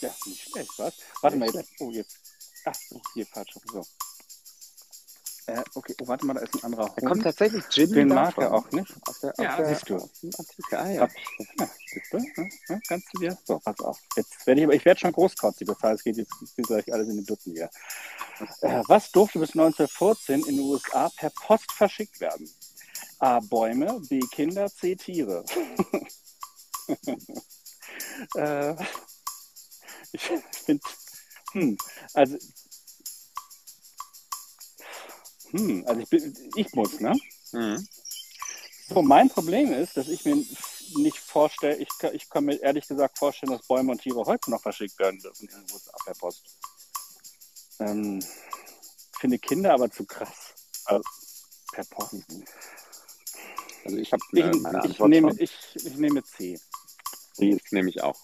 Ja, 0.00 0.14
nicht 0.26 0.42
schlecht, 0.42 0.70
was? 0.78 0.94
Warte 1.20 1.36
mal, 1.36 1.48
jetzt. 1.50 1.70
Oh, 1.80 1.90
jetzt. 1.90 2.18
Ach, 2.64 2.74
hier 3.14 3.26
falsch. 3.26 3.54
So. 3.72 3.84
Äh, 5.46 5.62
okay, 5.74 5.94
oh, 6.00 6.06
warte 6.06 6.24
mal, 6.24 6.34
da 6.34 6.40
ist 6.40 6.54
ein 6.54 6.64
anderer 6.64 6.88
Da 6.94 7.08
kommt 7.08 7.24
tatsächlich 7.24 7.64
Jimmy 7.70 7.94
Den 7.94 8.08
mag 8.08 8.38
er 8.38 8.54
auch 8.54 8.70
nicht. 8.70 8.94
Aus 9.06 9.20
der, 9.20 9.34
Ja, 9.38 9.56
der, 9.56 9.66
siehst 9.66 9.88
du. 9.88 9.94
Artikel. 9.96 10.78
Ah, 10.78 10.88
ja. 10.88 11.08
Ja, 11.58 11.70
siehst 11.86 12.12
du? 12.12 12.18
Ja, 12.68 12.80
kannst 12.86 13.08
du 13.12 13.18
dir? 13.18 13.38
So, 13.44 13.58
pass 13.58 13.80
auf. 13.80 13.98
Jetzt 14.16 14.46
werde 14.46 14.60
ich, 14.60 14.66
aber 14.66 14.74
ich 14.74 14.84
werde 14.84 15.00
schon 15.00 15.12
großkotzig, 15.12 15.66
das 15.66 15.82
heißt, 15.82 15.98
es 15.98 16.04
geht 16.04 16.16
jetzt 16.16 16.32
geht 16.56 16.66
gleich 16.66 16.92
alles 16.92 17.08
in 17.08 17.16
den 17.16 17.26
Dutzend 17.26 17.56
hier. 17.56 17.70
Äh, 18.60 18.82
was 18.86 19.10
durfte 19.10 19.40
bis 19.40 19.50
1914 19.50 20.44
in 20.44 20.56
den 20.56 20.60
USA 20.60 21.10
per 21.16 21.30
Post 21.30 21.72
verschickt 21.72 22.20
werden? 22.20 22.48
A. 23.22 23.38
Bäume, 23.38 24.00
B. 24.08 24.18
Kinder, 24.32 24.68
C. 24.68 24.96
Tiere. 24.96 25.44
äh, 28.36 28.74
ich 30.12 30.22
finde, 30.64 30.82
hm, 31.52 31.76
also, 32.14 32.36
hm, 35.52 35.84
also 35.86 36.00
ich, 36.00 36.08
bin, 36.08 36.34
ich 36.56 36.72
muss, 36.74 36.98
ne? 36.98 37.16
Mhm. 37.52 37.86
So, 38.88 39.02
mein 39.02 39.28
Problem 39.28 39.72
ist, 39.72 39.96
dass 39.96 40.08
ich 40.08 40.24
mir 40.24 40.34
nicht 40.96 41.18
vorstelle, 41.18 41.76
ich, 41.76 41.88
kann- 41.98 42.14
ich 42.14 42.28
kann 42.28 42.44
mir 42.44 42.56
ehrlich 42.56 42.88
gesagt 42.88 43.18
vorstellen, 43.18 43.52
dass 43.52 43.66
Bäume 43.68 43.92
und 43.92 44.02
Tiere 44.02 44.24
heute 44.26 44.50
noch 44.50 44.60
verschickt 44.60 44.98
werden 44.98 45.20
dürfen 45.20 45.48
USA 45.72 45.92
per 46.04 46.14
Post. 46.14 46.42
Ähm, 47.78 48.20
finde 49.20 49.38
Kinder 49.38 49.74
aber 49.74 49.90
zu 49.90 50.04
krass. 50.04 50.54
Also, 50.86 51.04
per 51.72 51.84
Post. 51.84 52.16
Also 53.84 53.96
ich 53.96 54.12
habe 54.12 54.22
Ich, 54.32 54.40
äh, 54.40 54.56
meine 54.56 54.78
ich, 54.78 54.84
Antwort 54.90 55.10
nehme, 55.10 55.34
ich, 55.38 55.52
ich 55.74 55.96
nehme 55.96 56.22
C. 56.24 56.58
Die 57.38 57.50
ist 57.50 57.72
nämlich 57.72 58.02
auch. 58.02 58.18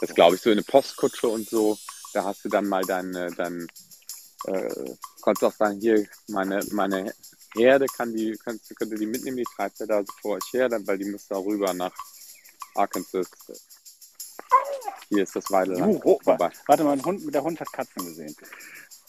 Das 0.00 0.14
glaube 0.14 0.36
ich 0.36 0.42
so 0.42 0.50
in 0.50 0.58
eine 0.58 0.64
Postkutsche 0.64 1.28
und 1.28 1.48
so. 1.48 1.78
Da 2.12 2.24
hast 2.24 2.44
du 2.44 2.48
dann 2.48 2.66
mal 2.66 2.82
deine, 2.82 3.30
dein, 3.32 3.66
äh, 4.46 4.94
kannst 5.22 5.42
auch 5.42 5.52
sagen, 5.52 5.80
hier, 5.80 6.06
meine, 6.28 6.60
meine 6.70 7.12
Herde 7.54 7.86
kann 7.86 8.12
die, 8.14 8.36
kannst, 8.44 8.74
könnte 8.76 8.96
die 8.96 9.06
mitnehmen, 9.06 9.38
die 9.38 9.46
treibt 9.56 9.80
er 9.80 9.86
da 9.86 10.00
so 10.00 10.12
vor 10.20 10.36
euch 10.36 10.52
her, 10.52 10.68
dann, 10.68 10.86
weil 10.86 10.98
die 10.98 11.10
muss 11.10 11.26
da 11.28 11.36
rüber 11.36 11.72
nach 11.74 11.94
Arkansas. 12.74 13.28
Hier 15.08 15.22
ist 15.22 15.36
das 15.36 15.50
Weideland 15.50 16.00
Oh, 16.04 16.14
oh, 16.14 16.20
vorbei. 16.22 16.50
Warte 16.66 16.84
mal, 16.84 17.02
Hund, 17.02 17.34
der 17.34 17.42
Hund 17.42 17.60
hat 17.60 17.72
Katzen 17.72 18.06
gesehen, 18.06 18.34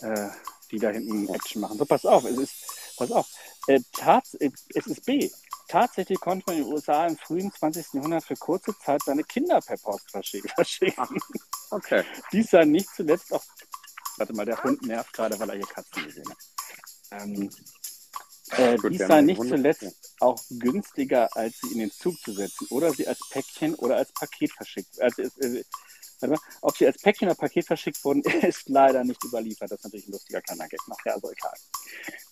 äh, 0.02 0.30
die 0.72 0.80
da 0.80 0.90
hinten 0.90 1.28
Action 1.34 1.62
machen. 1.62 1.78
So, 1.78 1.86
pass 1.86 2.06
auf, 2.06 2.26
es 2.26 2.38
ist, 2.38 2.54
pass 2.98 3.12
auf, 3.12 3.28
äh, 3.68 3.80
tats, 3.94 4.34
äh, 4.36 4.52
es 4.74 4.88
ist 4.88 5.06
B. 5.06 5.30
Tatsächlich 5.68 6.20
konnte 6.20 6.44
man 6.48 6.58
in 6.58 6.64
den 6.64 6.74
USA 6.74 7.08
im 7.08 7.18
frühen 7.18 7.52
20. 7.52 7.94
Jahrhundert 7.94 8.24
für 8.24 8.36
kurze 8.36 8.78
Zeit 8.80 9.02
seine 9.04 9.24
Kinder 9.24 9.60
per 9.62 9.78
Post 9.78 10.12
verschicken. 10.12 10.50
verschicken. 10.50 11.20
Okay. 11.72 12.04
Dies 12.32 12.52
sei 12.52 12.66
nicht 12.66 12.90
zuletzt 12.96 13.34
auch, 13.34 13.44
warte 14.18 14.34
mal, 14.34 14.46
der 14.46 14.62
Hund 14.64 14.82
nervt 14.84 15.12
gerade, 15.14 15.40
weil 15.40 15.50
er 15.50 15.56
hier 15.56 15.66
Katzen 15.68 16.04
gesehen 16.06 16.30
hat. 16.30 16.38
Ähm, 17.22 17.50
äh, 18.52 18.78
Gut, 18.78 18.92
dies 18.94 19.00
sei 19.00 19.22
nicht 19.22 19.40
Hunde. 19.40 19.56
zuletzt 19.56 20.16
auch 20.20 20.40
günstiger, 20.50 21.36
als 21.36 21.58
sie 21.62 21.72
in 21.74 21.80
den 21.80 21.92
Zug 21.92 22.16
zu 22.22 22.32
setzen 22.32 22.68
oder 22.70 22.92
sie 22.92 23.08
als 23.08 23.20
Päckchen 23.32 23.74
oder 23.76 23.98
als 23.98 24.12
Paket 24.14 24.52
verschickt. 24.54 25.02
Also, 25.02 25.24
äh, 25.24 25.64
warte 26.20 26.34
mal, 26.36 26.40
ob 26.62 26.78
sie 26.78 26.86
als 26.86 27.02
Päckchen 27.02 27.28
oder 27.28 27.36
Paket 27.36 27.66
verschickt 27.66 28.04
wurden, 28.06 28.22
ist 28.44 28.70
leider 28.70 29.04
nicht 29.04 29.24
überliefert. 29.24 29.72
Das 29.72 29.80
ist 29.80 29.86
natürlich 29.86 30.08
ein 30.08 30.12
lustiger 30.12 30.42
kleiner 30.42 30.68
Gag 30.68 30.80
nachher, 30.88 31.16
also 31.16 31.32
egal. 31.32 31.54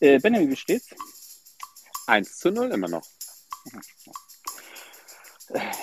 Äh, 0.01 0.19
Benjamin, 0.19 0.51
wie 0.51 0.55
steht's? 0.55 0.89
1 2.07 2.37
zu 2.37 2.51
0 2.51 2.71
immer 2.71 2.87
noch. 2.87 3.07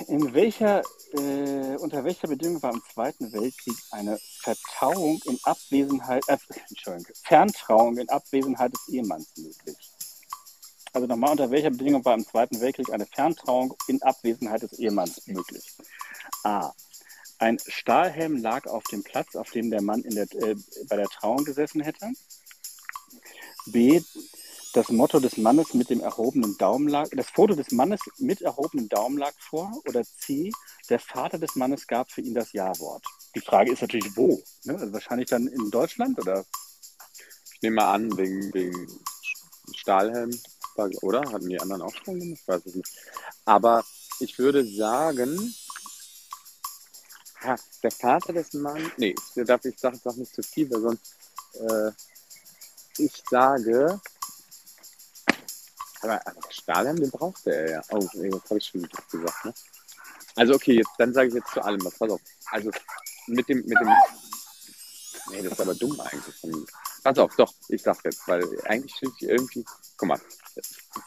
In 0.08 0.34
welcher, 0.34 0.82
äh, 1.12 1.76
unter 1.76 2.02
welcher 2.04 2.28
Bedingung 2.28 2.62
war 2.62 2.72
im 2.72 2.82
Zweiten 2.92 3.32
Weltkrieg 3.32 3.76
eine 3.90 4.18
Vertrauung 4.40 5.20
in 5.26 5.38
Abwesenheit, 5.44 6.24
äh, 6.28 6.38
Entschuldigung, 6.68 7.14
Ferntrauung 7.22 7.98
in 7.98 8.08
Abwesenheit 8.08 8.72
des 8.72 8.88
Ehemanns 8.88 9.28
möglich? 9.36 9.76
Also 10.92 11.06
nochmal, 11.06 11.30
unter 11.30 11.50
welcher 11.50 11.70
Bedingung 11.70 12.04
war 12.04 12.14
im 12.14 12.26
Zweiten 12.26 12.60
Weltkrieg 12.60 12.90
eine 12.92 13.06
Ferntrauung 13.06 13.74
in 13.86 14.02
Abwesenheit 14.02 14.62
des 14.62 14.72
Ehemanns 14.72 15.24
möglich? 15.26 15.76
A. 16.42 16.72
Ein 17.38 17.58
Stahlhelm 17.66 18.42
lag 18.42 18.66
auf 18.66 18.82
dem 18.84 19.02
Platz, 19.02 19.36
auf 19.36 19.50
dem 19.50 19.70
der 19.70 19.82
Mann 19.82 20.02
der, 20.02 20.24
äh, 20.42 20.56
bei 20.88 20.96
der 20.96 21.06
Trauung 21.06 21.44
gesessen 21.44 21.80
hätte. 21.80 22.10
B. 23.66 24.00
Das 24.72 24.88
Motto 24.88 25.18
des 25.18 25.36
Mannes 25.36 25.74
mit 25.74 25.90
dem 25.90 26.00
erhobenen 26.00 26.56
Daumen 26.56 26.86
lag, 26.86 27.08
das 27.10 27.28
Foto 27.28 27.56
des 27.56 27.72
Mannes 27.72 28.00
mit 28.18 28.40
erhobenem 28.40 28.88
Daumen 28.88 29.18
lag 29.18 29.32
vor. 29.38 29.72
Oder 29.88 30.04
C. 30.04 30.52
Der 30.88 31.00
Vater 31.00 31.38
des 31.38 31.56
Mannes 31.56 31.88
gab 31.88 32.12
für 32.12 32.20
ihn 32.20 32.34
das 32.34 32.52
Ja-Wort. 32.52 33.04
Die 33.34 33.40
Frage 33.40 33.72
ist 33.72 33.82
natürlich, 33.82 34.16
wo? 34.16 34.40
Ne? 34.64 34.74
Also 34.74 34.92
wahrscheinlich 34.92 35.28
dann 35.28 35.48
in 35.48 35.70
Deutschland 35.72 36.18
oder? 36.20 36.44
Ich 37.54 37.62
nehme 37.62 37.76
mal 37.76 37.92
an, 37.94 38.16
wegen, 38.16 38.54
wegen 38.54 39.00
Stahlhelm, 39.74 40.30
oder? 41.02 41.20
Hatten 41.32 41.48
die 41.48 41.60
anderen 41.60 41.82
auch 41.82 41.94
Stahlhelm? 41.94 42.32
Ich 42.32 42.46
weiß 42.46 42.62
es 42.66 42.74
nicht. 42.76 42.92
Aber 43.44 43.84
ich 44.20 44.38
würde 44.38 44.64
sagen, 44.64 45.52
ha, 47.40 47.56
der 47.82 47.90
Vater 47.90 48.32
des 48.32 48.52
Mannes, 48.52 48.92
nee, 48.98 49.16
ich 49.34 49.44
darf 49.44 49.64
ich 49.64 49.78
sag 49.78 49.94
nicht 50.16 50.32
zu 50.32 50.42
viel, 50.42 50.70
weil 50.70 50.80
sonst, 50.80 51.16
äh, 51.54 51.90
ich 52.98 53.22
sage, 53.28 54.00
aber 56.02 56.26
aber 56.26 56.40
Stahlhelm, 56.50 56.96
den 56.96 57.10
brauchte 57.10 57.54
er 57.54 57.70
ja. 57.70 57.82
Oh, 57.90 58.08
nee, 58.14 58.28
jetzt 58.28 58.50
habe 58.50 58.58
ich 58.58 58.66
schon 58.66 58.88
gesagt, 59.10 59.44
ne? 59.44 59.54
Also 60.36 60.54
okay, 60.54 60.74
jetzt, 60.76 60.90
dann 60.98 61.12
sage 61.12 61.28
ich 61.28 61.34
jetzt 61.34 61.52
zu 61.52 61.62
allem 61.62 61.84
was. 61.84 61.98
Pass 61.98 62.10
auf. 62.10 62.20
Also 62.50 62.70
mit 63.26 63.48
dem, 63.48 63.58
mit 63.66 63.78
dem, 63.78 63.88
nee, 65.30 65.42
das 65.42 65.52
ist 65.52 65.60
aber 65.60 65.74
dumm 65.74 65.98
eigentlich. 66.00 66.66
Pass 67.02 67.18
auf, 67.18 67.34
doch, 67.36 67.52
ich 67.68 67.82
sag 67.82 68.04
jetzt, 68.04 68.26
weil 68.28 68.44
eigentlich 68.64 68.94
finde 68.94 69.14
ich 69.18 69.28
irgendwie, 69.28 69.64
guck 69.96 70.08
mal, 70.08 70.20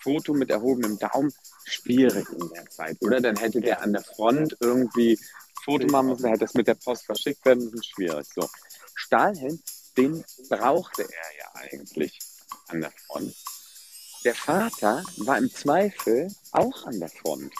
Foto 0.02 0.34
mit 0.34 0.50
erhobenem 0.50 0.98
Daumen, 0.98 1.32
schwierig 1.66 2.28
in 2.30 2.50
der 2.50 2.70
Zeit, 2.70 2.98
oder? 3.02 3.22
Dann 3.22 3.36
hätte 3.36 3.62
der 3.62 3.82
an 3.82 3.94
der 3.94 4.04
Front 4.04 4.58
irgendwie 4.60 5.20
Foto 5.64 5.88
machen 5.88 6.08
müssen, 6.08 6.28
hätte 6.28 6.46
das 6.46 6.54
mit 6.54 6.68
der 6.68 6.76
Post 6.76 7.06
verschickt 7.06 7.46
werden 7.46 7.66
müssen, 7.66 7.84
schwierig. 7.84 8.28
So. 8.34 8.50
Stahlhelm, 8.96 9.62
den 9.98 10.24
brauchte 10.50 11.04
er 11.04 11.38
ja 11.38 11.52
eigentlich 11.56 12.20
an 12.68 12.82
der 12.82 12.92
Front. 13.08 13.36
Der 14.24 14.36
Vater 14.36 15.04
war 15.18 15.38
im 15.38 15.52
Zweifel 15.52 16.28
auch 16.52 16.86
an 16.86 17.00
der 17.00 17.10
Front. 17.10 17.54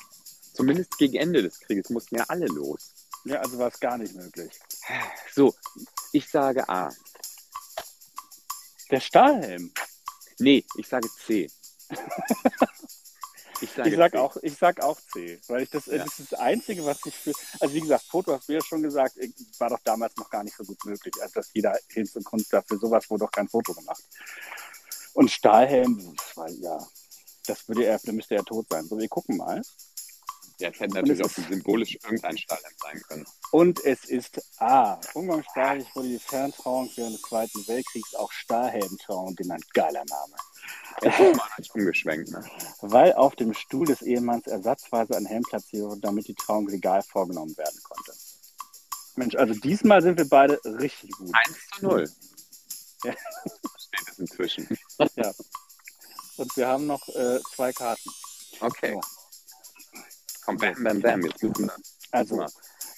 Zumindest 0.54 0.98
gegen 0.98 1.16
Ende 1.16 1.42
des 1.42 1.60
Krieges 1.60 1.90
mussten 1.90 2.16
ja 2.18 2.26
alle 2.28 2.46
los. 2.46 2.94
Ja, 3.26 3.40
also 3.40 3.58
war 3.58 3.70
es 3.70 3.80
gar 3.80 3.98
nicht 3.98 4.14
möglich. 4.16 4.52
So, 5.34 5.54
ich 6.12 6.28
sage 6.30 6.68
A. 6.70 6.90
Der 8.92 9.00
Stahlhelm. 9.00 9.72
Nee, 10.40 10.66
ich 10.78 10.88
sage 10.88 11.10
C. 11.26 11.50
Ich 13.62 13.72
sage, 13.72 13.90
Ich 13.92 13.96
sag 13.96 14.12
C. 14.12 14.18
auch, 14.18 14.36
ich 14.42 14.58
sag 14.58 14.82
auch 14.84 15.00
C, 15.14 15.40
weil 15.48 15.64
ich 15.64 15.70
das, 15.70 15.86
Ja. 15.86 16.00
das 16.04 16.20
ist 16.20 16.34
das 16.34 16.40
Einzige, 16.40 16.84
was 16.86 17.00
ich 17.06 17.16
für, 17.16 17.32
also 17.62 17.74
wie 17.74 17.80
gesagt, 17.80 18.04
Foto 18.10 18.34
hast 18.34 18.50
du 18.50 18.54
ja 18.54 18.62
schon 18.62 18.82
gesagt, 18.84 19.16
äh, 19.18 19.30
war 19.58 19.70
doch 19.70 19.80
damals 19.86 20.18
noch 20.18 20.30
gar 20.30 20.44
nicht 20.44 20.58
so 20.58 20.66
gut 20.66 20.84
möglich, 20.84 21.14
also 21.22 21.36
dass 21.36 21.50
jeder 21.54 21.80
Hinz 21.88 22.14
und 22.18 22.26
Kunst 22.26 22.52
dafür 22.52 22.78
sowas 22.78 23.10
wurde 23.10 23.24
doch 23.24 23.32
kein 23.32 23.48
Foto 23.48 23.74
gemacht. 23.74 24.04
Und 25.14 25.32
Stahlhelm, 25.32 26.16
weil 26.36 26.54
ja, 26.60 26.78
das 27.46 27.68
würde 27.68 27.86
er, 27.86 28.00
dann 28.00 28.16
müsste 28.16 28.36
er 28.36 28.44
tot 28.44 28.68
sein. 28.70 28.86
So, 28.86 28.98
wir 28.98 29.08
gucken 29.08 29.38
mal. 29.38 29.62
Ja, 30.60 30.70
es 30.70 30.80
hätte 30.80 30.86
es 30.86 30.94
natürlich 30.94 31.24
auch 31.24 31.30
symbolisch 31.50 31.98
irgendein 32.04 32.38
Stahlhelm 32.38 32.74
sein 32.82 33.02
können. 33.08 33.26
Und 33.52 33.84
es 33.84 34.06
ist 34.06 34.42
A. 34.60 35.00
Umgangssprachlich 35.14 35.88
wurde 35.96 36.10
die 36.10 36.20
Ferntrauung 36.20 36.90
während 36.96 37.16
des 37.16 37.22
Zweiten 37.24 37.68
Weltkriegs 37.68 38.16
auch 38.16 38.32
Stahlhelmtrauung 38.32 39.36
genannt. 39.36 39.66
Geiler 39.74 40.04
Name. 40.06 40.36
Jetzt 41.02 41.20
ist 41.20 41.36
mal 41.36 41.48
nicht 41.58 41.76
umgeschwenkt, 41.76 42.32
ne? 42.32 42.46
Weil 42.82 43.14
auf 43.14 43.36
dem 43.36 43.54
Stuhl 43.54 43.86
des 43.86 44.02
Ehemanns 44.02 44.48
ersatzweise 44.48 45.18
ein 45.18 45.26
Helm 45.26 45.44
platziert 45.44 45.84
wurde, 45.84 46.02
damit 46.02 46.28
die 46.28 46.36
Trauung 46.36 46.68
legal 46.68 47.02
vorgenommen 47.04 47.58
werden 47.58 47.80
konnte. 47.84 48.14
Mensch, 49.16 49.36
also 49.36 49.54
diesmal 49.54 50.02
sind 50.02 50.18
wir 50.18 50.30
beide 50.30 50.60
richtig 50.64 51.12
gut. 51.12 51.32
1 51.34 51.58
zu 51.76 51.86
0. 51.86 52.10
Ja. 53.04 53.14
Steht 53.94 54.10
es 54.10 54.20
inzwischen. 54.20 54.68
Ja. 55.16 55.34
Und 56.38 56.58
wir 56.58 56.68
haben 56.68 56.88
noch 56.88 57.08
äh, 57.10 57.40
zwei 57.56 57.72
Karten. 57.74 58.10
Okay. 58.60 58.94
So. 58.94 59.02
Komm, 60.46 60.58
bam, 60.58 60.84
bam, 60.84 61.02
bam. 61.02 61.22
Jetzt 61.22 61.44
müssen 61.44 61.66
wir. 61.66 61.76
Also, 62.12 62.38
Mal. 62.38 62.50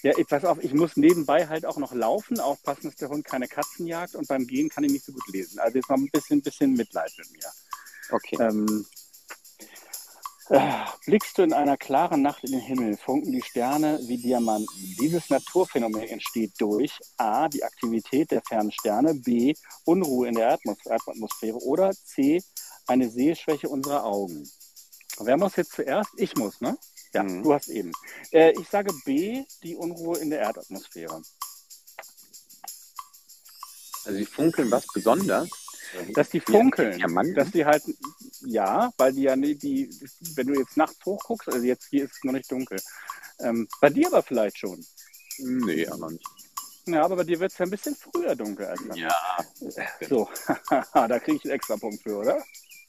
ja, 0.04 0.14
ich 0.18 0.28
pass 0.28 0.46
auf, 0.46 0.64
ich 0.64 0.74
muss 0.74 0.96
nebenbei 0.96 1.48
halt 1.48 1.66
auch 1.66 1.78
noch 1.78 1.94
laufen, 1.94 2.40
aufpassen, 2.40 2.84
dass 2.84 2.96
der 2.96 3.10
Hund 3.10 3.26
keine 3.26 3.48
Katzen 3.48 3.88
jagt 3.88 4.16
und 4.16 4.28
beim 4.28 4.48
Gehen 4.48 4.70
kann 4.70 4.84
ich 4.84 4.92
nicht 4.92 5.06
so 5.06 5.12
gut 5.12 5.28
lesen. 5.30 5.60
Also 5.60 5.78
jetzt 5.78 5.90
noch 5.90 5.98
ein 5.98 6.10
bisschen, 6.10 6.42
bisschen 6.42 6.74
Mitleid 6.74 7.12
mit 7.18 7.32
mir. 7.32 7.52
Okay. 8.12 8.38
Ähm, 8.40 8.86
äh, 8.86 9.05
blickst 11.06 11.38
du 11.38 11.44
in 11.44 11.54
einer 11.54 11.76
klaren 11.78 12.22
Nacht 12.22 12.44
in 12.44 12.52
den 12.52 12.62
Himmel, 12.62 12.98
funken 12.98 13.32
die 13.32 13.42
Sterne 13.42 14.00
wie 14.04 14.18
Diamanten. 14.18 14.68
Dieses 15.00 15.30
Naturphänomen 15.30 16.04
entsteht 16.04 16.54
durch 16.60 16.92
A. 17.18 17.48
die 17.50 17.64
Aktivität 17.64 18.32
der 18.32 18.42
fernen 18.48 18.72
Sterne, 18.72 19.16
B. 19.16 19.54
Unruhe 19.86 20.28
in 20.28 20.36
der 20.36 20.52
Atmos 20.52 20.78
Atmosphäre 20.88 21.58
oder 21.58 21.92
C. 21.92 22.42
eine 22.88 23.10
Sehschwäche 23.10 23.68
unserer 23.70 24.04
Augen. 24.06 24.48
Wer 25.20 25.38
muss 25.38 25.56
jetzt 25.56 25.72
zuerst? 25.74 26.12
Ich 26.18 26.36
muss, 26.36 26.62
ne? 26.62 26.78
Ja, 27.14 27.24
Mhm. 27.24 27.44
du 27.44 27.54
hast 27.54 27.70
eben. 27.70 27.92
Äh, 28.32 28.52
ich 28.60 28.68
sage 28.70 28.94
B, 29.06 29.44
die 29.64 29.76
Unruhe 29.76 30.18
in 30.20 30.30
der 30.30 30.42
Erdatmosphäre. 30.42 31.22
Also 34.06 34.20
die 34.20 34.26
funkeln 34.26 34.70
was 34.70 34.86
besonders. 34.94 35.50
Dass 36.14 36.30
die 36.30 36.40
funkeln, 36.40 36.98
Diamanten? 36.98 37.36
dass 37.36 37.52
die 37.52 37.66
halt, 37.66 37.84
ja, 38.42 38.92
weil 38.98 39.14
die 39.14 39.24
ja 39.24 39.36
nie, 39.36 39.56
die, 39.56 39.90
wenn 40.36 40.48
du 40.48 40.60
jetzt 40.60 40.78
nachts 40.78 41.04
hochguckst, 41.06 41.48
also 41.50 41.64
jetzt 41.64 41.88
hier 41.90 42.06
ist 42.06 42.14
es 42.18 42.24
noch 42.24 42.34
nicht 42.34 42.52
dunkel. 42.52 42.80
Ähm, 43.40 43.68
bei 43.82 43.90
dir 43.90 44.08
aber 44.08 44.24
vielleicht 44.24 44.58
schon. 44.58 44.86
Nee, 45.40 45.88
aber 45.88 46.12
nicht. 46.12 46.26
Ja, 46.88 47.04
aber 47.04 47.16
bei 47.18 47.24
dir 47.24 47.40
wird 47.40 47.52
es 47.52 47.58
ja 47.58 47.66
ein 47.66 47.72
bisschen 47.72 47.96
früher 47.96 48.36
dunkel 48.36 48.74
mir. 48.88 48.96
Ja. 48.96 49.38
So, 50.08 50.30
da 50.94 51.20
kriege 51.20 51.38
ich 51.38 51.44
einen 51.46 51.54
extra 51.54 51.78
Punkt 51.78 52.04
für, 52.04 52.18
oder? 52.18 52.44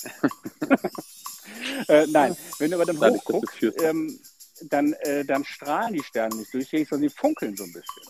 äh, 1.88 2.06
nein, 2.06 2.36
wenn 2.58 2.70
du 2.70 2.78
dass 2.84 2.98
du 2.98 3.10
hochguckst, 3.10 3.62
ähm, 3.82 4.20
dann, 4.62 4.92
äh, 4.94 5.24
dann 5.24 5.44
strahlen 5.44 5.94
die 5.94 6.02
Sterne 6.02 6.36
nicht 6.36 6.52
durchgängig, 6.52 6.88
sondern 6.88 7.08
die 7.08 7.14
funkeln 7.14 7.56
so 7.56 7.64
ein 7.64 7.72
bisschen. 7.72 8.02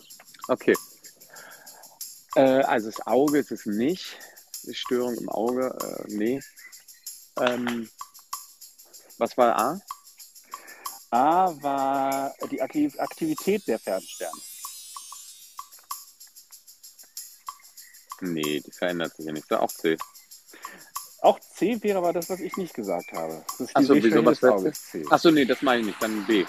Okay. 0.49 0.75
Äh, 2.35 2.61
also 2.63 2.89
das 2.89 3.05
Auge 3.07 3.39
ist 3.39 3.51
es 3.51 3.65
nicht. 3.65 4.17
Störung 4.73 5.15
im 5.15 5.29
Auge, 5.29 5.67
äh, 5.81 6.03
nee. 6.07 6.41
Ähm, 7.39 7.89
was 9.17 9.37
war 9.37 9.57
A? 9.57 9.81
A 11.11 11.61
war 11.61 12.33
die 12.51 12.61
Aktiv- 12.61 12.99
Aktivität 12.99 13.67
der 13.67 13.79
Fernsterne. 13.79 14.41
Nee, 18.21 18.61
die 18.61 18.71
verändert 18.71 19.15
sich 19.15 19.25
ja 19.25 19.31
nicht. 19.31 19.43
Ist 19.43 19.53
auch 19.53 19.71
C. 19.71 19.97
Auch 21.27 21.41
C 21.41 21.77
wäre 21.83 21.97
aber 21.97 22.13
das, 22.13 22.29
was 22.29 22.39
ich 22.39 22.55
nicht 22.55 22.73
gesagt 22.73 23.11
habe. 23.11 23.43
Das 23.45 23.59
ist 23.59 23.71
Ach 23.73 23.81
so, 23.81 23.93
die 23.93 24.01
wieso, 24.01 24.23
was. 24.23 24.41
Achso, 25.11 25.29
nee, 25.29 25.43
das 25.43 25.61
meine 25.61 25.81
ich 25.81 25.87
nicht. 25.87 26.01
Dann 26.01 26.25
B. 26.25 26.45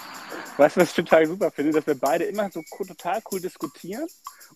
Weißt 0.55 0.77
du, 0.77 0.79
was 0.79 0.89
ich 0.91 0.95
total 0.95 1.25
super 1.25 1.51
finde? 1.51 1.73
Dass 1.73 1.85
wir 1.85 1.95
beide 1.95 2.23
immer 2.23 2.49
so 2.49 2.61
total 2.85 3.21
cool 3.29 3.41
diskutieren 3.41 4.07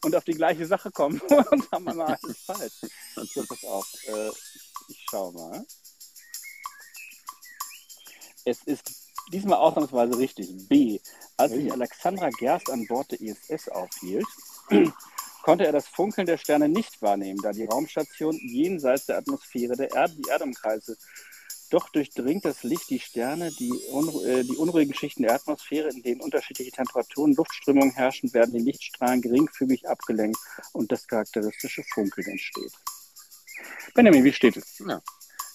und 0.02 0.16
auf 0.16 0.24
die 0.24 0.32
gleiche 0.32 0.66
Sache 0.66 0.91
kommen 0.91 1.20
und 1.52 1.70
haben 1.74 1.88
immer 1.90 2.18
alles 2.24 2.38
falsch. 2.45 2.90
So, 3.34 3.44
pass 3.45 3.66
auf. 3.66 3.86
Äh, 4.08 4.30
ich 4.88 5.06
schau 5.10 5.34
mal. 5.34 5.66
Es 8.45 8.64
ist 8.64 8.94
diesmal 9.34 9.58
ausnahmsweise 9.58 10.18
richtig. 10.18 10.70
B. 10.70 11.02
Als 11.36 11.52
sich 11.52 11.70
Alexandra 11.70 12.30
Gerst 12.30 12.70
an 12.70 12.88
Bord 12.88 13.12
der 13.12 13.20
ISS 13.20 13.68
aufhielt, 13.68 14.28
konnte 15.44 15.65
er 15.65 15.74
das 15.74 15.88
Funkeln 15.88 16.26
der 16.26 16.38
Sterne 16.38 16.70
nicht 16.70 17.02
wahrnehmen, 17.02 17.40
da 17.44 17.52
die 17.52 17.65
Raumstation 17.65 18.36
jenseits 18.41 19.06
der 19.06 19.18
Atmosphäre 19.18 19.76
der 19.76 19.91
Erde 19.91 20.15
die 20.15 20.30
Erde 20.30 20.45
umkreiste. 20.45 20.98
Doch 21.70 21.90
durchdringt 21.90 22.45
das 22.45 22.64
Licht 22.64 22.90
die 22.90 22.99
Sterne, 22.99 23.52
die, 23.52 23.72
unru 23.91 24.24
äh, 24.24 24.44
die 24.44 24.56
unruhigen 24.56 24.94
Schichten 24.94 25.24
der 25.24 25.34
Atmosphäre, 25.34 25.90
in 25.90 26.02
denen 26.02 26.22
unterschiedliche 26.22 26.72
Temperaturen, 26.72 27.34
Luftströmungen 27.34 27.91
herrschen, 27.91 28.34
werden 28.34 28.53
die 28.53 28.64
Lichtstrahlen 28.64 29.22
geringfügig 29.22 29.88
abgelenkt 29.88 30.38
und 30.72 30.91
das 30.91 31.07
charakteristische 31.07 31.84
Funkeln 31.94 32.28
entsteht. 32.28 32.72
Benjamin, 33.95 34.24
wie 34.24 34.34
steht 34.34 34.56
es? 34.56 34.82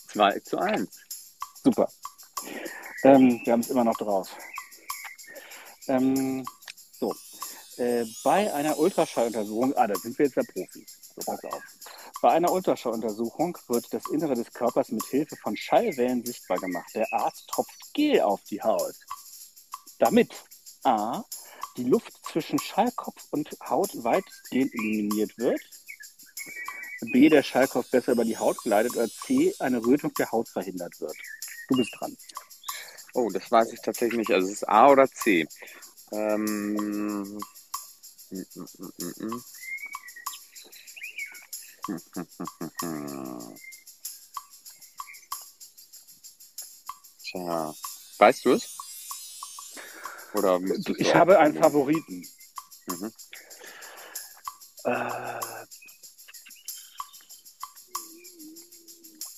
2 0.09 0.41
zu 0.41 0.59
1. 0.59 0.89
Super. 1.65 1.89
Ähm, 3.05 3.41
wir 3.45 3.53
haben 3.53 3.61
es 3.61 3.71
immer 3.71 3.85
noch 3.85 3.97
drauf. 3.97 4.37
Ähm, 5.87 6.45
so. 6.93 7.15
Äh, 7.79 8.05
bei 8.25 8.53
einer 8.53 8.77
Ultraschalluntersuchung, 8.77 9.73
ah, 9.77 9.87
da 9.87 9.95
sind 9.95 10.19
wir 10.19 10.27
jetzt 10.27 10.37
der 10.37 10.43
Profis. 10.43 10.99
So, 11.15 11.23
pass 11.25 11.45
auf. 11.45 11.63
Bei 12.21 12.31
einer 12.31 12.51
Ultraschalluntersuchung 12.51 13.57
wird 13.69 13.95
das 13.95 14.03
Innere 14.11 14.35
des 14.35 14.53
Körpers 14.53 14.91
mit 14.91 15.05
Hilfe 15.05 15.37
von 15.37 15.57
Schallwellen 15.57 16.25
sichtbar 16.25 16.59
gemacht. 16.59 16.91
Der 16.95 17.07
Arzt 17.13 17.49
tropft 17.49 17.95
Gel 17.95 18.21
auf 18.23 18.43
die 18.51 18.61
Haut. 18.61 18.95
Damit 20.01 20.35
A. 20.83 21.23
Die 21.77 21.85
Luft 21.85 22.13
zwischen 22.27 22.59
Schallkopf 22.59 23.29
und 23.31 23.57
Haut 23.69 23.91
weitgehend 24.03 24.75
eliminiert 24.75 25.39
wird. 25.39 25.61
B. 27.13 27.29
Der 27.29 27.45
Schallkopf 27.45 27.89
besser 27.93 28.13
über 28.13 28.25
die 28.25 28.37
Haut 28.37 28.59
gleitet. 28.59 28.97
Oder 28.97 29.09
C. 29.09 29.55
Eine 29.61 29.79
Rötung 29.79 30.13
der 30.15 30.33
Haut 30.33 30.49
verhindert 30.49 31.01
wird. 31.01 31.17
Du 31.69 31.77
bist 31.77 31.95
dran. 31.97 32.17
Oh, 33.15 33.31
das 33.31 33.49
weiß 33.53 33.73
ich 33.73 33.81
tatsächlich 33.81 34.19
nicht. 34.19 34.33
Also 34.33 34.49
es 34.49 34.55
ist 34.55 34.69
A 34.69 34.89
oder 34.89 35.09
C. 35.09 35.47
Ähm, 36.11 37.39
Tja, 47.23 47.75
weißt 48.19 48.45
du 48.45 48.53
es? 48.53 48.77
Oder 50.35 50.61
du 50.61 50.95
Ich 50.99 51.15
habe 51.15 51.39
einen 51.39 51.55
Favoriten. 51.55 52.29
Mhm. 52.87 53.13
Äh, 54.85 55.41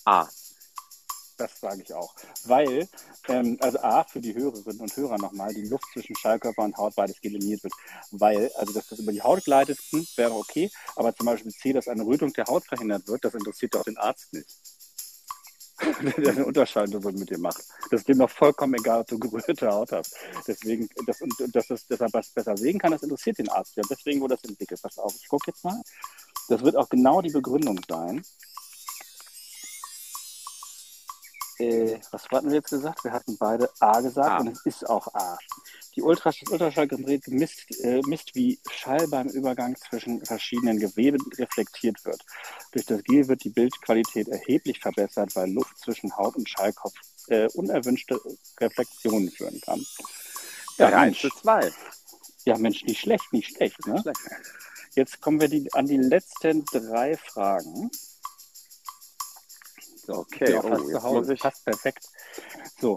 A. 0.04 0.28
das 1.40 1.58
sage 1.58 1.82
ich 1.82 1.92
auch. 1.94 2.14
Weil, 2.44 2.88
ähm, 3.28 3.56
also 3.60 3.78
A, 3.80 4.04
für 4.04 4.20
die 4.20 4.34
Hörerinnen 4.34 4.80
und 4.80 4.96
Hörer 4.96 5.18
nochmal, 5.18 5.54
die 5.54 5.66
Luft 5.66 5.86
zwischen 5.92 6.16
Schallkörper 6.16 6.62
und 6.62 6.76
Haut 6.76 6.94
beides 6.94 7.16
eliminiert 7.22 7.64
wird. 7.64 7.72
Weil, 8.10 8.50
also 8.56 8.72
dass 8.72 8.88
das 8.88 8.98
über 8.98 9.12
die 9.12 9.22
Haut 9.22 9.44
gleitet, 9.44 9.78
hm, 9.90 10.06
wäre 10.16 10.34
okay. 10.34 10.70
Aber 10.96 11.14
zum 11.14 11.26
Beispiel 11.26 11.52
C, 11.52 11.72
dass 11.72 11.88
eine 11.88 12.04
Rötung 12.04 12.32
der 12.32 12.44
Haut 12.44 12.64
verhindert 12.64 13.08
wird, 13.08 13.24
das 13.24 13.34
interessiert 13.34 13.74
doch 13.74 13.84
den 13.84 13.96
Arzt 13.96 14.32
nicht. 14.32 14.48
Der 16.18 16.32
eine 16.32 16.44
Unterscheidung 16.44 17.02
mit 17.14 17.30
dir 17.30 17.38
macht. 17.38 17.64
Das 17.90 18.00
ist 18.00 18.08
dem 18.08 18.18
doch 18.18 18.30
vollkommen 18.30 18.74
egal, 18.74 19.00
ob 19.00 19.06
du 19.06 19.18
gerührte 19.18 19.68
Haut 19.70 19.92
hast. 19.92 20.14
Deswegen, 20.46 20.88
das, 21.06 21.22
und, 21.22 21.40
und 21.40 21.56
dass, 21.56 21.68
das, 21.68 21.86
er 21.88 22.12
was 22.12 22.28
besser 22.28 22.56
sehen 22.56 22.78
kann, 22.78 22.92
das 22.92 23.02
interessiert 23.02 23.38
den 23.38 23.48
Arzt 23.48 23.76
ja. 23.76 23.82
Deswegen 23.88 24.20
wurde 24.20 24.36
das 24.36 24.44
entwickelt. 24.44 24.80
Pass 24.82 24.98
auf, 24.98 25.14
ich 25.14 25.28
gucke 25.28 25.50
jetzt 25.50 25.64
mal. 25.64 25.80
Das 26.48 26.62
wird 26.62 26.76
auch 26.76 26.88
genau 26.88 27.22
die 27.22 27.30
Begründung 27.30 27.80
sein. 27.88 28.22
Äh, 31.60 32.00
was 32.10 32.26
hatten 32.30 32.48
wir 32.48 32.56
jetzt 32.56 32.70
gesagt? 32.70 33.04
Wir 33.04 33.12
hatten 33.12 33.36
beide 33.38 33.70
A 33.80 34.00
gesagt 34.00 34.30
A. 34.30 34.38
und 34.38 34.48
es 34.48 34.64
ist 34.64 34.88
auch 34.88 35.06
A. 35.14 35.38
Die 35.94 36.02
Ultrasch 36.02 36.40
das 36.40 36.50
Ultraschallgerät 36.52 37.28
misst, 37.28 37.70
äh, 37.84 38.00
misst, 38.06 38.34
wie 38.34 38.58
Schall 38.70 39.06
beim 39.08 39.28
Übergang 39.28 39.76
zwischen 39.76 40.24
verschiedenen 40.24 40.78
Geweben 40.78 41.18
reflektiert 41.36 42.02
wird. 42.04 42.24
Durch 42.72 42.86
das 42.86 43.02
Gel 43.02 43.28
wird 43.28 43.44
die 43.44 43.50
Bildqualität 43.50 44.28
erheblich 44.28 44.80
verbessert, 44.80 45.36
weil 45.36 45.50
Luft 45.52 45.78
zwischen 45.78 46.16
Haut 46.16 46.36
und 46.36 46.48
Schallkopf 46.48 46.94
äh, 47.28 47.48
unerwünschte 47.54 48.18
Reflexionen 48.58 49.30
führen 49.30 49.60
kann. 49.60 49.84
Ja, 50.78 50.90
Ja, 50.90 50.96
1 50.98 51.04
Mensch. 51.06 51.20
zu 51.20 51.40
2. 51.42 51.72
ja, 52.46 52.56
Mensch, 52.56 52.84
nicht 52.84 53.00
schlecht, 53.00 53.32
nicht 53.32 53.54
schlecht. 53.54 53.86
Ne? 53.86 54.00
Schlecht. 54.00 54.18
Jetzt 54.94 55.20
kommen 55.20 55.40
wir 55.40 55.48
die, 55.48 55.70
an 55.74 55.86
die 55.86 55.98
letzten 55.98 56.64
drei 56.64 57.16
Fragen. 57.16 57.90
Okay, 60.10 60.52
ja, 60.52 60.60
oh, 60.64 60.68
fast 60.68 60.84
zu 60.84 60.90
jetzt 60.92 61.02
Hause. 61.02 61.34
Passt 61.36 61.64
perfekt. 61.64 62.04
So. 62.80 62.96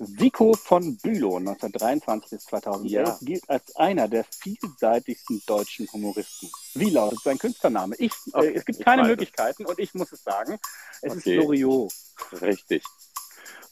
Vico 0.00 0.54
von 0.54 0.96
Bülow, 0.98 1.38
1923 1.38 2.30
bis 2.30 2.44
2011, 2.44 2.92
Ja. 3.08 3.18
gilt 3.20 3.50
als 3.50 3.74
einer 3.74 4.06
der 4.06 4.24
vielseitigsten 4.24 5.42
deutschen 5.44 5.88
Humoristen. 5.92 6.48
Wie 6.74 6.90
lautet 6.90 7.18
sein 7.24 7.36
Künstlername? 7.36 7.96
Ich, 7.98 8.12
Okay, 8.32 8.46
äh, 8.46 8.54
es 8.54 8.64
gibt 8.64 8.84
keine 8.84 9.02
weiß 9.02 9.06
es. 9.08 9.10
Möglichkeiten 9.10 9.66
und 9.66 9.76
ich 9.80 9.94
muss 9.94 10.12
es 10.12 10.22
sagen. 10.22 10.56
Es 11.02 11.16
Okay. 11.16 11.36
ist 11.36 11.42
Loriot. 11.44 11.92
Richtig. 12.40 12.84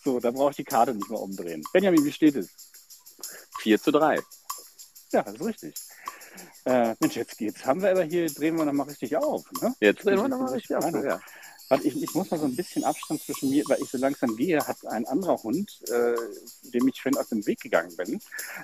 So, 0.02 0.18
da 0.18 0.32
brauche 0.32 0.50
ich 0.50 0.56
die 0.56 0.64
Karte 0.64 0.94
nicht 0.94 1.08
mehr 1.08 1.20
umdrehen. 1.20 1.62
Benjamin, 1.72 2.04
wie 2.04 2.12
steht 2.12 2.34
es? 2.34 2.48
4 3.60 3.80
zu 3.80 3.92
3. 3.92 4.18
Ja, 5.12 5.22
das 5.22 5.34
ist 5.34 5.44
richtig. 5.44 5.74
Äh, 6.64 6.96
Mensch, 6.98 7.14
jetzt 7.14 7.38
geht's. 7.38 7.64
Haben 7.64 7.82
wir 7.82 7.90
aber 7.92 8.02
hier, 8.02 8.26
drehen 8.26 8.56
wir 8.56 8.64
nochmal 8.64 8.88
richtig 8.88 9.16
auf. 9.16 9.44
Ne? 9.62 9.74
Jetzt 9.78 10.04
drehen 10.04 10.16
wir 10.20 10.28
nochmal 10.28 10.52
richtig 10.52 10.74
auf. 10.74 10.84
Ja. 11.04 11.20
Warte, 11.68 11.86
ich, 11.86 12.00
ich 12.00 12.14
muss 12.14 12.30
mal 12.30 12.38
so 12.38 12.46
ein 12.46 12.54
bisschen 12.54 12.84
Abstand 12.84 13.22
zwischen 13.22 13.50
mir, 13.50 13.64
weil 13.66 13.82
ich 13.82 13.90
so 13.90 13.98
langsam 13.98 14.36
gehe, 14.36 14.58
hat 14.58 14.86
ein 14.86 15.04
anderer 15.06 15.42
Hund, 15.42 15.80
äh, 15.88 16.14
dem 16.70 16.86
ich 16.88 17.02
vorhin 17.02 17.18
aus 17.18 17.28
dem 17.28 17.44
Weg 17.46 17.60
gegangen 17.60 17.94
bin, 17.96 18.20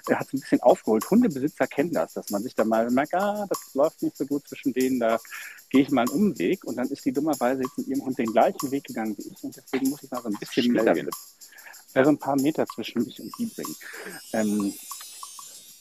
der 0.08 0.20
hat 0.20 0.28
so 0.30 0.36
ein 0.36 0.40
bisschen 0.40 0.60
aufgeholt. 0.60 1.10
Hundebesitzer 1.10 1.66
kennen 1.66 1.92
das, 1.92 2.14
dass 2.14 2.30
man 2.30 2.42
sich 2.42 2.54
da 2.54 2.64
mal 2.64 2.90
merkt, 2.90 3.14
ah, 3.14 3.46
das 3.48 3.74
läuft 3.74 4.02
nicht 4.02 4.16
so 4.16 4.24
gut 4.26 4.46
zwischen 4.46 4.72
denen, 4.72 5.00
da 5.00 5.18
gehe 5.70 5.82
ich 5.82 5.90
mal 5.90 6.02
einen 6.02 6.10
Umweg 6.10 6.64
und 6.64 6.76
dann 6.76 6.88
ist 6.88 7.04
die 7.04 7.12
dummerweise 7.12 7.62
jetzt 7.62 7.76
mit 7.78 7.88
ihrem 7.88 8.04
Hund 8.04 8.18
den 8.18 8.32
gleichen 8.32 8.70
Weg 8.70 8.84
gegangen 8.84 9.16
wie 9.18 9.28
ich 9.28 9.42
und 9.42 9.56
deswegen 9.56 9.90
muss 9.90 10.02
ich 10.02 10.10
mal 10.10 10.22
so 10.22 10.28
ein 10.28 10.38
bisschen 10.38 10.64
Schneller 10.64 10.94
gehen. 10.94 11.10
Also 11.94 12.10
ein 12.10 12.18
paar 12.18 12.36
Meter 12.36 12.66
zwischen 12.66 13.04
mich 13.04 13.20
und 13.20 13.32
die 13.38 13.46
bringen. 13.46 13.76
Ähm, 14.32 14.74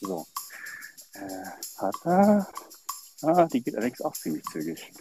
so. 0.01 0.25
Äh, 1.13 1.45
warte. 1.79 2.47
Ah, 3.21 3.45
die 3.45 3.61
geht 3.61 3.75
allerdings 3.75 4.01
auch 4.01 4.13
ziemlich 4.13 4.43
zügig. 4.51 4.91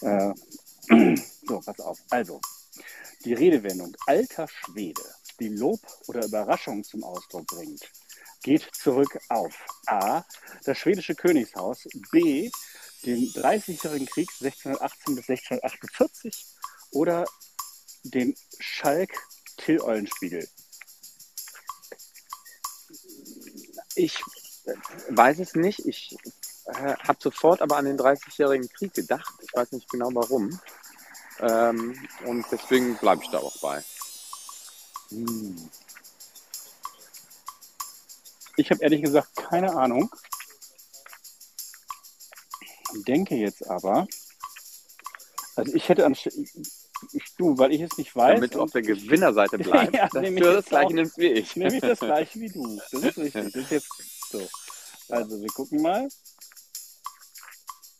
Äh, 0.00 0.32
so, 0.90 1.60
pass 1.60 1.80
auf. 1.80 1.98
Also, 2.10 2.40
die 3.24 3.34
Redewendung 3.34 3.96
alter 4.06 4.48
Schwede, 4.48 5.02
die 5.38 5.48
Lob 5.48 5.80
oder 6.06 6.24
Überraschung 6.24 6.84
zum 6.84 7.04
Ausdruck 7.04 7.46
bringt, 7.46 7.90
geht 8.42 8.62
zurück 8.74 9.18
auf 9.28 9.54
A. 9.86 10.24
das 10.64 10.78
schwedische 10.78 11.14
Königshaus, 11.14 11.86
B. 12.10 12.50
den 13.04 13.32
Dreißigjährigen 13.32 14.06
Krieg 14.06 14.28
1618 14.40 15.14
bis 15.14 15.28
1648 15.28 16.46
oder 16.92 17.24
den 18.02 18.34
Schalk-Till-Eulenspiegel. 18.58 20.48
Ich 23.94 24.22
weiß 25.10 25.40
es 25.40 25.54
nicht. 25.54 25.84
Ich 25.86 26.16
äh, 26.66 26.94
habe 26.96 27.18
sofort 27.20 27.60
aber 27.60 27.76
an 27.76 27.84
den 27.84 27.96
Dreißigjährigen 27.96 28.68
Krieg 28.68 28.94
gedacht. 28.94 29.34
Ich 29.42 29.52
weiß 29.52 29.72
nicht 29.72 29.90
genau 29.90 30.10
warum. 30.14 30.58
Ähm, 31.40 31.96
und 32.26 32.44
deswegen 32.50 32.96
bleibe 32.96 33.22
ich 33.22 33.30
da 33.30 33.38
auch 33.38 33.56
bei. 33.60 33.82
Hm. 35.10 35.70
Ich 38.56 38.70
habe 38.70 38.82
ehrlich 38.82 39.02
gesagt 39.02 39.34
keine 39.36 39.74
Ahnung. 39.74 40.10
Denke 43.06 43.36
jetzt 43.36 43.66
aber, 43.68 44.06
also 45.56 45.72
ich 45.74 45.88
hätte 45.88 46.04
an, 46.04 46.12
ich, 47.12 47.24
du, 47.38 47.56
weil 47.56 47.72
ich 47.72 47.80
es 47.80 47.96
nicht 47.96 48.14
weiß. 48.14 48.36
Damit 48.36 48.54
du 48.54 48.60
auf 48.60 48.72
der 48.72 48.82
Gewinnerseite 48.82 49.58
bleibst, 49.58 49.94
Ja, 49.94 50.08
dass 50.08 50.22
du 50.22 50.40
das 50.40 50.64
gleiche 50.66 50.94
nimmst 50.94 51.18
wie 51.18 51.28
ich. 51.28 51.56
nehme 51.56 51.74
ich 51.74 51.80
das 51.80 52.00
gleiche 52.00 52.40
wie 52.40 52.48
du. 52.48 52.76
Das 52.76 52.92
ist 52.92 53.18
richtig. 53.18 53.32
Das 53.32 53.54
ist 53.54 53.70
jetzt 53.70 53.88
so. 54.30 54.46
Also 55.08 55.40
wir 55.40 55.48
gucken 55.48 55.80
mal. 55.82 56.08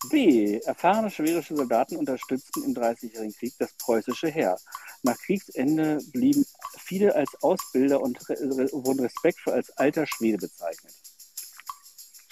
B. 0.09 0.59
Erfahrene 0.60 1.10
schwerische 1.10 1.55
Soldaten 1.55 1.97
unterstützten 1.97 2.64
im 2.64 2.74
Dreißigjährigen 2.74 3.35
Krieg 3.35 3.55
das 3.59 3.72
preußische 3.74 4.28
Heer. 4.28 4.56
Nach 5.02 5.18
Kriegsende 5.18 5.98
blieben 6.12 6.44
viele 6.78 7.14
als 7.14 7.31
Ausbilder 7.43 8.01
und 8.01 8.18
re 8.28 8.68
wurden 8.72 9.01
respektvoll 9.01 9.55
als 9.55 9.70
alter 9.77 10.06
Schwede 10.06 10.39
bezeichnet. 10.39 10.94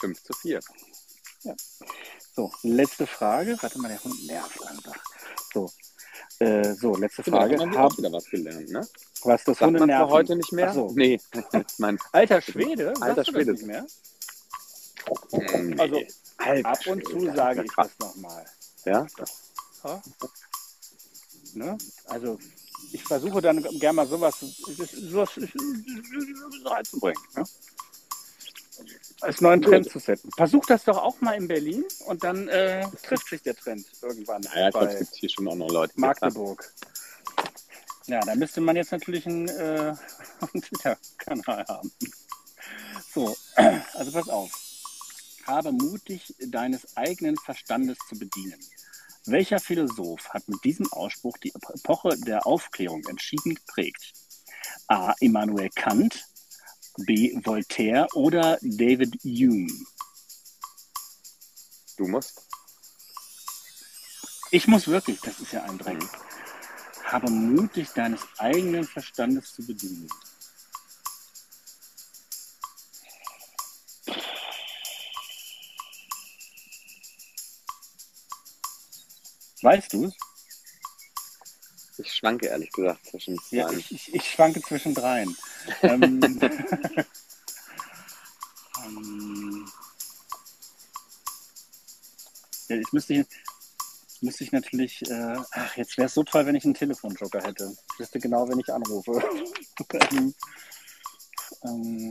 5 0.01 0.23
zu 0.23 0.33
4. 0.33 0.61
So, 2.35 2.51
letzte 2.63 3.07
Frage. 3.07 3.57
Warte 3.61 3.79
mal, 3.79 3.89
der 3.89 4.03
Hund 4.03 4.27
nervt 4.27 4.63
einfach. 4.67 4.97
So, 5.53 5.71
äh, 6.39 6.75
so 6.75 6.95
letzte 6.95 7.25
Frage. 7.25 7.59
haben 7.59 7.73
wir 7.73 7.79
Hab, 7.79 7.93
auch 7.93 7.99
wieder 7.99 8.13
was 8.13 8.25
gelernt, 8.27 8.69
ne? 8.71 8.87
was 9.25 9.45
das 9.45 9.59
Sagt 9.59 9.73
Hunde 9.73 9.87
nerven? 9.87 10.11
heute 10.11 10.37
nicht 10.37 10.53
mehr? 10.53 10.71
Ach 10.71 10.75
so. 10.75 10.93
Nee, 10.95 11.21
mein, 11.79 11.99
Alter 12.13 12.41
Schwede? 12.41 12.95
Alter 13.01 13.25
Schwede. 13.25 13.53
nicht 13.53 13.67
mehr? 13.67 13.87
Nee. 15.33 15.75
Also, 15.79 16.03
Alter 16.39 16.69
Ab 16.69 16.87
und 16.87 17.07
zu 17.07 17.21
sage 17.35 17.65
ich 17.65 17.73
ja 17.77 17.85
das 17.85 17.99
nochmal. 17.99 18.45
Ja? 18.85 19.07
Ja. 19.85 20.03
Ne? 21.55 21.79
Also 22.07 22.39
ich 22.93 23.03
versuche 23.03 23.41
dann 23.41 23.63
gerne 23.79 23.97
mal 23.97 24.07
sowas, 24.07 24.39
sowas 24.41 25.31
reinzubringen. 26.65 27.23
Ne? 27.35 27.45
Als 29.21 29.41
neuen 29.41 29.61
Trend 29.61 29.91
zu 29.91 29.99
setzen. 29.99 30.31
Versuch 30.37 30.65
das 30.67 30.85
doch 30.85 30.99
auch 30.99 31.21
mal 31.21 31.33
in 31.33 31.49
Berlin 31.49 31.85
und 32.07 32.23
dann 32.23 32.49
äh, 32.49 32.87
trifft 33.03 33.29
sich 33.29 33.43
der 33.43 33.57
Trend 33.57 33.85
irgendwann 34.01 34.43
Naja, 34.43 34.69
ich 34.69 34.73
glaube, 34.73 34.87
es 34.93 34.99
gibt 34.99 35.15
hier 35.17 35.29
schon 35.29 35.49
auch 35.49 35.57
noch 35.57 35.71
Leute. 35.71 35.93
Magdeburg. 35.97 36.73
Ja, 38.07 38.21
da 38.21 38.35
müsste 38.37 38.61
man 38.61 38.77
jetzt 38.77 38.93
natürlich 38.93 39.27
einen, 39.27 39.49
äh, 39.49 39.95
einen 40.55 40.63
Twitter-Kanal 40.63 41.65
haben. 41.69 41.93
So, 43.13 43.37
also 43.57 44.13
pass 44.13 44.29
auf. 44.29 44.68
Habe 45.49 45.73
mutig 45.73 46.35
deines 46.39 46.95
eigenen 46.95 47.35
Verstandes 47.39 47.97
zu 48.07 48.19
bedienen. 48.19 48.61
Welcher 49.25 49.59
Philosoph 49.59 50.29
hat 50.29 50.47
mit 50.47 50.63
diesem 50.63 50.93
Ausspruch 50.93 51.39
die 51.39 51.55
Epoche 51.55 52.19
der 52.19 52.47
Aufklärung 52.47 53.03
entschieden 53.07 53.55
geprägt? 53.55 54.13
A. 54.89 55.15
Immanuel 55.21 55.71
Kant, 55.71 56.23
B. 56.99 57.33
Voltaire 57.43 58.07
oder 58.13 58.59
David 58.61 59.15
Hume? 59.25 59.73
Du 61.97 62.09
musst. 62.09 62.47
Ich 64.51 64.69
muss 64.69 64.87
wirklich, 64.87 65.19
das 65.23 65.41
ist 65.41 65.53
ja 65.53 65.63
ein 65.63 65.79
Dreck. 65.79 65.99
Habe 67.05 67.31
mutig 67.31 67.89
deines 67.95 68.21
eigenen 68.37 68.85
Verstandes 68.85 69.55
zu 69.55 69.67
bedienen. 69.67 70.11
Weißt 79.69 79.93
du 79.93 80.07
es? 80.07 80.15
Ich 81.99 82.11
schwanke 82.15 82.47
ehrlich 82.47 82.73
gesagt 82.73 83.05
zwischen 83.05 83.37
zwei. 83.37 83.57
Ja, 83.59 83.71
ich, 83.71 83.93
ich, 83.93 84.15
ich 84.15 84.25
schwanke 84.25 84.63
zwischen 84.63 84.95
dreien. 84.95 85.37
ähm, 85.83 86.23
ähm, 88.87 89.69
ja, 92.71 92.77
jetzt 92.77 92.95
müsste 92.95 93.13
ich, 93.13 93.27
müsste 94.23 94.45
ich 94.45 94.53
natürlich, 94.53 95.03
äh, 95.11 95.37
ach, 95.51 95.77
jetzt 95.77 95.99
wäre 95.99 96.07
es 96.07 96.15
so 96.15 96.25
toll, 96.25 96.47
wenn 96.47 96.55
ich 96.55 96.65
einen 96.65 96.73
Telefonjoker 96.73 97.43
hätte. 97.43 97.77
Ich 97.93 98.01
wüsste 98.01 98.21
genau, 98.21 98.49
wenn 98.49 98.61
ich 98.61 98.73
anrufe. 98.73 99.23
ähm, 101.65 102.09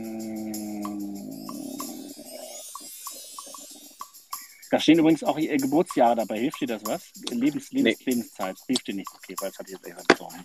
da 4.70 4.78
stehen 4.78 4.98
übrigens 4.98 5.24
auch 5.24 5.38
Ihr 5.38 5.56
Geburtsjahre 5.56 6.16
dabei. 6.16 6.38
Hilft 6.38 6.60
dir 6.60 6.68
das 6.68 6.82
was? 6.84 7.10
Lebens, 7.30 7.70
Lebens, 7.70 7.98
Nee. 7.98 8.04
Lebenszeit. 8.04 8.56
Hilft 8.66 8.86
dir 8.86 8.94
nicht. 8.94 9.10
Okay, 9.14 9.34
weil 9.40 9.50
es 9.50 9.58
hat 9.58 9.68
jetzt 9.68 9.86
eher 9.86 9.94
gezogen. 9.94 10.44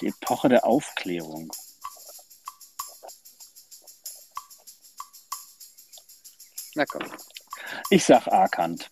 Die 0.00 0.08
Epoche 0.08 0.48
der 0.48 0.64
Aufklärung. 0.66 1.50
Na 6.74 6.84
komm. 6.86 7.10
Ich 7.90 8.04
sag 8.04 8.26
A. 8.28 8.48
Kant. 8.48 8.90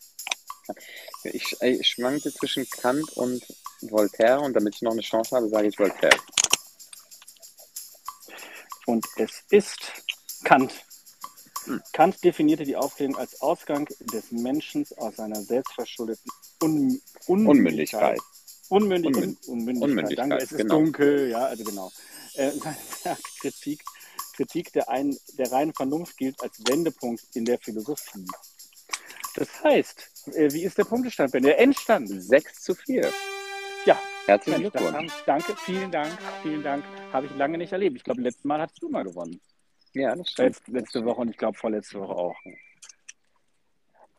Ich, 1.25 1.61
ich 1.61 1.89
schwankte 1.89 2.33
zwischen 2.33 2.69
Kant 2.69 3.11
und 3.17 3.45
Voltaire 3.81 4.41
und 4.41 4.55
damit 4.55 4.77
ich 4.77 4.83
noch 4.83 4.93
eine 4.93 5.03
Chance 5.03 5.37
habe, 5.37 5.49
sage 5.49 5.69
ich 5.69 5.79
Voltaire. 5.79 6.17
Und 8.87 9.05
es 9.17 9.43
ist 9.51 9.81
Kant. 10.45 10.73
Kant 11.93 12.23
definierte 12.25 12.65
die 12.65 12.77
Aufklärung 12.77 13.17
als 13.17 13.41
Ausgang 13.41 13.87
des 14.13 14.33
Menschen 14.33 14.87
aus 14.97 15.17
seiner 15.17 15.41
selbstverschuldeten 15.43 16.31
Un 16.63 17.01
Unmündigkeit. 17.27 18.19
Unmündig 18.69 19.15
Unmün- 19.15 19.37
Un 19.47 19.59
Unmündigkeit. 19.59 19.89
Unmündigkeit, 19.91 20.19
Danke, 20.19 20.37
es 20.45 20.53
ist 20.53 20.59
genau. 20.59 20.75
dunkel, 20.77 21.29
ja, 21.31 21.47
also 21.47 21.65
genau. 21.65 21.93
Äh, 22.35 22.53
Kritik, 23.41 23.83
Kritik 24.35 24.73
der, 24.73 24.89
ein, 24.89 25.17
der 25.39 25.53
reinen 25.53 25.75
Vernunft 25.75 26.17
gilt 26.17 26.41
als 26.43 26.59
Wendepunkt 26.67 27.23
in 27.35 27.45
der 27.45 27.59
Philosophie. 27.59 28.27
Das 29.35 29.49
heißt, 29.63 30.11
äh, 30.35 30.53
wie 30.53 30.63
ist 30.63 30.79
der 30.79 30.85
Punktestand, 30.85 31.33
Ben? 31.33 31.43
Der 31.43 31.59
Endstand. 31.59 32.09
6 32.09 32.63
zu 32.63 32.75
4. 32.75 33.11
Ja, 33.85 34.01
Herzlichen 34.27 34.61
Glückwunsch. 34.61 35.13
danke, 35.27 35.57
vielen 35.65 35.91
Dank, 35.91 36.17
vielen 36.43 36.63
Dank. 36.63 36.85
Habe 37.13 37.27
ich 37.27 37.35
lange 37.37 37.59
nicht 37.59 37.73
erlebt. 37.73 37.97
Ich 37.97 38.05
glaube, 38.05 38.21
letztes 38.23 38.45
Mal 38.45 38.61
hattest 38.61 38.83
du 38.83 38.89
mal 38.89 39.05
gewonnen. 39.05 39.41
Ja, 39.95 40.15
das 40.15 40.31
stimmt. 40.31 40.49
Letz, 40.49 40.69
letzte 40.69 41.05
Woche 41.05 41.21
und 41.21 41.31
ich 41.31 41.37
glaube 41.37 41.57
vorletzte 41.59 42.01
Woche 42.01 42.15
auch. 42.15 42.37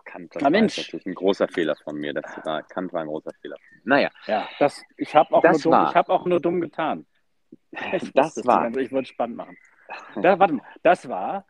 Kant, 0.06 0.34
Na 0.36 0.42
war 0.44 0.52
natürlich 0.52 1.06
ein 1.06 1.16
großer 1.16 1.48
Fehler 1.48 1.76
von 1.84 1.96
mir. 1.98 2.14
Das 2.14 2.26
war, 2.46 2.62
Kant 2.64 2.92
war 2.94 3.02
ein 3.02 3.08
großer 3.08 3.32
Fehler 3.42 3.56
von 3.58 3.78
mir. 3.78 3.82
Naja, 3.86 4.10
Ja, 4.28 4.48
das, 4.60 4.82
ich 4.98 5.16
habe 5.16 5.34
auch, 5.34 5.42
Das 5.42 5.64
nur 5.66 5.76
dumm- 5.76 5.90
ich 5.90 5.96
hab 5.96 6.10
auch 6.10 6.26
nur 6.26 6.40
dumm 6.40 6.62
getan. 6.62 7.06
Ich 7.94 8.12
Das 8.14 8.36
war- 8.46 8.62
also 8.64 8.80
Ich 8.80 8.92
wollte 8.92 9.04
es 9.08 9.10
spannend 9.10 9.38
machen. 9.38 9.58
Da, 10.22 10.38
warte 10.40 10.54
mal, 10.56 10.66
das 10.84 11.08
war. 11.08 11.46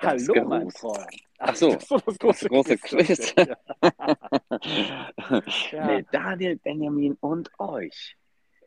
Das 0.00 0.28
Hallo, 0.28 0.44
mein 0.48 0.70
Freund. 0.70 1.06
Ach 1.38 1.54
so, 1.54 1.72
das, 1.74 1.88
große, 1.88 2.04
das 2.18 2.40
große 2.48 2.78
Quiz. 2.78 3.34
Ja. 3.36 3.56
Ja. 5.72 5.86
Mit 5.86 6.06
Daniel, 6.12 6.56
Benjamin 6.56 7.16
und 7.20 7.50
euch. 7.58 8.16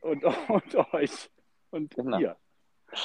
Und, 0.01 0.23
und 0.23 0.75
euch. 0.93 1.29
Und 1.71 1.93
Genau. 1.95 2.19
ihr. 2.19 2.37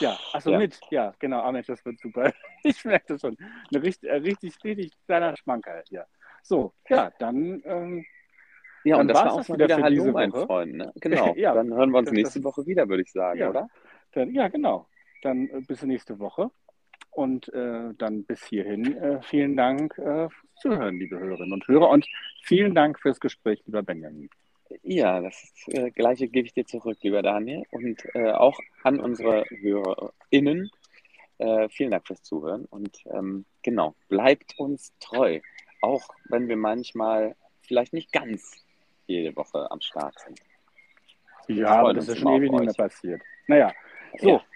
Ja, 0.01 0.17
achso, 0.33 0.51
Ja. 0.53 0.59
mit. 0.59 0.79
Ja, 0.91 1.13
genau. 1.19 1.41
Ah, 1.41 1.53
Mensch, 1.53 1.67
das 1.67 1.85
wird 1.85 1.99
super. 2.01 2.33
Ich 2.65 2.85
merke 2.85 3.07
das 3.09 3.21
schon. 3.21 3.37
Eine 3.73 3.83
richtig, 3.83 4.09
äh, 4.11 4.15
richtig, 4.17 4.55
richtig 4.65 4.93
kleiner 5.07 5.37
Schmankerl 5.37 5.83
hier. 5.89 6.07
So, 6.43 6.73
ja, 6.89 7.11
dann. 7.19 7.63
Ähm, 7.65 8.05
Ja, 8.85 8.97
Dann 8.97 9.03
und 9.03 9.09
das 9.09 9.19
war 9.25 9.33
auch 9.33 9.49
mal 9.49 9.55
wieder 9.57 9.67
wieder 9.67 9.77
für 9.77 9.83
Hallo, 9.85 10.13
mein. 10.13 10.33
Freund. 10.33 10.75
Ne? 10.75 10.93
Genau. 11.01 11.35
Ja, 11.37 11.55
Dann 11.55 11.73
hören 11.73 11.91
wir 11.91 11.99
uns 11.99 12.09
das- 12.09 12.15
nächste 12.17 12.41
das- 12.41 12.45
Woche 12.45 12.67
wieder, 12.67 12.89
würde 12.89 13.03
ich 13.03 13.13
sagen, 13.13 13.39
Ja. 13.39 13.51
oder? 13.51 13.69
Dann, 14.13 14.33
ja, 14.33 14.49
genau. 14.49 14.89
Dann 15.23 15.49
äh, 15.49 15.61
bis 15.67 15.83
nächste 15.83 16.19
Woche. 16.19 16.51
Und 17.11 17.53
äh, 17.53 17.93
dann 17.99 18.25
bis 18.25 18.43
hierhin 18.45 18.97
äh, 18.97 19.21
vielen 19.23 19.55
Dank 19.57 19.99
äh, 19.99 20.29
fürs 20.31 20.55
Zuhören, 20.57 20.99
liebe 20.99 21.19
Hörerinnen 21.19 21.53
und 21.53 21.69
Hörer. 21.69 21.91
Und 21.91 22.07
vielen 22.43 22.75
Dank 22.75 22.99
fürs 23.01 23.21
Gespräch, 23.21 23.63
lieber 23.67 23.83
Benjamin. 23.83 24.31
Ja, 24.83 25.21
das 25.21 25.53
äh, 25.69 25.91
gleiche 25.91 26.29
gebe 26.29 26.47
ich 26.47 26.55
dir 26.55 26.67
zurück, 26.67 26.99
lieber 27.03 27.23
Daniel. 27.23 27.65
Und 27.71 28.03
äh, 28.15 28.33
auch 28.33 28.59
an 28.83 29.01
unsere 29.01 29.45
HörerInnen. 29.51 30.71
Äh, 31.39 31.69
vielen 31.69 31.91
Dank 31.91 32.07
fürs 32.07 32.23
Zuhören. 32.23 32.65
Und 32.67 33.05
ähm, 33.07 33.45
genau, 33.63 33.95
bleibt 34.09 34.59
uns 34.59 34.93
treu. 35.01 35.41
Auch 35.81 36.09
wenn 36.29 36.49
wir 36.49 36.57
manchmal 36.57 37.35
vielleicht 37.63 37.93
nicht 37.93 38.13
ganz 38.13 38.65
jede 39.07 39.35
Woche 39.37 39.71
am 39.71 39.81
Start 39.81 40.19
sind. 40.21 40.41
Ja, 41.49 41.69
aber 41.81 41.95
das 41.95 42.09
ist 42.09 42.19
schon 42.19 42.35
ewig 42.35 42.51
nicht 42.53 42.65
mehr 42.65 42.75
passiert. 42.75 43.23
Naja, 43.49 43.73
so, 44.19 44.41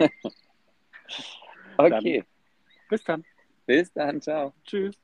Okay, 1.79 2.25
bis 2.89 3.05
dann. 3.05 3.25
bis 3.67 3.93
dann. 3.93 4.21
Ciao. 4.21 4.53
Tschüss. 4.65 4.97